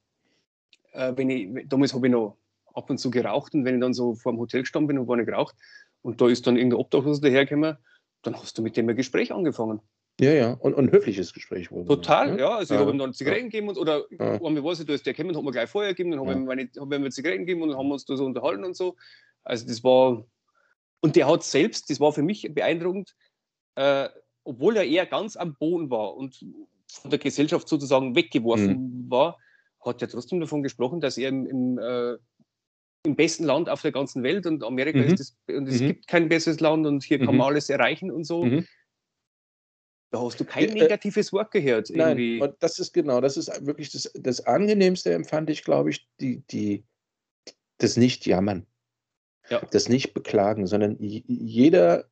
ja. 0.92 1.08
äh, 1.08 1.16
wenn 1.16 1.30
ich, 1.30 1.68
damals 1.68 1.94
habe 1.94 2.06
ich 2.06 2.12
noch 2.12 2.36
ab 2.74 2.90
und 2.90 2.98
zu 2.98 3.10
geraucht 3.10 3.54
und 3.54 3.64
wenn 3.64 3.76
ich 3.76 3.80
dann 3.80 3.94
so 3.94 4.14
vor 4.14 4.32
dem 4.32 4.38
Hotel 4.38 4.62
gestanden 4.62 4.88
bin 4.88 4.98
und 4.98 5.08
war 5.08 5.16
nicht 5.16 5.26
geraucht, 5.26 5.54
und 6.02 6.20
da 6.20 6.28
ist 6.28 6.46
dann 6.46 6.56
irgendein 6.56 6.80
Obdachloser 6.80 7.22
dahergekommen, 7.22 7.78
dann 8.22 8.36
hast 8.36 8.58
du 8.58 8.62
mit 8.62 8.76
dem 8.76 8.88
ein 8.88 8.96
Gespräch 8.96 9.32
angefangen. 9.32 9.80
Ja, 10.20 10.32
ja, 10.32 10.52
und, 10.52 10.76
ein 10.76 10.92
höfliches 10.92 11.32
Gespräch 11.32 11.72
wurde. 11.72 11.88
Total, 11.88 12.30
ja. 12.30 12.36
ja. 12.36 12.56
Also 12.56 12.74
ja. 12.74 12.80
ich 12.80 12.86
habe 12.86 12.94
ihm 12.94 12.98
dann 12.98 13.14
Zigaretten 13.14 13.50
gegeben 13.50 13.68
und, 13.68 13.78
oder 13.78 14.04
ja. 14.10 14.34
einmal 14.34 14.62
weiß 14.62 14.80
ich, 14.80 14.86
da 14.86 14.92
ist 14.92 15.04
der 15.06 15.14
gekommen, 15.14 15.36
hat 15.36 15.42
mir 15.42 15.50
gleich 15.50 15.68
Feuer 15.68 15.88
gegeben, 15.88 16.12
dann 16.12 16.20
habe 16.20 16.32
ich, 16.32 16.70
hab 16.78 16.92
ich 16.92 16.98
mir 16.98 17.10
Zigaretten 17.10 17.46
gegeben 17.46 17.62
und 17.62 17.70
dann 17.70 17.78
haben 17.78 17.88
wir 17.88 17.94
uns 17.94 18.04
da 18.04 18.16
so 18.16 18.24
unterhalten 18.24 18.64
und 18.64 18.76
so. 18.76 18.96
Also 19.42 19.66
das 19.66 19.82
war, 19.82 20.24
und 21.00 21.16
der 21.16 21.26
hat 21.26 21.42
selbst, 21.42 21.90
das 21.90 21.98
war 21.98 22.12
für 22.12 22.22
mich 22.22 22.48
beeindruckend, 22.54 23.16
äh, 23.74 24.08
obwohl 24.44 24.76
er 24.76 24.84
eher 24.84 25.06
ganz 25.06 25.36
am 25.36 25.56
Boden 25.56 25.90
war 25.90 26.14
und 26.14 26.44
von 27.00 27.10
der 27.10 27.18
Gesellschaft 27.18 27.68
sozusagen 27.68 28.14
weggeworfen 28.14 29.04
mhm. 29.04 29.10
war, 29.10 29.38
hat 29.84 30.02
er 30.02 30.08
trotzdem 30.08 30.40
davon 30.40 30.62
gesprochen, 30.62 31.00
dass 31.00 31.18
er 31.18 31.28
im, 31.28 31.46
im 31.46 31.78
äh, 31.78 32.16
im 33.04 33.16
besten 33.16 33.44
Land 33.44 33.68
auf 33.68 33.82
der 33.82 33.92
ganzen 33.92 34.22
Welt 34.22 34.46
und 34.46 34.64
Amerika 34.64 34.98
mhm. 34.98 35.04
ist 35.04 35.20
das, 35.20 35.36
und 35.54 35.68
es 35.68 35.80
mhm. 35.80 35.88
gibt 35.88 36.06
kein 36.08 36.28
besseres 36.28 36.60
Land 36.60 36.86
und 36.86 37.04
hier 37.04 37.18
kann 37.18 37.26
man 37.28 37.36
mhm. 37.36 37.42
alles 37.42 37.68
erreichen 37.68 38.10
und 38.10 38.24
so. 38.24 38.44
Mhm. 38.44 38.66
Da 40.10 40.22
hast 40.22 40.40
du 40.40 40.44
kein 40.44 40.70
äh, 40.70 40.74
negatives 40.74 41.32
Wort 41.32 41.50
gehört. 41.50 41.90
Irgendwie. 41.90 42.38
Nein, 42.38 42.54
das 42.60 42.78
ist 42.78 42.92
genau, 42.92 43.20
das 43.20 43.36
ist 43.36 43.66
wirklich 43.66 43.90
das, 43.90 44.10
das 44.14 44.46
Angenehmste, 44.46 45.12
empfand 45.12 45.50
ich, 45.50 45.64
glaube 45.64 45.90
ich, 45.90 46.08
die, 46.20 46.42
die, 46.50 46.84
das 47.78 47.96
Nicht-Jammern. 47.96 48.66
Ja. 49.50 49.60
Das 49.70 49.90
Nicht-Beklagen, 49.90 50.66
sondern 50.66 50.96
jeder, 50.98 52.08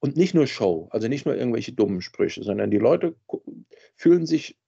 und 0.00 0.16
nicht 0.16 0.34
nur 0.34 0.46
Show, 0.46 0.88
also 0.90 1.08
nicht 1.08 1.26
nur 1.26 1.36
irgendwelche 1.36 1.72
dummen 1.72 2.02
Sprüche, 2.02 2.42
sondern 2.42 2.70
die 2.70 2.78
Leute 2.78 3.16
fühlen 3.96 4.26
sich, 4.26 4.58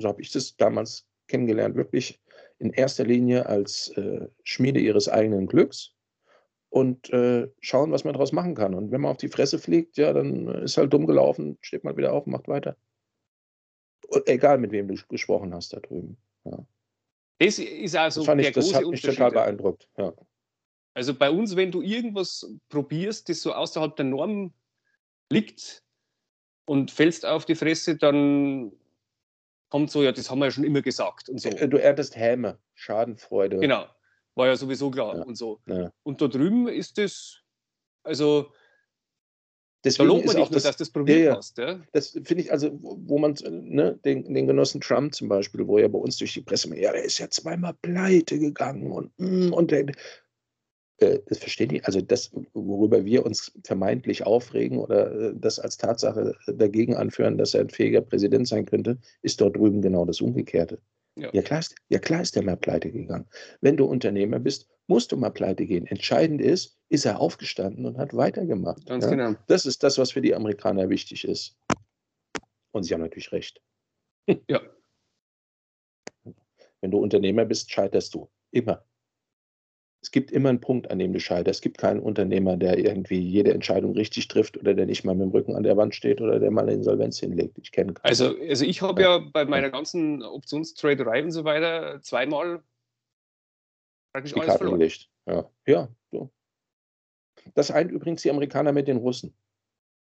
so 0.00 0.08
habe 0.08 0.22
ich 0.22 0.32
das 0.32 0.56
damals 0.56 1.06
kennengelernt, 1.28 1.76
wirklich 1.76 2.20
in 2.58 2.72
erster 2.72 3.04
Linie 3.04 3.46
als 3.46 3.88
äh, 3.96 4.28
Schmiede 4.44 4.80
ihres 4.80 5.08
eigenen 5.08 5.46
Glücks 5.46 5.94
und 6.68 7.10
äh, 7.10 7.48
schauen, 7.60 7.90
was 7.92 8.04
man 8.04 8.14
daraus 8.14 8.32
machen 8.32 8.54
kann. 8.54 8.74
Und 8.74 8.92
wenn 8.92 9.00
man 9.00 9.10
auf 9.10 9.16
die 9.18 9.28
Fresse 9.28 9.58
fliegt, 9.58 9.96
ja, 9.96 10.12
dann 10.12 10.48
ist 10.62 10.76
halt 10.76 10.92
dumm 10.92 11.06
gelaufen, 11.06 11.58
steht 11.60 11.84
mal 11.84 11.96
wieder 11.96 12.12
auf 12.12 12.26
und 12.26 12.32
macht 12.32 12.48
weiter. 12.48 12.76
Egal, 14.26 14.58
mit 14.58 14.72
wem 14.72 14.88
du 14.88 14.96
gesprochen 15.08 15.54
hast 15.54 15.72
da 15.72 15.80
drüben. 15.80 16.16
Ja. 16.44 16.64
Das 17.38 17.58
ist 17.58 17.96
also 17.96 18.24
das, 18.24 18.38
ich, 18.38 18.52
das 18.52 18.74
hat 18.74 18.86
mich 18.86 19.02
total 19.02 19.30
beeindruckt. 19.30 19.88
Ja. 19.96 20.12
Also 20.94 21.14
bei 21.14 21.30
uns, 21.30 21.56
wenn 21.56 21.70
du 21.70 21.82
irgendwas 21.82 22.46
probierst, 22.68 23.28
das 23.28 23.42
so 23.42 23.52
außerhalb 23.52 23.94
der 23.96 24.06
Norm 24.06 24.52
liegt 25.30 25.82
und 26.66 26.90
fällst 26.90 27.24
auf 27.24 27.44
die 27.44 27.54
Fresse, 27.54 27.96
dann 27.96 28.72
kommt 29.68 29.90
so, 29.90 30.02
ja, 30.02 30.12
das 30.12 30.30
haben 30.30 30.40
wir 30.40 30.46
ja 30.46 30.50
schon 30.50 30.64
immer 30.64 30.82
gesagt 30.82 31.28
und 31.28 31.40
so. 31.40 31.50
Du 31.50 31.76
erntest 31.80 32.16
Häme, 32.16 32.58
Schadenfreude. 32.74 33.58
Genau, 33.58 33.86
war 34.34 34.48
ja 34.48 34.56
sowieso 34.56 34.90
klar 34.90 35.16
ja. 35.16 35.22
und 35.22 35.36
so. 35.36 35.60
Ja. 35.66 35.92
Und 36.02 36.20
da 36.20 36.28
drüben 36.28 36.68
ist 36.68 36.98
das, 36.98 37.40
also 38.02 38.52
Deswegen 39.82 40.08
da 40.08 40.14
lobt 40.14 40.26
man 40.26 40.36
nicht 40.36 40.50
nur, 40.50 40.54
das, 40.56 40.64
dass 40.64 40.76
das 40.76 40.90
probiert 40.90 41.20
ja, 41.20 41.36
hast. 41.36 41.56
Ja? 41.56 41.80
Das 41.92 42.10
finde 42.10 42.42
ich, 42.42 42.52
also, 42.52 42.70
wo 42.82 43.18
man 43.18 43.34
ne, 43.48 43.98
den, 44.04 44.34
den 44.34 44.46
Genossen 44.46 44.80
Trump 44.80 45.14
zum 45.14 45.28
Beispiel, 45.28 45.66
wo 45.66 45.78
er 45.78 45.88
bei 45.88 45.98
uns 45.98 46.18
durch 46.18 46.34
die 46.34 46.42
Presse, 46.42 46.68
ja, 46.78 46.92
der 46.92 47.02
ist 47.02 47.18
ja 47.18 47.30
zweimal 47.30 47.74
pleite 47.80 48.38
gegangen 48.38 48.92
und, 48.92 49.10
mm, 49.18 49.52
und 49.54 49.70
der, 49.70 49.86
das 51.00 51.38
verstehen 51.38 51.70
die, 51.70 51.84
also 51.84 52.00
das, 52.00 52.30
worüber 52.52 53.04
wir 53.04 53.24
uns 53.24 53.52
vermeintlich 53.64 54.26
aufregen 54.26 54.78
oder 54.78 55.12
äh, 55.12 55.32
das 55.34 55.58
als 55.58 55.78
Tatsache 55.78 56.36
dagegen 56.46 56.94
anführen, 56.94 57.38
dass 57.38 57.54
er 57.54 57.62
ein 57.62 57.70
fähiger 57.70 58.02
Präsident 58.02 58.46
sein 58.46 58.66
könnte, 58.66 58.98
ist 59.22 59.40
dort 59.40 59.56
drüben 59.56 59.80
genau 59.80 60.04
das 60.04 60.20
Umgekehrte. 60.20 60.78
Ja. 61.16 61.30
Ja, 61.32 61.42
klar 61.42 61.60
ist, 61.60 61.74
ja, 61.88 61.98
klar 61.98 62.20
ist 62.20 62.36
der 62.36 62.44
mal 62.44 62.56
pleite 62.56 62.90
gegangen. 62.90 63.26
Wenn 63.60 63.76
du 63.76 63.86
Unternehmer 63.86 64.38
bist, 64.38 64.68
musst 64.86 65.10
du 65.12 65.16
mal 65.16 65.30
pleite 65.30 65.66
gehen. 65.66 65.86
Entscheidend 65.86 66.40
ist, 66.40 66.78
ist 66.88 67.04
er 67.04 67.18
aufgestanden 67.18 67.86
und 67.86 67.98
hat 67.98 68.14
weitergemacht. 68.14 68.86
Ganz 68.86 69.04
ja? 69.04 69.10
genau. 69.10 69.34
Das 69.48 69.66
ist 69.66 69.82
das, 69.82 69.98
was 69.98 70.12
für 70.12 70.20
die 70.20 70.34
Amerikaner 70.34 70.88
wichtig 70.88 71.24
ist. 71.24 71.56
Und 72.72 72.84
sie 72.84 72.94
haben 72.94 73.00
natürlich 73.00 73.32
recht. 73.32 73.60
Ja. 74.48 74.60
Wenn 76.80 76.90
du 76.90 76.98
Unternehmer 76.98 77.44
bist, 77.44 77.70
scheiterst 77.70 78.14
du. 78.14 78.30
Immer 78.52 78.84
es 80.02 80.10
gibt 80.10 80.30
immer 80.30 80.48
einen 80.48 80.60
Punkt, 80.60 80.90
an 80.90 80.98
dem 80.98 81.12
du 81.12 81.20
scheiterst. 81.20 81.58
Es 81.58 81.60
gibt 81.60 81.76
keinen 81.76 82.00
Unternehmer, 82.00 82.56
der 82.56 82.78
irgendwie 82.78 83.18
jede 83.18 83.52
Entscheidung 83.52 83.92
richtig 83.92 84.28
trifft 84.28 84.56
oder 84.56 84.72
der 84.72 84.86
nicht 84.86 85.04
mal 85.04 85.14
mit 85.14 85.26
dem 85.26 85.30
Rücken 85.30 85.54
an 85.54 85.62
der 85.62 85.76
Wand 85.76 85.94
steht 85.94 86.20
oder 86.20 86.38
der 86.38 86.50
mal 86.50 86.62
eine 86.62 86.72
Insolvenz 86.72 87.18
hinlegt. 87.18 87.58
Ich 87.58 87.70
kenne 87.70 87.92
keinen. 87.92 88.08
Also, 88.08 88.34
also 88.38 88.64
ich 88.64 88.80
habe 88.80 89.02
ja. 89.02 89.18
bei 89.18 89.44
meiner 89.44 89.70
ganzen 89.70 90.22
Optionstraderei 90.22 91.22
und 91.22 91.32
so 91.32 91.44
weiter 91.44 92.00
zweimal 92.00 92.62
praktisch 94.12 94.32
die 94.32 94.40
alles 94.40 94.48
Karten 94.48 94.58
verloren. 94.58 94.78
Gelegt. 94.78 95.10
Ja, 95.26 95.50
ja. 95.66 95.88
So. 96.10 96.30
Das 97.54 97.70
eint 97.70 97.90
übrigens 97.90 98.22
die 98.22 98.30
Amerikaner 98.30 98.72
mit 98.72 98.88
den 98.88 98.96
Russen. 98.96 99.34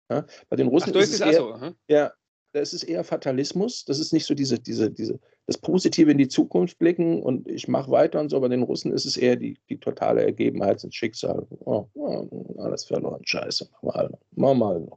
Ja, 0.09 0.25
bei 0.49 0.55
den 0.55 0.67
Russen 0.67 0.93
Ach, 0.95 0.99
ist, 0.99 1.13
es 1.13 1.21
eher, 1.21 1.33
so, 1.33 1.75
ja, 1.87 2.11
das 2.55 2.73
ist 2.73 2.83
eher 2.83 3.03
Fatalismus. 3.03 3.83
Das 3.83 3.99
ist 3.99 4.13
nicht 4.13 4.25
so 4.25 4.33
diese, 4.33 4.57
diese, 4.57 4.89
diese, 4.89 5.19
das 5.45 5.57
Positive 5.57 6.09
in 6.09 6.17
die 6.17 6.29
Zukunft 6.29 6.79
blicken 6.79 7.21
und 7.21 7.47
ich 7.49 7.67
mache 7.67 7.91
weiter 7.91 8.19
und 8.21 8.29
so. 8.29 8.39
Bei 8.39 8.47
den 8.47 8.63
Russen 8.63 8.93
ist 8.93 9.05
es 9.05 9.17
eher 9.17 9.35
die, 9.35 9.59
die 9.69 9.77
totale 9.77 10.23
Ergebenheit 10.23 10.81
ins 10.83 10.95
Schicksal. 10.95 11.45
Oh, 11.49 11.89
oh, 11.93 12.55
alles 12.59 12.85
verloren, 12.85 13.21
scheiße, 13.25 13.69
mach 13.81 13.93
mal, 13.93 14.19
mach 14.31 14.53
mal. 14.53 14.87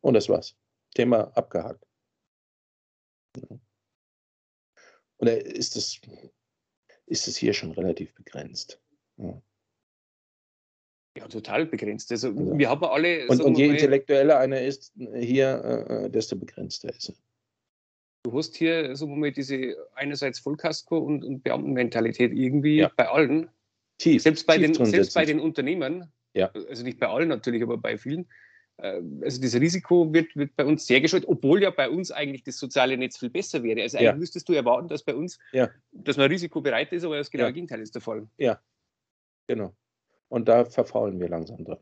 Und 0.00 0.14
das 0.14 0.28
war's. 0.28 0.54
Thema 0.94 1.34
abgehakt. 1.36 1.84
Und 5.16 5.28
ist 5.28 5.76
es, 5.76 6.00
ist 7.06 7.26
es 7.26 7.36
hier 7.36 7.54
schon 7.54 7.72
relativ 7.72 8.14
begrenzt. 8.14 8.80
Ja. 9.16 9.40
Ja, 11.18 11.26
total 11.26 11.66
begrenzt. 11.66 12.12
Also, 12.12 12.28
also 12.28 12.58
wir 12.58 12.68
haben 12.68 12.84
alle. 12.84 13.26
Und, 13.26 13.40
und 13.40 13.58
je 13.58 13.66
intellektueller 13.68 14.38
einer 14.38 14.60
ist 14.60 14.92
hier, 15.16 15.86
äh, 15.88 16.06
äh, 16.06 16.10
desto 16.10 16.36
begrenzter 16.36 16.90
ist 16.90 17.08
er. 17.08 17.14
Du 18.24 18.36
hast 18.36 18.56
hier 18.56 18.94
so 18.94 19.06
mal 19.06 19.32
diese 19.32 19.76
einerseits 19.94 20.38
Vollkasko 20.38 20.98
und, 20.98 21.24
und 21.24 21.42
Beamtenmentalität 21.42 22.32
irgendwie 22.32 22.78
ja. 22.78 22.90
bei 22.96 23.08
allen. 23.08 23.50
Tief. 23.98 24.22
Selbst 24.22 24.46
bei, 24.46 24.58
tief 24.58 24.76
den, 24.76 24.86
selbst 24.86 25.14
bei 25.14 25.24
den 25.24 25.40
Unternehmen. 25.40 26.12
Ja. 26.34 26.52
Also 26.68 26.84
nicht 26.84 27.00
bei 27.00 27.08
allen 27.08 27.28
natürlich, 27.28 27.62
aber 27.62 27.78
bei 27.78 27.98
vielen. 27.98 28.28
Äh, 28.76 29.00
also 29.22 29.40
das 29.40 29.54
Risiko 29.56 30.12
wird, 30.12 30.36
wird 30.36 30.54
bei 30.54 30.64
uns 30.64 30.86
sehr 30.86 31.00
gescheut, 31.00 31.24
obwohl 31.26 31.62
ja 31.62 31.70
bei 31.70 31.90
uns 31.90 32.12
eigentlich 32.12 32.44
das 32.44 32.58
soziale 32.58 32.96
Netz 32.96 33.18
viel 33.18 33.30
besser 33.30 33.62
wäre. 33.64 33.82
Also 33.82 33.98
eigentlich 33.98 34.06
ja. 34.06 34.16
müsstest 34.16 34.48
du 34.48 34.52
erwarten, 34.52 34.86
dass 34.86 35.02
bei 35.02 35.16
uns, 35.16 35.38
ja. 35.52 35.68
dass 35.90 36.16
man 36.16 36.30
risikobereit 36.30 36.92
ist, 36.92 37.04
aber 37.04 37.16
das 37.16 37.30
genaue 37.30 37.52
Gegenteil 37.52 37.80
ist 37.80 37.94
der 37.94 38.02
Fall. 38.02 38.28
Ja, 38.36 38.60
genau. 39.48 39.74
Und 40.28 40.48
da 40.48 40.64
verfaulen 40.64 41.20
wir 41.20 41.28
langsam 41.28 41.64
dran. 41.64 41.78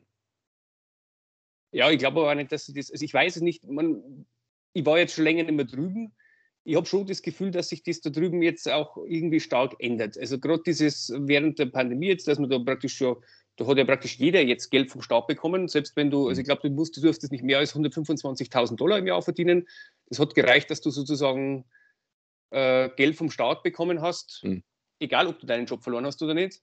Ja, 1.72 1.90
ich 1.90 1.98
glaube 1.98 2.20
aber 2.20 2.34
nicht, 2.34 2.52
dass 2.52 2.66
das, 2.66 2.90
also 2.90 3.04
ich 3.04 3.12
weiß 3.12 3.36
es 3.36 3.42
nicht, 3.42 3.64
man, 3.64 4.26
ich 4.72 4.86
war 4.86 4.98
jetzt 4.98 5.14
schon 5.14 5.24
länger 5.24 5.42
nicht 5.42 5.54
mehr 5.54 5.64
drüben. 5.64 6.14
Ich 6.64 6.76
habe 6.76 6.86
schon 6.86 7.06
das 7.06 7.22
Gefühl, 7.22 7.50
dass 7.50 7.68
sich 7.68 7.82
das 7.82 8.00
da 8.00 8.10
drüben 8.10 8.42
jetzt 8.42 8.70
auch 8.70 8.96
irgendwie 9.06 9.40
stark 9.40 9.74
ändert. 9.78 10.18
Also 10.18 10.38
gerade 10.38 10.62
dieses 10.64 11.12
während 11.14 11.58
der 11.58 11.66
Pandemie 11.66 12.08
jetzt, 12.08 12.26
dass 12.28 12.38
man 12.38 12.50
da 12.50 12.58
praktisch 12.58 12.96
schon, 12.96 13.16
da 13.56 13.66
hat 13.66 13.78
ja 13.78 13.84
praktisch 13.84 14.18
jeder 14.18 14.42
jetzt 14.42 14.70
Geld 14.70 14.90
vom 14.90 15.02
Staat 15.02 15.26
bekommen, 15.26 15.68
selbst 15.68 15.96
wenn 15.96 16.10
du, 16.10 16.28
also 16.28 16.40
ich 16.40 16.46
glaube, 16.46 16.62
du 16.62 16.70
musst, 16.70 16.96
du 16.96 17.00
durftest 17.00 17.32
nicht 17.32 17.44
mehr 17.44 17.58
als 17.58 17.74
125.000 17.74 18.76
Dollar 18.76 18.98
im 18.98 19.06
Jahr 19.06 19.22
verdienen. 19.22 19.66
Das 20.08 20.18
hat 20.18 20.34
gereicht, 20.34 20.70
dass 20.70 20.80
du 20.80 20.90
sozusagen 20.90 21.64
äh, 22.50 22.90
Geld 22.96 23.16
vom 23.16 23.30
Staat 23.30 23.62
bekommen 23.62 24.00
hast, 24.00 24.40
mhm. 24.44 24.62
egal 24.98 25.26
ob 25.26 25.38
du 25.38 25.46
deinen 25.46 25.66
Job 25.66 25.82
verloren 25.82 26.06
hast 26.06 26.22
oder 26.22 26.34
nicht. 26.34 26.62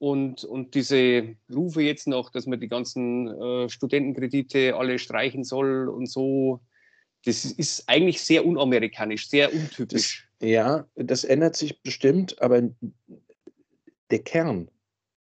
Und, 0.00 0.44
und 0.44 0.74
diese 0.74 1.36
Rufe 1.54 1.82
jetzt 1.82 2.08
noch, 2.08 2.30
dass 2.30 2.46
man 2.46 2.58
die 2.58 2.68
ganzen 2.68 3.28
äh, 3.28 3.68
Studentenkredite 3.68 4.74
alle 4.74 4.98
streichen 4.98 5.44
soll 5.44 5.90
und 5.90 6.08
so, 6.08 6.60
das 7.26 7.44
ist 7.44 7.84
eigentlich 7.86 8.22
sehr 8.22 8.46
unamerikanisch, 8.46 9.28
sehr 9.28 9.52
untypisch. 9.52 10.26
Das, 10.38 10.48
ja, 10.48 10.86
das 10.96 11.24
ändert 11.24 11.54
sich 11.54 11.82
bestimmt, 11.82 12.40
aber 12.40 12.62
der 14.10 14.18
Kern, 14.20 14.70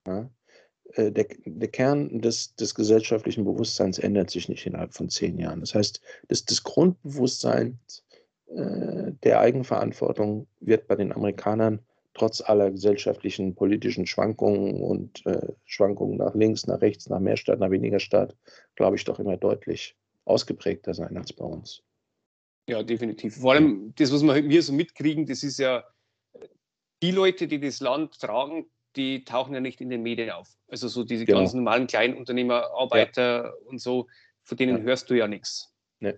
ja, 0.07 0.29
äh, 0.93 1.11
der, 1.11 1.27
der 1.43 1.67
Kern 1.67 2.21
des, 2.21 2.55
des 2.55 2.73
gesellschaftlichen 2.73 3.43
Bewusstseins 3.43 3.99
ändert 3.99 4.29
sich 4.29 4.47
nicht 4.47 4.65
innerhalb 4.65 4.93
von 4.93 5.09
zehn 5.09 5.37
Jahren. 5.37 5.59
Das 5.59 5.75
heißt, 5.75 5.99
das, 6.29 6.45
das 6.45 6.63
Grundbewusstsein 6.63 7.79
äh, 8.47 9.11
der 9.23 9.41
Eigenverantwortung 9.41 10.47
wird 10.61 10.87
bei 10.87 10.95
den 10.95 11.11
Amerikanern 11.11 11.79
trotz 12.13 12.41
aller 12.41 12.71
gesellschaftlichen, 12.71 13.55
politischen 13.55 14.05
Schwankungen 14.05 14.81
und 14.81 15.25
äh, 15.25 15.53
Schwankungen 15.65 16.17
nach 16.17 16.35
links, 16.35 16.67
nach 16.67 16.81
rechts, 16.81 17.09
nach 17.09 17.19
mehr 17.19 17.37
Staat, 17.37 17.59
nach 17.59 17.71
weniger 17.71 17.99
Staat, 17.99 18.35
glaube 18.75 18.95
ich, 18.95 19.03
doch 19.05 19.19
immer 19.19 19.37
deutlich 19.37 19.95
ausgeprägter 20.25 20.93
sein 20.93 21.17
als 21.17 21.33
bei 21.33 21.45
uns. 21.45 21.83
Ja, 22.67 22.83
definitiv. 22.83 23.37
Vor 23.37 23.53
allem 23.53 23.93
das, 23.95 24.11
was 24.11 24.23
wir 24.23 24.61
so 24.61 24.73
mitkriegen, 24.73 25.25
das 25.25 25.43
ist 25.43 25.57
ja, 25.57 25.83
die 27.01 27.11
Leute, 27.11 27.47
die 27.47 27.59
das 27.59 27.79
Land 27.79 28.19
tragen, 28.19 28.69
die 28.95 29.23
tauchen 29.23 29.53
ja 29.53 29.59
nicht 29.59 29.81
in 29.81 29.89
den 29.89 30.03
Medien 30.03 30.31
auf. 30.31 30.49
Also 30.67 30.87
so 30.87 31.03
diese 31.03 31.25
genau. 31.25 31.39
ganz 31.39 31.53
normalen 31.53 31.87
Kleinunternehmer, 31.87 32.71
Arbeiter 32.71 33.45
ja. 33.45 33.53
und 33.65 33.79
so, 33.79 34.07
von 34.43 34.57
denen 34.57 34.79
ja. 34.79 34.83
hörst 34.83 35.09
du 35.09 35.15
ja 35.15 35.27
nichts. 35.27 35.73
Nee. 35.99 36.15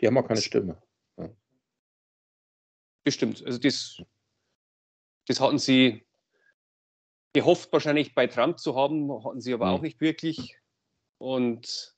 Die 0.00 0.06
haben 0.06 0.18
auch 0.18 0.26
keine 0.26 0.40
Stimme. 0.40 0.80
Ja. 1.16 1.30
Bestimmt. 3.04 3.44
Also 3.44 3.58
das 3.58 4.02
das 5.26 5.40
hatten 5.40 5.58
sie 5.58 6.06
gehofft, 7.32 7.72
wahrscheinlich 7.72 8.14
bei 8.14 8.26
Trump 8.26 8.58
zu 8.58 8.74
haben, 8.74 9.12
hatten 9.24 9.40
sie 9.40 9.52
aber 9.52 9.66
mhm. 9.66 9.72
auch 9.72 9.82
nicht 9.82 10.00
wirklich. 10.00 10.58
Und 11.18 11.94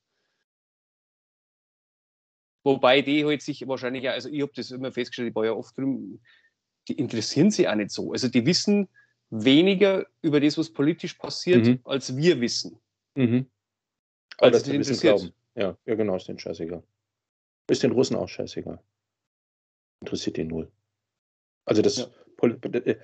wobei 2.64 3.02
die 3.02 3.24
halt 3.24 3.42
sich 3.42 3.66
wahrscheinlich, 3.68 4.08
also 4.08 4.28
ich 4.28 4.42
habe 4.42 4.52
das 4.54 4.70
immer 4.70 4.92
festgestellt, 4.92 5.30
ich 5.30 5.34
war 5.34 5.44
ja 5.44 5.52
oft 5.52 5.76
drin, 5.76 6.20
die 6.88 6.94
interessieren 6.94 7.50
sich 7.50 7.68
auch 7.68 7.74
nicht 7.74 7.90
so. 7.90 8.12
Also 8.12 8.28
die 8.28 8.44
wissen 8.46 8.88
weniger 9.30 10.06
über 10.22 10.40
das, 10.40 10.56
was 10.56 10.72
politisch 10.72 11.14
passiert, 11.14 11.66
mhm. 11.66 11.80
als 11.84 12.16
wir 12.16 12.40
wissen. 12.40 12.80
Mhm. 13.14 13.46
Also 14.38 14.58
das 14.58 14.68
interessiert. 14.68 15.18
Glauben. 15.18 15.34
Ja, 15.54 15.76
ja, 15.86 15.94
genau, 15.94 16.16
ist 16.16 16.28
den 16.28 16.38
scheißegal. 16.38 16.82
Ist 17.68 17.82
den 17.82 17.92
Russen 17.92 18.16
auch 18.16 18.28
scheißegal. 18.28 18.82
Interessiert 20.00 20.36
den 20.36 20.48
null. 20.48 20.70
Also 21.64 21.82
das, 21.82 21.96
ja. 21.96 22.06
Äh, 22.42 22.96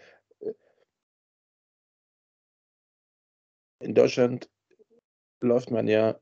in 3.80 3.94
Deutschland 3.94 4.50
läuft 5.40 5.70
man 5.70 5.88
ja, 5.88 6.18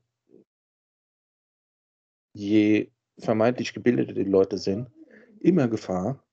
je 2.34 2.90
vermeintlich 3.18 3.74
gebildeter 3.74 4.14
die 4.14 4.24
Leute 4.24 4.58
sind, 4.58 4.90
immer 5.40 5.68
Gefahr, 5.68 6.24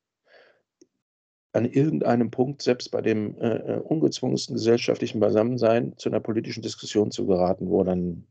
an 1.52 1.66
irgendeinem 1.66 2.30
Punkt, 2.30 2.62
selbst 2.62 2.92
bei 2.92 3.02
dem 3.02 3.36
äh, 3.40 3.56
äh, 3.56 3.80
ungezwungensten 3.80 4.56
gesellschaftlichen 4.56 5.20
Beisammensein, 5.20 5.98
zu 5.98 6.10
einer 6.10 6.20
politischen 6.20 6.62
Diskussion 6.62 7.12
zu 7.12 7.26
geraten, 7.26 7.70
wo 7.70 7.84
dann 7.84 8.28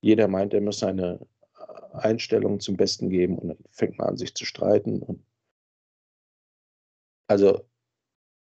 jeder 0.00 0.28
meint, 0.28 0.54
er 0.54 0.60
muss 0.60 0.78
seine 0.78 1.26
Einstellung 1.92 2.60
zum 2.60 2.76
Besten 2.76 3.10
geben 3.10 3.36
und 3.38 3.48
dann 3.48 3.58
fängt 3.72 3.98
man 3.98 4.10
an, 4.10 4.16
sich 4.16 4.34
zu 4.34 4.44
streiten. 4.44 5.02
Und 5.02 5.24
also, 7.30 7.64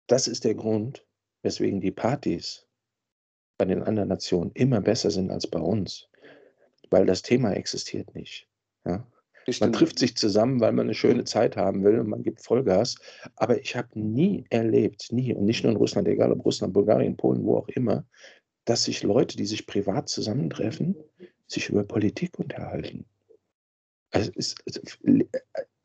das 0.06 0.28
ist 0.28 0.44
der 0.44 0.53
Grund, 0.53 1.03
weswegen 1.41 1.82
die 1.82 1.90
Partys 1.90 2.68
bei 3.57 3.66
den 3.66 3.82
anderen 3.82 4.10
Nationen 4.10 4.52
immer 4.53 4.80
besser 4.80 5.10
sind 5.10 5.32
als 5.32 5.48
bei 5.48 5.60
uns, 5.60 6.07
weil 6.91 7.07
das 7.07 7.24
Thema 7.24 7.53
existiert 7.53 8.14
nicht. 8.14 8.48
Ja? 8.86 9.07
Man 9.60 9.74
trifft 9.74 9.98
sich 9.98 10.16
zusammen, 10.16 10.60
weil 10.60 10.72
man 10.72 10.86
eine 10.86 10.94
schöne 10.94 11.24
Zeit 11.24 11.57
haben 11.57 11.84
will 11.84 11.99
und 11.99 12.10
man 12.10 12.22
gibt 12.22 12.44
Vollgas. 12.44 12.95
Aber 13.38 13.60
ich 13.60 13.76
habe 13.76 13.99
nie 13.99 14.45
erlebt, 14.52 15.12
nie, 15.12 15.34
und 15.34 15.45
nicht 15.45 15.64
nur 15.64 15.72
in 15.72 15.80
Russland, 15.80 16.07
egal 16.07 16.32
ob 16.32 16.45
Russland, 16.45 16.72
Bulgarien, 16.74 17.18
Polen, 17.18 17.44
wo 17.44 17.57
auch 17.57 17.68
immer, 17.70 18.06
dass 18.66 18.84
sich 18.84 19.02
Leute, 19.02 19.36
die 19.36 19.48
sich 19.48 19.66
privat 19.66 20.10
zusammentreffen, 20.10 20.95
sich 21.48 21.70
über 21.70 21.84
Politik 21.84 22.38
unterhalten. 22.38 23.07
Also 24.12 24.32
es 24.36 24.53
ist 24.66 24.99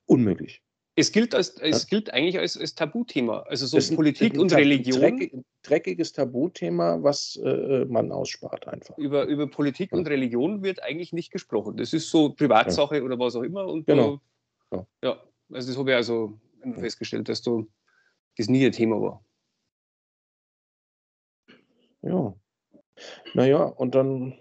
unmöglich. 0.05 0.63
Es 1.01 1.13
gilt, 1.13 1.35
als, 1.35 1.57
es 1.61 1.87
gilt 1.87 2.13
eigentlich 2.13 2.39
als, 2.39 2.57
als 2.57 2.75
Tabuthema. 2.75 3.41
Also 3.49 3.67
so 3.67 3.79
das 3.79 3.95
Politik 3.95 4.39
und 4.39 4.53
Religion. 4.53 5.01
Dreckig, 5.01 5.33
dreckiges 5.63 6.13
Tabuthema, 6.13 7.03
was 7.03 7.41
äh, 7.43 7.85
man 7.87 8.13
ausspart 8.13 8.69
einfach. 8.69 8.97
Über, 8.99 9.25
über 9.25 9.47
Politik 9.47 9.93
ja. 9.93 9.99
und 9.99 10.07
Religion 10.09 10.63
wird 10.63 10.83
eigentlich 10.83 11.13
nicht 11.13 11.33
gesprochen. 11.33 11.77
Das 11.77 11.93
ist 11.93 12.11
so 12.11 12.35
Privatsache 12.35 12.99
ja. 12.99 13.03
oder 13.03 13.19
was 13.19 13.35
auch 13.35 13.43
immer. 13.43 13.67
Und 13.67 13.87
genau. 13.87 14.21
Da, 14.71 14.87
ja. 15.03 15.23
also 15.51 15.69
das 15.69 15.79
habe 15.79 15.91
ich 15.91 15.97
also 15.97 16.39
festgestellt, 16.79 17.29
dass 17.29 17.43
du, 17.43 17.69
das 18.37 18.49
nie 18.49 18.65
ein 18.65 18.73
Thema 18.73 19.01
war. 19.01 19.25
ja. 22.03 22.35
Naja, 23.35 23.63
und 23.65 23.95
dann, 23.95 24.35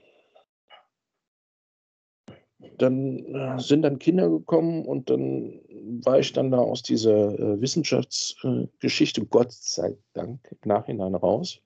dann 2.77 3.25
äh, 3.33 3.59
sind 3.59 3.83
dann 3.83 3.99
Kinder 3.99 4.29
gekommen 4.29 4.85
und 4.85 5.09
dann 5.09 5.61
war 6.03 6.19
ich 6.19 6.33
dann 6.33 6.51
da 6.51 6.59
aus 6.59 6.83
dieser 6.83 7.39
äh, 7.39 7.61
Wissenschaftsgeschichte, 7.61 9.25
Gott 9.25 9.51
sei 9.51 9.95
Dank, 10.13 10.45
im 10.51 10.57
Nachhinein 10.65 11.15
raus. 11.15 11.61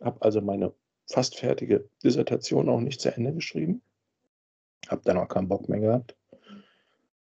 Habe 0.00 0.22
also 0.22 0.40
meine 0.40 0.72
fast 1.06 1.36
fertige 1.36 1.88
Dissertation 2.02 2.68
auch 2.68 2.80
nicht 2.80 3.00
zu 3.00 3.14
Ende 3.14 3.34
geschrieben. 3.34 3.82
Habe 4.88 5.02
dann 5.04 5.18
auch 5.18 5.28
keinen 5.28 5.48
Bock 5.48 5.68
mehr 5.68 5.80
gehabt. 5.80 6.16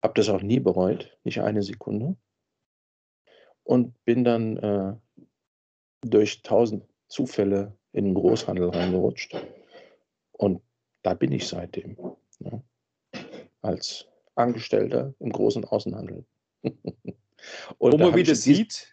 Habe 0.02 0.14
das 0.14 0.28
auch 0.28 0.42
nie 0.42 0.60
bereut, 0.60 1.16
nicht 1.24 1.40
eine 1.40 1.62
Sekunde. 1.62 2.16
Und 3.64 4.04
bin 4.04 4.24
dann 4.24 4.56
äh, 4.58 4.94
durch 6.02 6.42
tausend 6.42 6.84
Zufälle 7.08 7.76
in 7.92 8.04
den 8.04 8.14
Großhandel 8.14 8.68
reingerutscht. 8.68 9.36
Und 10.32 10.60
da 11.02 11.14
bin 11.14 11.32
ich 11.32 11.48
seitdem. 11.48 11.96
Ja, 12.40 12.62
als 13.62 14.06
Angestellter 14.34 15.14
im 15.18 15.32
großen 15.32 15.64
Außenhandel. 15.64 16.24
Und 17.78 17.92
Wo 17.92 17.98
man 17.98 18.14
wieder 18.14 18.34
sieht. 18.34 18.92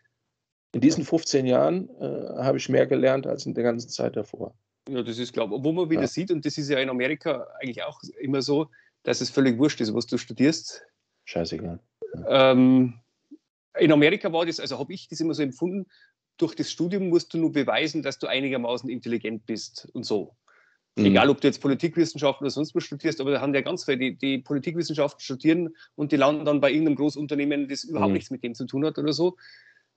In 0.73 0.81
diesen 0.81 1.05
15 1.05 1.45
Jahren 1.45 1.87
äh, 1.99 2.43
habe 2.43 2.57
ich 2.57 2.67
mehr 2.67 2.87
gelernt 2.87 3.27
als 3.27 3.45
in 3.45 3.53
der 3.53 3.63
ganzen 3.63 3.89
Zeit 3.89 4.15
davor. 4.15 4.55
Ja, 4.89 5.03
das 5.03 5.19
ist 5.19 5.33
klar. 5.33 5.49
Wo 5.49 5.71
man 5.71 5.89
wieder 5.89 6.01
ja. 6.01 6.07
sieht, 6.07 6.31
und 6.31 6.45
das 6.45 6.57
ist 6.57 6.69
ja 6.69 6.79
in 6.79 6.89
Amerika 6.89 7.47
eigentlich 7.61 7.83
auch 7.83 8.01
immer 8.19 8.41
so, 8.41 8.69
dass 9.03 9.21
es 9.21 9.29
völlig 9.29 9.59
wurscht 9.59 9.81
ist, 9.81 9.93
was 9.93 10.07
du 10.07 10.17
studierst. 10.17 10.83
Scheißegal. 11.25 11.79
Ja. 12.15 12.51
Ähm, 12.51 12.95
in 13.77 13.91
Amerika 13.91 14.31
war 14.33 14.45
das, 14.45 14.59
also 14.59 14.79
habe 14.79 14.93
ich 14.93 15.07
das 15.07 15.19
immer 15.19 15.33
so 15.33 15.43
empfunden, 15.43 15.85
durch 16.37 16.55
das 16.55 16.71
Studium 16.71 17.09
musst 17.09 17.33
du 17.33 17.37
nur 17.37 17.51
beweisen, 17.51 18.01
dass 18.01 18.17
du 18.17 18.27
einigermaßen 18.27 18.89
intelligent 18.89 19.45
bist 19.45 19.87
und 19.93 20.03
so. 20.05 20.35
Mhm. 20.95 21.05
Egal, 21.05 21.29
ob 21.29 21.41
du 21.41 21.47
jetzt 21.47 21.59
Politikwissenschaften 21.59 22.45
oder 22.45 22.51
sonst 22.51 22.75
was 22.75 22.83
studierst, 22.83 23.19
aber 23.19 23.31
da 23.31 23.41
haben 23.41 23.53
ja 23.53 23.61
ganz 23.61 23.85
viele, 23.85 23.97
die, 23.97 24.15
die 24.15 24.37
Politikwissenschaften 24.37 25.21
studieren 25.21 25.75
und 25.95 26.11
die 26.11 26.17
landen 26.17 26.45
dann 26.45 26.61
bei 26.61 26.69
irgendeinem 26.69 26.97
Großunternehmen, 26.97 27.67
das 27.67 27.83
überhaupt 27.83 28.09
mhm. 28.09 28.13
nichts 28.13 28.29
mit 28.29 28.43
dem 28.43 28.53
zu 28.53 28.65
tun 28.65 28.85
hat 28.85 28.97
oder 28.99 29.13
so. 29.13 29.35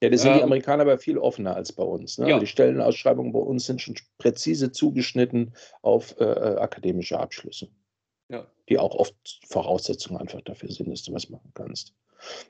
Ja, 0.03 0.11
das 0.11 0.23
sind 0.23 0.33
ähm, 0.33 0.39
die 0.39 0.43
Amerikaner 0.45 0.83
aber 0.83 0.99
viel 0.99 1.19
offener 1.19 1.57
als 1.57 1.73
bei 1.73 1.83
uns. 1.83 2.19
Ne? 2.19 2.29
Ja. 2.29 2.39
Die 2.39 2.47
Stellenausschreibungen 2.47 3.33
bei 3.33 3.39
uns 3.39 3.67
sind 3.67 3.81
schon 3.81 3.95
präzise 4.19 4.73
zugeschnitten 4.73 5.55
auf 5.83 6.19
äh, 6.21 6.25
äh, 6.25 6.59
akademische 6.59 7.19
Abschlüsse. 7.19 7.69
Ja. 8.29 8.47
Die 8.69 8.79
auch 8.79 8.95
oft 8.95 9.15
Voraussetzungen 9.49 10.21
einfach 10.21 10.43
dafür 10.43 10.71
sind, 10.71 10.91
dass 10.91 11.03
du 11.03 11.13
was 11.13 11.31
machen 11.31 11.51
kannst. 11.55 11.95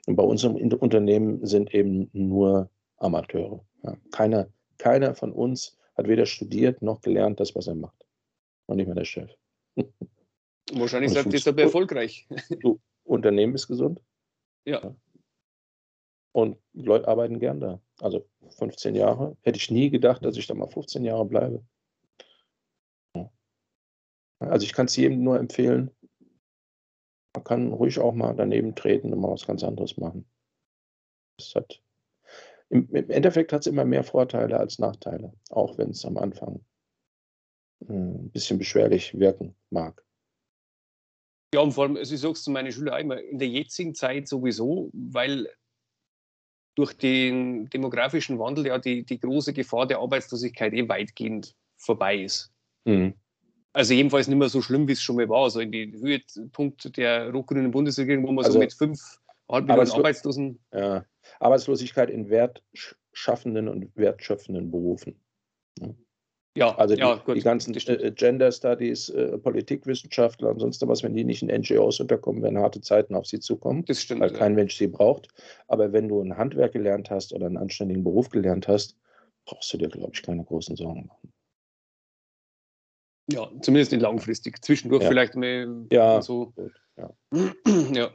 Und 0.06 0.16
bei 0.16 0.22
unserem 0.22 0.56
Unternehmen 0.56 1.44
sind 1.46 1.72
eben 1.74 2.08
nur 2.12 2.70
Amateure. 2.96 3.64
Ja. 3.82 3.96
Keiner, 4.10 4.48
keiner 4.78 5.14
von 5.14 5.32
uns 5.32 5.76
hat 5.96 6.08
weder 6.08 6.26
studiert 6.26 6.82
noch 6.82 7.00
gelernt, 7.00 7.40
das, 7.40 7.54
was 7.54 7.66
er 7.66 7.74
macht. 7.74 7.95
Und 8.66 8.76
nicht 8.76 8.86
mehr 8.86 8.96
der 8.96 9.04
Chef. 9.04 9.30
Wahrscheinlich 10.72 11.12
sagt 11.12 11.32
er 11.32 11.52
aber 11.52 11.62
erfolgreich. 11.62 12.26
Du, 12.60 12.80
Unternehmen 13.04 13.54
ist 13.54 13.68
gesund. 13.68 14.02
Ja. 14.64 14.94
Und 16.32 16.58
Leute 16.72 17.08
arbeiten 17.08 17.38
gern 17.38 17.60
da. 17.60 17.80
Also 18.00 18.28
15 18.58 18.94
Jahre. 18.94 19.36
Hätte 19.42 19.58
ich 19.58 19.70
nie 19.70 19.90
gedacht, 19.90 20.24
dass 20.24 20.36
ich 20.36 20.46
da 20.46 20.54
mal 20.54 20.68
15 20.68 21.04
Jahre 21.04 21.24
bleibe. 21.24 21.64
Also 24.38 24.66
ich 24.66 24.72
kann 24.72 24.86
es 24.86 24.96
jedem 24.96 25.22
nur 25.22 25.38
empfehlen. 25.38 25.90
Man 27.34 27.44
kann 27.44 27.72
ruhig 27.72 27.98
auch 27.98 28.12
mal 28.12 28.34
daneben 28.34 28.74
treten 28.74 29.12
und 29.12 29.20
mal 29.20 29.30
was 29.30 29.46
ganz 29.46 29.62
anderes 29.62 29.96
machen. 29.96 30.28
Das 31.38 31.54
hat, 31.54 31.82
im, 32.68 32.88
im 32.94 33.10
Endeffekt 33.10 33.52
hat 33.52 33.60
es 33.60 33.66
immer 33.66 33.84
mehr 33.84 34.04
Vorteile 34.04 34.58
als 34.58 34.78
Nachteile, 34.78 35.32
auch 35.50 35.78
wenn 35.78 35.90
es 35.90 36.04
am 36.04 36.16
Anfang 36.16 36.64
ein 37.88 38.30
bisschen 38.30 38.58
beschwerlich 38.58 39.18
wirken 39.18 39.54
mag. 39.70 40.04
Ja, 41.54 41.60
und 41.60 41.72
vor 41.72 41.84
allem, 41.84 41.96
also 41.96 42.14
ich 42.14 42.20
sage 42.20 42.32
es 42.32 42.42
zu 42.42 42.50
meinen 42.50 42.72
Schülern 42.72 42.94
einmal, 42.94 43.18
in 43.18 43.38
der 43.38 43.48
jetzigen 43.48 43.94
Zeit 43.94 44.28
sowieso, 44.28 44.90
weil 44.92 45.48
durch 46.74 46.92
den 46.92 47.66
demografischen 47.70 48.38
Wandel 48.38 48.66
ja 48.66 48.78
die, 48.78 49.04
die 49.04 49.18
große 49.18 49.52
Gefahr 49.52 49.86
der 49.86 49.98
Arbeitslosigkeit 49.98 50.74
eh 50.74 50.88
weitgehend 50.88 51.54
vorbei 51.76 52.18
ist. 52.18 52.52
Mhm. 52.84 53.14
Also 53.72 53.94
jedenfalls 53.94 54.28
nicht 54.28 54.38
mehr 54.38 54.48
so 54.48 54.62
schlimm, 54.62 54.88
wie 54.88 54.92
es 54.92 55.02
schon 55.02 55.16
mal 55.16 55.28
war. 55.28 55.44
Also 55.44 55.60
in 55.60 55.72
die 55.72 55.92
Höhepunkt 55.92 56.96
der 56.96 57.30
rot-grünen 57.30 57.70
Bundesregierung, 57.70 58.26
wo 58.26 58.32
man 58.32 58.44
also, 58.44 58.54
so 58.54 58.58
mit 58.58 58.72
fünf 58.72 59.00
Millionen 59.48 59.90
Arbeitslosen. 59.90 60.58
Ja, 60.72 61.04
Arbeitslosigkeit 61.40 62.10
in 62.10 62.28
wertschaffenden 62.28 63.68
und 63.68 63.94
wertschöpfenden 63.94 64.70
Berufen. 64.70 65.20
Ja, 66.56 66.74
also 66.76 66.94
die, 66.94 67.00
ja, 67.02 67.22
die 67.26 67.40
ganzen 67.40 67.74
äh, 67.74 68.10
Gender 68.12 68.50
Studies, 68.50 69.10
äh, 69.10 69.36
Politikwissenschaftler 69.36 70.48
und 70.50 70.60
sonst 70.60 70.86
was, 70.88 71.02
wenn 71.02 71.14
die 71.14 71.22
nicht 71.22 71.42
in 71.42 71.48
NGOs 71.48 72.00
unterkommen, 72.00 72.42
werden 72.42 72.58
harte 72.58 72.80
Zeiten 72.80 73.14
auf 73.14 73.26
sie 73.26 73.40
zukommen, 73.40 73.84
das 73.84 74.00
stimmt, 74.00 74.22
weil 74.22 74.32
kein 74.32 74.54
Mensch 74.54 74.76
sie 74.76 74.86
braucht. 74.86 75.28
Aber 75.68 75.92
wenn 75.92 76.08
du 76.08 76.20
ein 76.22 76.36
Handwerk 76.36 76.72
gelernt 76.72 77.10
hast 77.10 77.34
oder 77.34 77.46
einen 77.46 77.58
anständigen 77.58 78.02
Beruf 78.02 78.30
gelernt 78.30 78.68
hast, 78.68 78.96
brauchst 79.44 79.70
du 79.74 79.76
dir, 79.76 79.88
glaube 79.88 80.12
ich, 80.14 80.22
keine 80.22 80.44
großen 80.44 80.76
Sorgen 80.76 81.06
machen. 81.06 81.32
Ja, 83.30 83.50
zumindest 83.60 83.92
nicht 83.92 84.02
langfristig. 84.02 84.64
Zwischendurch 84.64 85.02
ja. 85.02 85.08
vielleicht 85.08 85.34
mal 85.34 85.86
ja, 85.92 86.22
so. 86.22 86.52
Gut, 86.56 86.72
ja. 86.96 87.12
ja. 87.92 88.10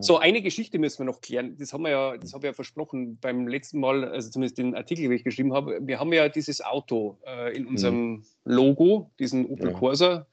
So, 0.00 0.18
eine 0.18 0.40
Geschichte 0.40 0.78
müssen 0.78 1.00
wir 1.00 1.04
noch 1.06 1.20
klären. 1.20 1.56
Das 1.58 1.72
haben 1.72 1.82
wir 1.82 1.90
ja, 1.90 2.16
das 2.16 2.32
habe 2.32 2.46
ich 2.46 2.50
ja 2.50 2.54
versprochen 2.54 3.18
beim 3.20 3.46
letzten 3.46 3.80
Mal, 3.80 4.04
also 4.04 4.30
zumindest 4.30 4.58
den 4.58 4.74
Artikel, 4.74 5.02
den 5.02 5.12
ich 5.12 5.24
geschrieben 5.24 5.52
habe. 5.52 5.78
Wir 5.82 6.00
haben 6.00 6.12
ja 6.12 6.28
dieses 6.28 6.62
Auto 6.62 7.18
äh, 7.26 7.54
in 7.56 7.66
unserem 7.66 8.10
mhm. 8.10 8.24
Logo, 8.44 9.10
diesen 9.18 9.46
Opel 9.46 9.70
ja. 9.70 9.78
Corsa. 9.78 10.26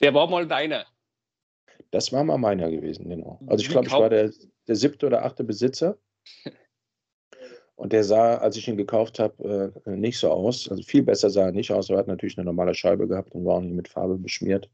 Der 0.00 0.14
war 0.14 0.28
mal 0.28 0.46
deiner. 0.46 0.86
Das 1.90 2.12
war 2.12 2.24
mal 2.24 2.38
meiner 2.38 2.70
gewesen, 2.70 3.08
genau. 3.08 3.40
Also 3.46 3.62
ich 3.62 3.68
glaube, 3.68 3.86
ich 3.86 3.92
war 3.92 4.10
der, 4.10 4.32
der 4.66 4.76
siebte 4.76 5.06
oder 5.06 5.24
achte 5.24 5.44
Besitzer. 5.44 5.98
Und 7.80 7.94
der 7.94 8.04
sah, 8.04 8.36
als 8.36 8.56
ich 8.56 8.68
ihn 8.68 8.76
gekauft 8.76 9.18
habe, 9.18 9.72
äh, 9.86 9.90
nicht 9.96 10.18
so 10.18 10.30
aus. 10.30 10.68
Also 10.68 10.82
viel 10.82 11.02
besser 11.02 11.30
sah 11.30 11.46
er 11.46 11.52
nicht 11.52 11.72
aus. 11.72 11.88
Er 11.88 11.96
hat 11.96 12.08
natürlich 12.08 12.36
eine 12.36 12.44
normale 12.44 12.74
Scheibe 12.74 13.08
gehabt 13.08 13.34
und 13.34 13.46
war 13.46 13.54
auch 13.54 13.62
nicht 13.62 13.74
mit 13.74 13.88
Farbe 13.88 14.18
beschmiert. 14.18 14.68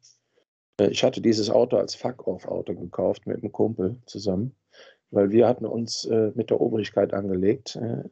Äh, 0.78 0.88
ich 0.88 1.04
hatte 1.04 1.20
dieses 1.20 1.50
Auto 1.50 1.76
als 1.76 1.94
Fuck-Off-Auto 1.94 2.74
gekauft 2.74 3.26
mit 3.26 3.38
einem 3.38 3.52
Kumpel 3.52 3.96
zusammen, 4.06 4.54
weil 5.10 5.30
wir 5.30 5.46
hatten 5.46 5.66
uns 5.66 6.04
äh, 6.04 6.32
mit 6.34 6.50
der 6.50 6.60
Obrigkeit 6.60 7.14
angelegt, 7.14 7.76
äh, 7.76 8.04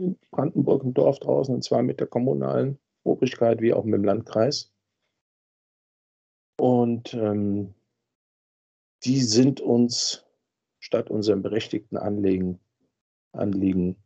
in 0.00 0.18
Brandenburg 0.30 0.82
im 0.82 0.94
Dorf 0.94 1.20
draußen, 1.20 1.54
und 1.54 1.62
zwar 1.62 1.82
mit 1.82 2.00
der 2.00 2.08
kommunalen 2.08 2.78
Obrigkeit 3.04 3.60
wie 3.60 3.72
auch 3.72 3.84
mit 3.84 3.94
dem 3.94 4.04
Landkreis. 4.04 4.72
Und 6.58 7.14
ähm, 7.14 7.74
die 9.04 9.20
sind 9.20 9.60
uns 9.60 10.24
statt 10.80 11.10
unserem 11.10 11.42
berechtigten 11.42 11.96
Anliegen, 11.96 12.60
Anliegen 13.32 13.96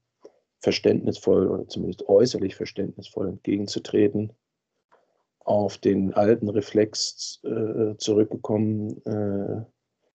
verständnisvoll 0.60 1.48
oder 1.48 1.68
zumindest 1.68 2.08
äußerlich 2.08 2.54
verständnisvoll 2.54 3.28
entgegenzutreten 3.28 4.32
auf 5.48 5.78
den 5.78 6.12
alten 6.12 6.50
Reflex 6.50 7.40
äh, 7.42 7.96
zurückgekommen 7.96 9.00
äh, 9.06 9.64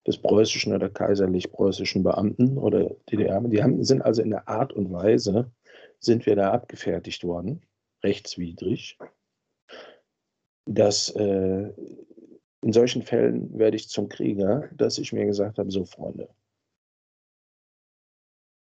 des 0.06 0.20
preußischen 0.20 0.74
oder 0.74 0.90
kaiserlich-preußischen 0.90 2.04
Beamten 2.04 2.60
oder 2.60 2.92
DDR. 3.10 3.42
Die 3.42 3.64
haben, 3.64 3.84
sind 3.84 4.04
also 4.04 4.22
in 4.22 4.30
der 4.30 4.48
Art 4.48 4.74
und 4.74 4.92
Weise, 4.92 5.52
sind 6.00 6.28
wir 6.28 6.36
da 6.36 6.52
abgefertigt 6.52 7.24
worden, 7.24 7.66
rechtswidrig, 8.04 9.00
dass 10.66 11.10
äh, 11.16 11.74
in 12.62 12.72
solchen 12.72 13.02
Fällen 13.02 13.58
werde 13.58 13.76
ich 13.76 13.90
zum 13.90 14.10
Krieger, 14.10 14.70
dass 14.76 15.00
ich 15.00 15.14
mir 15.14 15.26
gesagt 15.26 15.58
habe, 15.58 15.72
so 15.72 15.84
Freunde, 15.84 16.30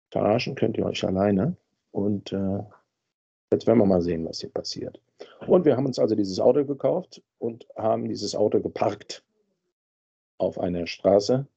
verarschen 0.10 0.56
könnt 0.56 0.78
ihr 0.78 0.86
euch 0.86 1.04
alleine 1.04 1.58
und 1.92 2.32
äh, 2.32 2.64
jetzt 3.52 3.68
werden 3.68 3.80
wir 3.80 3.86
mal 3.86 4.02
sehen, 4.02 4.26
was 4.26 4.40
hier 4.40 4.52
passiert. 4.52 5.02
Und 5.48 5.66
wir 5.66 5.78
haben 5.78 5.86
uns 5.86 6.00
also 6.00 6.16
dieses 6.16 6.40
Auto 6.40 6.66
gekauft 6.66 7.22
und 7.38 7.68
haben 7.76 8.08
dieses 8.08 8.36
Auto 8.36 8.60
geparkt 8.60 9.24
auf 10.38 10.60
einer 10.60 10.88
Straße, 10.88 11.48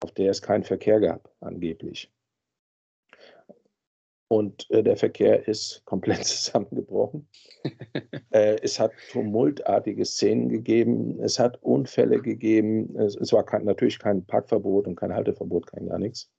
auf 0.00 0.12
der 0.12 0.30
es 0.30 0.42
keinen 0.42 0.64
Verkehr 0.64 1.00
gab, 1.00 1.30
angeblich. 1.40 2.10
Und 4.30 4.70
äh, 4.70 4.82
der 4.82 4.96
Verkehr 4.96 5.48
ist 5.48 5.82
komplett 5.86 6.24
zusammengebrochen. 6.24 7.26
äh, 8.30 8.58
es 8.62 8.78
hat 8.78 8.92
tumultartige 9.10 10.04
Szenen 10.04 10.50
gegeben, 10.50 11.18
es 11.22 11.38
hat 11.38 11.62
Unfälle 11.62 12.20
gegeben, 12.20 12.94
es, 12.98 13.16
es 13.16 13.32
war 13.32 13.44
kein, 13.44 13.64
natürlich 13.64 13.98
kein 13.98 14.26
Parkverbot 14.26 14.86
und 14.86 14.96
kein 14.96 15.14
Halteverbot, 15.14 15.66
kein 15.66 15.86
gar 15.86 15.98
nichts. 15.98 16.30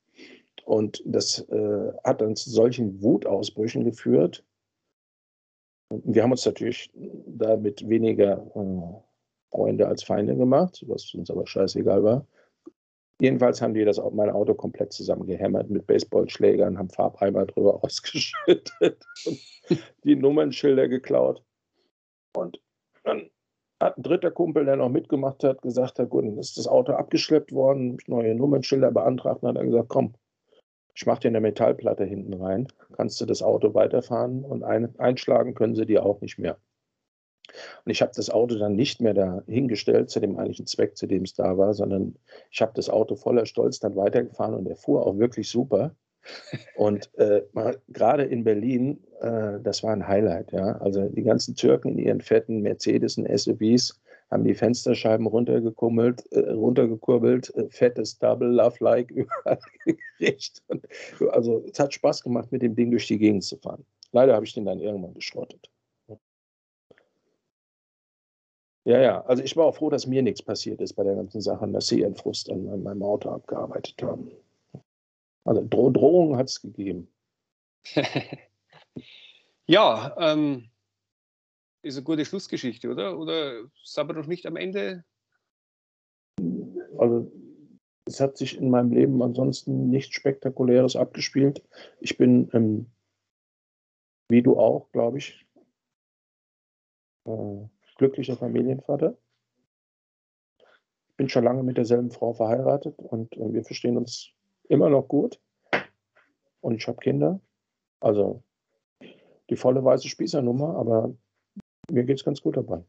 Und 0.66 1.02
das 1.04 1.40
äh, 1.50 1.92
hat 2.04 2.22
dann 2.22 2.36
zu 2.36 2.52
solchen 2.52 3.02
Wutausbrüchen 3.02 3.84
geführt, 3.84 4.46
wir 5.90 6.24
haben 6.24 6.32
uns 6.32 6.46
natürlich 6.46 6.92
damit 6.94 7.88
weniger 7.88 8.46
äh, 8.56 9.02
Freunde 9.52 9.88
als 9.88 10.04
Feinde 10.04 10.36
gemacht, 10.36 10.84
was 10.88 11.14
uns 11.14 11.32
aber 11.32 11.48
scheißegal 11.48 12.04
war. 12.04 12.26
Jedenfalls 13.22 13.62
haben 13.62 13.74
die 13.74 13.84
das 13.84 14.02
mein 14.14 14.30
Auto 14.30 14.54
komplett 14.54 14.94
zusammengehämmert 14.94 15.70
mit 15.70 15.86
Baseballschlägern, 15.88 16.78
haben 16.78 16.90
Farbeimer 16.90 17.46
drüber 17.46 17.84
ausgeschüttet 17.84 19.06
und 19.26 19.40
die 20.04 20.16
Nummernschilder 20.16 20.88
geklaut. 20.88 21.44
Und 22.34 22.62
dann 23.04 23.30
hat 23.82 23.98
ein 23.98 24.04
dritter 24.04 24.32
Kumpel, 24.32 24.66
der 24.66 24.78
noch 24.78 24.90
mitgemacht 24.90 25.44
hat, 25.44 25.62
gesagt, 25.62 25.98
gut, 26.10 26.26
dann 26.26 26.38
ist 26.38 26.58
das 26.58 26.68
Auto 26.68 26.94
abgeschleppt 26.94 27.52
worden, 27.52 27.98
neue 28.08 28.36
Nummernschilder 28.36 28.92
beantragt 28.92 29.42
und 29.42 29.50
hat 29.50 29.58
er 29.58 29.66
gesagt, 29.66 29.90
komm, 29.90 30.14
ich 31.00 31.06
mache 31.06 31.22
dir 31.22 31.30
eine 31.30 31.40
Metallplatte 31.40 32.04
hinten 32.04 32.34
rein, 32.34 32.68
kannst 32.92 33.22
du 33.22 33.26
das 33.26 33.42
Auto 33.42 33.74
weiterfahren 33.74 34.44
und 34.44 34.64
ein, 34.64 35.00
einschlagen 35.00 35.54
können 35.54 35.74
sie 35.74 35.86
dir 35.86 36.06
auch 36.06 36.20
nicht 36.20 36.38
mehr. 36.38 36.58
Und 37.86 37.92
ich 37.92 38.02
habe 38.02 38.12
das 38.14 38.30
Auto 38.30 38.58
dann 38.58 38.76
nicht 38.76 39.00
mehr 39.00 39.14
dahingestellt 39.14 40.10
zu 40.10 40.20
dem 40.20 40.38
eigentlichen 40.38 40.68
Zweck, 40.68 40.98
zu 40.98 41.08
dem 41.08 41.24
es 41.24 41.36
da 41.36 41.58
war, 41.58 41.74
sondern 41.74 42.18
ich 42.52 42.62
habe 42.62 42.74
das 42.76 42.90
Auto 42.90 43.16
voller 43.16 43.46
Stolz 43.46 43.80
dann 43.80 43.96
weitergefahren 43.96 44.54
und 44.54 44.68
er 44.68 44.76
fuhr 44.76 45.08
auch 45.08 45.18
wirklich 45.18 45.50
super. 45.50 45.96
Und 46.76 47.10
äh, 47.18 47.44
gerade 47.88 48.24
in 48.24 48.44
Berlin, 48.44 49.02
äh, 49.22 49.62
das 49.64 49.84
war 49.84 49.94
ein 49.94 50.06
Highlight. 50.06 50.52
Ja? 50.52 50.80
Also 50.80 51.08
die 51.08 51.24
ganzen 51.24 51.56
Türken 51.56 51.94
in 51.94 52.00
ihren 52.00 52.22
fetten 52.22 52.60
Mercedes 52.60 53.18
und 53.18 53.26
SUVs 53.26 53.98
haben 54.32 54.44
die 54.44 54.54
Fensterscheiben 54.54 55.26
runtergekurbelt, 55.26 56.32
äh, 56.32 56.52
runtergekurbelt 56.52 57.54
äh, 57.56 57.70
fettes 57.70 58.18
Double 58.20 58.50
Love 58.50 58.78
Like 58.80 59.12
überall 59.12 59.60
gekriegt. 59.86 60.64
Also 61.32 61.64
es 61.72 61.80
hat 61.80 61.94
Spaß 61.94 62.24
gemacht, 62.24 62.52
mit 62.52 62.62
dem 62.62 62.76
Ding 62.76 62.92
durch 62.92 63.08
die 63.08 63.18
Gegend 63.18 63.44
zu 63.44 63.58
fahren. 63.58 63.86
Leider 64.12 64.36
habe 64.36 64.46
ich 64.46 64.54
den 64.54 64.66
dann 64.66 64.80
irgendwann 64.80 65.14
geschrottet. 65.14 65.70
Ja, 68.86 69.00
ja, 69.00 69.22
also 69.26 69.44
ich 69.44 69.56
war 69.56 69.66
auch 69.66 69.76
froh, 69.76 69.90
dass 69.90 70.08
mir 70.08 70.24
nichts 70.24 70.42
passiert 70.42 70.82
ist 70.82 70.94
bei 70.94 71.04
der 71.04 71.16
ganzen 71.16 71.42
Sache 71.42 71.64
und 71.64 71.74
dass 71.74 71.88
sie 71.88 72.00
ihren 72.00 72.16
Frust 72.16 72.50
an, 72.50 72.68
an 72.70 72.82
meinem 72.82 73.04
Auto 73.04 73.30
abgearbeitet 73.30 74.02
haben. 74.02 74.32
Also 75.44 75.66
Dro 75.70 75.90
Drohungen 75.92 76.38
hat 76.38 76.48
es 76.48 76.62
gegeben. 76.62 77.08
ja, 79.68 80.16
ähm, 80.18 80.70
ist 81.82 81.96
eine 81.96 82.04
gute 82.04 82.26
Schlussgeschichte, 82.26 82.90
oder? 82.90 83.18
Oder 83.18 83.70
sind 83.84 84.08
wir 84.08 84.14
noch 84.14 84.28
nicht 84.28 84.46
am 84.46 84.56
Ende? 84.56 85.04
Also 86.98 87.32
es 88.06 88.20
hat 88.20 88.38
sich 88.38 88.58
in 88.58 88.70
meinem 88.70 88.92
Leben 88.92 89.22
ansonsten 89.22 89.90
nichts 89.90 90.16
Spektakuläres 90.16 90.96
abgespielt. 90.96 91.64
Ich 92.00 92.18
bin, 92.18 92.50
ähm, 92.54 92.88
wie 94.30 94.42
du 94.42 94.60
auch, 94.60 94.92
glaube 94.92 95.20
ich, 95.20 95.46
äh, 97.26 97.68
glücklicher 97.98 98.36
Familienvater. 98.36 99.18
Ich 101.10 101.16
bin 101.18 101.30
schon 101.30 101.44
lange 101.44 101.64
mit 101.64 101.78
derselben 101.78 102.12
Frau 102.12 102.34
verheiratet 102.34 102.98
und 102.98 103.36
äh, 103.38 103.54
wir 103.54 103.64
verstehen 103.64 103.98
uns 103.98 104.32
immer 104.70 104.90
noch 104.90 105.08
gut. 105.08 105.40
Und 106.62 106.76
ich 106.76 106.88
habe 106.88 106.98
Kinder. 106.98 107.40
Also 108.00 108.44
die 109.50 109.56
volle 109.56 109.84
weiße 109.84 110.08
Spießernummer, 110.08 110.76
aber 110.76 111.14
mir 111.92 112.04
geht 112.04 112.18
es 112.18 112.24
ganz 112.24 112.42
gut 112.42 112.58
dabei. 112.58 112.84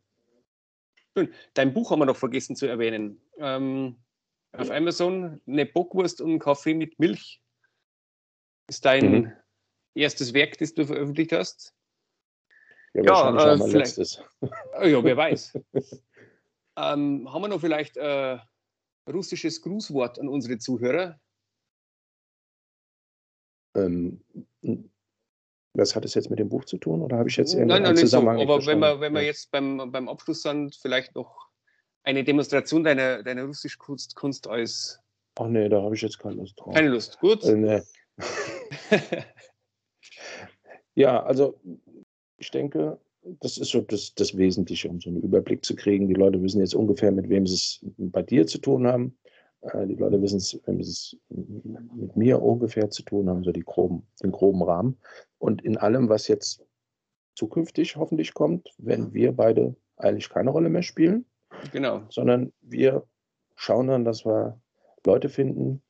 Schön. 1.17 1.33
Dein 1.55 1.75
Buch 1.75 1.91
haben 1.91 1.99
wir 1.99 2.07
noch 2.07 2.17
vergessen 2.17 2.57
zu 2.57 2.67
erwähnen. 2.67 3.21
Ähm, 3.39 3.97
auf 4.53 4.71
Amazon 4.71 5.41
eine 5.47 5.67
Bockwurst 5.67 6.21
und 6.21 6.31
einen 6.31 6.39
Kaffee 6.39 6.75
mit 6.75 6.99
Milch 6.99 7.41
ist 8.69 8.85
dein 8.85 9.13
mhm. 9.13 9.33
erstes 9.95 10.35
Werk, 10.35 10.59
das 10.59 10.75
du 10.75 10.87
veröffentlicht 10.87 11.33
hast. 11.33 11.75
Ja, 12.95 13.03
ja 13.03 13.53
äh, 13.53 13.57
mein 13.57 13.71
letztes. 13.71 14.23
Ja, 14.83 15.05
wer 15.05 15.17
weiß. 15.17 15.59
ähm, 16.77 17.33
haben 17.33 17.43
wir 17.43 17.49
noch 17.49 17.61
vielleicht 17.61 17.97
äh, 17.97 18.39
russisches 19.09 19.63
Grußwort 19.63 20.19
an 20.19 20.29
unsere 20.29 20.59
Zuhörer? 20.59 21.21
Ähm, 23.77 24.25
was 25.75 25.95
hat 25.95 26.05
es 26.05 26.15
jetzt 26.15 26.31
mit 26.31 26.39
dem 26.39 26.49
Buch 26.49 26.65
zu 26.65 26.79
tun? 26.79 27.03
Oder 27.03 27.19
habe 27.19 27.29
ich 27.29 27.37
jetzt 27.37 27.55
irgendeinen 27.55 27.83
nein, 27.85 27.95
nein, 27.95 28.01
Zusammenhang? 28.01 28.39
So. 28.39 28.43
Aber 28.43 28.67
wenn 28.67 28.79
wir, 28.79 29.01
wenn 29.01 29.13
wir 29.13 29.23
jetzt 29.23 29.51
beim, 29.51 29.91
beim 29.91 30.09
Abschluss 30.09 30.43
sind, 30.43 30.75
vielleicht 30.77 31.15
noch 31.15 31.49
eine 32.03 32.25
Demonstration 32.25 32.83
deiner, 32.85 33.23
deiner 33.23 33.45
russischen 33.45 33.79
Kunst, 33.79 34.17
Kunst 34.17 34.49
als. 34.49 34.99
Ach 35.39 35.47
nee, 35.47 35.69
da 35.69 35.83
habe 35.83 35.95
ich 35.95 36.03
jetzt 36.03 36.19
keine 36.19 36.37
Lust 36.37 36.59
drauf. 36.59 36.75
Keine 36.75 36.89
Lust, 36.89 37.19
gut. 37.21 37.45
Äh, 37.45 37.55
nee. 37.55 37.83
ja, 40.95 41.23
also 41.23 41.61
ich 42.37 42.51
denke, 42.51 42.99
das 43.23 43.59
ist 43.59 43.71
so 43.71 43.81
das, 43.81 44.15
das 44.15 44.37
Wesentliche, 44.37 44.89
um 44.89 45.01
so 45.01 45.11
einen 45.11 45.23
Überblick 45.23 45.65
zu 45.65 45.77
kriegen. 45.77 46.09
Die 46.09 46.15
Leute 46.15 46.43
wissen 46.43 46.61
jetzt 46.61 46.75
ungefähr, 46.75 47.13
mit 47.13 47.29
wem 47.29 47.47
sie 47.47 47.55
es 47.55 47.81
bei 47.99 48.23
dir 48.23 48.47
zu 48.47 48.59
tun 48.59 48.87
haben. 48.87 49.17
Äh, 49.63 49.87
die 49.87 49.95
Leute 49.95 50.21
wissen 50.23 50.39
es, 50.39 50.59
wenn 50.65 50.83
sie 50.83 50.91
es 50.91 51.17
mit 51.29 52.17
mir 52.17 52.43
ungefähr 52.43 52.91
zu 52.91 53.03
tun 53.03 53.29
haben, 53.29 53.45
so 53.45 53.53
die 53.53 53.65
groben, 53.65 54.07
den 54.23 54.33
groben 54.33 54.63
Rahmen. 54.63 54.99
Und 55.39 55.63
in 55.63 55.77
allem, 55.77 56.09
was 56.09 56.29
jetzt 56.29 56.65
zukünftig 57.35 57.97
hoffentlich 57.97 58.35
kommt, 58.35 58.75
wenn 58.79 59.13
wir 59.13 59.33
beide 59.33 59.75
eigentlich 59.97 60.29
keine 60.29 60.51
Rolle 60.51 60.69
mehr 60.69 60.83
spielen. 60.83 61.25
Genau. 61.73 62.03
Sondern 62.09 62.53
wir 62.61 63.07
schauen 63.55 63.89
dann, 63.89 64.05
dass 64.05 64.25
wir 64.25 64.61
Leute 65.05 65.29
finden, 65.29 65.83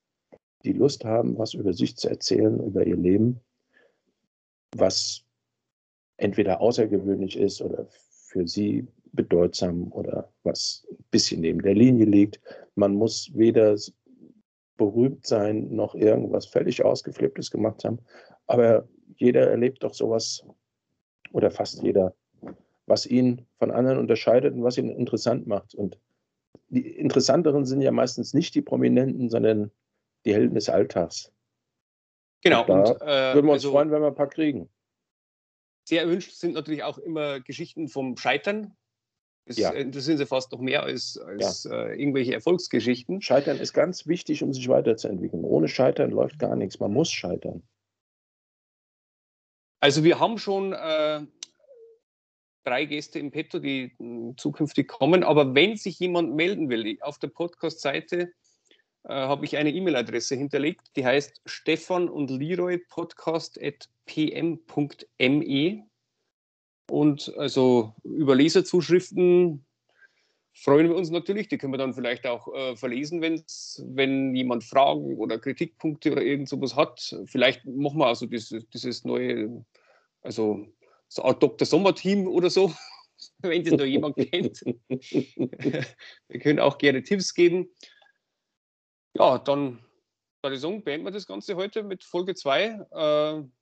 die 0.64 0.72
Lust 0.72 1.04
haben, 1.04 1.38
was 1.38 1.54
über 1.54 1.72
sich 1.72 1.96
zu 1.96 2.08
erzählen, 2.08 2.60
über 2.64 2.86
ihr 2.86 2.96
Leben, 2.96 3.40
was 4.76 5.24
entweder 6.16 6.60
außergewöhnlich 6.60 7.38
ist 7.38 7.62
oder 7.62 7.86
für 7.88 8.46
sie 8.46 8.86
bedeutsam 9.12 9.92
oder 9.92 10.32
was 10.42 10.86
ein 10.90 11.04
bisschen 11.10 11.40
neben 11.40 11.62
der 11.62 11.74
Linie 11.74 12.06
liegt. 12.06 12.40
Man 12.74 12.94
muss 12.94 13.30
weder 13.34 13.76
berühmt 14.76 15.26
sein 15.26 15.74
noch 15.74 15.94
irgendwas 15.94 16.46
völlig 16.46 16.84
ausgeflipptes 16.84 17.50
gemacht 17.50 17.84
haben, 17.84 17.98
aber 18.46 18.88
jeder 19.16 19.50
erlebt 19.50 19.82
doch 19.82 19.92
sowas 19.92 20.44
oder 21.32 21.50
fast 21.50 21.82
jeder, 21.82 22.14
was 22.86 23.06
ihn 23.06 23.46
von 23.58 23.70
anderen 23.70 23.98
unterscheidet 23.98 24.54
und 24.54 24.62
was 24.62 24.78
ihn 24.78 24.88
interessant 24.88 25.46
macht. 25.46 25.74
Und 25.74 25.98
die 26.68 26.96
interessanteren 26.96 27.66
sind 27.66 27.82
ja 27.82 27.90
meistens 27.90 28.32
nicht 28.32 28.54
die 28.54 28.62
Prominenten, 28.62 29.28
sondern 29.28 29.70
die 30.24 30.34
Helden 30.34 30.54
des 30.54 30.68
Alltags. 30.68 31.32
Genau. 32.42 32.62
Und 32.62 32.70
und, 32.70 33.02
äh, 33.02 33.34
würden 33.34 33.46
wir 33.46 33.52
uns 33.52 33.64
also, 33.64 33.72
freuen, 33.72 33.90
wenn 33.90 34.00
wir 34.00 34.08
ein 34.08 34.14
paar 34.14 34.28
kriegen. 34.28 34.68
Sehr 35.84 36.02
erwünscht 36.02 36.32
sind 36.32 36.54
natürlich 36.54 36.82
auch 36.82 36.98
immer 36.98 37.40
Geschichten 37.40 37.88
vom 37.88 38.16
Scheitern. 38.16 38.76
Das 39.50 39.56
ja. 39.56 39.70
interessieren 39.70 40.16
sie 40.16 40.26
fast 40.26 40.52
noch 40.52 40.60
mehr 40.60 40.84
als, 40.84 41.18
als 41.18 41.64
ja. 41.64 41.86
äh, 41.86 42.00
irgendwelche 42.00 42.32
Erfolgsgeschichten. 42.32 43.20
Scheitern 43.20 43.58
ist 43.58 43.72
ganz 43.72 44.06
wichtig, 44.06 44.44
um 44.44 44.52
sich 44.52 44.68
weiterzuentwickeln. 44.68 45.42
Ohne 45.44 45.66
Scheitern 45.66 46.12
läuft 46.12 46.38
gar 46.38 46.54
nichts. 46.54 46.78
Man 46.78 46.92
muss 46.92 47.10
scheitern. 47.10 47.64
Also 49.80 50.04
wir 50.04 50.20
haben 50.20 50.38
schon 50.38 50.72
äh, 50.72 51.26
drei 52.62 52.84
Gäste 52.84 53.18
im 53.18 53.32
Petto, 53.32 53.58
die 53.58 53.90
äh, 53.98 54.36
zukünftig 54.36 54.86
kommen. 54.86 55.24
Aber 55.24 55.52
wenn 55.52 55.76
sich 55.76 55.98
jemand 55.98 56.36
melden 56.36 56.68
will, 56.70 56.96
auf 57.00 57.18
der 57.18 57.28
Podcast-Seite 57.28 58.32
äh, 59.02 59.08
habe 59.08 59.44
ich 59.44 59.56
eine 59.56 59.72
E-Mail-Adresse 59.72 60.36
hinterlegt, 60.36 60.92
die 60.94 61.04
heißt 61.04 61.40
Stefan 61.44 62.08
und 62.08 62.30
Leroy 62.30 62.78
Podcast 62.78 63.60
at 63.60 63.88
pm.me. 64.06 65.89
Und 66.90 67.32
also 67.36 67.94
über 68.02 68.34
Leserzuschriften 68.34 69.64
freuen 70.52 70.88
wir 70.88 70.96
uns 70.96 71.10
natürlich. 71.10 71.48
Die 71.48 71.56
können 71.56 71.72
wir 71.72 71.78
dann 71.78 71.94
vielleicht 71.94 72.26
auch 72.26 72.52
äh, 72.52 72.76
verlesen, 72.76 73.20
wenn's, 73.22 73.82
wenn 73.86 74.34
jemand 74.34 74.64
Fragen 74.64 75.16
oder 75.16 75.38
Kritikpunkte 75.38 76.12
oder 76.12 76.22
irgend 76.22 76.48
sowas 76.48 76.74
hat. 76.74 77.16
Vielleicht 77.26 77.64
machen 77.64 77.98
wir 77.98 78.06
also 78.06 78.26
dieses, 78.26 78.68
dieses 78.70 79.04
neue, 79.04 79.64
also 80.22 80.66
so 81.08 81.22
Art 81.22 81.42
Dr. 81.42 81.66
Sommer-Team 81.66 82.26
oder 82.26 82.50
so, 82.50 82.72
wenn 83.38 83.64
das 83.64 83.74
noch 83.74 83.84
jemand 83.84 84.16
kennt. 84.16 84.60
wir 84.88 86.40
können 86.40 86.58
auch 86.58 86.78
gerne 86.78 87.02
Tipps 87.02 87.34
geben. 87.34 87.68
Ja, 89.14 89.38
dann 89.38 89.78
würde 90.42 90.56
ich 90.56 90.62
sagen, 90.62 90.82
beenden 90.82 91.06
wir 91.06 91.12
das 91.12 91.26
Ganze 91.26 91.54
heute 91.54 91.82
mit 91.82 92.02
Folge 92.04 92.34
2. 92.34 92.64
Äh, 92.90 93.59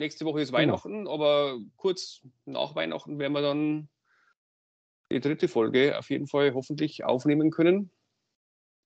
nächste 0.00 0.24
Woche 0.24 0.40
ist 0.40 0.48
genau. 0.48 0.58
Weihnachten, 0.58 1.04
genau. 1.04 1.14
aber 1.14 1.58
kurz 1.76 2.26
nach 2.44 2.74
Weihnachten 2.74 3.18
werden 3.20 3.32
wir 3.32 3.42
dann 3.42 3.88
die 5.12 5.20
dritte 5.20 5.46
Folge 5.46 5.96
auf 5.98 6.10
jeden 6.10 6.26
Fall 6.26 6.52
hoffentlich 6.54 7.04
aufnehmen 7.04 7.50
können. 7.50 7.90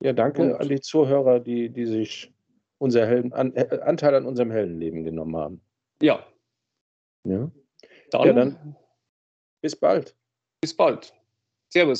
Ja, 0.00 0.12
danke 0.12 0.42
Und, 0.42 0.54
an 0.54 0.68
die 0.68 0.80
Zuhörer, 0.80 1.40
die, 1.40 1.70
die 1.70 1.86
sich 1.86 2.34
unser 2.78 3.06
Helden, 3.06 3.32
an, 3.32 3.54
äh, 3.54 3.80
Anteil 3.80 4.14
an 4.14 4.26
unserem 4.26 4.50
Heldenleben 4.50 5.04
genommen 5.04 5.36
haben. 5.36 5.62
Ja. 6.02 6.26
Ja. 7.24 7.50
Dann, 8.10 8.26
ja, 8.26 8.32
dann 8.32 8.76
bis 9.62 9.76
bald. 9.76 10.14
Bis 10.60 10.76
bald. 10.76 11.14
Servus. 11.68 11.92